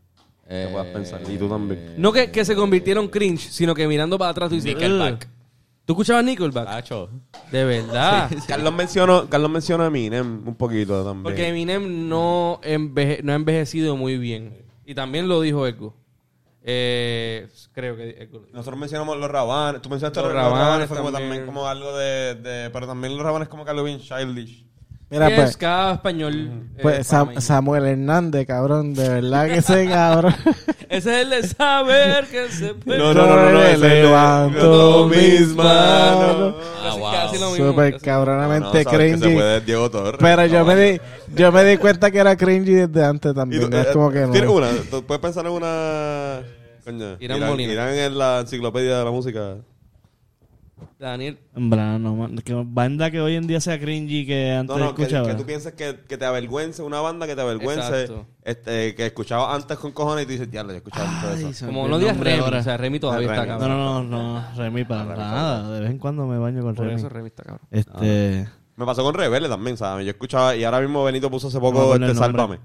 Que 0.51 0.69
puedas 0.73 0.87
pensar. 0.89 1.21
Y 1.29 1.37
tú 1.39 1.49
también. 1.49 1.95
No 1.97 2.13
que, 2.13 2.31
que 2.31 2.45
se 2.45 2.55
convirtieron 2.57 3.09
cringe, 3.09 3.51
sino 3.51 3.75
que 3.75 3.87
mirando 3.87 4.19
para 4.19 4.33
atrás 4.33 4.49
tú 4.49 4.57
dices... 4.57 4.75
Nickelback. 4.75 5.25
"Ugh". 5.25 5.31
¿Tú 5.85 5.93
escuchabas 5.95 6.25
Nickelback? 6.25 6.67
Tacho. 6.67 7.09
De 7.51 7.65
verdad. 7.65 8.31
Carlos 8.47 8.73
mencionó, 8.75 9.29
Carlos 9.29 9.51
mencionó 9.51 9.85
a 9.85 9.87
Eminem 9.89 10.47
un 10.47 10.55
poquito 10.55 11.05
también. 11.05 11.23
Porque 11.25 11.49
Eminem 11.49 12.09
no, 12.09 12.61
enveje- 12.63 13.23
no 13.23 13.33
ha 13.33 13.37
envejecido 13.37 13.97
muy 13.97 14.17
bien. 14.19 14.57
Y 14.85 14.95
también 14.95 15.29
lo 15.29 15.41
dijo 15.41 15.67
Echo. 15.67 15.95
Eh, 16.63 17.49
creo 17.73 17.97
que 17.97 18.17
Echo. 18.23 18.43
Nosotros 18.53 18.79
mencionamos 18.79 19.17
los 19.19 19.31
rabanes. 19.31 19.81
Tú 19.83 19.89
mencionaste 19.89 20.21
Los 20.21 20.29
los, 20.33 20.35
rabanes. 20.35 20.59
Rabanes 20.67 20.89
fue 20.89 20.97
como 20.99 21.11
también. 21.11 21.31
también 21.31 21.47
como 21.47 21.67
algo 21.67 21.97
de, 21.97 22.35
de- 22.37 22.71
Pero 22.71 22.87
también 22.87 23.15
los 23.17 23.23
rabanes 23.25 23.49
como 23.49 23.65
que 23.65 23.71
algo 23.71 23.83
bien 23.85 24.01
childish. 24.01 24.67
Mira, 25.11 25.29
¿Qué 25.29 25.35
pues, 25.35 25.51
es 25.51 25.57
cada 25.57 25.95
español? 25.95 26.35
eh, 26.77 26.79
pues 26.83 27.05
Sam-? 27.07 27.41
Samuel 27.41 27.85
Hernández, 27.85 28.47
cabrón, 28.47 28.95
de 28.95 29.09
verdad 29.09 29.47
que 29.47 29.57
ese 29.57 29.87
cabrón. 29.91 30.35
Ese 30.89 30.97
es 31.21 31.23
el 31.25 31.31
de 31.31 31.43
saber 31.49 32.27
que 32.27 32.49
se 32.49 32.75
No, 32.87 33.13
no, 33.13 33.15
no, 33.15 33.27
no, 33.27 33.51
no, 33.53 33.63
ese 33.63 33.73
es 33.75 33.81
de- 33.81 34.03
Levanto 34.05 35.09
mis 35.09 35.49
manos. 35.57 36.55
Ah, 36.85 36.95
wow. 36.97 37.13
Casi 37.13 37.39
lo 37.41 37.51
mismo. 37.51 37.67
Súper 37.71 37.93
Casi- 37.95 38.05
cabronamente 38.05 38.61
No, 38.67 38.71
sabes 38.73 38.87
que 38.87 38.91
se 39.11 39.19
cringy. 39.21 39.35
puede 39.35 39.61
Diego 39.63 39.91
Torres. 39.91 40.21
Pero 40.21 40.47
yo 40.47 40.59
No, 40.61 40.65
me, 40.67 40.77
di, 40.77 41.01
yo 41.35 41.51
me 41.53 41.65
di 41.65 41.77
cuenta 41.77 42.11
que 42.13 42.19
era 42.19 42.37
cringy 42.37 42.73
desde 42.75 43.05
antes 43.05 43.35
también. 43.35 43.63
tú, 43.63 43.69
no 43.71 43.79
es 43.81 43.87
eh, 43.89 43.91
como 43.93 44.11
que 44.13 44.21
¿Tienes 44.27 44.45
no. 44.45 44.53
una? 44.53 44.69
¿Tú 44.91 45.05
puedes 45.05 45.21
pensar 45.21 45.45
en 45.45 45.53
una... 45.53 46.41
Coño, 46.85 47.17
Irán 47.19 47.41
Molina. 47.41 47.73
Irán 47.73 47.95
en 47.95 48.17
la 48.17 48.41
enciclopedia 48.41 48.99
de 48.99 49.05
la 49.05 49.11
música. 49.11 49.57
Daniel. 51.01 51.39
En 51.57 51.71
verdad, 51.71 51.99
no, 51.99 52.15
man. 52.15 52.37
Que 52.37 52.55
banda 52.55 53.11
que 53.11 53.21
hoy 53.21 53.35
en 53.37 53.47
día 53.47 53.61
sea 53.61 53.79
cringy 53.81 54.27
que 54.27 54.53
antes 54.53 54.77
No, 54.77 54.85
no, 54.85 54.95
que, 54.95 55.03
escuchaba. 55.03 55.29
que 55.29 55.35
tú 55.35 55.45
pienses 55.45 55.73
que, 55.73 56.01
que 56.09 56.19
te 56.19 56.25
avergüence, 56.25 56.83
una 56.83 57.01
banda 57.01 57.27
que 57.27 57.35
te 57.35 57.41
avergüence, 57.41 58.03
Exacto. 58.03 58.27
este, 58.45 58.95
que 58.95 59.07
escuchaba 59.07 59.55
antes 59.55 59.79
con 59.79 59.93
cojones 59.93 60.25
y 60.25 60.27
tú 60.27 60.33
dices, 60.33 60.51
diablo, 60.51 60.73
yo 60.73 60.77
escuchaba 60.79 61.11
mucho 61.11 61.29
Ay, 61.35 61.41
eso. 61.41 61.53
se 61.55 61.65
me 61.67 61.73
Como 61.73 61.89
no 61.89 61.99
digas 61.99 62.17
Remy. 62.19 62.41
ahora. 62.41 62.59
O 62.59 62.63
sea, 62.63 62.77
Remy 62.77 63.01
todavía 63.01 63.29
Ah, 63.29 63.33
está 63.33 63.45
Remy. 63.45 63.53
No, 63.55 63.59
cabrón. 63.61 63.79
no, 63.79 64.03
no, 64.05 64.41
no, 64.41 64.57
Remy 64.57 64.85
para 64.85 65.05
nada. 65.17 65.71
De 65.73 65.81
vez 65.81 65.91
en 65.91 65.99
cuando 65.99 66.27
me 66.27 66.39
baño 66.39 66.63
con 66.63 66.75
Por 66.75 66.85
Remy. 66.87 66.99
eso 67.01 67.09
Remy 67.09 67.27
está 67.29 67.43
cabrón. 67.45 67.67
Este, 67.71 68.47
Me 68.77 68.85
pasó 68.87 69.03
con 69.03 69.15
Rebelde 69.15 69.49
también, 69.49 69.77
¿sabes? 69.77 70.05
Yo 70.05 70.11
escuchaba, 70.11 70.55
y 70.55 70.65
ahora 70.65 70.81
mismo 70.81 71.03
Benito 71.05 71.31
puso 71.31 71.49
hace 71.49 71.57
No 71.57 71.63
poco 71.63 71.83
acuerdo 71.83 72.07
este. 72.07 72.19
Sálvame. 72.19 72.59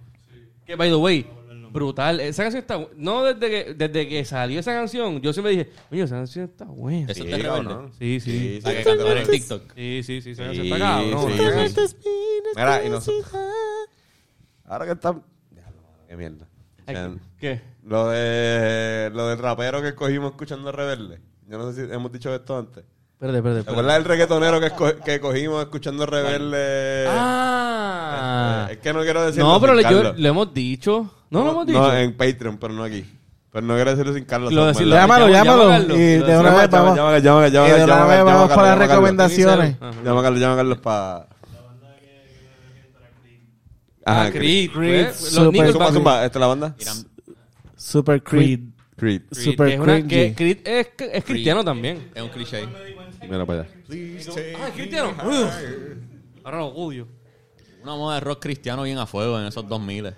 Que, 0.66 0.76
by 0.76 0.90
the 0.90 0.96
way, 0.96 1.26
brutal. 1.76 2.19
Esa 2.19 2.43
canción 2.43 2.61
está... 2.61 2.80
No, 2.95 3.23
desde 3.23 3.49
que, 3.49 3.73
desde 3.76 4.07
que 4.09 4.26
salió 4.26 4.59
esa 4.59 4.73
canción, 4.73 5.21
yo 5.21 5.32
siempre 5.34 5.51
dije, 5.51 5.69
oye, 5.91 6.01
esa 6.03 6.15
canción 6.15 6.45
está 6.45 6.65
buena. 6.65 7.11
Eso 7.11 7.23
Sí, 7.23 7.30
es 7.32 7.38
de 7.38 7.43
rebelde. 7.43 7.67
cabrón. 7.69 7.91
Sí, 7.99 8.19
sí. 8.19 8.32
Sí, 8.32 8.61
La 8.61 8.69
sí, 8.71 8.76
que 8.78 8.84
sí, 8.84 8.89
cantaban 8.89 9.17
en 9.17 9.26
sí. 9.26 9.32
TikTok. 9.32 9.73
Sí, 9.76 10.01
sí, 10.03 10.21
sí. 10.21 10.32
Esa 10.32 10.41
Sí, 10.43 10.47
canción 10.47 10.65
está 10.65 10.80
cabrón. 10.80 11.28
sí, 11.32 11.38
sí. 11.38 11.43
canción- 11.76 12.01
Mira, 12.55 12.86
y 12.86 12.89
nosotros... 12.89 13.32
Ahora 14.65 14.86
que 14.86 14.91
está... 14.93 15.21
Qué 16.07 16.17
mierda. 16.17 16.47
O 16.88 16.91
sea, 16.91 17.11
¿Qué? 17.39 17.61
Lo 17.84 18.07
de 18.09 19.11
lo 19.13 19.28
del 19.28 19.38
rapero 19.39 19.82
que 19.82 19.89
escogimos 19.89 20.32
escuchando 20.32 20.71
Rebelde. 20.71 21.19
Yo 21.47 21.57
no 21.57 21.71
sé 21.71 21.86
si 21.88 21.93
hemos 21.93 22.11
dicho 22.11 22.34
esto 22.34 22.57
antes. 22.57 22.84
Espérate, 23.16 23.38
espérate, 23.38 23.63
¿Te 23.63 23.72
acuerdas 23.72 23.93
del 23.95 24.03
reggaetonero 24.05 24.59
que, 24.59 24.68
esco- 24.68 25.03
que 25.03 25.20
cogimos 25.22 25.61
escuchando 25.63 26.05
Rebelde? 26.05 27.05
Ah. 27.07 28.68
Eh, 28.70 28.74
es 28.74 28.80
que 28.80 28.93
no 28.93 29.01
quiero 29.01 29.26
decirlo 29.26 29.47
No, 29.53 29.61
pero 29.61 29.74
sin 29.74 29.84
le, 29.84 29.89
yo- 29.89 29.97
Carlos. 30.03 30.20
le 30.20 30.30
hemos 30.30 30.53
dicho. 30.53 31.11
No, 31.30 31.43
lo 31.45 31.51
hemos 31.51 31.66
dicho. 31.68 31.80
No, 31.80 31.93
en 31.95 32.16
Patreon, 32.18 32.57
pero 32.57 32.74
no 32.74 32.84
aquí. 32.84 33.05
Pero 33.51 33.66
no 33.66 33.76
quiero 33.76 33.91
decirlo 33.91 34.13
sin 34.13 34.26
Carlos. 34.26 34.51
Lo 34.51 34.66
decirlo- 34.66 34.95
Llámalo, 34.95 35.30
Llama- 35.30 35.45
llámalo. 35.55 35.95
Y 35.95 35.99
de 35.99 36.38
una 36.38 36.55
vez 36.55 36.70
vamos. 36.70 36.97
llama, 36.97 37.20
llama, 37.20 37.47
llama, 37.47 37.68
Y 37.68 37.72
de 37.72 37.76
una 37.84 37.86
llama, 37.88 38.05
vez 38.07 38.18
llama, 38.18 38.34
vamos 38.34 38.49
Carlos, 38.49 38.55
por 38.55 38.63
las 38.63 38.70
llama, 38.70 38.80
Carlos. 38.80 38.89
recomendaciones. 38.89 39.76
Ajá. 39.80 39.91
Llama 40.03 40.20
a 40.20 40.24
Carlos, 40.24 40.39
llama 40.41 40.53
a 40.53 40.57
Carlos 40.57 40.78
para... 40.80 41.28
Ah, 44.07 44.30
Creed. 44.32 44.72
Creed, 44.72 45.05
pues, 45.05 45.22
Los 45.22 45.32
super- 45.45 45.51
Nickelback. 45.51 45.74
Zumba, 45.74 45.91
zumba. 45.93 46.26
¿Esta 46.26 46.38
es 46.38 46.41
la 46.41 46.47
banda? 46.47 46.76
Super 47.76 48.22
Creed. 48.22 48.59
Creed. 48.97 49.22
Creed, 49.30 49.45
Super 49.45 49.68
que 49.68 49.74
es, 49.74 49.80
una- 49.80 49.95
que 49.95 50.03
cringy. 50.07 50.36
Creed 50.36 50.57
es, 50.68 50.88
es 51.11 51.24
cristiano 51.26 51.63
también. 51.66 52.11
Es 52.13 52.22
un 52.22 52.30
cliché. 52.30 52.66
Mira 53.30 53.45
para 53.45 53.61
allá. 53.61 53.69
Ah, 54.59 54.69
cristiano. 54.73 55.13
Ugh. 55.23 55.49
Ahora 56.43 56.57
lo 56.59 56.67
odio. 56.67 57.07
Una 57.84 57.95
moda 57.95 58.15
de 58.15 58.21
rock 58.21 58.41
cristiano 58.41 58.84
bien 58.84 58.97
a 58.97 59.05
fuego 59.05 59.39
en 59.39 59.45
esos 59.47 59.67
2000. 59.67 60.15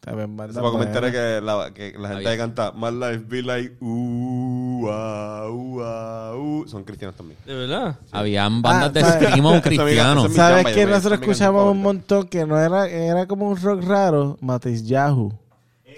También 0.00 0.34
banda 0.34 0.52
Eso 0.52 0.60
para 0.60 0.72
comentar 0.72 1.12
que 1.12 1.40
la, 1.42 1.74
que 1.74 1.92
la 1.98 2.08
gente 2.08 2.24
que 2.24 2.36
canta 2.38 2.72
My 2.72 2.90
life 2.90 3.24
be 3.28 3.42
like 3.42 3.76
uh, 3.80 4.88
ah, 4.88 5.46
uh, 5.50 5.80
ah, 5.82 6.32
uh", 6.36 6.66
son 6.66 6.84
cristianos 6.84 7.16
también. 7.16 7.38
De 7.44 7.54
verdad. 7.54 7.98
Habían 8.10 8.62
bandas 8.62 8.94
de 8.94 9.02
¿sabes? 9.02 9.16
screamo 9.16 9.60
cristianos. 9.60 10.32
¿Sabes 10.32 10.74
que 10.74 10.86
nosotros 10.86 11.20
escuchamos 11.20 11.66
es 11.66 11.70
un 11.72 11.82
montón 11.82 12.28
que 12.28 12.46
no 12.46 12.58
era 12.58 12.88
era 12.88 13.26
como 13.26 13.50
un 13.50 13.60
rock 13.60 13.84
raro? 13.84 14.38
Matis 14.40 14.86
Yahoo. 14.86 15.38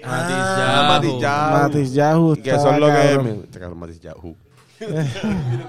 Ah, 0.03 0.99
Matis 0.99 1.21
Yahoo. 1.21 1.63
Matis 1.63 1.93
Yahoo 1.93 2.35
que 2.35 2.49
es 2.49 2.63
lo 2.63 2.87
que... 2.87 3.39
Este 3.43 3.67
Matis 3.69 4.01
Yahoo. 4.01 4.35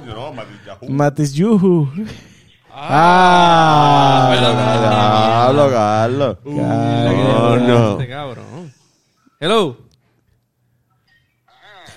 No, 0.07 0.33
Matis 0.33 0.65
Yahoo. 0.67 0.89
Matis 0.89 1.33
Yuhu. 1.35 1.89
Ah. 2.77 4.35
Diablo, 5.51 5.71
Carlos. 5.71 6.37
No, 6.45 7.57
no. 7.57 7.93
Este 7.93 8.09
cabrón. 8.09 8.73
Hello. 9.41 9.77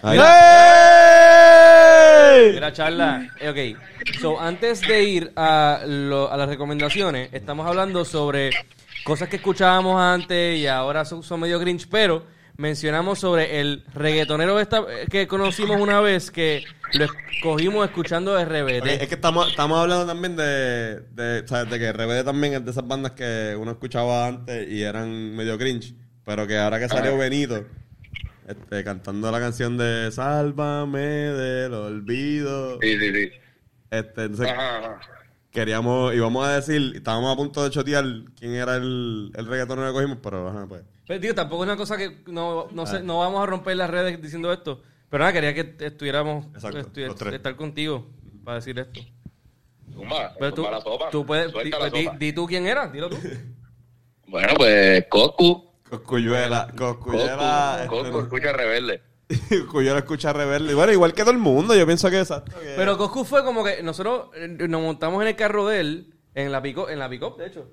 Ahí. 0.03 0.17
Mira, 2.53 2.71
charla. 2.73 3.27
Eh, 3.39 3.49
ok. 3.49 3.57
So, 4.21 4.39
antes 4.39 4.81
de 4.81 5.03
ir 5.03 5.31
a, 5.35 5.79
lo- 5.85 6.31
a 6.31 6.37
las 6.37 6.47
recomendaciones, 6.47 7.29
estamos 7.33 7.65
hablando 7.67 8.05
sobre 8.05 8.51
cosas 9.03 9.27
que 9.29 9.37
escuchábamos 9.37 9.99
antes 9.99 10.59
y 10.59 10.67
ahora 10.67 11.03
son, 11.05 11.23
son 11.23 11.39
medio 11.39 11.59
cringe, 11.59 11.87
pero 11.89 12.23
mencionamos 12.57 13.19
sobre 13.19 13.59
el 13.59 13.83
reggaetonero 13.93 14.59
esta, 14.59 14.83
que 15.09 15.27
conocimos 15.27 15.79
una 15.79 16.01
vez 16.01 16.31
que 16.31 16.63
lo 16.93 17.05
escogimos 17.05 17.85
escuchando 17.85 18.33
de 18.35 18.45
RBD. 18.45 18.87
Es 19.01 19.07
que 19.07 19.15
estamos, 19.15 19.49
estamos 19.49 19.79
hablando 19.79 20.05
también 20.07 20.35
de, 20.35 21.01
de, 21.11 21.47
¿sabes? 21.47 21.69
de 21.71 21.79
que 21.79 21.91
RBD 21.93 22.23
también 22.25 22.53
es 22.55 22.65
de 22.65 22.71
esas 22.71 22.87
bandas 22.87 23.11
que 23.11 23.55
uno 23.59 23.71
escuchaba 23.71 24.27
antes 24.27 24.67
y 24.69 24.81
eran 24.83 25.35
medio 25.35 25.57
cringe, 25.57 25.93
pero 26.25 26.47
que 26.47 26.57
ahora 26.57 26.79
que 26.79 26.89
salió 26.89 27.17
Benito, 27.17 27.63
este, 28.47 28.83
cantando 28.83 29.31
la 29.31 29.39
canción 29.39 29.77
de 29.77 30.09
Sálvame 30.11 30.99
del 30.99 31.73
olvido, 31.73 32.79
Sí, 32.81 32.97
sí, 32.97 33.13
sí. 33.13 33.31
este, 33.91 34.23
entonces 34.23 34.47
Ajá, 34.49 34.77
ajá. 34.79 34.99
queríamos, 35.51 36.15
íbamos 36.15 36.47
a 36.47 36.55
decir, 36.55 36.93
estábamos 36.95 37.33
a 37.33 37.35
punto 37.35 37.63
de 37.63 37.69
chotear 37.69 38.05
quién 38.39 38.53
era 38.55 38.77
el, 38.77 39.31
el 39.35 39.45
reggaetonero 39.45 39.89
que 39.89 39.93
cogimos, 39.93 40.17
pero 40.23 40.47
ajá, 40.49 40.65
pues. 40.67 40.81
Pero, 41.07 41.19
tío, 41.21 41.33
tampoco 41.35 41.63
es 41.63 41.67
una 41.69 41.77
cosa 41.77 41.97
que 41.97 42.21
no, 42.27 42.67
no, 42.71 42.85
sé, 42.85 43.01
no 43.01 43.19
vamos 43.19 43.41
a 43.41 43.45
romper 43.45 43.77
las 43.77 43.89
redes 43.89 44.21
diciendo 44.21 44.51
esto. 44.51 44.81
Pero 45.09 45.19
nada, 45.21 45.33
quería 45.33 45.53
que 45.53 45.73
estuviéramos, 45.85 46.45
Exacto, 46.53 46.79
estu- 46.79 47.05
los 47.07 47.15
tres. 47.15 47.33
estar 47.35 47.55
contigo 47.55 48.07
para 48.43 48.55
decir 48.55 48.77
esto. 48.77 48.99
Zumba, 49.93 50.33
Pero 50.37 50.53
tú, 50.53 50.63
la 50.63 50.81
sopa. 50.81 51.09
tú 51.09 51.25
puedes, 51.25 51.47
di, 51.63 51.69
la 51.71 51.89
di- 51.89 52.03
sopa. 52.05 52.17
di 52.17 52.33
tú 52.33 52.45
quién 52.45 52.67
era, 52.67 52.87
dilo 52.89 53.09
tú. 53.09 53.17
Bueno, 54.29 54.53
pues 54.57 55.05
Coscu. 55.09 55.65
Coscuyuela, 55.89 56.67
Coscuyuela, 56.77 57.85
Coscu, 57.87 58.11
Coscu 58.11 58.19
escucha 58.23 58.51
rebelde. 58.51 59.01
este, 59.29 59.59
Coscuyuela 59.63 59.99
escucha 59.99 60.33
rebelde. 60.33 60.73
Bueno, 60.73 60.91
igual 60.91 61.13
que 61.13 61.21
todo 61.21 61.31
el 61.31 61.37
mundo, 61.37 61.73
yo 61.73 61.85
pienso 61.85 62.09
que 62.09 62.19
exacto. 62.19 62.51
Pero 62.75 62.97
Coscu 62.97 63.23
fue 63.23 63.45
como 63.45 63.63
que 63.63 63.81
nosotros 63.81 64.27
eh, 64.35 64.49
nos 64.49 64.81
montamos 64.81 65.21
en 65.21 65.29
el 65.29 65.35
carro 65.37 65.65
de 65.67 65.79
él, 65.79 66.13
en 66.37 66.51
la 66.51 66.61
pico, 66.61 66.87
en 66.87 66.99
la 66.99 67.09
pick 67.09 67.35
de 67.35 67.47
hecho. 67.47 67.71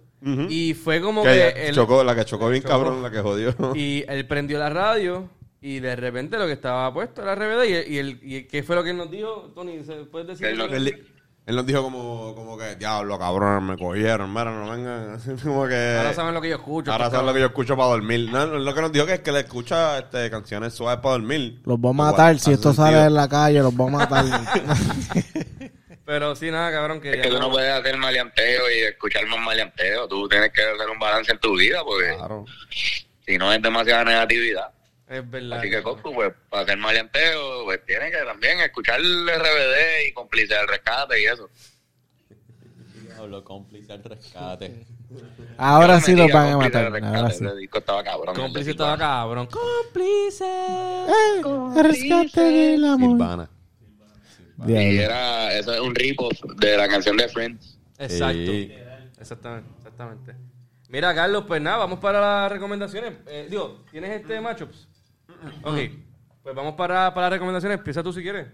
Y 0.48 0.72
fue 0.72 1.02
como 1.02 1.22
que 1.22 1.52
que, 1.54 1.68
él, 1.68 1.74
chocó, 1.74 2.02
la 2.02 2.14
que 2.14 2.24
chocó 2.24 2.48
bien 2.48 2.62
chocó. 2.62 2.72
cabrón, 2.72 3.02
la 3.02 3.10
que 3.10 3.20
jodió. 3.20 3.54
y 3.74 4.04
él 4.08 4.26
prendió 4.26 4.58
la 4.58 4.70
radio 4.70 5.28
y 5.60 5.80
de 5.80 5.94
repente 5.94 6.38
lo 6.38 6.46
que 6.46 6.52
estaba 6.52 6.92
puesto 6.92 7.20
era 7.20 7.34
RBD 7.34 7.64
y, 7.64 7.94
y, 7.94 7.98
el, 7.98 8.20
y 8.22 8.44
¿qué 8.44 8.62
fue 8.62 8.74
lo 8.74 8.82
que 8.82 8.90
él 8.90 8.96
nos 8.96 9.10
dijo, 9.10 9.52
Tony? 9.54 9.84
¿se 9.84 9.92
¿Puedes 10.06 10.28
decir? 10.28 10.46
Él 10.46 10.60
Él, 10.60 11.06
él 11.44 11.56
nos 11.56 11.66
dijo 11.66 11.82
como, 11.82 12.34
como 12.34 12.56
que, 12.56 12.74
diablo, 12.76 13.18
cabrón, 13.18 13.66
me 13.66 13.76
cogieron, 13.76 14.30
mira, 14.30 14.46
no 14.46 14.70
vengan. 14.70 15.10
Así 15.14 15.30
como 15.42 15.68
que... 15.68 15.96
Ahora 15.98 16.14
saben 16.14 16.32
lo 16.32 16.40
que 16.40 16.48
yo 16.48 16.56
escucho. 16.56 16.90
Ahora 16.90 17.04
estos 17.04 17.18
saben 17.18 17.26
lo 17.26 17.34
que 17.34 17.40
yo 17.40 17.46
escucho 17.46 17.76
para 17.76 17.88
dormir. 17.88 18.30
No, 18.32 18.46
lo 18.46 18.74
que 18.74 18.80
nos 18.80 18.92
dijo 18.92 19.04
que 19.04 19.14
es 19.14 19.20
que 19.20 19.30
le 19.32 19.40
escucha 19.40 19.98
este, 19.98 20.30
canciones 20.30 20.72
suaves 20.72 21.02
para 21.02 21.16
dormir. 21.16 21.60
Los 21.66 21.78
vamos 21.78 22.06
a 22.06 22.12
matar. 22.12 22.38
Si 22.38 22.50
esto 22.50 22.72
sale 22.72 23.04
en 23.04 23.12
la 23.12 23.28
calle, 23.28 23.60
los 23.60 23.76
vamos 23.76 24.00
a 24.00 24.08
matar. 24.08 24.24
Pero 26.06 26.36
sí, 26.36 26.50
nada, 26.50 26.70
cabrón, 26.70 27.00
que 27.00 27.10
Es 27.12 27.22
que 27.22 27.28
tú 27.28 27.38
no 27.38 27.50
puedes 27.50 27.70
hacer 27.72 27.96
maleanteo 27.96 28.70
y 28.70 28.80
escuchar 28.80 29.26
más 29.26 29.40
maleanteo. 29.40 30.06
Tú 30.06 30.28
tienes 30.28 30.52
que 30.52 30.60
hacer 30.62 30.90
un 30.90 30.98
balance 30.98 31.32
en 31.32 31.38
tu 31.38 31.56
vida 31.56 31.82
porque 31.84 32.14
Claro. 32.14 32.44
si 33.26 33.38
no 33.38 33.52
es 33.52 33.62
demasiada 33.62 34.04
negatividad. 34.04 34.70
Es 35.08 35.28
verdad. 35.30 35.58
Así 35.58 35.70
que 35.70 35.82
Coscu, 35.82 36.12
pues, 36.14 36.32
para 36.50 36.62
hacer 36.64 36.76
maleanteo, 36.78 37.64
pues 37.64 37.84
tiene 37.86 38.10
que 38.10 38.18
también 38.18 38.60
escuchar 38.60 39.00
el 39.00 39.28
RBD 39.28 40.08
y 40.08 40.12
cómplice 40.12 40.54
del 40.54 40.68
rescate 40.68 41.20
y 41.22 41.24
eso. 41.26 41.48
Diablo, 43.02 43.44
cómplice 43.44 43.92
al 43.92 44.02
rescate. 44.04 44.86
Ahora 45.56 46.00
sí 46.00 46.16
los 46.16 46.30
van 46.32 46.48
a 46.48 46.52
Cómplice 46.54 46.78
matar. 46.78 46.92
del 46.92 47.04
Ahora 47.04 47.30
sí. 47.30 47.44
Estaba 47.72 48.02
cabrón. 48.02 48.34
Cómplice 48.34 48.70
estaba 48.72 48.98
cabrón. 48.98 49.48
Eh, 50.00 51.42
el 51.76 51.84
rescate 51.84 52.40
del 52.40 52.84
amor. 52.84 53.10
Silvana. 53.10 53.50
Y 54.66 54.98
era, 54.98 55.52
eso 55.56 55.72
es 55.74 55.80
un 55.80 55.94
rip-off 55.94 56.38
de 56.56 56.76
la 56.76 56.88
canción 56.88 57.16
de 57.16 57.28
Friends. 57.28 57.78
Exacto. 57.98 58.34
Sí. 58.52 58.72
Exactamente, 59.18 59.70
exactamente. 59.78 60.34
Mira, 60.88 61.14
Carlos, 61.14 61.44
pues 61.46 61.60
nada, 61.60 61.78
vamos 61.78 61.98
para 61.98 62.20
las 62.20 62.52
recomendaciones. 62.52 63.14
Eh, 63.26 63.46
digo, 63.50 63.84
¿tienes 63.90 64.10
este 64.20 64.40
matchups? 64.40 64.88
Ok, 65.62 65.78
pues 66.42 66.54
vamos 66.54 66.74
para, 66.74 67.12
para 67.14 67.26
las 67.26 67.32
recomendaciones. 67.32 67.78
Empieza 67.78 68.02
tú 68.02 68.12
si 68.12 68.22
quieres. 68.22 68.46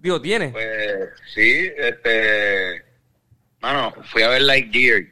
Digo, 0.00 0.20
¿tienes? 0.20 0.52
Pues 0.52 1.08
sí, 1.34 1.68
este. 1.76 2.84
Mano, 3.60 3.92
fui 4.04 4.22
a 4.22 4.28
ver 4.28 4.42
Lightyear. 4.42 5.02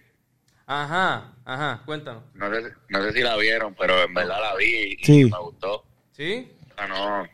Ajá, 0.66 1.32
ajá, 1.44 1.82
cuéntanos. 1.84 2.22
No 2.34 2.52
sé, 2.52 2.72
no 2.88 3.02
sé 3.02 3.12
si 3.12 3.20
la 3.20 3.36
vieron, 3.36 3.74
pero 3.74 4.02
en 4.04 4.12
verdad 4.14 4.38
la 4.40 4.54
vi 4.56 4.96
y 5.00 5.04
Sí. 5.04 5.24
me 5.24 5.38
gustó. 5.38 5.84
¿Sí? 6.12 6.52
Sea, 6.76 6.86
no, 6.88 7.28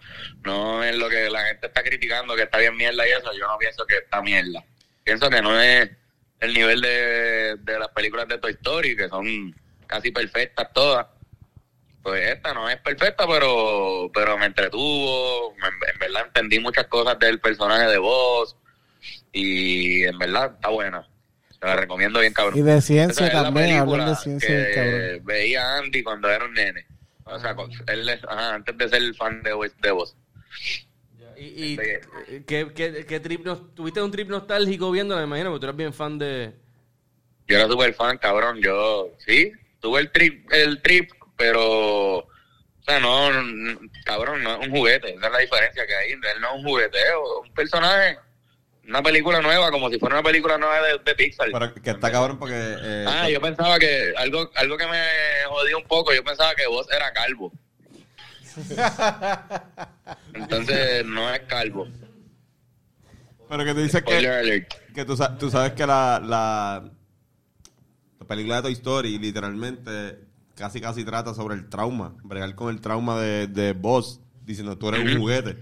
no 0.44 0.84
es 0.84 0.96
lo 0.96 1.08
que 1.08 1.28
la 1.28 1.44
gente 1.46 1.66
está 1.66 1.82
criticando, 1.82 2.34
que 2.36 2.42
está 2.42 2.58
bien 2.58 2.76
mierda 2.76 3.06
y 3.06 3.10
eso. 3.10 3.32
Yo 3.38 3.46
no 3.46 3.58
pienso 3.58 3.84
que 3.86 3.96
está 3.96 4.22
mierda. 4.22 4.62
Pienso 5.04 5.28
que 5.28 5.42
no 5.42 5.60
es 5.60 5.90
el 6.40 6.54
nivel 6.54 6.80
de, 6.80 7.56
de 7.58 7.78
las 7.78 7.88
películas 7.88 8.28
de 8.28 8.38
Toy 8.38 8.52
Story, 8.52 8.96
que 8.96 9.08
son 9.08 9.54
casi 9.86 10.10
perfectas 10.10 10.72
todas. 10.72 11.06
Pues 12.02 12.30
esta 12.32 12.52
no 12.54 12.68
es 12.68 12.78
perfecta, 12.78 13.26
pero 13.28 14.10
pero 14.12 14.36
me 14.38 14.46
entretuvo. 14.46 15.54
me- 15.56 15.68
en 15.92 15.98
verdad 15.98 16.22
entendí 16.26 16.58
muchas 16.58 16.86
cosas 16.86 17.18
del 17.18 17.38
personaje 17.40 17.86
de 17.90 17.98
Voz. 17.98 18.56
Y 19.32 20.02
en 20.04 20.18
verdad 20.18 20.52
está 20.54 20.68
buena. 20.68 21.06
Se 21.58 21.66
la 21.66 21.76
recomiendo 21.76 22.18
bien, 22.20 22.32
cabrón. 22.32 22.58
Y 22.58 22.62
de 22.62 22.80
ciencia 22.80 23.26
Esa 23.28 23.42
también, 23.44 23.66
película 23.68 23.92
hablan 24.02 24.08
de 24.10 24.16
ciencia 24.16 24.48
que 24.48 24.54
bien 24.56 24.74
cabrón. 24.74 25.24
veía 25.26 25.76
Andy 25.78 26.02
cuando 26.02 26.30
era 26.30 26.44
un 26.44 26.54
nene. 26.54 26.86
O 27.24 27.38
sea, 27.38 27.56
él, 27.88 28.08
es- 28.08 28.24
ajá, 28.24 28.54
antes 28.54 28.76
de 28.78 28.88
ser 28.88 29.14
fan 29.14 29.42
de, 29.42 29.70
de 29.80 29.90
Voz. 29.90 30.16
¿Y, 31.36 31.72
y 31.72 31.76
¿qué, 32.46 32.72
qué, 32.74 33.04
qué 33.06 33.20
trip 33.20 33.46
tuviste 33.74 34.00
un 34.00 34.10
trip 34.10 34.28
nostálgico 34.28 34.90
viéndola, 34.90 35.22
me 35.22 35.26
imagino, 35.26 35.50
porque 35.50 35.60
tú 35.60 35.66
eres 35.66 35.76
bien 35.76 35.92
fan 35.92 36.18
de... 36.18 36.54
Yo 37.48 37.56
era 37.58 37.66
súper 37.68 37.94
fan, 37.94 38.18
cabrón. 38.18 38.60
Yo, 38.60 39.10
sí, 39.18 39.52
tuve 39.80 40.00
el 40.00 40.12
trip, 40.12 40.50
el 40.52 40.80
trip, 40.82 41.10
pero, 41.36 42.18
o 42.18 42.28
sea, 42.86 43.00
no, 43.00 43.32
no, 43.42 43.80
cabrón, 44.04 44.42
no 44.42 44.60
es 44.60 44.68
un 44.68 44.74
juguete. 44.76 45.14
Esa 45.14 45.26
es 45.26 45.32
la 45.32 45.38
diferencia 45.38 45.86
que 45.86 45.94
hay. 45.96 46.10
Él 46.12 46.20
no 46.40 46.48
es 46.50 46.54
un 46.56 46.64
jugueteo, 46.64 47.40
un 47.40 47.52
personaje, 47.54 48.18
una 48.88 49.02
película 49.02 49.40
nueva, 49.40 49.70
como 49.70 49.88
si 49.90 49.98
fuera 49.98 50.16
una 50.16 50.22
película 50.22 50.58
nueva 50.58 50.80
de, 50.82 50.98
de 51.04 51.14
Pixar. 51.14 51.48
Pero 51.52 51.74
que 51.74 51.90
está 51.90 52.10
cabrón 52.10 52.38
porque... 52.38 52.54
eh, 52.56 53.04
Ah, 53.08 53.28
yo 53.28 53.40
pensaba 53.40 53.78
que 53.78 54.12
algo, 54.16 54.50
algo 54.56 54.76
que 54.76 54.86
me 54.86 55.00
jodía 55.48 55.76
un 55.76 55.84
poco, 55.84 56.12
yo 56.12 56.22
pensaba 56.24 56.54
que 56.54 56.66
vos 56.66 56.86
era 56.94 57.12
calvo. 57.12 57.52
Entonces, 60.34 61.04
no 61.06 61.32
es 61.32 61.40
calvo. 61.40 61.88
Pero 63.48 63.64
que 63.64 63.74
tú 63.74 63.80
dices 63.80 64.02
que, 64.02 64.66
que 64.94 65.04
tú, 65.04 65.16
tú 65.38 65.50
sabes 65.50 65.72
que 65.72 65.86
la, 65.86 66.20
la, 66.24 66.90
la 68.18 68.26
película 68.26 68.56
de 68.56 68.62
Toy 68.62 68.72
Story 68.72 69.18
literalmente 69.18 70.18
casi 70.54 70.80
casi 70.80 71.04
trata 71.04 71.34
sobre 71.34 71.54
el 71.54 71.68
trauma, 71.68 72.14
bregar 72.22 72.54
con 72.54 72.70
el 72.74 72.80
trauma 72.80 73.20
de, 73.20 73.46
de 73.46 73.72
Buzz, 73.72 74.20
diciendo 74.44 74.76
tú 74.78 74.88
eres 74.88 75.00
un 75.12 75.18
juguete. 75.20 75.56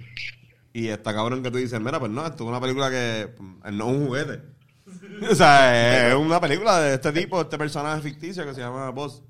Y 0.73 0.89
está 0.89 1.13
cabrón 1.13 1.43
que 1.43 1.51
tú 1.51 1.59
dices, 1.59 1.81
mira, 1.81 1.99
pues 1.99 2.11
no, 2.11 2.25
esto 2.25 2.45
es 2.45 2.49
una 2.49 2.61
película 2.61 2.91
que 2.91 3.29
mm, 3.39 3.77
no 3.77 3.91
es 3.91 3.97
un 3.97 4.07
juguete. 4.07 4.41
O 5.31 5.35
sea, 5.35 6.09
es 6.09 6.15
una 6.15 6.41
película 6.41 6.81
de 6.81 6.95
este 6.95 7.13
tipo, 7.13 7.41
este 7.41 7.59
personaje 7.59 8.03
ficticio 8.03 8.45
que 8.45 8.55
se 8.55 8.61
llama 8.61 8.91
Buzz. 8.91 9.23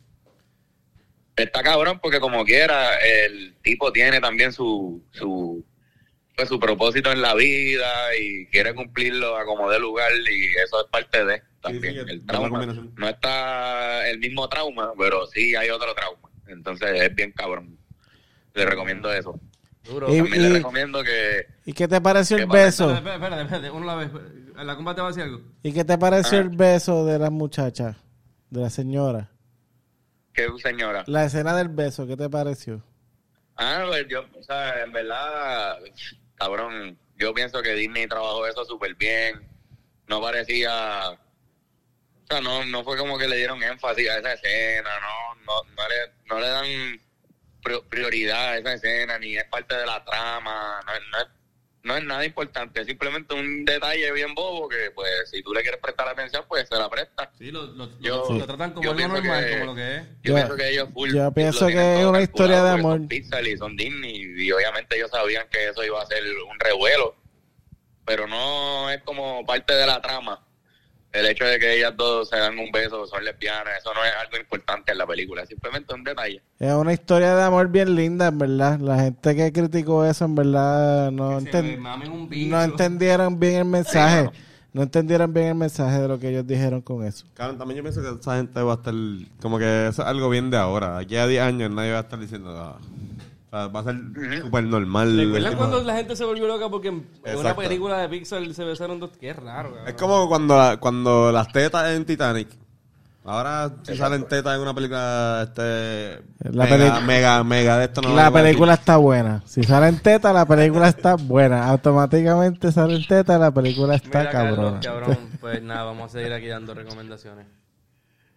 Está 1.37 1.63
cabrón 1.63 1.99
porque 2.01 2.21
como 2.21 2.45
quiera, 2.45 2.97
el 2.99 3.57
tipo 3.63 3.93
tiene 3.93 4.21
también 4.21 4.53
su, 4.53 5.03
su, 5.11 5.65
pues, 6.37 6.49
su 6.49 6.59
propósito 6.61 7.11
en 7.13 7.23
la 7.23 7.35
vida 7.35 8.17
y 8.19 8.47
quiere 8.47 8.75
cumplirlo 8.75 9.37
a 9.37 9.45
como 9.45 9.71
de 9.71 9.79
lugar 9.79 10.11
y 10.13 10.47
eso 10.65 10.83
es 10.83 10.91
parte 10.91 11.25
de 11.25 11.43
también. 11.61 11.95
sí, 11.95 12.13
el 12.13 12.27
trauma. 12.27 12.65
No 12.97 13.09
está 13.09 14.09
el 14.09 14.19
mismo 14.19 14.49
trauma, 14.49 14.93
pero 14.99 15.27
sí 15.27 15.55
hay 15.55 15.71
otro 15.71 15.95
trauma. 15.95 16.31
Entonces 16.47 17.01
es 17.01 17.15
bien 17.15 17.33
cabrón. 17.33 17.79
Le 18.55 18.67
recomiendo 18.67 19.13
eso. 19.13 19.39
Duro. 19.85 20.13
Y- 20.13 20.19
También 20.19 20.43
le 20.43 20.49
y- 20.49 20.53
recomiendo 20.55 21.03
que... 21.03 21.47
¿Y 21.65 21.73
qué 21.73 21.89
te 21.89 22.01
pareció 22.01 22.37
el 22.37 22.47
¿Qué 22.49 22.53
beso? 22.57 22.91
Espérate, 22.95 23.15
espérate, 23.17 23.43
espérate, 23.43 23.71
uno 23.71 23.91
a 23.91 23.97
la 23.97 24.03
vez. 24.05 24.11
¿En 24.59 24.67
la 24.67 24.77
compa 24.77 24.95
te 24.95 25.01
va 25.01 25.07
a 25.07 25.11
decir 25.11 25.23
algo? 25.25 25.41
¿Y 25.63 25.73
qué 25.73 25.85
te 25.85 25.97
pareció 25.99 26.39
Ah. 26.39 26.41
el 26.43 26.49
beso 26.51 27.07
de 27.07 27.19
la 27.19 27.31
muchacha? 27.31 27.97
De 28.51 28.61
la 28.61 28.71
señora. 28.71 29.31
que 30.33 30.49
señora? 30.63 31.05
La 31.07 31.25
escena 31.25 31.57
del 31.57 31.69
beso, 31.69 32.07
¿qué 32.07 32.17
te 32.17 32.29
pareció? 32.31 32.83
Ah, 33.57 33.85
pues 33.87 34.07
yo, 34.09 34.25
o 34.39 34.43
sea, 34.43 34.83
en 34.85 34.93
verdad, 34.93 35.77
cabrón, 36.37 36.97
yo 37.17 37.35
pienso 37.35 37.61
que 37.63 37.75
Disney 37.75 38.07
trabajó 38.07 38.47
eso 38.47 38.65
súper 38.65 38.95
bien. 38.95 39.47
No 40.09 40.21
parecía. 40.21 41.11
O 41.11 42.27
sea, 42.29 42.41
no, 42.41 42.65
no 42.65 42.85
fue 42.85 42.97
como 42.97 43.19
que 43.19 43.29
le 43.29 43.37
dieron 43.37 43.63
énfasis 43.63 44.09
a 44.09 44.19
esa 44.19 44.33
escena, 44.35 44.89
no, 45.01 45.35
no, 45.45 45.63
no, 45.77 45.89
le, 45.89 46.13
no 46.27 46.41
le 46.41 46.49
dan 46.49 47.01
prioridad 47.89 48.51
a 48.51 48.59
esa 48.59 48.75
escena, 48.75 49.19
ni 49.19 49.37
es 49.37 49.45
parte 49.45 49.77
de 49.77 49.87
la 49.87 50.05
trama, 50.05 50.81
no, 50.87 50.93
es- 50.95 51.01
no 51.13 51.19
es, 51.19 51.27
no 51.83 51.97
es 51.97 52.05
nada 52.05 52.25
importante, 52.27 52.83
es 52.83 52.87
simplemente 52.87 53.35
un 53.35 53.65
detalle 53.65 54.13
bien 54.13 54.35
bobo 54.35 54.69
que, 54.69 54.91
pues, 54.95 55.11
si 55.31 55.43
tú 55.43 55.55
le 55.55 55.63
quieres 55.63 55.81
prestar 55.81 56.07
atención, 56.09 56.45
pues 56.47 56.69
se 56.69 56.77
la 56.77 56.91
presta. 56.91 57.31
Sí, 57.39 57.51
lo, 57.51 57.63
lo, 57.67 57.89
Yo- 58.01 58.27
lo, 58.29 58.39
lo 58.39 58.47
tratan 58.47 58.73
como 58.73 58.83
algo 58.91 58.97
pienso 58.99 59.15
normal, 59.17 59.45
que- 59.47 59.53
como 59.53 59.65
lo 59.65 59.75
que 59.75 59.97
es. 59.97 60.03
Yo 60.03 60.09
Yo- 60.23 60.35
pienso 60.35 60.57
que 60.57 60.69
ellos 60.69 60.89
full 60.93 61.15
yo 61.15 61.33
pienso 61.33 61.67
que 61.69 62.01
es 62.01 62.05
una 62.07 62.21
historia 62.21 62.63
de 62.65 62.71
amor. 62.71 62.99
Son 62.99 63.09
Pixar 63.09 63.47
y 63.47 63.57
son 63.57 63.77
Disney 63.77 64.15
y 64.37 64.53
obviamente 64.53 64.97
ellos 64.97 65.11
sabían 65.11 65.47
que 65.51 65.69
eso 65.69 65.83
iba 65.83 66.03
a 66.03 66.07
ser 66.07 66.23
un 66.51 66.61
revuelo, 66.61 67.17
pero 68.05 68.27
no 68.27 68.91
es 68.91 69.03
como 69.03 69.47
parte 69.47 69.73
de 69.75 69.87
la 69.87 70.01
trama. 70.03 70.45
El 71.13 71.27
hecho 71.27 71.45
de 71.45 71.59
que 71.59 71.77
ellas 71.77 71.93
dos 71.97 72.29
se 72.29 72.37
dan 72.37 72.57
un 72.59 72.71
beso, 72.71 73.05
son 73.07 73.25
lesbianas, 73.25 73.79
eso 73.81 73.93
no 73.93 74.05
es 74.05 74.13
algo 74.25 74.37
importante 74.37 74.93
en 74.93 74.99
la 74.99 75.07
película, 75.07 75.45
simplemente 75.45 75.93
un 75.93 76.05
detalle. 76.05 76.41
Es 76.61 76.73
una 76.73 76.93
historia 76.93 77.35
de 77.35 77.43
amor 77.43 77.67
bien 77.69 77.97
linda, 77.97 78.29
en 78.29 78.39
verdad. 78.39 78.79
La 78.79 78.97
gente 79.01 79.35
que 79.35 79.53
criticó 79.53 80.05
eso, 80.05 80.25
en 80.25 80.35
verdad, 80.37 81.11
no, 81.11 81.41
enten- 81.41 81.79
no 82.51 82.63
entendieron 82.63 83.41
bien 83.41 83.55
el 83.57 83.65
mensaje. 83.65 84.31
No 84.73 84.83
entendieron 84.83 85.35
bien 85.35 85.49
el 85.49 85.55
mensaje 85.57 85.99
de 86.01 86.07
lo 86.07 86.17
que 86.21 86.29
ellos 86.29 86.47
dijeron 86.47 86.81
con 86.81 87.05
eso. 87.05 87.27
Cabrón, 87.35 87.59
también 87.59 87.79
yo 87.79 87.83
pienso 87.83 88.01
que 88.03 88.21
esa 88.21 88.37
gente 88.37 88.63
va 88.63 88.75
a 88.75 88.77
estar 88.77 88.95
como 89.43 89.59
que 89.59 89.89
eso 89.89 90.03
es 90.03 90.09
algo 90.09 90.31
bien 90.31 90.49
de 90.49 90.59
ahora. 90.59 90.97
Aquí 90.99 91.17
a 91.17 91.27
10 91.27 91.43
años 91.43 91.73
nadie 91.73 91.91
va 91.91 91.99
a 91.99 92.03
estar 92.03 92.21
diciendo, 92.21 92.57
ah. 92.57 92.79
O 93.53 93.57
sea, 93.57 93.67
va 93.69 93.81
a 93.81 93.85
ser 93.85 93.97
súper 94.43 94.65
normal. 94.65 95.17
¿Recuerdan 95.17 95.57
cuando 95.57 95.83
la 95.83 95.97
gente 95.97 96.15
se 96.17 96.25
volvió 96.25 96.47
loca 96.47 96.69
porque 96.69 96.89
en 96.89 97.07
una 97.23 97.33
Exacto. 97.33 97.63
película 97.63 97.99
de 97.99 98.09
Pixar 98.09 98.55
se 98.55 98.65
besaron 98.65 99.01
dos? 99.01 99.11
Qué 99.19 99.33
raro, 99.33 99.71
cabrón. 99.71 99.89
Es 99.89 99.95
como 99.95 100.29
cuando, 100.29 100.57
la- 100.57 100.77
cuando 100.79 101.33
las 101.33 101.49
tetas 101.53 101.91
en 101.91 102.05
Titanic. 102.05 102.49
Ahora 103.23 103.71
si 103.83 103.97
salen 103.99 104.27
tetas 104.27 104.55
en 104.57 104.63
una 104.63 104.73
película 104.75 105.43
este 105.47 106.23
La 106.51 106.65
mega, 106.65 106.95
peli- 106.95 107.07
mega, 107.07 107.45
mega 107.45 107.79
de 107.79 107.85
esto 107.85 108.01
no 108.01 108.15
la 108.17 108.31
película 108.33 108.73
está 108.75 108.97
buena. 108.97 109.43
Si 109.47 109.63
salen 109.63 109.99
tetas, 109.99 110.33
la 110.33 110.47
película 110.47 110.89
está 110.89 111.17
buena. 111.17 111.67
Automáticamente 111.69 112.73
salen 112.73 113.07
tetas, 113.07 113.39
la 113.39 113.51
película 113.51 113.95
está 113.97 114.21
Mira, 114.21 114.31
Carlos, 114.31 114.75
cabrón. 114.83 115.19
Pues 115.39 115.63
nada, 115.63 115.85
vamos 115.85 116.11
a 116.11 116.19
seguir 116.19 116.33
aquí 116.33 116.47
dando 116.47 116.73
recomendaciones. 116.75 117.47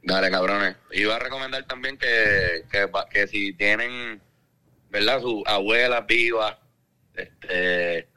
Dale, 0.04 0.30
cabrones. 0.30 0.76
Iba 0.92 1.16
a 1.16 1.20
recomendar 1.20 1.64
también 1.64 1.98
que, 1.98 2.66
que, 2.70 2.90
que 3.10 3.28
si 3.28 3.54
tienen, 3.54 4.22
¿verdad? 4.94 5.22
Sus 5.22 5.42
abuelas 5.48 6.06
vivas, 6.06 6.56
este, 7.16 8.08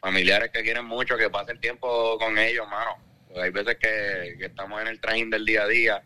familiares 0.00 0.50
que 0.50 0.62
quieren 0.62 0.86
mucho, 0.86 1.18
que 1.18 1.28
pasen 1.28 1.60
tiempo 1.60 2.18
con 2.18 2.38
ellos, 2.38 2.66
mano. 2.66 2.96
Porque 3.28 3.42
hay 3.42 3.50
veces 3.50 3.76
que, 3.76 4.36
que 4.38 4.46
estamos 4.46 4.80
en 4.80 4.88
el 4.88 4.98
trajín 4.98 5.28
del 5.28 5.44
día 5.44 5.64
a 5.64 5.68
día 5.68 6.02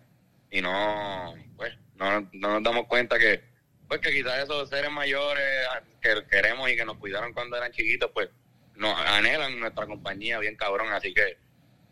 y 0.50 0.60
no, 0.60 1.32
pues, 1.56 1.72
no, 1.94 2.28
no 2.32 2.54
nos 2.54 2.62
damos 2.64 2.86
cuenta 2.88 3.20
que, 3.20 3.40
pues, 3.86 4.00
que 4.00 4.10
quizás 4.10 4.42
esos 4.42 4.68
seres 4.68 4.90
mayores 4.90 5.44
que 6.00 6.24
queremos 6.28 6.68
y 6.70 6.76
que 6.76 6.84
nos 6.84 6.96
cuidaron 6.96 7.32
cuando 7.32 7.56
eran 7.56 7.70
chiquitos, 7.70 8.10
pues, 8.12 8.28
nos 8.74 8.98
anhelan 8.98 9.60
nuestra 9.60 9.86
compañía 9.86 10.40
bien 10.40 10.56
cabrón. 10.56 10.92
Así 10.92 11.14
que, 11.14 11.38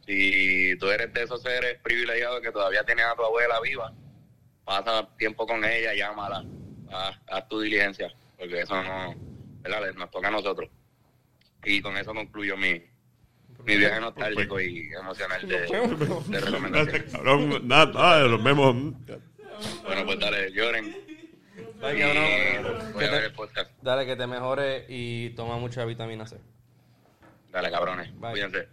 si 0.05 0.77
tú 0.81 0.91
eres 0.91 1.13
de 1.13 1.23
esos 1.23 1.41
seres 1.41 1.79
privilegiados 1.85 2.41
que 2.41 2.51
todavía 2.51 2.83
tienes 2.83 3.07
a 3.07 3.15
tu 3.15 3.23
abuela 3.23 3.61
viva, 3.61 3.93
pasa 4.65 5.09
tiempo 5.19 5.47
con 5.47 5.65
ella, 5.65 5.95
llámala, 5.95 6.45
haz, 6.91 7.17
haz 7.29 7.49
tu 7.49 7.61
diligencia, 7.61 8.13
porque 8.39 8.61
eso 8.61 8.83
no, 8.83 9.15
¿verdad? 9.63 9.93
Nos 9.95 10.11
toca 10.11 10.29
a 10.29 10.31
nosotros. 10.31 10.69
Y 11.65 11.81
con 11.81 11.97
eso 11.97 12.13
concluyo 12.13 12.57
mi, 12.57 12.83
mi 13.65 13.77
viaje 13.77 14.01
nostálgico 14.01 14.61
y 14.61 14.89
emocional 14.93 15.49
de, 15.49 15.61
de 16.29 16.41
recomendaciones. 16.41 17.13
Cabrón, 17.13 17.67
nada, 17.69 17.87
nada, 17.93 18.29
nos 18.29 18.45
vemos. 18.45 18.75
Bueno, 19.87 20.05
pues 20.05 20.19
dale, 20.21 20.53
lloren. 20.53 20.95
Cabrón. 21.81 22.93
voy 22.93 22.99
Que 22.99 23.05
a 23.07 23.11
ver 23.11 23.21
te- 23.21 23.27
el 23.27 23.33
podcast. 23.33 23.71
Dale, 23.83 24.05
que 24.07 24.17
te 24.17 24.27
mejores 24.27 24.85
y 24.89 25.31
toma 25.31 25.57
mucha 25.59 25.85
vitamina 25.85 26.27
C. 26.27 26.39
Dale, 27.53 27.71
cabrones. 27.71 28.13
Bye. 28.21 28.33
Cuídense. 28.33 28.69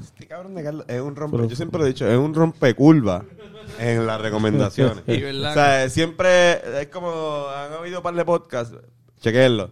Este 0.00 0.26
cabrón 0.26 0.54
de 0.54 0.62
Carlos 0.62 0.84
es 0.88 1.00
un 1.00 1.16
rompe, 1.16 1.48
yo 1.48 1.56
siempre 1.56 1.78
lo 1.78 1.86
he 1.86 1.88
dicho, 1.88 2.06
es 2.06 2.16
un 2.18 2.34
rompecurva 2.34 3.24
en 3.78 4.06
las 4.06 4.20
recomendaciones. 4.20 5.04
Y 5.06 5.20
verdad. 5.20 5.50
o 5.50 5.54
sea, 5.54 5.88
siempre 5.88 6.80
es 6.80 6.88
como 6.88 7.46
han 7.48 7.72
habido 7.72 7.98
un 7.98 8.02
par 8.02 8.14
de 8.14 8.24
podcasts, 8.24 8.76
chequenlo, 9.20 9.70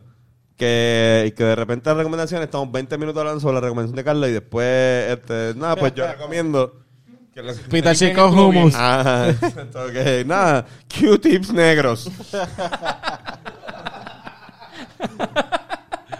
que, 0.57 1.35
que 1.37 1.45
de 1.45 1.57
repente 1.57 1.91
las 1.91 1.97
recomendaciones 1.97 2.47
estamos 2.47 2.71
20 2.71 2.99
minutos 2.99 3.21
hablando 3.21 3.41
sobre 3.41 3.55
la 3.55 3.61
recomendación 3.61 3.97
de 3.97 4.05
Carlos 4.05 4.29
y 4.29 4.33
después, 4.33 5.11
este, 5.11 5.55
nada, 5.57 5.77
pues 5.77 5.95
yo 5.95 6.07
recomiendo 6.07 6.83
que 7.35 7.43
Pita 7.71 7.95
chico 7.95 8.27
hummus. 8.29 8.75
Ah, 8.77 9.33
ok, 9.75 10.27
nada, 10.27 10.67
Q-tips 10.87 11.53
negros. 11.53 12.11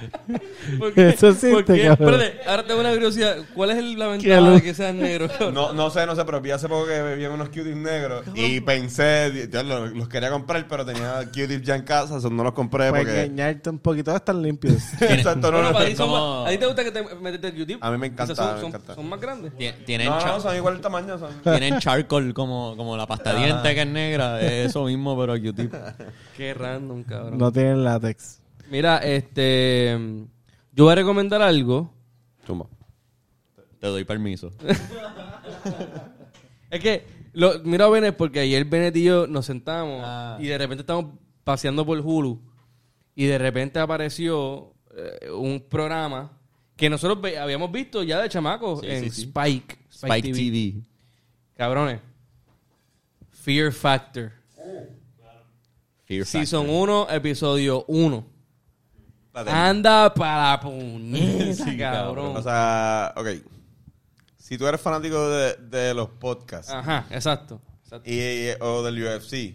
¿Por 0.79 0.93
qué? 0.93 1.09
Eso 1.11 1.29
existe, 1.29 1.51
¿Por 1.53 1.65
qué? 1.65 1.83
cabrón. 1.87 2.15
Espérate, 2.15 2.49
ahora 2.49 2.65
tengo 2.67 2.81
una 2.81 2.93
curiosidad. 2.93 3.37
¿Cuál 3.55 3.71
es 3.71 3.79
el- 3.79 3.99
la 3.99 4.07
¿Qué 4.19 4.29
ventaja 4.29 4.51
de 4.51 4.63
que 4.63 4.75
sean 4.75 4.99
negros? 4.99 5.31
No, 5.53 5.73
no 5.73 5.91
sé, 5.91 6.07
no 6.07 6.15
sé, 6.17 6.25
pero 6.25 6.41
vi 6.41 6.51
hace 6.51 6.69
poco 6.69 6.87
que 6.87 7.17
vi 7.17 7.27
unos 7.27 7.49
cuties 7.49 7.77
negros 7.77 8.25
y 8.35 8.61
pensé, 8.61 9.49
yo 9.53 9.63
los, 9.63 9.93
los 9.93 10.09
quería 10.09 10.31
comprar, 10.31 10.67
pero 10.69 10.85
tenía 10.85 11.25
cuties 11.27 11.63
ya 11.63 11.77
en 11.77 11.83
casa, 11.83 12.17
eso 12.19 12.31
no 12.31 12.43
los 12.45 12.53
compré 12.53 12.91
Para 12.91 13.03
porque... 13.03 13.23
engañarte 13.25 13.71
un 13.71 13.79
poquito, 13.79 14.15
están 14.15 14.43
limpios. 14.43 14.83
Exacto, 15.01 15.51
no, 15.51 15.59
Bueno, 15.73 15.89
no, 15.91 15.97
son 15.97 16.11
más- 16.11 16.49
¿A 16.49 16.51
ti 16.51 16.59
te 16.59 16.67
gusta 16.67 16.85
que 16.85 16.91
te 16.93 17.03
metes 17.17 17.51
el 17.53 17.59
Q-tip? 17.59 17.85
A 17.85 17.91
mí 17.91 17.99
me 17.99 18.07
encanta, 18.09 18.33
O 18.33 18.37
sea, 18.37 18.45
son, 18.47 18.55
me 18.55 18.61
son- 18.61 18.69
encanta. 18.71 18.95
son 18.95 19.09
más 19.09 19.21
grandes. 19.21 19.53
Tien- 19.57 19.85
Tienen, 19.85 20.09
no, 20.09 20.25
no, 20.25 20.41
son 20.41 20.57
igual 20.57 20.75
el 20.77 20.81
tamaño. 20.81 21.19
Son... 21.19 21.31
tienen 21.43 21.79
charcoal 21.79 22.33
como, 22.35 22.77
como 22.77 22.97
la 22.97 23.07
pasta 23.07 23.35
diente 23.35 23.75
que 23.75 23.83
es 23.83 23.87
negra. 23.89 24.41
Es 24.41 24.71
eso 24.71 24.85
mismo, 24.85 25.19
pero 25.19 25.35
Q-tip. 25.35 25.73
Qué 26.37 26.55
random, 26.55 27.03
cabrón. 27.05 27.39
no 27.39 27.53
tienen 27.53 27.85
látex. 27.85 28.41
Mira, 28.73 28.97
este... 28.99 29.99
Yo 30.73 30.85
voy 30.85 30.93
a 30.93 30.95
recomendar 30.97 31.43
algo. 31.43 31.93
Zumba. 32.47 32.67
Te 33.79 33.87
doy 33.87 34.05
permiso. 34.05 34.51
Es 36.71 36.81
que, 36.81 37.05
lo, 37.35 37.59
mira 37.65 37.85
a 37.85 37.89
Bennett 37.91 38.17
porque 38.17 38.41
ayer 38.41 38.65
Bennett 38.65 38.97
y 38.97 39.05
yo 39.05 39.27
nos 39.27 39.45
sentamos 39.45 40.01
Ah. 40.03 40.39
y 40.41 40.47
de 40.47 40.57
repente 40.57 40.81
estamos 40.81 41.19
paseando 41.45 41.85
por 41.85 41.99
Hulu 42.01 42.41
y 43.15 43.27
de 43.27 43.37
repente 43.37 43.79
apareció 43.79 44.73
eh, 44.97 45.31
un 45.31 45.61
programa 45.69 46.39
que 46.75 46.89
nosotros 46.89 47.21
ve- 47.21 47.39
habíamos 47.39 47.71
visto 47.71 48.03
ya 48.03 48.23
de 48.23 48.31
chamacos 48.31 48.81
Sí, 48.81 48.87
en 48.87 49.05
sí, 49.05 49.11
sí. 49.11 49.23
Spike. 49.25 49.79
Spike 49.91 50.33
TV. 50.33 50.83
Cabrones. 51.59 52.01
Fear 53.33 53.71
Factor. 53.71 54.33
Fear 56.07 56.25
Season 56.25 56.63
Factor. 56.63 56.83
1, 56.89 57.07
episodio 57.11 57.85
1. 57.87 58.27
Anda 59.35 60.13
para 60.13 60.51
la 60.51 60.61
puñeta, 60.61 61.65
Sí, 61.65 61.77
cabrón. 61.79 62.37
O 62.37 62.43
sea, 62.43 63.15
ok. 63.17 63.29
Si 64.37 64.59
tú 64.59 64.67
eres 64.67 64.81
fanático 64.81 65.29
de, 65.29 65.55
de 65.57 65.95
los 65.95 66.09
podcasts 66.11 66.71
Ajá, 66.73 67.07
exacto. 67.11 67.61
exacto. 67.85 68.11
y, 68.11 68.51
o 68.61 68.83
del 68.83 69.03
UFC 69.03 69.55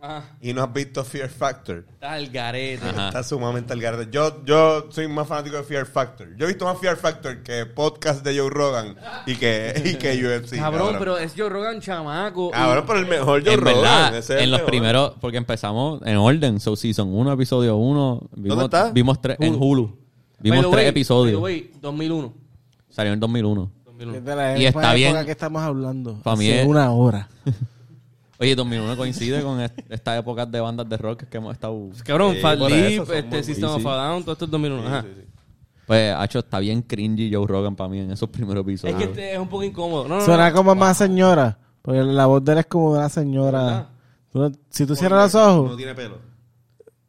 Ajá. 0.00 0.36
y 0.40 0.52
no 0.52 0.62
has 0.62 0.72
visto 0.72 1.02
Fear 1.04 1.28
Factor, 1.28 1.84
Está 1.94 2.16
el 2.18 2.30
garete. 2.30 2.86
Ajá. 2.88 3.08
está 3.08 3.22
sumamente 3.24 3.72
al 3.72 3.80
garete. 3.80 4.08
Yo, 4.12 4.44
yo 4.44 4.86
soy 4.92 5.08
más 5.08 5.26
fanático 5.26 5.56
de 5.56 5.64
Fear 5.64 5.86
Factor. 5.86 6.36
Yo 6.36 6.44
he 6.44 6.48
visto 6.48 6.64
más 6.66 6.78
Fear 6.78 6.96
Factor 6.96 7.42
que 7.42 7.66
podcast 7.66 8.24
de 8.24 8.38
Joe 8.38 8.48
Rogan 8.48 8.94
y 9.26 9.34
que, 9.34 9.74
y 9.84 9.94
que 9.96 10.12
UFC. 10.24 10.56
cabrón, 10.56 10.96
pero 11.00 11.18
es 11.18 11.32
Joe 11.36 11.48
Rogan 11.48 11.80
chamaco. 11.80 12.48
y- 12.48 12.52
Cabrón, 12.52 12.84
pero 12.86 12.98
el 13.00 13.06
mejor 13.06 13.42
Joe 13.44 13.54
en 13.54 13.60
Rogan. 13.60 13.74
verdad, 13.82 14.16
ese 14.16 14.36
es 14.36 14.42
en 14.42 14.50
los 14.52 14.60
mejor. 14.60 14.70
primeros, 14.70 15.12
porque 15.20 15.36
empezamos 15.36 16.00
en 16.06 16.16
orden, 16.16 16.60
so 16.60 16.76
season 16.76 17.08
1, 17.12 17.32
episodio 17.32 17.76
1, 17.76 18.28
vimos, 18.36 18.64
está? 18.64 18.90
vimos 18.92 19.20
tres, 19.20 19.36
en 19.40 19.54
Hulu, 19.60 19.98
vimos 20.38 20.70
tres 20.70 20.86
episodios, 20.88 21.42
by 21.42 21.60
the 21.60 21.62
way, 21.66 21.72
2001. 21.80 22.34
salió 22.88 23.12
en 23.14 23.18
2001. 23.20 23.72
2001. 23.84 24.18
Es 24.18 24.24
de 24.24 24.36
la 24.36 24.58
Y 24.58 24.66
está 24.66 24.94
bien. 24.94 25.24
que 25.24 25.32
estamos 25.32 25.60
hablando. 25.60 26.20
Es- 26.40 26.66
una 26.68 26.92
hora. 26.92 27.28
Oye, 28.40 28.54
2001 28.54 28.96
coincide 28.96 29.42
con 29.42 29.60
est- 29.60 29.78
esta 29.88 30.16
época 30.16 30.46
de 30.46 30.60
bandas 30.60 30.88
de 30.88 30.96
rock 30.96 31.24
que 31.24 31.36
hemos 31.38 31.52
estado... 31.52 31.88
Cabrón, 32.04 32.34
Sí, 32.34 32.40
Fat 32.40 32.58
Lip, 32.58 33.02
este 33.12 33.42
System 33.42 33.70
of 33.70 33.84
a 33.86 33.96
Down, 33.96 34.22
todo 34.22 34.32
esto 34.32 34.44
es 34.44 34.50
2001. 34.52 34.86
Ajá. 34.86 35.02
Sí, 35.02 35.08
sí, 35.14 35.20
sí. 35.22 35.28
Pues, 35.86 36.14
Hacho, 36.14 36.38
está 36.40 36.58
bien 36.60 36.82
cringy 36.82 37.32
Joe 37.32 37.46
Rogan 37.46 37.74
para 37.74 37.88
mí 37.88 37.98
en 37.98 38.10
esos 38.12 38.28
primeros 38.28 38.62
Es 38.62 38.68
episodios. 38.84 38.98
que 38.98 39.04
este 39.04 39.32
es 39.32 39.38
un 39.38 39.48
poco 39.48 39.64
incómodo. 39.64 40.06
No, 40.06 40.16
no, 40.18 40.24
Suena 40.24 40.50
no. 40.50 40.56
como 40.56 40.74
más 40.74 40.96
señora. 40.98 41.58
Porque 41.82 42.00
la 42.02 42.26
voz 42.26 42.44
de 42.44 42.52
él 42.52 42.58
es 42.58 42.66
como 42.66 42.92
de 42.92 42.98
una 43.00 43.08
señora. 43.08 43.88
No- 44.34 44.52
si 44.68 44.84
tú 44.86 44.94
cierras 44.94 45.32
los 45.32 45.42
ojos, 45.42 45.70
No 45.70 45.76
tiene 45.76 45.94
pelo. 45.94 46.18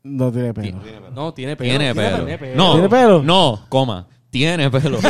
no 0.03 0.31
tiene 0.31 0.53
pelo. 0.53 0.79
No, 1.13 1.33
tiene 1.33 1.55
pelo. 1.57 1.69
Tiene 1.69 1.93
pelo. 1.93 2.17
Tiene 2.25 2.37
pelo. 2.37 2.55
No, 2.55 2.71
¿Tiene 2.73 2.89
pelo? 2.89 3.21
No, 3.23 3.65
coma. 3.69 4.07
Tiene 4.29 4.69
pelo. 4.69 4.99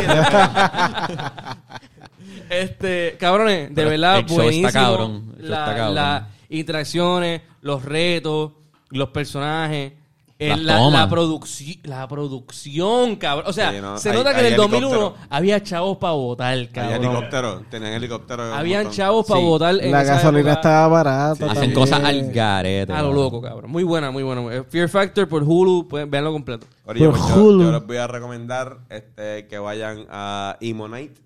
Este, 2.50 3.16
cabrones, 3.18 3.68
de 3.68 3.74
Pero 3.74 3.90
verdad, 3.90 4.18
el 4.18 4.26
show 4.26 4.40
está 4.40 4.42
buenísimo. 4.42 4.72
cabrón, 4.72 5.34
el 5.36 5.42
show 5.42 5.50
La- 5.50 5.58
está 5.60 5.76
cabrón. 5.76 5.94
Las 5.94 6.22
interacciones, 6.48 7.42
los 7.62 7.84
retos, 7.84 8.52
los 8.90 9.08
personajes. 9.10 9.92
Eh, 10.40 10.56
la, 10.56 10.80
la, 10.88 11.08
producci- 11.08 11.80
la 11.84 12.08
producción, 12.08 13.16
cabrón. 13.16 13.44
O 13.48 13.52
sea, 13.52 13.70
Sí, 13.72 13.80
no, 13.80 13.98
se 13.98 14.10
hay- 14.10 14.16
nota 14.16 14.34
que 14.34 14.40
en 14.40 14.46
el 14.46 14.56
2001 14.56 14.86
helicóptero. 14.96 15.26
había 15.30 15.62
chavos 15.62 15.98
para 15.98 16.12
votar, 16.14 16.52
Había 16.54 16.70
cabrón. 16.72 17.04
helicóptero. 17.04 17.62
Tenían 17.70 17.92
helicóptero. 17.92 18.54
Habían 18.54 18.90
chavos 18.90 19.26
para 19.26 19.40
Sí. 19.40 19.46
votar 19.46 19.74
en 19.80 19.92
La 19.92 20.02
gasolina 20.02 20.40
época. 20.40 20.52
estaba 20.54 20.88
barata. 20.88 21.50
Hacen 21.52 21.72
cosas 21.72 22.02
al 22.02 22.32
garete. 22.32 22.92
A 22.92 23.02
lo 23.02 23.12
loco, 23.12 23.40
cabrón. 23.42 23.70
Muy 23.70 23.82
buena, 23.84 24.10
muy 24.10 24.22
buena. 24.22 24.64
Fear 24.64 24.88
Factor 24.88 25.28
por 25.28 25.42
Hulu, 25.42 25.86
pueden 25.88 26.10
verlo 26.10 26.32
completo. 26.32 26.66
Oye, 26.86 27.00
Por 27.04 27.10
pues 27.18 27.28
yo, 27.28 27.44
Hulu. 27.44 27.62
yo 27.64 27.72
les 27.72 27.86
voy 27.86 27.96
a 27.98 28.06
recomendar 28.06 28.78
este, 28.88 29.46
que 29.46 29.58
vayan 29.58 30.06
a 30.10 30.56
Emo 30.60 30.88
Night 30.88 31.18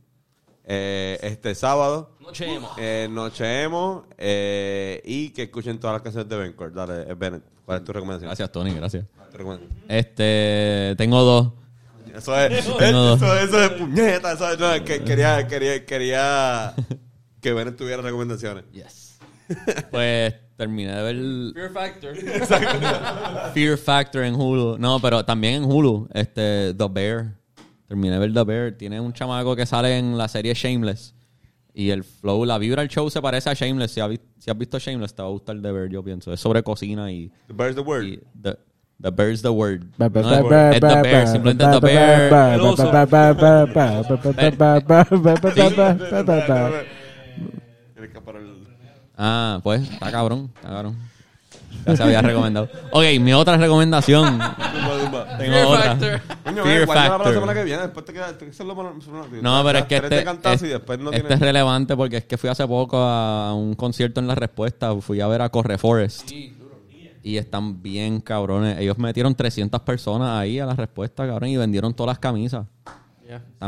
eh, 0.66 1.18
este 1.22 1.54
sábado. 1.54 2.10
Noche 2.20 2.52
emo. 2.54 2.70
Eh, 2.78 3.06
Noche 3.10 3.62
Emo 3.62 4.06
eh, 4.16 5.02
y 5.04 5.28
que 5.30 5.42
escuchen 5.44 5.78
todas 5.78 5.94
las 5.94 6.02
canciones 6.02 6.28
de 6.28 6.36
Bencore. 6.36 6.70
Dale, 6.72 7.14
Bennett, 7.14 7.42
¿cuál 7.64 7.78
es 7.78 7.84
tu 7.84 7.92
recomendación? 7.92 8.28
Gracias, 8.28 8.52
Tony, 8.52 8.72
gracias. 8.74 9.04
Este, 9.88 10.94
tengo 10.96 11.22
dos. 11.22 11.52
Eso 12.14 12.38
es, 12.38 12.64
Tengo 12.64 12.80
eh, 12.80 12.92
dos. 12.92 13.22
eso, 13.22 13.36
eso 13.38 13.64
es 13.64 13.70
puñeta. 13.70 14.32
Eso 14.32 14.52
es, 14.52 14.58
no, 14.58 14.84
que, 14.84 15.02
quería, 15.02 15.46
quería, 15.48 15.84
quería 15.84 16.74
que 17.40 17.52
Bennett 17.52 17.76
tuviera 17.76 18.02
recomendaciones. 18.02 18.64
Yes. 18.72 19.18
Pues 19.90 20.34
terminé 20.56 20.94
de 20.94 21.02
ver 21.02 21.16
Fear 21.54 21.72
Factor. 21.72 22.16
Fear 23.52 23.78
Factor 23.78 24.22
en 24.22 24.34
Hulu. 24.34 24.78
No, 24.78 25.00
pero 25.00 25.24
también 25.24 25.54
en 25.54 25.64
Hulu, 25.64 26.08
este, 26.14 26.72
The 26.74 26.88
Bear. 26.88 27.34
Terminé 27.88 28.14
de 28.14 28.18
ver 28.20 28.32
The 28.32 28.44
Bear. 28.44 28.72
Tiene 28.72 29.00
un 29.00 29.12
chamaco 29.12 29.56
que 29.56 29.66
sale 29.66 29.98
en 29.98 30.16
la 30.16 30.28
serie 30.28 30.54
Shameless. 30.54 31.13
Y 31.76 31.90
el 31.90 32.04
flow, 32.04 32.44
la 32.44 32.56
vibra 32.56 32.82
del 32.82 32.88
show 32.88 33.10
se 33.10 33.20
parece 33.20 33.50
a 33.50 33.54
Shameless. 33.54 33.90
Si 33.90 34.00
has, 34.00 34.10
si 34.38 34.48
has 34.48 34.56
visto 34.56 34.78
Shameless, 34.78 35.12
te 35.12 35.22
va 35.22 35.28
a 35.28 35.32
gustar 35.32 35.60
The 35.60 35.72
Bear, 35.72 35.88
yo 35.88 36.04
pienso. 36.04 36.32
Es 36.32 36.38
sobre 36.38 36.62
cocina 36.62 37.10
y. 37.10 37.32
The 37.48 37.52
Bear's 37.52 37.74
the 37.74 37.80
Word. 37.80 38.20
The, 38.40 39.10
Bear's 39.10 39.42
the 39.42 39.48
Word. 39.48 39.82
No, 39.98 40.08
the 40.08 40.20
Word. 40.20 40.74
Es 40.74 40.80
The 40.80 41.02
Bear, 41.02 41.26
simplemente 41.26 41.64
The 41.64 41.80
Bear. 41.80 42.30
Ah, 49.16 49.60
pues, 49.62 49.82
está 49.82 50.10
cabrón, 50.12 50.50
está 50.54 50.68
cabrón. 50.68 51.13
Ya 51.86 51.96
se 51.96 52.02
había 52.02 52.22
recomendado. 52.22 52.68
Ok, 52.92 53.04
mi 53.20 53.32
otra 53.34 53.56
recomendación. 53.56 54.38
Tengo 55.38 55.54
Fear 55.54 55.66
otra. 55.66 55.82
Factor. 55.82 56.20
Coño, 56.44 56.64
Fear 56.64 56.86
guárdala 56.86 56.86
para 56.86 57.02
la 57.02 57.08
Factor. 57.18 57.34
semana 57.34 57.54
que 57.54 57.64
viene. 57.64 57.82
Después 57.82 58.04
te 58.06 58.12
queda. 58.12 58.38
te- 58.38 58.48
eso 58.48 58.64
lo 58.64 58.74
ponen- 58.74 59.42
No, 59.42 59.62
pero 59.64 59.78
es 59.80 59.84
que 59.86 59.96
este, 59.96 60.24
es- 60.52 60.62
y 60.62 60.66
después 60.68 60.98
no 60.98 61.10
este 61.10 61.20
tiene- 61.20 61.34
es 61.34 61.40
relevante 61.40 61.96
porque 61.96 62.18
es 62.18 62.24
que 62.24 62.36
fui 62.38 62.48
hace 62.50 62.66
poco 62.66 62.98
a 62.98 63.54
un 63.54 63.74
concierto 63.74 64.20
en 64.20 64.26
La 64.26 64.34
Respuesta. 64.34 64.94
Fui 65.00 65.20
a 65.20 65.26
ver 65.26 65.42
a 65.42 65.48
Corre 65.50 65.78
Forest. 65.78 66.30
Y 67.22 67.38
están 67.38 67.82
bien 67.82 68.20
cabrones. 68.20 68.78
Ellos 68.78 68.98
metieron 68.98 69.34
300 69.34 69.80
personas 69.80 70.38
ahí 70.38 70.58
a 70.60 70.66
La 70.66 70.74
Respuesta, 70.74 71.26
cabrón, 71.26 71.48
y 71.48 71.56
vendieron 71.56 71.94
todas 71.94 72.08
las 72.12 72.18
camisas. 72.18 72.66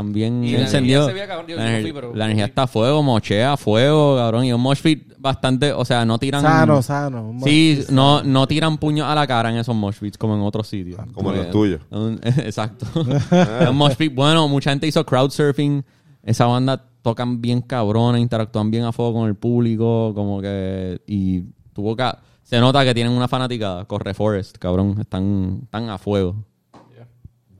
Bien 0.05 0.43
Y 0.43 0.51
la 0.53 0.59
encendidos. 0.61 1.05
energía 1.05 1.07
se 1.07 1.13
veía, 1.13 1.27
cabrón. 1.27 1.47
Yo- 1.47 1.55
yo 1.55 1.61
La, 1.61 1.65
no 1.65 1.77
ener- 1.77 1.81
fui, 1.81 1.91
pero- 1.93 2.15
la 2.15 2.25
energía 2.25 2.45
está 2.45 2.63
a 2.63 2.67
fuego, 2.67 3.01
mochea 3.03 3.53
a 3.53 3.57
fuego, 3.57 4.15
cabrón. 4.15 4.45
Y 4.45 4.53
un 4.53 4.61
mosh 4.61 4.81
pit 4.81 5.13
bastante, 5.17 5.73
o 5.73 5.83
sea, 5.83 6.05
no 6.05 6.19
tiran... 6.19 6.41
Sano, 6.43 6.81
sano. 6.81 7.33
Sí, 7.43 7.83
no, 7.89 8.23
no 8.23 8.47
tiran 8.47 8.77
puños 8.77 9.07
a 9.07 9.15
la 9.15 9.25
cara 9.25 9.49
en 9.49 9.57
esos 9.57 9.75
mosh 9.75 9.97
pits 9.99 10.17
como 10.17 10.35
en 10.35 10.41
otros 10.41 10.67
sitios. 10.67 10.99
Como 11.13 11.31
en 11.31 11.37
los 11.39 11.49
tuyos. 11.51 11.81
exacto. 12.37 12.85
un 13.69 13.75
mosh 13.75 13.95
pit, 13.95 14.13
bueno, 14.13 14.47
mucha 14.47 14.69
gente 14.69 14.85
hizo 14.87 15.05
crowd 15.05 15.31
surfing. 15.31 15.83
Esa 16.23 16.45
banda 16.45 16.83
tocan 17.01 17.41
bien 17.41 17.61
cabrones, 17.61 18.21
interactúan 18.21 18.69
bien 18.69 18.83
a 18.83 18.91
fuego 18.91 19.13
con 19.13 19.27
el 19.27 19.35
público, 19.35 20.13
como 20.13 20.41
que... 20.41 21.01
Y 21.07 21.41
tuvo 21.73 21.95
que... 21.95 22.03
Se 22.43 22.59
nota 22.59 22.83
que 22.85 22.93
tienen 22.93 23.11
una 23.13 23.27
fanaticada. 23.27 23.85
Corre 23.85 24.13
Forest, 24.13 24.57
cabrón. 24.57 24.95
Están, 25.01 25.59
están 25.63 25.89
a 25.89 25.97
fuego. 25.97 26.35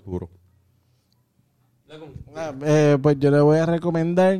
Duro. 0.05 0.29
Ah, 2.35 2.53
eh, 2.65 2.97
pues 3.01 3.17
yo 3.19 3.31
le 3.31 3.39
voy 3.39 3.57
a 3.57 3.65
recomendar 3.65 4.39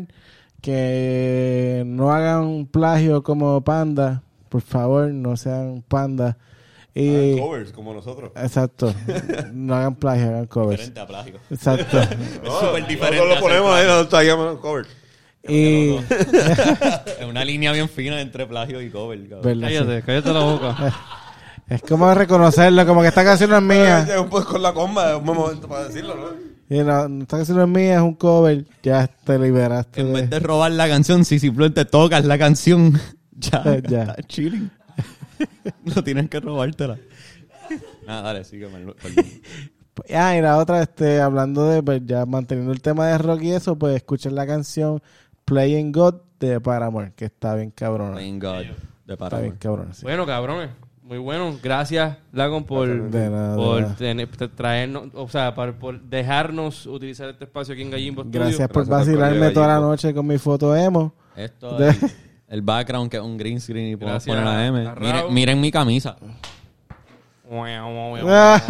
que 0.61 1.84
no 1.86 2.11
hagan 2.11 2.65
plagio 2.65 3.24
como 3.24 3.61
panda. 3.61 4.24
Por 4.49 4.61
favor, 4.61 5.10
no 5.11 5.38
sean 5.38 5.84
panda. 5.88 6.38
Y, 6.94 7.38
Covers, 7.38 7.72
como 7.72 7.94
nosotros. 7.94 8.32
exacto. 8.36 8.94
No 9.53 9.76
hagan 9.76 9.95
plagio, 9.95 10.30
hagan 10.30 10.48
covers. 10.48 10.91
a 10.98 11.06
plástico. 11.06 11.38
Exacto. 11.49 12.02
súper 12.60 12.88
diferente. 12.88 13.28
lo 13.28 13.40
ponemos 13.40 13.72
ahí, 13.72 13.86
nos 13.86 14.10
traíamos 14.10 14.57
covers. 14.60 14.90
Y 15.48 15.95
Es 17.19 17.26
una 17.28 17.45
línea 17.45 17.72
bien 17.72 17.88
fina 17.88 18.19
entre 18.19 18.45
plagio 18.45 18.82
y 18.82 18.90
cover. 18.90 19.19
Cállate, 19.41 20.02
cállate 20.03 20.34
la 20.34 20.40
boca. 20.40 20.94
Es 21.69 21.81
como 21.81 22.14
reconocerlo, 22.14 22.85
como 22.85 23.02
que 23.02 23.07
esta 23.07 23.23
canción 23.23 23.49
no 23.49 23.57
es 23.57 23.64
mía. 23.64 24.03
Llega 24.07 24.22
un 24.22 24.30
poco 24.30 24.52
con 24.53 24.61
la 24.61 24.73
comba, 24.73 25.11
es 25.11 25.18
un 25.18 25.26
buen 25.26 25.38
momento 25.38 25.68
para 25.68 25.85
decirlo, 25.85 26.15
¿no? 26.15 26.48
Y 26.69 26.84
no, 26.84 27.22
esta 27.22 27.38
canción 27.38 27.57
no 27.57 27.64
es 27.64 27.69
mía, 27.69 27.95
es 27.95 28.02
un 28.02 28.15
cover. 28.15 28.65
Ya 28.84 29.07
te 29.07 29.39
liberaste. 29.39 30.02
En 30.02 30.07
de- 30.07 30.14
vez 30.22 30.30
de 30.30 30.39
robar 30.39 30.72
la 30.72 30.88
canción, 30.88 31.23
si 31.26 31.39
simplemente 31.39 31.85
tocas 31.85 32.26
la 32.26 32.38
canción, 32.38 32.99
ya, 33.31 33.64
Ya. 33.88 34.02
está 34.03 34.23
chilling. 34.23 34.69
no 35.84 36.03
tienes 36.03 36.30
que 36.30 36.39
robártela. 36.39 36.98
Nada, 38.06 38.22
dale, 38.22 38.44
sígueme. 38.44 38.94
Pues, 39.94 40.11
ah, 40.15 40.35
y 40.38 40.41
la 40.41 40.57
otra, 40.57 40.81
este, 40.81 41.19
hablando 41.22 41.68
de, 41.68 41.81
pues 41.84 42.02
ya 42.06 42.26
manteniendo 42.26 42.72
el 42.72 42.81
tema 42.81 43.07
de 43.07 43.18
rock 43.18 43.41
y 43.44 43.52
eso, 43.52 43.77
pues 43.77 43.95
escuchen 43.95 44.35
la 44.35 44.45
canción 44.45 45.02
Playing 45.45 45.91
God 45.91 46.15
de 46.39 46.60
Paramore, 46.61 47.14
que 47.15 47.26
está 47.26 47.56
bien 47.56 47.72
cabrón. 47.72 48.15
Thank 48.15 48.44
God. 48.44 48.57
De 49.06 49.14
Está 49.14 49.18
Paramore. 49.18 49.48
bien 49.49 49.57
cabrón. 49.57 49.94
sí. 49.94 50.03
Bueno, 50.03 50.26
cabrones. 50.26 50.69
Muy 51.07 51.19
bueno. 51.19 51.57
Gracias, 51.63 52.17
Lagon, 52.34 52.65
por, 52.65 53.09
De 53.09 53.29
nada, 53.29 53.51
de 53.51 53.55
por 53.55 53.81
nada. 53.81 53.95
tener- 53.95 54.29
tra- 54.29 54.51
traernos, 54.53 55.05
o 55.13 55.29
sea, 55.29 55.55
por, 55.55 55.73
por 55.75 56.01
dejarnos 56.01 56.85
utilizar 56.85 57.29
este 57.29 57.45
espacio 57.45 57.73
aquí 57.73 57.84
en 57.84 57.91
Gallimbo 57.91 58.23
Studio. 58.23 58.41
Gracias 58.41 58.67
por 58.67 58.85
Gracias 58.85 59.07
vacilarme 59.15 59.51
toda 59.51 59.67
la 59.67 59.79
noche 59.79 60.13
con 60.13 60.27
mi 60.27 60.38
foto 60.38 60.75
emo. 60.75 61.13
Esto 61.35 61.77
De- 61.77 61.89
es 61.91 62.15
el 62.49 62.61
background 62.61 63.09
que 63.09 63.15
es 63.17 63.23
un 63.23 63.38
green 63.38 63.61
screen 63.61 63.93
y 63.93 63.95
podemos 63.95 64.25
Gracias 64.25 64.35
poner 64.35 64.53
la 64.53 64.65
M. 64.67 64.93
Miren, 64.99 65.34
miren 65.34 65.61
mi 65.61 65.71
camisa. 65.71 66.17
Mira 67.49 68.61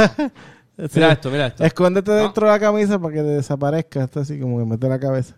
esto, 1.13 1.31
mira 1.31 1.47
esto. 1.47 1.63
Escóndete 1.63 2.11
dentro 2.11 2.45
de 2.45 2.51
la 2.53 2.59
camisa 2.59 2.99
para 2.99 3.15
que 3.15 3.21
te 3.21 3.27
desaparezca. 3.29 4.03
Esto 4.03 4.19
así 4.19 4.39
como 4.39 4.59
que 4.59 4.65
mete 4.65 4.87
la 4.87 4.99
cabeza. 4.99 5.35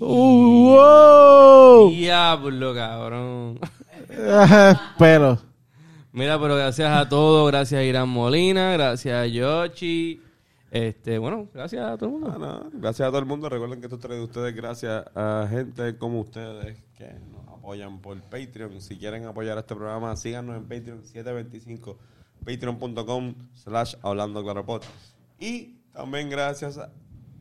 Uh, 0.00 0.70
¡Wow! 0.70 1.90
Diablo, 1.90 2.74
cabrón. 2.74 3.60
Pero, 4.98 5.38
Mira, 6.14 6.40
pero 6.40 6.54
gracias 6.54 6.96
a 6.96 7.08
todos. 7.08 7.50
Gracias 7.50 7.80
a 7.80 7.82
Irán 7.82 8.08
Molina. 8.08 8.72
Gracias 8.72 9.12
a 9.12 9.26
Yoshi. 9.26 10.22
Este, 10.70 11.18
bueno, 11.18 11.48
gracias 11.52 11.84
a 11.84 11.98
todo 11.98 12.06
el 12.06 12.12
mundo. 12.12 12.38
Ah, 12.40 12.68
Gracias 12.72 13.08
a 13.08 13.10
todo 13.10 13.18
el 13.18 13.26
mundo. 13.26 13.48
Recuerden 13.48 13.80
que 13.80 13.86
esto 13.86 13.98
trae 13.98 14.18
de 14.18 14.22
ustedes 14.22 14.54
gracias 14.54 15.04
a 15.16 15.48
gente 15.50 15.98
como 15.98 16.20
ustedes 16.20 16.78
que 16.96 17.14
nos 17.32 17.48
apoyan 17.48 17.98
por 17.98 18.16
Patreon. 18.22 18.80
Si 18.80 18.96
quieren 18.96 19.24
apoyar 19.24 19.58
este 19.58 19.74
programa, 19.74 20.14
síganos 20.14 20.56
en 20.56 20.62
Patreon 20.62 21.02
725, 21.02 21.98
patreon.com 22.44 23.34
slash 23.52 23.96
hablando 24.00 24.44
claro. 24.44 24.64
Y 25.40 25.80
también 25.92 26.30
gracias 26.30 26.78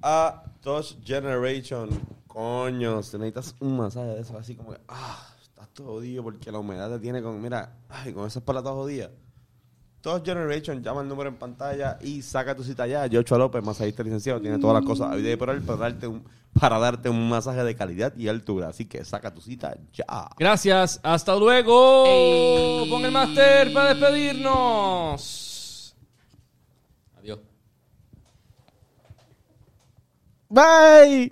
a, 0.02 0.44
Touch 0.62 0.96
Generation. 1.06 1.90
Coño, 2.26 3.04
si 3.04 3.20
necesitas 3.20 3.56
un 3.60 3.78
masaje 3.78 4.08
de 4.08 4.22
eso, 4.22 4.36
así 4.36 4.56
como 4.56 4.72
que, 4.72 4.80
ah, 4.88 5.33
jodido 5.78 6.24
porque 6.24 6.52
la 6.52 6.60
humedad 6.60 6.90
te 6.92 7.00
tiene 7.00 7.22
con, 7.22 7.42
mira, 7.42 7.78
ay, 7.90 8.14
con 8.14 8.28
esas 8.28 8.44
palatas 8.44 8.74
jodidas. 8.74 9.12
Touch 10.02 10.26
Generation, 10.26 10.84
llama 10.84 11.02
el 11.02 11.08
número 11.08 11.30
en 11.30 11.38
pantalla 11.38 11.98
y 12.02 12.22
saca 12.22 12.54
tu 12.54 12.64
cita 12.64 12.86
ya. 12.86 13.08
Yocho 13.08 13.38
López, 13.38 13.64
masajista 13.64 14.04
licenciado, 14.04 14.42
tiene 14.42 14.60
todas 14.60 14.76
las 14.76 14.86
cosas 14.86 15.12
a 15.12 15.16
vida 15.16 15.32
y 15.32 15.38
por 15.38 15.50
él 15.50 15.62
para 15.62 15.80
darte, 15.80 16.08
un, 16.08 16.26
para 16.60 16.78
darte 16.78 17.08
un 17.08 17.30
masaje 17.30 17.64
de 17.64 17.74
calidad 17.74 18.14
y 18.18 18.28
altura. 18.28 18.68
Así 18.68 18.86
que 18.86 19.06
saca 19.06 19.34
tu 19.34 19.40
cita 19.40 19.78
ya. 19.94 20.28
Gracias. 20.38 21.00
Hasta 21.04 21.38
luego. 21.38 22.04
Pon 22.90 23.06
el 23.06 23.12
máster 23.12 23.72
para 23.72 23.94
despedirnos. 23.94 25.96
Adiós. 27.18 27.40
bye. 30.50 31.30